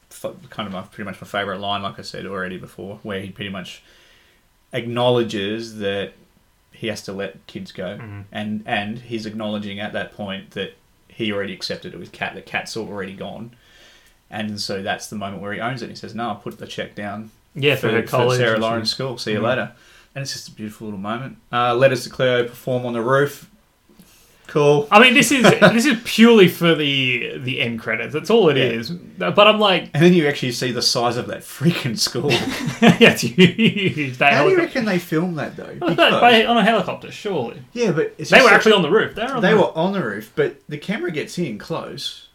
kind 0.50 0.66
of 0.66 0.72
my, 0.72 0.82
pretty 0.82 1.04
much 1.08 1.20
my 1.20 1.28
favorite 1.28 1.60
line, 1.60 1.82
like 1.82 1.98
I 1.98 2.02
said 2.02 2.26
already 2.26 2.58
before, 2.58 2.98
where 3.04 3.20
he 3.20 3.30
pretty 3.30 3.50
much 3.50 3.84
acknowledges 4.72 5.78
that 5.78 6.12
he 6.72 6.88
has 6.88 7.02
to 7.02 7.12
let 7.12 7.46
kids 7.46 7.70
go, 7.70 7.98
and 8.32 8.64
and 8.66 8.98
he's 8.98 9.26
acknowledging 9.26 9.78
at 9.78 9.92
that 9.92 10.12
point 10.12 10.50
that 10.50 10.74
he 11.08 11.32
already 11.32 11.52
accepted 11.52 11.94
it 11.94 11.98
with 11.98 12.10
Kat. 12.10 12.34
That 12.34 12.46
Kat's 12.46 12.76
already 12.76 13.14
gone. 13.14 13.52
And 14.30 14.60
so 14.60 14.82
that's 14.82 15.06
the 15.08 15.16
moment 15.16 15.40
where 15.42 15.52
he 15.52 15.60
owns 15.60 15.82
it. 15.82 15.88
He 15.90 15.96
says, 15.96 16.14
"No, 16.14 16.28
I'll 16.28 16.36
put 16.36 16.58
the 16.58 16.66
check 16.66 16.94
down 16.94 17.30
Yeah, 17.54 17.76
for, 17.76 17.88
her 17.90 18.02
college. 18.02 18.38
Sarah 18.38 18.58
Lawrence 18.58 18.90
School. 18.90 19.18
See 19.18 19.32
you 19.32 19.40
later. 19.40 19.72
And 20.14 20.22
it's 20.22 20.32
just 20.32 20.48
a 20.48 20.52
beautiful 20.52 20.86
little 20.86 20.98
moment. 21.00 21.36
Uh, 21.52 21.74
Letters 21.74 22.04
to 22.04 22.10
Cleo 22.10 22.44
perform 22.44 22.86
on 22.86 22.92
the 22.94 23.02
roof. 23.02 23.50
Cool. 24.48 24.86
I 24.92 25.00
mean, 25.00 25.14
this 25.14 25.32
is 25.32 25.42
this 25.42 25.86
is 25.86 26.00
purely 26.04 26.46
for 26.46 26.74
the 26.76 27.36
the 27.38 27.60
end 27.60 27.80
credits. 27.80 28.12
That's 28.14 28.30
all 28.30 28.48
it 28.48 28.56
Yeah. 28.56 28.64
is. 28.64 28.90
But 28.90 29.38
I'm 29.48 29.58
like, 29.58 29.90
And 29.92 30.02
then 30.02 30.12
you 30.14 30.26
actually 30.28 30.52
see 30.52 30.70
the 30.70 30.82
size 30.82 31.16
of 31.16 31.26
that 31.26 31.40
freaking 31.40 31.98
school. 31.98 32.30
yeah, 33.00 33.10
it's 33.12 33.22
huge. 33.22 34.16
They 34.18 34.24
How 34.30 34.44
do 34.44 34.50
you 34.50 34.56
reckon 34.56 34.84
they 34.84 35.00
filmed 35.00 35.36
that 35.38 35.56
though? 35.56 35.74
Because- 35.74 36.20
by- 36.20 36.44
on 36.44 36.56
a 36.56 36.62
helicopter, 36.64 37.10
surely. 37.10 37.60
yeah, 37.72 37.90
but 37.90 38.14
it's 38.18 38.30
They 38.30 38.38
were 38.40 38.44
that 38.44 38.54
actually 38.54 38.72
on 38.74 38.82
the 38.82 38.90
roof. 38.90 39.16
They 39.16 39.24
were. 39.24 39.34
On 39.34 39.42
They 39.42 39.50
the 39.50 39.56
were 39.56 39.76
on 39.76 39.92
the 39.92 40.02
roof, 40.04 40.32
but 40.36 40.60
the 40.68 40.78
camera 40.78 41.10
gets 41.10 41.38
in 41.38 41.58
close. 41.58 42.25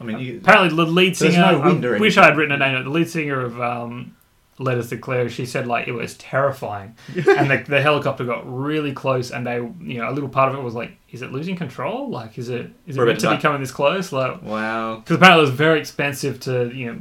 I 0.00 0.04
mean, 0.04 0.18
you, 0.18 0.38
Apparently, 0.38 0.74
the 0.74 0.90
lead 0.90 1.14
There's 1.16 1.34
singer. 1.34 1.52
no 1.52 1.94
I 1.94 1.98
wish. 1.98 2.16
I 2.16 2.24
had 2.24 2.36
written 2.36 2.52
a 2.52 2.58
name. 2.58 2.82
The 2.84 2.90
lead 2.90 3.08
singer 3.10 3.40
of 3.40 3.60
um, 3.60 4.16
Letters 4.58 4.88
to 4.90 4.96
Claire. 4.96 5.28
She 5.28 5.44
said 5.44 5.66
like 5.66 5.88
it 5.88 5.92
was 5.92 6.14
terrifying, 6.16 6.96
and 7.14 7.50
the, 7.50 7.64
the 7.68 7.82
helicopter 7.82 8.24
got 8.24 8.42
really 8.50 8.92
close, 8.92 9.30
and 9.30 9.46
they, 9.46 9.56
you 9.56 9.98
know, 9.98 10.08
a 10.08 10.12
little 10.12 10.28
part 10.30 10.52
of 10.52 10.58
it 10.58 10.62
was 10.62 10.74
like, 10.74 10.92
is 11.10 11.20
it 11.22 11.32
losing 11.32 11.54
control? 11.56 12.08
Like, 12.08 12.38
is 12.38 12.48
it 12.48 12.70
is 12.86 12.96
it 12.96 13.04
meant 13.04 13.20
to 13.20 13.30
be 13.36 13.40
coming 13.42 13.60
this 13.60 13.72
close? 13.72 14.10
Like, 14.10 14.42
wow. 14.42 14.96
because 14.96 15.16
apparently 15.16 15.42
it 15.44 15.50
was 15.50 15.54
very 15.56 15.78
expensive 15.80 16.40
to 16.40 16.70
you 16.74 16.86
know 16.92 17.00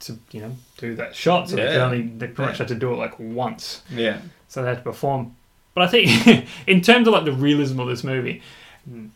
to 0.00 0.18
you 0.32 0.40
know 0.42 0.52
do 0.78 0.94
that 0.96 1.14
shot 1.14 1.48
so 1.48 1.56
they 1.56 1.62
could 1.62 1.76
only 1.76 2.02
they 2.02 2.26
pretty 2.26 2.42
much 2.50 2.54
Yeah. 2.54 2.58
had 2.58 2.68
to 2.68 2.74
do 2.74 2.92
it 2.92 2.96
like 2.96 3.18
once 3.18 3.80
Yeah. 3.90 4.20
so 4.46 4.60
they 4.62 4.68
had 4.68 4.76
to 4.78 4.82
perform 4.82 5.34
but 5.74 5.84
i 5.84 5.86
think 5.88 6.46
in 6.66 6.82
terms 6.82 7.08
of 7.08 7.14
like 7.14 7.24
the 7.24 7.32
realism 7.32 7.80
of 7.80 7.88
this 7.88 8.04
movie. 8.04 8.42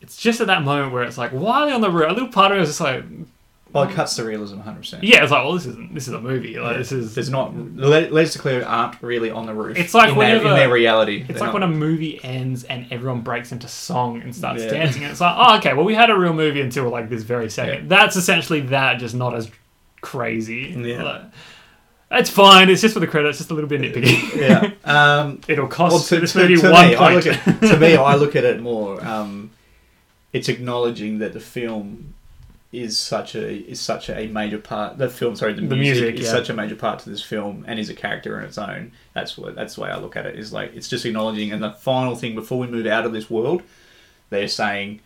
It's 0.00 0.16
just 0.16 0.40
at 0.40 0.48
that 0.48 0.62
moment 0.62 0.92
where 0.92 1.02
it's 1.04 1.16
like 1.18 1.30
why 1.30 1.60
are 1.62 1.66
they 1.66 1.72
on 1.72 1.80
the 1.80 1.90
roof 1.90 2.10
a 2.10 2.12
little 2.12 2.28
part 2.28 2.50
of 2.52 2.58
me 2.58 2.64
just 2.64 2.80
like 2.80 3.04
Well, 3.72 3.84
it 3.84 3.92
cuts 3.94 4.16
the 4.16 4.24
realism 4.24 4.58
100%. 4.60 4.98
yeah 5.02 5.22
it's 5.22 5.30
like 5.30 5.44
well 5.44 5.52
this 5.52 5.66
isn't 5.66 5.94
this 5.94 6.08
is 6.08 6.14
a 6.14 6.20
movie 6.20 6.58
like 6.58 6.76
this 6.76 6.90
is 6.90 7.14
There's 7.14 7.30
not. 7.30 7.54
Le- 7.56 8.08
Letters 8.10 8.32
to 8.32 8.38
Cleo 8.40 8.64
aren't 8.64 9.00
really 9.00 9.30
on 9.30 9.46
the 9.46 9.54
roof. 9.54 9.76
It's 9.78 9.94
like 9.94 10.08
in 10.10 10.18
their, 10.18 10.28
whenever- 10.38 10.48
in 10.48 10.54
their 10.56 10.70
reality. 10.72 11.18
it's 11.20 11.28
They're 11.28 11.36
like 11.38 11.46
not. 11.48 11.54
when 11.54 11.62
a 11.62 11.68
movie 11.68 12.18
ends 12.24 12.64
and 12.64 12.86
everyone 12.92 13.20
breaks 13.20 13.52
into 13.52 13.68
song 13.68 14.20
and 14.22 14.34
starts 14.34 14.62
Yeah. 14.64 14.70
dancing 14.70 15.02
and 15.04 15.12
it's 15.12 15.20
like 15.20 15.34
oh 15.38 15.56
okay 15.58 15.72
well 15.74 15.84
we 15.84 15.94
had 15.94 16.10
a 16.10 16.18
real 16.18 16.32
movie 16.32 16.60
until 16.62 16.88
like 16.88 17.08
this 17.08 17.22
very 17.22 17.48
second 17.48 17.74
Yeah. 17.74 17.96
that's 17.98 18.16
essentially 18.16 18.60
that 18.62 18.98
just 18.98 19.14
not 19.14 19.34
as 19.36 19.48
crazy 20.00 20.74
Yeah. 20.76 21.02
Like, 21.02 21.22
it's 22.12 22.30
fine 22.30 22.70
it's 22.70 22.80
just 22.80 22.94
for 22.94 23.00
the 23.00 23.06
credits 23.06 23.38
just 23.38 23.50
a 23.50 23.54
little 23.54 23.68
bit 23.68 23.80
nitpicky 23.82 24.34
Yeah. 24.34 24.70
Um, 24.84 25.40
it'll 25.48 25.66
Well, 25.66 25.70
cost 25.90 26.08
to, 26.08 26.18
this 26.18 26.32
to, 26.32 26.38
movie 26.40 26.56
to 26.56 26.70
one 26.70 26.88
me, 26.88 26.96
I 26.96 26.98
point 26.98 27.14
look 27.26 27.26
at, 27.46 27.60
to 27.60 27.76
me, 27.76 27.94
I 27.96 28.14
look 28.16 28.34
at 28.34 28.44
it 28.44 28.60
more. 28.60 29.04
Um, 29.04 29.49
it's 30.32 30.48
acknowledging 30.48 31.18
that 31.18 31.32
the 31.32 31.40
film 31.40 32.14
is 32.72 32.98
such 32.98 33.34
a 33.34 33.48
is 33.48 33.80
such 33.80 34.08
a 34.08 34.28
major 34.28 34.58
part. 34.58 34.98
The 34.98 35.08
film, 35.08 35.34
sorry, 35.34 35.54
the, 35.54 35.62
The 35.62 35.74
music, 35.74 36.02
music, 36.02 36.20
is 36.20 36.26
yeah. 36.26 36.32
such 36.32 36.50
a 36.50 36.54
major 36.54 36.76
part 36.76 37.00
to 37.00 37.10
this 37.10 37.22
film, 37.22 37.64
and 37.66 37.78
is 37.78 37.90
a 37.90 37.94
character 37.94 38.38
in 38.38 38.44
its 38.44 38.58
own. 38.58 38.92
That's 39.12 39.36
what 39.36 39.54
that's 39.54 39.74
the 39.74 39.82
way 39.82 39.90
I 39.90 39.98
look 39.98 40.16
at 40.16 40.26
it. 40.26 40.38
Is 40.38 40.52
like 40.52 40.74
it's 40.74 40.88
just 40.88 41.04
acknowledging, 41.04 41.52
and 41.52 41.62
the 41.62 41.72
final 41.72 42.14
thing 42.14 42.34
before 42.34 42.58
we 42.58 42.66
move 42.66 42.86
out 42.86 43.04
of 43.04 43.12
this 43.12 43.28
world, 43.28 43.62
they're 44.30 44.46
saying, 44.46 45.00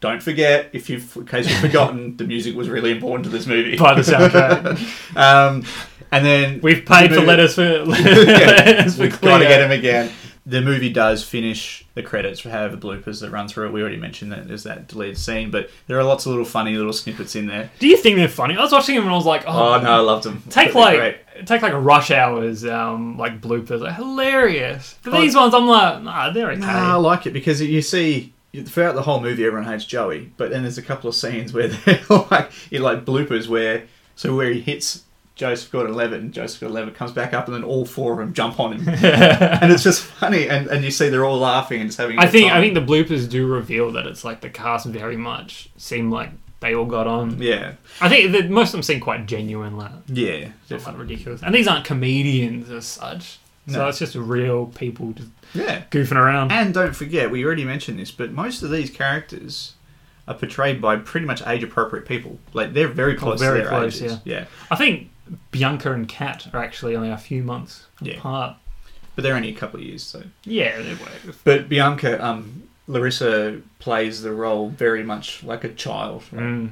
"Don't 0.00 0.22
forget, 0.22 0.68
if 0.74 0.90
you've, 0.90 1.16
in 1.16 1.26
case 1.26 1.48
you've 1.48 1.60
forgotten, 1.60 2.18
the 2.18 2.24
music 2.24 2.54
was 2.54 2.68
really 2.68 2.90
important 2.90 3.24
to 3.24 3.30
this 3.30 3.46
movie." 3.46 3.78
By 3.78 3.94
the 3.94 4.02
soundtrack. 4.02 5.16
um, 5.16 5.64
and 6.12 6.24
then 6.24 6.60
We've 6.62 6.84
paid 6.84 7.12
for 7.12 7.20
letters 7.20 7.54
for 7.54 7.84
letters 7.84 8.96
for 8.96 9.02
We've 9.02 9.20
got 9.20 9.38
to 9.38 9.44
get 9.44 9.62
him 9.62 9.70
again. 9.70 10.12
The 10.48 10.62
movie 10.62 10.90
does 10.90 11.24
finish 11.24 11.84
the 11.94 12.04
credits 12.04 12.38
for 12.38 12.50
however 12.50 12.76
bloopers 12.76 13.20
that 13.20 13.30
run 13.32 13.48
through 13.48 13.66
it. 13.66 13.72
We 13.72 13.80
already 13.80 13.96
mentioned 13.96 14.30
that 14.30 14.46
there's 14.46 14.62
that 14.62 14.86
deleted 14.86 15.18
scene, 15.18 15.50
but 15.50 15.68
there 15.88 15.98
are 15.98 16.04
lots 16.04 16.24
of 16.24 16.30
little 16.30 16.44
funny 16.44 16.76
little 16.76 16.92
snippets 16.92 17.34
in 17.34 17.46
there. 17.46 17.68
Do 17.80 17.88
you 17.88 17.96
think 17.96 18.14
they're 18.16 18.28
funny? 18.28 18.56
I 18.56 18.62
was 18.62 18.70
watching 18.70 18.94
them 18.94 19.04
and 19.04 19.12
I 19.12 19.16
was 19.16 19.26
like, 19.26 19.42
oh, 19.46 19.74
Oh 19.74 19.80
no, 19.80 19.90
I 19.90 19.98
loved 19.98 20.22
them. 20.22 20.44
Take 20.48 20.72
They're 20.72 20.82
like 20.82 20.98
great. 21.34 21.46
take 21.48 21.62
like 21.62 21.72
a 21.72 21.80
rush 21.80 22.12
hours 22.12 22.64
um 22.64 23.18
like 23.18 23.40
bloopers, 23.40 23.80
like 23.80 23.96
hilarious. 23.96 24.96
But 25.02 25.14
Oh. 25.14 25.20
these 25.20 25.34
ones, 25.34 25.52
I'm 25.54 25.66
like, 25.66 26.02
nah, 26.02 26.30
they're 26.30 26.50
okay. 26.52 26.60
Nah, 26.60 26.92
I 26.92 26.96
like 26.96 27.26
it 27.26 27.32
because 27.32 27.60
you 27.60 27.82
see 27.82 28.32
throughout 28.66 28.94
the 28.94 29.02
whole 29.02 29.20
movie, 29.20 29.44
everyone 29.44 29.68
hates 29.68 29.84
Joey, 29.84 30.30
but 30.36 30.50
then 30.50 30.62
there's 30.62 30.78
a 30.78 30.82
couple 30.82 31.08
of 31.08 31.14
scenes 31.16 31.52
where 31.52 31.68
they're 31.68 32.00
like, 32.30 32.50
in 32.70 32.82
like 32.82 33.04
bloopers 33.04 33.48
where 33.48 33.84
so 34.14 34.34
where 34.36 34.50
he 34.52 34.60
hits 34.60 35.02
Joseph 35.36 35.70
Gordon-Levitt 35.70 36.20
and 36.20 36.32
Joseph 36.32 36.60
Gordon-Levitt 36.60 36.94
comes 36.94 37.12
back 37.12 37.34
up 37.34 37.46
and 37.46 37.54
then 37.54 37.62
all 37.62 37.84
four 37.84 38.12
of 38.14 38.18
them 38.18 38.32
jump 38.32 38.58
on 38.58 38.72
him, 38.72 38.88
and 38.88 39.70
it's 39.70 39.82
just 39.82 40.02
funny, 40.02 40.48
and, 40.48 40.66
and 40.68 40.82
you 40.84 40.90
see 40.90 41.08
they're 41.10 41.26
all 41.26 41.38
laughing 41.38 41.80
and 41.82 41.90
just 41.90 41.98
having. 41.98 42.18
a 42.18 42.22
I 42.22 42.26
think 42.26 42.50
I 42.50 42.60
think 42.60 42.74
the 42.74 42.80
bloopers 42.80 43.28
do 43.28 43.46
reveal 43.46 43.92
that 43.92 44.06
it's 44.06 44.24
like 44.24 44.40
the 44.40 44.48
cast 44.50 44.86
very 44.86 45.16
much 45.16 45.68
seem 45.76 46.10
like 46.10 46.30
they 46.60 46.74
all 46.74 46.86
got 46.86 47.06
on. 47.06 47.40
yeah, 47.40 47.74
I 48.00 48.08
think 48.08 48.32
that 48.32 48.48
most 48.48 48.68
of 48.68 48.72
them 48.72 48.82
seem 48.82 48.98
quite 48.98 49.26
genuine, 49.26 49.76
like 49.76 49.92
yeah, 50.08 50.48
not 50.70 50.86
like 50.86 50.98
ridiculous. 50.98 51.42
And 51.42 51.54
these 51.54 51.68
aren't 51.68 51.84
comedians 51.84 52.70
as 52.70 52.86
such, 52.86 53.38
so 53.68 53.78
No. 53.78 53.88
it's 53.88 53.98
just 53.98 54.14
real 54.14 54.66
people 54.66 55.12
just 55.12 55.28
yeah. 55.52 55.82
goofing 55.90 56.16
around. 56.16 56.50
And 56.50 56.72
don't 56.72 56.96
forget, 56.96 57.30
we 57.30 57.44
already 57.44 57.64
mentioned 57.64 57.98
this, 57.98 58.10
but 58.10 58.32
most 58.32 58.62
of 58.62 58.70
these 58.70 58.88
characters 58.88 59.74
are 60.26 60.34
portrayed 60.34 60.80
by 60.80 60.96
pretty 60.96 61.26
much 61.26 61.46
age-appropriate 61.46 62.06
people. 62.06 62.38
Like 62.54 62.72
they're 62.72 62.88
very 62.88 63.16
oh, 63.16 63.20
close 63.20 63.38
very 63.38 63.58
to 63.58 63.68
their 63.68 63.78
close, 63.78 64.00
ages. 64.00 64.18
yeah. 64.24 64.46
I 64.70 64.76
think 64.76 65.10
Bianca 65.50 65.92
and 65.92 66.08
Kat 66.08 66.46
are 66.52 66.62
actually 66.62 66.94
only 66.96 67.10
a 67.10 67.16
few 67.18 67.42
months 67.42 67.86
Yeah. 68.00 68.14
apart. 68.14 68.56
but 69.14 69.22
they're 69.22 69.34
only 69.34 69.48
a 69.48 69.54
couple 69.54 69.80
of 69.80 69.86
years. 69.86 70.02
So, 70.02 70.24
Yeah, 70.44 70.78
they 70.82 70.92
were. 70.92 71.34
but 71.42 71.70
Bianca, 71.70 72.22
um, 72.22 72.64
Larisa 72.86 73.62
plays 73.78 74.20
the 74.22 74.32
role 74.32 74.68
very 74.68 75.02
much 75.02 75.42
like 75.42 75.64
a 75.64 75.70
child. 75.70 76.22
right? 76.32 76.42
Mm. 76.42 76.70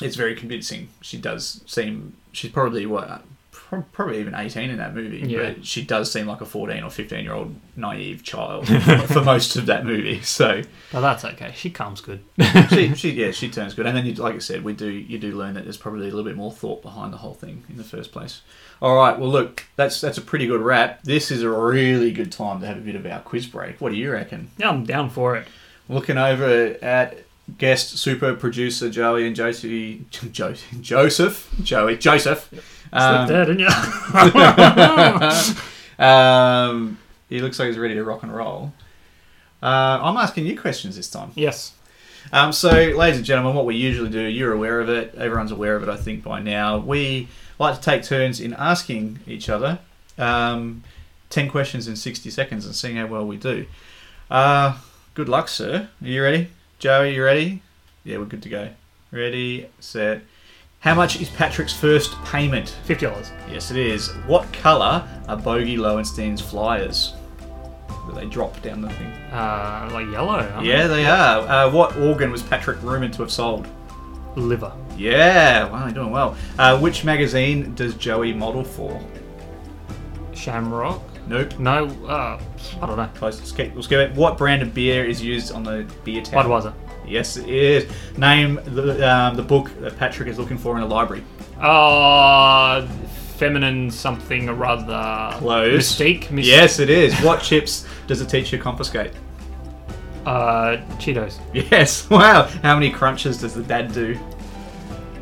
It's 0.00 0.14
very 0.16 0.34
convincing. 0.36 0.88
She 1.00 1.16
does 1.18 1.62
seem. 1.66 2.14
She's 2.32 2.50
probably 2.52 2.86
what. 2.86 3.24
Pro- 3.72 3.82
Probably 3.92 4.20
even 4.20 4.34
18 4.34 4.70
in 4.70 4.76
that 4.78 4.94
movie, 4.94 5.18
Yeah. 5.26 5.52
but 5.54 5.64
she 5.66 5.82
does 5.82 6.12
seem 6.12 6.26
like 6.26 6.40
a 6.40 6.44
14 6.46 6.82
or 6.82 6.90
15 6.90 7.24
year 7.24 7.32
old 7.32 7.54
naive 7.76 8.22
child 8.22 8.68
for 9.08 9.22
most 9.22 9.56
of 9.56 9.66
that 9.66 9.84
movie. 9.86 10.20
So, 10.22 10.62
But 10.92 11.00
that's 11.00 11.24
okay. 11.24 11.52
She 11.56 11.70
comes 11.70 12.00
good. 12.00 12.22
she, 12.70 12.94
she 12.94 13.10
yeah 13.12 13.30
she 13.30 13.48
turns 13.48 13.74
good 13.74 13.86
and 13.86 13.96
then 13.96 14.04
you, 14.06 14.14
like 14.14 14.34
I 14.34 14.38
said 14.38 14.62
we 14.64 14.72
do 14.74 14.88
you 14.90 15.18
do 15.18 15.32
learn 15.32 15.54
that 15.54 15.64
there's 15.64 15.76
probably 15.76 16.02
a 16.08 16.10
little 16.10 16.24
bit 16.24 16.36
more 16.36 16.52
thought 16.52 16.82
behind 16.82 17.12
the 17.12 17.16
whole 17.18 17.34
thing 17.34 17.64
in 17.68 17.76
the 17.76 17.84
first 17.84 18.12
place 18.12 18.42
all 18.80 18.94
right 18.96 19.18
well 19.18 19.28
look 19.30 19.64
that's 19.76 20.00
that's 20.00 20.18
a 20.18 20.22
pretty 20.22 20.46
good 20.46 20.60
wrap 20.60 21.02
this 21.04 21.30
is 21.30 21.42
a 21.42 21.48
really 21.50 22.10
good 22.12 22.30
time 22.32 22.60
to 22.60 22.66
have 22.66 22.76
a 22.76 22.80
bit 22.80 22.94
of 22.96 23.06
our 23.06 23.20
quiz 23.20 23.46
break 23.46 23.80
what 23.80 23.90
do 23.92 23.96
you 23.96 24.10
reckon 24.12 24.50
yeah, 24.58 24.68
I'm 24.68 24.84
down 24.84 25.08
for 25.10 25.36
it. 25.36 25.46
looking 25.88 26.18
over 26.18 26.76
at 26.82 27.18
guest 27.58 27.98
super 27.98 28.34
producer 28.34 28.88
Joey 28.90 29.26
and 29.26 29.34
Josie 29.36 30.04
jo- 30.10 30.54
Joseph 30.80 31.48
Joey 31.62 31.96
Joseph 31.96 32.48
Slipped 32.48 32.64
um, 32.92 33.28
there, 33.28 33.44
didn't 33.46 33.60
you? 33.60 33.68
um, 36.04 36.98
he 37.28 37.40
looks 37.40 37.58
like 37.58 37.68
he's 37.68 37.78
ready 37.78 37.94
to 37.94 38.04
rock 38.04 38.22
and 38.22 38.34
roll 38.34 38.72
uh, 39.62 39.98
I'm 40.02 40.16
asking 40.16 40.46
you 40.46 40.58
questions 40.58 40.96
this 40.96 41.08
time 41.10 41.32
yes. 41.34 41.74
Um, 42.32 42.52
so, 42.52 42.70
ladies 42.70 43.16
and 43.16 43.26
gentlemen, 43.26 43.56
what 43.56 43.64
we 43.64 43.74
usually 43.74 44.08
do, 44.08 44.20
you're 44.20 44.52
aware 44.52 44.80
of 44.80 44.88
it, 44.88 45.14
everyone's 45.16 45.50
aware 45.50 45.74
of 45.74 45.82
it, 45.82 45.88
I 45.88 45.96
think, 45.96 46.22
by 46.22 46.40
now. 46.40 46.78
We 46.78 47.28
like 47.58 47.74
to 47.76 47.80
take 47.80 48.04
turns 48.04 48.40
in 48.40 48.54
asking 48.54 49.18
each 49.26 49.48
other 49.48 49.80
um, 50.18 50.82
10 51.30 51.50
questions 51.50 51.88
in 51.88 51.96
60 51.96 52.30
seconds 52.30 52.66
and 52.66 52.74
seeing 52.74 52.96
how 52.96 53.06
well 53.06 53.26
we 53.26 53.36
do. 53.36 53.66
Uh, 54.30 54.78
good 55.14 55.28
luck, 55.28 55.48
sir. 55.48 55.88
Are 56.02 56.08
you 56.08 56.22
ready? 56.22 56.48
Joey, 56.78 57.14
you 57.14 57.24
ready? 57.24 57.62
Yeah, 58.04 58.18
we're 58.18 58.24
good 58.24 58.42
to 58.42 58.48
go. 58.48 58.70
Ready, 59.10 59.68
set. 59.80 60.22
How 60.82 60.96
much 60.96 61.20
is 61.20 61.30
Patrick's 61.30 61.72
first 61.72 62.12
payment? 62.24 62.70
Fifty 62.84 63.06
dollars. 63.06 63.30
Yes, 63.48 63.70
it 63.70 63.76
is. 63.76 64.08
What 64.26 64.52
colour 64.52 65.08
are 65.28 65.36
Bogey 65.36 65.76
Lowenstein's 65.76 66.40
flyers? 66.40 67.14
That 68.08 68.16
they 68.16 68.26
drop 68.26 68.60
down 68.62 68.80
the 68.80 68.90
thing. 68.90 69.12
Uh, 69.32 69.88
like 69.92 70.06
yellow. 70.10 70.40
aren't 70.40 70.66
Yeah, 70.66 70.88
they 70.88 71.06
are. 71.06 71.38
Uh, 71.46 71.70
what 71.70 71.96
organ 71.98 72.32
was 72.32 72.42
Patrick 72.42 72.82
rumoured 72.82 73.12
to 73.12 73.22
have 73.22 73.30
sold? 73.30 73.68
they? 74.34 74.40
Liver. 74.40 74.72
Yeah, 74.96 75.68
wow, 75.70 75.84
you're 75.84 75.94
doing 75.94 76.10
well. 76.10 76.36
Uh, 76.58 76.76
which 76.80 77.04
magazine 77.04 77.76
does 77.76 77.94
Joey 77.94 78.32
model 78.32 78.64
for? 78.64 79.00
Shamrock. 80.34 81.00
Nope. 81.28 81.58
No. 81.60 81.86
Uh, 82.06 82.40
I 82.80 82.86
don't 82.86 82.96
know. 82.96 83.08
Close. 83.14 83.38
Let's 83.38 83.52
get, 83.52 83.76
let's 83.76 83.86
get 83.86 84.00
it. 84.00 84.14
What 84.16 84.36
brand 84.36 84.62
of 84.62 84.74
beer 84.74 85.04
is 85.04 85.22
used 85.22 85.52
on 85.52 85.62
the 85.62 85.86
beer 86.02 86.22
tap? 86.22 86.44
Budweiser. 86.44 86.74
Yes, 87.06 87.36
it 87.36 87.48
is. 87.48 87.90
Name 88.16 88.60
the, 88.64 89.08
um, 89.10 89.36
the 89.36 89.42
book 89.42 89.70
that 89.80 89.98
Patrick 89.98 90.28
is 90.28 90.38
looking 90.38 90.58
for 90.58 90.74
in 90.76 90.80
the 90.82 90.86
library. 90.94 91.24
Uh, 91.60 92.86
feminine 93.36 93.90
something 93.90 94.48
or 94.48 94.54
rather. 94.54 95.36
Close. 95.38 95.94
Mystique. 95.96 96.30
Mys- 96.30 96.46
Yes, 96.48 96.78
it 96.78 96.90
is. 96.90 97.14
What 97.20 97.42
chips 97.42 97.86
does 98.06 98.20
the 98.20 98.26
teacher 98.26 98.56
confiscate? 98.58 99.12
Uh, 100.24 100.76
Cheetos. 100.98 101.38
Yes. 101.52 102.08
Wow. 102.10 102.44
How 102.62 102.74
many 102.74 102.90
crunches 102.90 103.40
does 103.40 103.54
the 103.54 103.62
dad 103.62 103.92
do? 103.92 104.18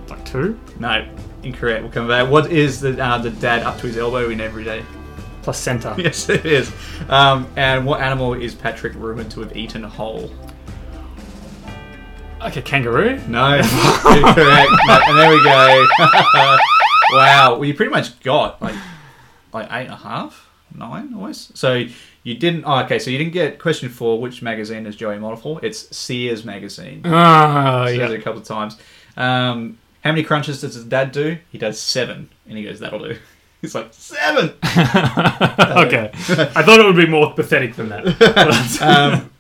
Like 0.09 0.24
two 0.26 0.59
No, 0.78 1.07
incorrect. 1.43 1.83
We'll 1.83 1.93
come 1.93 2.07
back. 2.09 2.28
What 2.31 2.53
is 2.53 2.81
the 2.81 3.03
uh, 3.03 3.16
the 3.18 3.31
dad 3.31 3.62
up 3.62 3.78
to 3.78 3.87
his 3.87 3.97
elbow 3.97 4.28
in 4.31 4.41
every 4.41 4.64
day? 4.64 4.83
placenta. 5.43 5.95
Yes, 5.99 6.28
it 6.28 6.45
is. 6.45 6.70
Um, 7.09 7.49
and 7.57 7.87
what 7.87 8.03
animal 8.03 8.35
is 8.35 8.55
Patrick 8.55 8.93
rumoured 8.95 9.31
to 9.31 9.41
have 9.41 9.57
eaten 9.57 9.83
whole? 9.83 10.31
Okay, 12.43 12.62
kangaroo. 12.62 13.20
No, 13.28 13.55
incorrect. 13.57 14.70
No, 14.86 15.01
and 15.07 15.18
there 15.18 15.30
we 15.30 15.45
go. 15.45 15.86
wow. 17.12 17.57
Well, 17.57 17.64
you 17.64 17.74
pretty 17.74 17.91
much 17.91 18.18
got 18.20 18.61
like 18.62 18.74
like 19.53 19.66
eight 19.70 19.84
and 19.86 19.93
a 19.93 19.97
half, 19.97 20.49
nine 20.74 21.12
almost. 21.14 21.57
So 21.59 21.84
you 22.22 22.34
didn't. 22.36 22.64
Oh, 22.66 22.78
okay. 22.84 22.99
So 22.99 23.11
you 23.11 23.18
didn't 23.18 23.34
get 23.34 23.59
question 23.59 23.88
four. 23.91 24.20
Which 24.20 24.41
magazine 24.43 24.86
is 24.86 24.97
Joey 24.97 25.18
model 25.18 25.36
for? 25.36 25.62
It's 25.64 25.95
Sears 25.97 26.45
magazine. 26.45 27.03
Ah, 27.05 27.84
Says 27.86 27.99
yeah. 27.99 28.09
it 28.09 28.18
a 28.18 28.22
couple 28.22 28.41
of 28.41 28.47
times. 28.47 28.78
Um, 29.16 29.78
how 30.03 30.12
many 30.12 30.22
crunches 30.22 30.62
does 30.62 30.74
his 30.74 30.84
dad 30.84 31.12
do? 31.12 31.36
He 31.51 31.59
does 31.59 31.78
seven, 31.78 32.30
and 32.49 32.57
he 32.57 32.64
goes, 32.64 32.80
"That'll 32.80 33.01
do." 33.01 33.18
He's 33.61 33.74
like 33.74 33.88
seven. 33.93 34.55
okay. 34.64 36.11
I 36.14 36.62
thought 36.62 36.80
it 36.80 36.86
would 36.86 36.97
be 36.97 37.07
more 37.07 37.34
pathetic 37.34 37.76
than 37.76 37.91
that. 37.91 38.80
Um, 38.80 39.30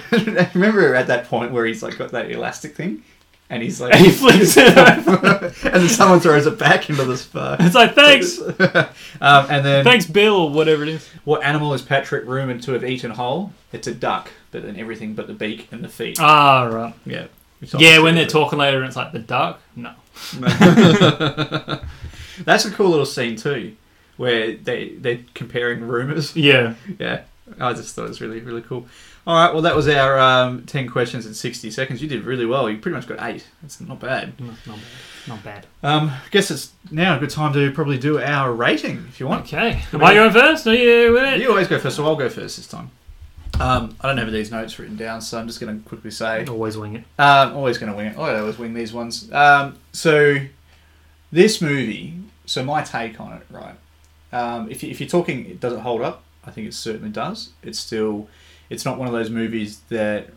remember 0.54 0.94
at 0.94 1.06
that 1.08 1.26
point 1.26 1.52
where 1.52 1.64
he's 1.66 1.82
like 1.82 1.96
got 1.98 2.10
that 2.12 2.30
elastic 2.30 2.74
thing, 2.76 3.02
and 3.50 3.62
he's 3.62 3.80
like, 3.80 3.94
he 3.96 4.10
flips 4.10 4.56
it 4.56 4.76
over. 4.78 5.46
and 5.64 5.74
then 5.74 5.88
someone 5.88 6.20
throws 6.20 6.46
it 6.46 6.58
back 6.58 6.88
into 6.90 7.04
the 7.04 7.16
spa. 7.16 7.56
It's 7.60 7.74
like, 7.74 7.94
thanks. 7.94 8.38
um, 8.40 9.46
and 9.50 9.64
then, 9.64 9.84
Thanks, 9.84 10.06
Bill, 10.06 10.34
or 10.36 10.50
whatever 10.50 10.82
it 10.82 10.88
is. 10.88 11.08
what 11.24 11.42
animal 11.42 11.74
is 11.74 11.82
Patrick 11.82 12.26
rumoured 12.26 12.62
to 12.62 12.72
have 12.72 12.84
eaten 12.84 13.10
whole? 13.10 13.52
It's 13.72 13.86
a 13.86 13.94
duck, 13.94 14.30
but 14.50 14.62
then 14.62 14.76
everything 14.78 15.14
but 15.14 15.26
the 15.26 15.34
beak 15.34 15.68
and 15.72 15.82
the 15.84 15.88
feet. 15.88 16.18
Ah, 16.20 16.64
right. 16.64 16.94
yeah. 17.06 17.26
Yeah, 17.78 18.00
when 18.00 18.16
they're 18.16 18.26
talking 18.26 18.58
later 18.58 18.78
and 18.78 18.86
it's 18.88 18.96
like 18.96 19.12
the 19.12 19.20
duck. 19.20 19.60
No. 19.76 19.92
That's 22.44 22.64
a 22.64 22.70
cool 22.72 22.90
little 22.90 23.06
scene 23.06 23.36
too, 23.36 23.76
where 24.16 24.56
they 24.56 24.90
they're 24.98 25.20
comparing 25.34 25.82
rumours. 25.86 26.34
Yeah. 26.34 26.74
Yeah, 26.98 27.22
I 27.60 27.72
just 27.72 27.94
thought 27.94 28.06
it 28.06 28.08
was 28.08 28.20
really 28.20 28.40
really 28.40 28.62
cool. 28.62 28.86
All 29.26 29.36
right, 29.36 29.52
well 29.52 29.62
that 29.62 29.76
was 29.76 29.88
our 29.88 30.18
um, 30.18 30.64
ten 30.66 30.88
questions 30.88 31.26
in 31.26 31.34
sixty 31.34 31.70
seconds. 31.70 32.02
You 32.02 32.08
did 32.08 32.24
really 32.24 32.46
well. 32.46 32.68
You 32.68 32.78
pretty 32.78 32.96
much 32.96 33.06
got 33.06 33.22
eight. 33.22 33.46
That's 33.62 33.80
not 33.80 34.00
bad. 34.00 34.38
No, 34.40 34.46
not 34.46 34.56
bad. 34.66 34.78
Not 35.28 35.44
bad. 35.44 35.66
Um, 35.84 36.10
I 36.10 36.28
guess 36.32 36.50
it's 36.50 36.72
now 36.90 37.16
a 37.16 37.20
good 37.20 37.30
time 37.30 37.52
to 37.52 37.70
probably 37.70 37.98
do 37.98 38.20
our 38.20 38.52
rating 38.52 39.04
if 39.08 39.20
you 39.20 39.28
want. 39.28 39.42
Okay. 39.46 39.82
Am 39.92 40.02
I 40.02 40.14
going 40.14 40.32
first? 40.32 40.66
Are 40.66 40.74
you 40.74 41.12
with 41.12 41.22
it? 41.22 41.40
You 41.40 41.50
always 41.50 41.68
go 41.68 41.78
first, 41.78 41.96
so 41.96 42.04
I'll 42.04 42.16
go 42.16 42.28
first 42.28 42.56
this 42.56 42.66
time. 42.66 42.90
Um, 43.60 43.94
I 44.00 44.08
don't 44.08 44.16
have 44.16 44.32
these 44.32 44.50
notes 44.50 44.78
written 44.78 44.96
down, 44.96 45.20
so 45.20 45.38
I'm 45.38 45.46
just 45.46 45.60
going 45.60 45.80
to 45.80 45.88
quickly 45.88 46.10
say. 46.10 46.44
Always 46.46 46.76
wing 46.76 46.96
it. 46.96 47.04
Um, 47.18 47.54
always 47.54 47.78
going 47.78 47.92
to 47.92 47.96
wing 47.96 48.06
it. 48.06 48.14
Oh, 48.16 48.22
I 48.22 48.40
always 48.40 48.58
wing 48.58 48.74
these 48.74 48.92
ones. 48.92 49.30
Um, 49.30 49.78
so, 49.92 50.38
this 51.30 51.60
movie, 51.60 52.14
so 52.46 52.64
my 52.64 52.82
take 52.82 53.20
on 53.20 53.34
it, 53.34 53.42
right? 53.50 53.76
Um, 54.32 54.70
if, 54.70 54.82
you, 54.82 54.90
if 54.90 55.00
you're 55.00 55.08
talking, 55.08 55.46
it 55.46 55.60
does 55.60 55.74
it 55.74 55.80
hold 55.80 56.00
up? 56.00 56.24
I 56.44 56.50
think 56.50 56.66
it 56.66 56.74
certainly 56.74 57.10
does. 57.10 57.50
It's 57.62 57.78
still, 57.78 58.26
it's 58.72 58.86
not 58.86 58.98
one 58.98 59.06
of 59.06 59.12
those 59.12 59.28
movies 59.28 59.80
that 59.90 60.28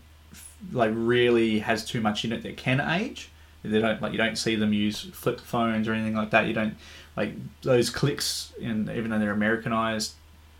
like 0.73 0.91
really 0.93 1.59
has 1.59 1.85
too 1.85 2.01
much 2.01 2.25
in 2.25 2.33
it 2.33 2.43
that 2.43 2.57
can 2.57 2.81
age. 2.81 3.29
They 3.63 3.79
don't 3.79 4.01
like 4.01 4.11
you 4.11 4.17
don't 4.17 4.37
see 4.37 4.55
them 4.55 4.73
use 4.73 5.01
flip 5.01 5.39
phones 5.39 5.87
or 5.87 5.93
anything 5.93 6.15
like 6.15 6.31
that. 6.31 6.45
You 6.45 6.53
don't 6.53 6.75
like 7.15 7.31
those 7.61 7.89
clicks, 7.89 8.51
and 8.61 8.89
even 8.89 9.09
though 9.09 9.19
they're 9.19 9.31
Americanized, 9.31 10.15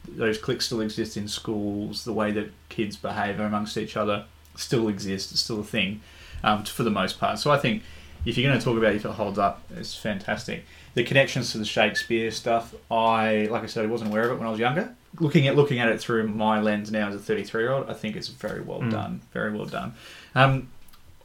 those 0.08 0.38
clicks 0.38 0.68
still 0.68 0.80
exist 0.80 1.18
in 1.18 1.28
schools. 1.28 2.06
The 2.06 2.14
way 2.14 2.32
that 2.32 2.52
kids 2.70 2.96
behave 2.96 3.42
amongst 3.42 3.78
each 3.78 3.98
other 3.98 4.26
still 4.56 4.88
exists. 4.88 5.34
It's 5.34 5.42
still 5.42 5.60
a 5.60 5.64
thing 5.64 6.00
um, 6.46 6.64
for 6.64 6.84
the 6.84 6.90
most 6.90 7.20
part. 7.20 7.40
So 7.40 7.52
I 7.52 7.60
think 7.60 7.84
if 8.24 8.38
you're 8.38 8.50
going 8.50 8.58
to 8.58 8.64
talk 8.64 8.78
about 8.78 8.96
if 8.96 9.04
it 9.04 9.12
holds 9.12 9.38
up, 9.38 9.64
it's 9.76 9.94
fantastic. 9.96 10.64
The 10.94 11.04
connections 11.04 11.52
to 11.52 11.58
the 11.58 11.66
Shakespeare 11.66 12.32
stuff, 12.32 12.74
I 12.90 13.50
like 13.52 13.64
I 13.64 13.66
said, 13.66 13.84
I 13.84 13.90
wasn't 13.90 14.12
aware 14.12 14.24
of 14.24 14.32
it 14.32 14.36
when 14.36 14.48
I 14.48 14.52
was 14.52 14.62
younger. 14.62 14.96
Looking 15.20 15.48
at 15.48 15.56
looking 15.56 15.80
at 15.80 15.90
it 15.90 16.00
through 16.00 16.28
my 16.28 16.62
lens 16.62 16.92
now 16.92 17.08
as 17.08 17.16
a 17.16 17.20
33 17.20 17.64
year 17.64 17.72
old, 17.72 17.90
I 17.90 17.94
think 17.94 18.16
it's 18.16 18.28
very 18.28 18.62
well 18.62 18.82
done. 18.90 19.22
Very 19.34 19.52
well 19.54 19.66
done. 19.66 19.94
Um, 20.34 20.70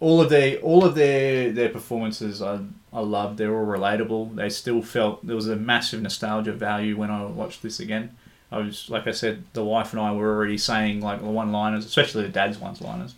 all 0.01 0.21
of 0.21 0.31
their 0.31 0.57
all 0.59 0.85
of 0.85 0.95
their 0.95 1.53
their 1.53 1.69
performances 1.69 2.43
I 2.43 2.61
I 2.93 3.01
loved. 3.01 3.39
They're 3.39 3.55
all 3.55 3.67
relatable. 3.67 4.35
They 4.35 4.51
still 4.51 4.83
felt 4.83 5.25
there 5.25 5.37
was 5.37 5.49
a 5.49 5.57
massive 5.57 6.03
nostalgia 6.03 6.53
value 6.53 6.97
when 6.97 7.11
I 7.11 7.25
watched 7.25 7.63
this 7.63 7.79
again. 7.79 8.17
I 8.51 8.59
was 8.59 8.91
like 8.91 9.07
I 9.07 9.13
said, 9.13 9.45
the 9.53 9.65
wife 9.65 9.93
and 9.93 10.01
I 10.01 10.13
were 10.13 10.35
already 10.35 10.59
saying 10.59 11.01
like 11.01 11.21
the 11.21 11.27
one 11.27 11.53
liners, 11.53 11.85
especially 11.85 12.23
the 12.23 12.31
dad's 12.31 12.59
one 12.59 12.75
liners, 12.81 13.15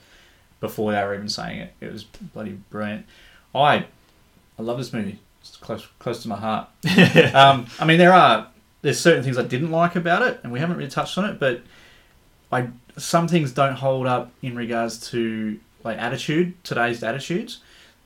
before 0.61 0.93
they 0.93 1.03
were 1.03 1.15
even 1.15 1.29
saying 1.29 1.61
it. 1.61 1.73
It 1.81 1.93
was 1.93 2.05
bloody 2.05 2.59
brilliant. 2.71 3.07
I 3.55 3.87
I 4.59 4.63
love 4.63 4.79
this 4.79 4.93
movie. 4.93 5.19
It's 5.41 5.57
close 5.57 5.87
close 5.99 6.23
to 6.23 6.29
my 6.29 6.37
heart. 6.37 6.69
um, 7.35 7.67
I 7.81 7.85
mean, 7.85 7.99
there 7.99 8.13
are 8.13 8.49
there's 8.83 9.01
certain 9.01 9.23
things 9.23 9.39
I 9.39 9.45
didn't 9.45 9.71
like 9.71 9.97
about 9.97 10.23
it, 10.23 10.41
and 10.43 10.53
we 10.53 10.61
haven't 10.61 10.77
really 10.77 10.91
touched 10.91 11.17
on 11.17 11.25
it, 11.25 11.39
but 11.41 11.63
I 12.53 12.69
some 12.99 13.27
things 13.27 13.53
don't 13.53 13.77
hold 13.77 14.07
up 14.07 14.33
in 14.43 14.55
regards 14.55 15.11
to 15.11 15.59
like 15.83 15.99
attitude, 15.99 16.63
today's 16.65 17.03
attitudes. 17.03 17.61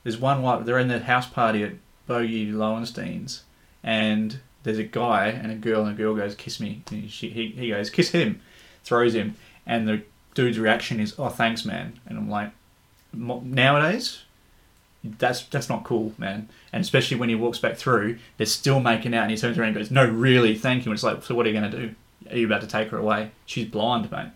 There's 0.04 0.18
one 0.18 0.42
like 0.42 0.64
they're 0.64 0.78
in 0.78 0.88
the 0.88 1.00
house 1.00 1.26
party 1.26 1.64
at 1.64 1.72
Bogey 2.06 2.52
Lowenstein's, 2.52 3.42
and 3.82 4.38
there's 4.62 4.78
a 4.78 4.84
guy 4.84 5.28
and 5.28 5.50
a 5.50 5.56
girl, 5.56 5.84
and 5.84 5.96
the 5.96 6.02
girl 6.02 6.14
goes, 6.14 6.34
"Kiss 6.34 6.60
me." 6.60 6.82
And 6.90 7.10
she, 7.10 7.30
he, 7.30 7.48
he 7.48 7.70
goes, 7.70 7.90
"Kiss 7.90 8.10
him," 8.10 8.40
throws 8.84 9.14
him, 9.14 9.36
and 9.66 9.88
the 9.88 10.02
dude's 10.34 10.58
reaction 10.58 11.00
is, 11.00 11.14
"Oh, 11.18 11.28
thanks, 11.28 11.64
man." 11.64 11.98
And 12.06 12.18
I'm 12.18 12.30
like, 12.30 12.52
nowadays, 13.12 14.22
that's 15.18 15.42
that's 15.44 15.68
not 15.68 15.84
cool, 15.84 16.12
man. 16.18 16.48
And 16.72 16.82
especially 16.82 17.16
when 17.16 17.28
he 17.28 17.34
walks 17.34 17.58
back 17.58 17.76
through, 17.76 18.18
they're 18.36 18.46
still 18.46 18.80
making 18.80 19.14
out, 19.14 19.22
and 19.22 19.30
he 19.30 19.36
turns 19.36 19.58
around 19.58 19.68
and 19.68 19.76
goes, 19.76 19.90
"No, 19.90 20.04
really, 20.06 20.54
thank 20.56 20.84
you." 20.84 20.90
And 20.90 20.96
it's 20.96 21.02
like, 21.02 21.22
so 21.22 21.34
what 21.34 21.46
are 21.46 21.50
you 21.50 21.58
going 21.58 21.70
to 21.70 21.78
do? 21.78 21.94
Are 22.30 22.36
you 22.36 22.46
about 22.46 22.60
to 22.62 22.66
take 22.66 22.88
her 22.90 22.98
away? 22.98 23.30
She's 23.46 23.66
blind, 23.66 24.10
mate. 24.10 24.28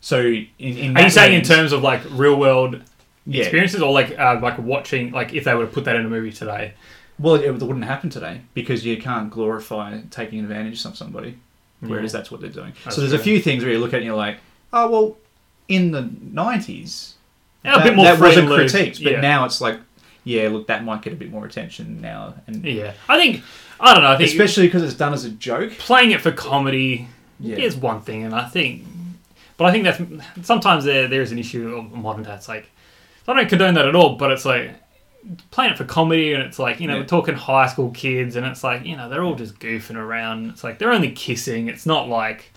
So 0.00 0.20
in, 0.20 0.46
in 0.58 0.96
Are 0.96 1.02
you 1.02 1.10
saying 1.10 1.34
in 1.34 1.42
terms 1.42 1.72
of 1.72 1.82
like 1.82 2.00
real 2.10 2.36
world 2.38 2.82
yeah, 3.26 3.42
experiences, 3.42 3.82
or 3.82 3.92
like 3.92 4.18
uh, 4.18 4.38
like 4.42 4.58
watching 4.58 5.12
like 5.12 5.34
if 5.34 5.44
they 5.44 5.54
were 5.54 5.66
to 5.66 5.72
put 5.72 5.84
that 5.84 5.96
in 5.96 6.06
a 6.06 6.08
movie 6.08 6.32
today? 6.32 6.74
Well, 7.18 7.34
it 7.34 7.50
wouldn't 7.50 7.84
happen 7.84 8.08
today 8.08 8.40
because 8.54 8.84
you 8.86 8.96
can't 8.96 9.30
glorify 9.30 10.00
taking 10.10 10.40
advantage 10.40 10.82
of 10.86 10.96
somebody, 10.96 11.36
whereas 11.80 12.12
Yeah. 12.14 12.18
that's 12.18 12.30
what 12.30 12.40
they're 12.40 12.48
doing. 12.48 12.72
That's 12.82 12.96
so 12.96 13.02
there's 13.02 13.12
a 13.12 13.18
few 13.18 13.40
things 13.40 13.62
where 13.62 13.72
you 13.72 13.78
look 13.78 13.92
at 13.92 13.96
and 13.96 14.06
you're 14.06 14.16
like, 14.16 14.38
oh 14.72 14.90
well, 14.90 15.16
in 15.68 15.90
the 15.90 16.02
'90s, 16.02 17.12
Yeah, 17.62 17.74
a 17.74 17.76
that, 17.78 17.84
bit 17.84 17.94
more 17.96 18.04
that 18.06 18.18
wasn't 18.18 18.48
critiqued, 18.48 19.04
but 19.04 19.12
Yeah. 19.12 19.20
now 19.20 19.44
it's 19.44 19.60
like, 19.60 19.78
yeah, 20.24 20.48
look, 20.48 20.66
that 20.68 20.84
might 20.84 21.02
get 21.02 21.12
a 21.12 21.16
bit 21.16 21.30
more 21.30 21.44
attention 21.46 22.00
now, 22.00 22.34
and 22.46 22.64
Yeah, 22.64 22.92
I 23.08 23.18
think 23.18 23.42
I 23.78 23.94
don't 23.94 24.02
know. 24.02 24.10
I 24.10 24.16
think 24.16 24.30
especially 24.30 24.66
because 24.66 24.82
it's 24.82 24.94
done 24.94 25.12
as 25.12 25.24
a 25.24 25.30
joke. 25.30 25.72
playing 25.78 26.10
it 26.10 26.20
for 26.20 26.30
comedy 26.32 27.08
Yeah. 27.38 27.56
is 27.56 27.76
one 27.76 28.00
thing, 28.02 28.24
and 28.24 28.34
I 28.34 28.46
think, 28.46 28.84
but 29.56 29.64
I 29.66 29.72
think 29.72 29.84
that's 29.84 30.46
sometimes 30.46 30.84
there 30.84 31.08
there 31.08 31.22
is 31.22 31.32
an 31.32 31.38
issue 31.38 31.74
of 31.76 31.90
modern 31.92 32.24
day. 32.24 32.34
It's 32.34 32.48
like 32.48 32.70
I 33.28 33.34
don't 33.34 33.48
condone 33.48 33.74
that 33.74 33.86
at 33.86 33.94
all, 33.94 34.16
but 34.16 34.30
it's 34.32 34.44
like 34.44 34.72
playing 35.50 35.72
it 35.72 35.78
for 35.78 35.84
comedy, 35.84 36.32
and 36.32 36.42
it's 36.42 36.58
like 36.58 36.80
you 36.80 36.86
know 36.88 36.94
Yeah. 36.94 37.00
we're 37.00 37.06
talking 37.06 37.34
high 37.34 37.66
school 37.68 37.90
kids, 37.90 38.36
and 38.36 38.44
it's 38.46 38.62
like 38.64 38.84
you 38.84 38.96
know 38.96 39.08
they're 39.08 39.22
all 39.22 39.34
just 39.36 39.58
goofing 39.58 39.96
around. 39.96 40.50
It's 40.50 40.64
like 40.64 40.78
they're 40.78 40.92
only 40.92 41.12
kissing. 41.12 41.68
It's 41.68 41.86
not 41.86 42.08
like. 42.08 42.52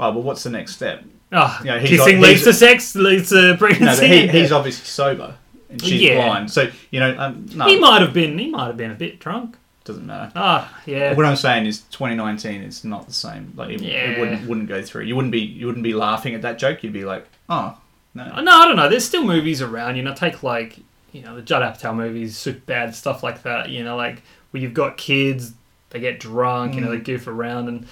Oh, 0.00 0.10
well, 0.10 0.22
what's 0.22 0.42
the 0.42 0.50
next 0.50 0.74
step? 0.76 1.04
Ah, 1.32 1.58
oh, 1.60 1.64
Yeah, 1.64 1.78
he's 1.78 1.90
kissing 1.90 2.20
got- 2.20 2.28
leads 2.28 2.44
to 2.44 2.52
sex, 2.54 2.94
leads 2.94 3.28
to 3.28 3.56
pregnancy. 3.58 4.00
but 4.00 4.10
he, 4.10 4.26
he's 4.28 4.50
obviously 4.58 4.84
sober, 4.86 5.34
and 5.72 5.82
she's 5.82 6.00
Yeah. 6.02 6.24
blind. 6.26 6.50
So 6.50 6.68
you 6.90 7.00
know, 7.00 7.14
um, 7.18 7.46
no, 7.54 7.66
he 7.66 7.78
might 7.78 8.00
have 8.02 8.12
been. 8.12 8.38
He 8.38 8.48
might 8.50 8.66
have 8.66 8.76
been 8.76 8.90
a 8.90 8.94
bit 8.94 9.18
drunk. 9.18 9.56
doesn't 9.84 10.06
matter. 10.06 10.30
Ah, 10.36 10.80
yeah. 10.86 11.12
What 11.14 11.26
I'm 11.26 11.34
saying 11.34 11.66
is, 11.66 11.80
2019, 11.90 12.62
it's 12.62 12.84
not 12.84 13.08
the 13.08 13.12
same. 13.12 13.52
Like, 13.56 13.70
it, 13.70 13.80
Yeah. 13.82 14.12
it 14.12 14.20
wouldn't 14.20 14.48
wouldn't 14.48 14.68
go 14.68 14.80
through. 14.80 15.02
You 15.04 15.16
wouldn't 15.16 15.32
be 15.32 15.40
you 15.40 15.66
wouldn't 15.66 15.82
be 15.82 15.92
laughing 15.92 16.34
at 16.36 16.42
that 16.42 16.56
joke. 16.58 16.84
You'd 16.84 16.92
be 16.92 17.04
like, 17.04 17.26
oh 17.48 17.76
no. 18.14 18.40
No, 18.40 18.52
I 18.52 18.64
don't 18.66 18.76
know. 18.76 18.88
There's 18.88 19.04
still 19.04 19.24
movies 19.24 19.60
around. 19.60 19.96
You 19.96 20.04
know, 20.04 20.14
take 20.14 20.42
like 20.44 20.78
you 21.12 21.22
know 21.22 21.34
the 21.34 21.42
Judd 21.42 21.62
Apatow 21.62 21.96
movies, 21.96 22.36
Superbad 22.36 22.94
stuff 22.94 23.24
like 23.24 23.42
that. 23.42 23.70
You 23.70 23.82
know, 23.82 23.96
like 23.96 24.22
where 24.52 24.62
you've 24.62 24.72
got 24.74 24.96
kids, 24.96 25.52
they 25.90 25.98
get 25.98 26.20
drunk. 26.20 26.74
You 26.76 26.80
know, 26.82 26.90
they 26.90 26.98
goof 26.98 27.26
around, 27.26 27.66
and 27.68 27.86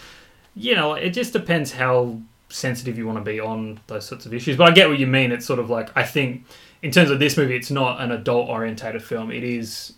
you 0.54 0.76
know, 0.76 0.94
it 0.94 1.10
just 1.10 1.32
depends 1.32 1.72
how 1.72 2.18
sensitive 2.50 2.98
you 2.98 3.06
want 3.06 3.18
to 3.18 3.24
be 3.24 3.40
on 3.40 3.80
those 3.88 4.06
sorts 4.06 4.26
of 4.26 4.32
issues. 4.34 4.56
But 4.56 4.68
I 4.68 4.72
get 4.72 4.88
what 4.88 4.98
you 5.00 5.06
mean. 5.08 5.32
It's 5.32 5.44
sort 5.46 5.58
of 5.58 5.70
like 5.70 5.90
I 5.96 6.04
think 6.04 6.44
in 6.82 6.90
terms 6.90 7.10
of 7.10 7.18
this 7.18 7.36
movie, 7.36 7.56
it's 7.56 7.70
not 7.70 8.00
an 8.00 8.10
adult 8.10 8.48
orientated 8.48 9.02
film. 9.02 9.30
It 9.30 9.44
is. 9.44 9.94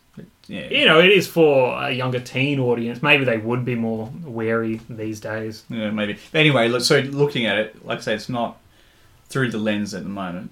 Yeah. 0.47 0.69
You 0.69 0.85
know, 0.85 1.01
it 1.01 1.11
is 1.11 1.27
for 1.27 1.81
a 1.83 1.91
younger 1.91 2.21
teen 2.21 2.59
audience. 2.59 3.03
Maybe 3.03 3.25
they 3.25 3.39
would 3.39 3.65
be 3.65 3.75
more 3.75 4.13
wary 4.25 4.81
these 4.91 5.21
days. 5.21 5.65
Yeah, 5.71 5.91
maybe. 5.91 6.19
But 6.33 6.39
anyway, 6.41 6.79
so 6.81 6.99
looking 6.99 7.47
at 7.47 7.59
it, 7.59 7.87
like 7.87 7.99
I 7.99 8.03
say, 8.03 8.15
it's 8.15 8.29
not 8.29 8.59
through 9.29 9.51
the 9.51 9.59
lens 9.59 9.95
at 9.95 10.03
the 10.03 10.09
moment. 10.09 10.51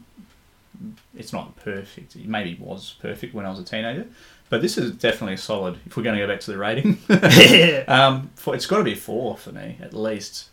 It's 1.15 1.33
not 1.33 1.57
perfect. 1.57 2.17
It 2.17 2.27
maybe 2.27 2.57
was 2.59 2.95
perfect 3.03 3.35
when 3.35 3.45
I 3.45 3.51
was 3.51 3.59
a 3.59 3.65
teenager, 3.65 4.07
but 4.49 4.63
this 4.63 4.79
is 4.79 4.93
definitely 4.93 5.37
solid. 5.37 5.79
If 5.85 5.97
we're 5.97 6.05
going 6.05 6.19
to 6.19 6.25
go 6.25 6.33
back 6.33 6.41
to 6.41 6.53
the 6.53 6.57
rating, 6.57 6.99
um, 7.89 8.31
for, 8.37 8.55
it's 8.55 8.67
got 8.67 8.79
to 8.79 8.85
be 8.85 8.95
four 8.95 9.37
for 9.37 9.53
me 9.53 9.77
at 9.83 9.93
least. 9.93 10.49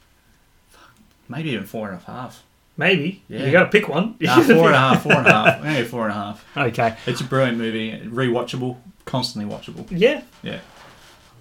Maybe 1.30 1.51
even 1.51 1.65
four 1.65 1.89
and 1.89 2.01
a 2.01 2.03
half. 2.05 2.43
Maybe 2.78 3.23
Yeah. 3.28 3.45
you 3.45 3.51
got 3.51 3.63
to 3.63 3.69
pick 3.69 3.89
one. 3.89 4.15
Nah, 4.19 4.41
four 4.41 4.67
and 4.67 4.75
a 4.75 4.78
half. 4.78 5.03
Four 5.03 5.13
and 5.13 5.28
a 5.28 5.32
half. 5.32 5.63
Maybe 5.63 5.88
four 5.88 6.03
and 6.03 6.11
a 6.11 6.15
half. 6.15 6.45
Okay. 6.55 6.95
It's 7.07 7.21
a 7.21 7.23
brilliant 7.23 7.57
movie. 7.57 7.91
Rewatchable. 8.05 8.78
Constantly 9.05 9.51
watchable. 9.53 9.86
Yeah, 9.89 10.21
Yeah. 10.43 10.59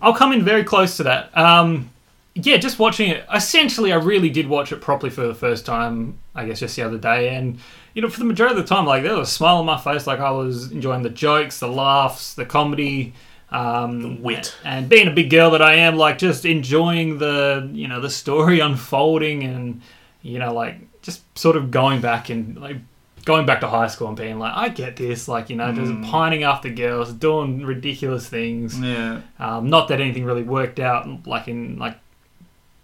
I'll 0.00 0.14
come 0.14 0.32
in 0.32 0.44
very 0.44 0.62
close 0.64 0.96
to 0.98 1.02
that. 1.04 1.36
Um, 1.36 1.90
yeah, 2.34 2.58
just 2.58 2.78
watching 2.78 3.10
it. 3.10 3.24
Essentially, 3.34 3.92
I 3.92 3.96
really 3.96 4.28
did 4.28 4.46
watch 4.46 4.70
it 4.70 4.80
properly 4.82 5.10
for 5.10 5.26
the 5.26 5.34
first 5.34 5.64
time. 5.66 6.18
I 6.34 6.44
guess 6.44 6.60
just 6.60 6.76
the 6.76 6.82
other 6.82 6.98
day, 6.98 7.34
and 7.34 7.58
you 7.94 8.02
know, 8.02 8.10
for 8.10 8.18
the 8.18 8.26
majority 8.26 8.58
of 8.58 8.62
the 8.68 8.74
time, 8.74 8.84
like 8.84 9.02
there 9.02 9.16
was 9.16 9.28
a 9.30 9.32
smile 9.32 9.56
on 9.56 9.64
my 9.64 9.78
face, 9.78 10.06
like 10.06 10.20
I 10.20 10.30
was 10.30 10.70
enjoying 10.70 11.02
the 11.02 11.08
jokes, 11.08 11.60
the 11.60 11.68
laughs, 11.68 12.34
the 12.34 12.44
comedy, 12.44 13.14
um, 13.50 14.02
the 14.02 14.22
wit. 14.22 14.54
and 14.64 14.86
being 14.86 15.08
a 15.08 15.10
big 15.10 15.30
girl 15.30 15.50
that 15.52 15.62
I 15.62 15.76
am, 15.76 15.96
like 15.96 16.18
just 16.18 16.44
enjoying 16.44 17.16
the 17.18 17.68
you 17.72 17.88
know 17.88 18.00
the 18.02 18.10
story 18.10 18.60
unfolding, 18.68 19.42
and 19.44 19.80
you 20.20 20.38
know, 20.38 20.52
like 20.52 20.76
just 21.06 21.22
sort 21.38 21.56
of 21.56 21.70
going 21.70 22.00
back 22.02 22.28
and 22.28 22.58
like 22.60 22.76
going 23.24 23.46
back 23.46 23.60
to 23.60 23.68
high 23.68 23.86
school 23.86 24.08
and 24.08 24.16
being 24.16 24.38
like, 24.38 24.52
I 24.54 24.68
get 24.68 24.96
this, 24.96 25.26
like 25.28 25.48
you 25.48 25.56
know, 25.56 25.72
just 25.72 25.92
pining 26.10 26.42
after 26.42 26.68
girls, 26.68 27.12
doing 27.12 27.64
ridiculous 27.64 28.28
things. 28.28 28.78
Yeah. 28.78 29.22
Um, 29.38 29.70
not 29.70 29.88
that 29.88 30.00
anything 30.00 30.24
really 30.24 30.42
worked 30.42 30.78
out, 30.80 31.26
like 31.26 31.48
in 31.48 31.78
like 31.78 31.96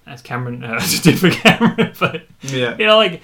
as 0.07 0.23
Cameron 0.23 0.65
uh, 0.71 0.81
did 1.03 1.19
for 1.19 1.31
Cameron, 1.31 1.93
but 2.01 2.27
Yeah. 2.41 2.77
you 2.79 2.87
know, 2.87 2.97
like 2.97 3.21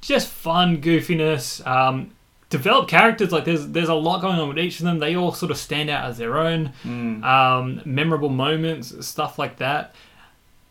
just 0.00 0.28
fun 0.28 0.82
goofiness. 0.82 1.64
Um, 1.66 2.10
develop 2.48 2.88
characters 2.88 3.30
like 3.30 3.44
there's 3.44 3.68
there's 3.68 3.88
a 3.88 3.94
lot 3.94 4.20
going 4.20 4.38
on 4.40 4.48
with 4.48 4.58
each 4.58 4.80
of 4.80 4.84
them. 4.84 4.98
They 4.98 5.14
all 5.16 5.32
sort 5.32 5.52
of 5.52 5.58
stand 5.58 5.88
out 5.90 6.04
as 6.10 6.18
their 6.18 6.36
own. 6.38 6.72
Um, 6.84 7.80
memorable 7.84 8.28
moments, 8.30 9.06
stuff 9.06 9.38
like 9.38 9.58
that. 9.58 9.94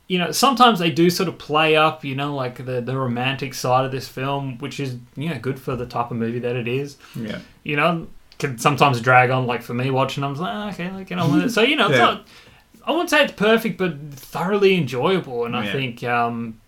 You 0.09 0.17
know, 0.17 0.31
sometimes 0.31 0.79
they 0.79 0.89
do 0.89 1.09
sort 1.11 1.29
of 1.29 1.37
play 1.37 1.75
up, 1.77 2.03
you 2.03 2.15
know, 2.15 2.35
like 2.35 2.65
the 2.65 2.81
the 2.81 2.97
romantic 2.97 3.53
side 3.53 3.85
of 3.85 3.91
this 3.91 4.07
film, 4.07 4.57
which 4.57 4.79
is 4.79 4.97
you 5.15 5.29
know 5.29 5.39
good 5.39 5.59
for 5.59 5.75
the 5.77 5.85
type 5.85 6.09
of 6.11 6.17
movie 6.17 6.39
that 6.39 6.55
it 6.57 6.67
is 6.67 6.97
Yeah. 7.15 7.39
you 7.63 7.75
know, 7.77 8.07
can 8.39 8.57
sometimes 8.57 8.99
drag 9.01 9.29
on. 9.29 9.45
Like 9.45 9.61
for 9.61 9.75
me, 9.75 9.91
watching, 9.91 10.23
I'm 10.23 10.33
like, 10.33 10.51
ah, 10.53 10.69
okay, 10.71 10.91
like 10.91 11.09
with 11.11 11.43
it. 11.45 11.49
So 11.51 11.61
you 11.61 11.75
know, 11.75 11.89
it's 11.89 11.97
not. 12.05 12.27
I 12.87 12.91
wouldn't 12.91 13.11
say 13.11 13.23
it's 13.23 13.33
perfect, 13.33 13.77
but 13.77 13.93
thoroughly 14.13 14.75
enjoyable. 14.75 15.45
And 15.45 15.55
I 15.55 15.65
Yeah. 15.65 15.71
think 15.73 16.03
um, 16.03 16.59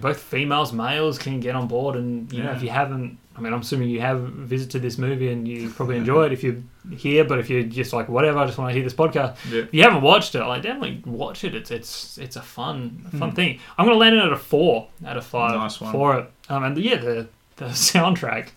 both 0.00 0.20
females, 0.20 0.72
males 0.72 1.18
can 1.18 1.40
get 1.40 1.56
on 1.56 1.66
board. 1.66 1.96
And 1.96 2.32
you 2.32 2.42
know, 2.44 2.52
if 2.52 2.62
you 2.62 2.70
haven't, 2.70 3.18
I 3.38 3.40
mean, 3.40 3.52
I'm 3.52 3.60
assuming 3.60 3.88
you 3.88 4.00
have 4.00 4.20
visited 4.20 4.82
this 4.82 4.98
movie 4.98 5.30
and 5.30 5.46
you 5.46 5.70
probably 5.70 5.96
enjoy 5.96 6.26
it 6.26 6.32
if 6.32 6.42
you're 6.42 6.56
here. 6.96 7.24
But 7.24 7.38
if 7.38 7.48
you're 7.48 7.62
just 7.62 7.92
like 7.92 8.08
whatever, 8.08 8.38
I 8.38 8.46
just 8.46 8.58
want 8.58 8.70
to 8.70 8.74
hear 8.74 8.82
this 8.82 8.92
podcast. 8.94 9.36
Yeah. 9.50 9.60
If 9.62 9.72
you 9.72 9.82
haven't 9.84 10.02
watched 10.02 10.34
it, 10.34 10.40
like 10.44 10.62
definitely 10.62 11.02
watch 11.06 11.44
it. 11.44 11.54
It's 11.54 11.70
it's 11.70 12.18
it's 12.18 12.34
a 12.36 12.42
fun 12.42 13.06
fun 13.18 13.32
thing. 13.32 13.60
I'm 13.78 13.86
gonna 13.86 13.96
land 13.98 14.16
it 14.16 14.24
at 14.24 14.32
a 14.32 14.36
four 14.36 14.88
out 15.06 15.16
of 15.16 15.24
five 15.24 15.52
Nice 15.54 15.80
one. 15.80 15.92
for 15.92 16.18
it. 16.18 16.30
Um, 16.48 16.64
and 16.64 16.76
yeah, 16.78 16.96
the 16.96 17.28
the 17.56 17.64
soundtrack. 17.66 18.48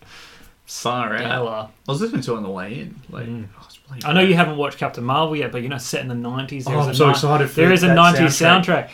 Far 0.66 1.14
out. 1.16 1.20
Stellar. 1.20 1.52
I 1.52 1.92
was 1.92 2.00
listening 2.02 2.22
to 2.22 2.34
it 2.34 2.38
on 2.38 2.44
the 2.44 2.50
way 2.50 2.80
in. 2.80 3.00
Like, 3.10 3.28
it's 3.28 3.78
bloody 3.78 4.02
Mm. 4.02 4.06
I 4.06 4.14
know 4.14 4.22
you 4.22 4.36
haven't 4.36 4.56
watched 4.56 4.78
Captain 4.78 5.04
Marvel 5.04 5.36
yet, 5.36 5.52
but 5.52 5.62
you 5.64 5.68
know, 5.70 5.78
set 5.78 6.02
in 6.02 6.08
the 6.08 6.16
nineties. 6.16 6.66
Oh, 6.66 6.80
I'm 6.80 6.94
so 6.96 7.10
excited 7.10 7.50
for 7.50 7.56
There 7.56 7.74
is 7.74 7.84
a 7.84 7.94
nineties 7.94 8.40
soundtrack. 8.40 8.86
soundtrack. 8.88 8.90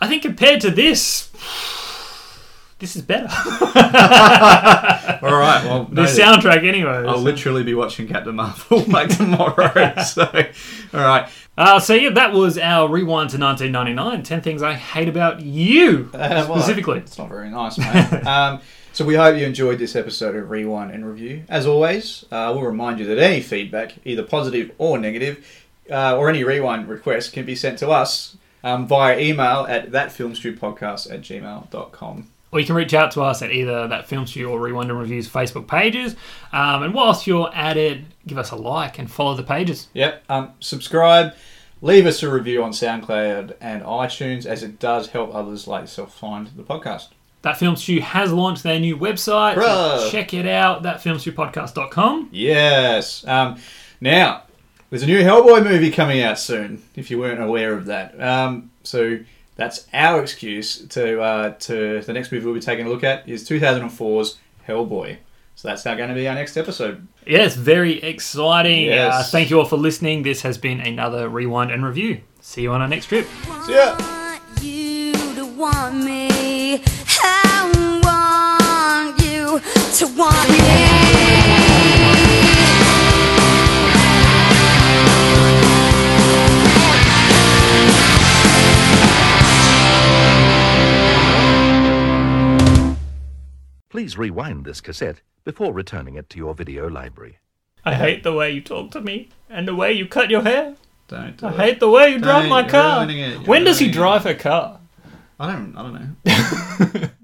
I 0.00 0.08
think 0.08 0.22
compared 0.22 0.60
to 0.62 0.70
this, 0.72 1.30
this 2.80 2.96
is 2.96 3.02
better. 3.02 3.28
All 5.22 5.36
right. 5.36 5.64
Well, 5.64 5.84
the 5.84 6.02
no, 6.02 6.04
soundtrack, 6.04 6.66
anyway. 6.66 7.04
I'll 7.06 7.18
literally 7.18 7.62
be 7.62 7.74
watching 7.74 8.06
Captain 8.08 8.34
Marvel 8.34 8.84
like 8.88 9.08
tomorrow. 9.16 9.94
so, 10.06 10.24
all 10.92 11.00
right. 11.00 11.28
Uh, 11.58 11.78
so 11.78 11.94
yeah, 11.94 12.10
that 12.10 12.32
was 12.32 12.56
our 12.58 12.88
rewind 12.88 13.30
to 13.30 13.38
1999. 13.38 14.22
Ten 14.22 14.40
things 14.40 14.62
I 14.62 14.74
hate 14.74 15.08
about 15.08 15.40
you 15.40 16.08
Uh, 16.14 16.46
well, 16.48 16.56
specifically. 16.58 16.98
It's 16.98 17.18
not 17.18 17.28
very 17.28 17.50
nice, 17.50 17.76
mate. 17.78 18.26
um, 18.26 18.60
So 18.92 19.04
we 19.04 19.14
hope 19.14 19.36
you 19.36 19.44
enjoyed 19.46 19.78
this 19.78 19.94
episode 19.94 20.34
of 20.36 20.50
Rewind 20.50 20.90
and 20.90 21.06
Review. 21.06 21.44
As 21.48 21.66
always, 21.66 22.24
uh, 22.32 22.52
we'll 22.54 22.64
remind 22.64 22.98
you 22.98 23.06
that 23.06 23.18
any 23.18 23.40
feedback, 23.40 23.94
either 24.04 24.22
positive 24.22 24.72
or 24.78 24.98
negative, 24.98 25.44
uh, 25.90 26.16
or 26.16 26.28
any 26.28 26.44
rewind 26.44 26.88
requests 26.88 27.28
can 27.30 27.44
be 27.44 27.54
sent 27.54 27.78
to 27.80 27.90
us 27.90 28.36
um, 28.64 28.86
via 28.86 29.18
email 29.18 29.66
at 29.68 29.90
thatfilmstewpodcast 29.90 31.12
at 31.12 31.20
gmail.com. 31.20 32.28
Or 32.52 32.58
you 32.58 32.66
can 32.66 32.74
reach 32.74 32.94
out 32.94 33.12
to 33.12 33.22
us 33.22 33.42
at 33.42 33.52
either 33.52 33.86
that 33.86 34.08
Film 34.08 34.26
Stew 34.26 34.48
or 34.50 34.58
Rewind 34.58 34.90
and 34.90 34.98
Reviews 34.98 35.28
Facebook 35.28 35.68
pages. 35.68 36.16
Um, 36.52 36.82
and 36.82 36.92
whilst 36.94 37.26
you're 37.26 37.50
at 37.54 37.76
it, 37.76 38.00
give 38.26 38.38
us 38.38 38.50
a 38.50 38.56
like 38.56 38.98
and 38.98 39.10
follow 39.10 39.34
the 39.34 39.44
pages. 39.44 39.86
Yep. 39.94 40.24
Um, 40.28 40.52
subscribe. 40.58 41.34
Leave 41.82 42.06
us 42.06 42.22
a 42.22 42.30
review 42.30 42.62
on 42.62 42.72
SoundCloud 42.72 43.54
and 43.60 43.82
iTunes, 43.82 44.44
as 44.46 44.62
it 44.62 44.78
does 44.78 45.08
help 45.08 45.34
others 45.34 45.66
like 45.66 45.82
yourself 45.82 46.14
find 46.18 46.48
the 46.48 46.62
podcast. 46.62 47.08
That 47.42 47.56
Film 47.56 47.76
Stew 47.76 48.00
has 48.00 48.32
launched 48.32 48.64
their 48.64 48.78
new 48.78 48.98
website. 48.98 49.54
so 49.54 50.10
check 50.10 50.34
it 50.34 50.46
out, 50.46 50.82
thatfilmstewpodcast.com. 50.82 52.28
Yes. 52.32 53.26
Um, 53.26 53.58
now, 54.00 54.42
there's 54.90 55.04
a 55.04 55.06
new 55.06 55.22
Hellboy 55.22 55.64
movie 55.64 55.90
coming 55.90 56.20
out 56.20 56.38
soon. 56.38 56.82
If 56.96 57.10
you 57.10 57.18
weren't 57.18 57.40
aware 57.40 57.72
of 57.74 57.86
that, 57.86 58.20
um, 58.20 58.70
so 58.82 59.18
that's 59.60 59.86
our 59.92 60.22
excuse 60.22 60.78
to 60.88 61.20
uh, 61.20 61.50
to 61.50 62.00
the 62.00 62.12
next 62.14 62.32
movie 62.32 62.46
we'll 62.46 62.54
be 62.54 62.60
taking 62.60 62.86
a 62.86 62.88
look 62.88 63.04
at 63.04 63.28
is 63.28 63.46
2004's 63.46 64.38
Hellboy. 64.66 65.18
So 65.54 65.68
that's 65.68 65.84
now 65.84 65.94
going 65.94 66.08
to 66.08 66.14
be 66.14 66.26
our 66.26 66.34
next 66.34 66.56
episode. 66.56 67.06
Yes, 67.26 67.54
very 67.54 68.02
exciting. 68.02 68.86
Yes. 68.86 69.14
Uh, 69.14 69.22
thank 69.30 69.50
you 69.50 69.58
all 69.58 69.66
for 69.66 69.76
listening. 69.76 70.22
This 70.22 70.40
has 70.40 70.56
been 70.56 70.80
another 70.80 71.28
Rewind 71.28 71.70
and 71.70 71.84
Review. 71.84 72.22
See 72.40 72.62
you 72.62 72.72
on 72.72 72.80
our 72.80 72.88
next 72.88 73.06
trip. 73.06 73.26
See 73.66 73.74
ya. 73.74 73.98
you 74.62 75.12
to 75.34 75.44
want 75.44 76.02
me. 76.02 76.82
I 77.22 78.00
want 78.02 79.22
you 79.22 79.60
to 79.98 80.16
want 80.16 80.48
me. 80.48 80.99
Please 93.90 94.16
rewind 94.16 94.64
this 94.64 94.80
cassette 94.80 95.20
before 95.44 95.72
returning 95.72 96.14
it 96.14 96.30
to 96.30 96.38
your 96.38 96.54
video 96.54 96.88
library. 96.88 97.38
I 97.84 97.94
hate 97.94 98.22
the 98.22 98.32
way 98.32 98.50
you 98.52 98.60
talk 98.60 98.90
to 98.92 99.00
me 99.00 99.30
and 99.48 99.66
the 99.66 99.74
way 99.74 99.92
you 99.92 100.06
cut 100.06 100.30
your 100.30 100.42
hair. 100.42 100.76
Don't. 101.08 101.36
Do 101.36 101.46
I 101.46 101.50
it. 101.50 101.56
hate 101.56 101.80
the 101.80 101.88
way 101.90 102.10
you 102.10 102.18
drive 102.20 102.42
Don't, 102.42 102.50
my 102.50 102.60
you're 102.60 102.70
car. 102.70 102.98
ruining 103.00 103.18
it, 103.18 103.30
you're 103.32 103.42
When 103.42 103.64
does 103.64 103.78
he 103.80 103.86
ruining 103.86 103.94
it. 103.96 104.00
drive 104.00 104.26
a 104.26 104.34
car? 104.34 104.80
I 105.40 105.50
don't. 105.52 105.76
I 105.76 105.82
don't 105.82 105.94
know. 105.94 107.08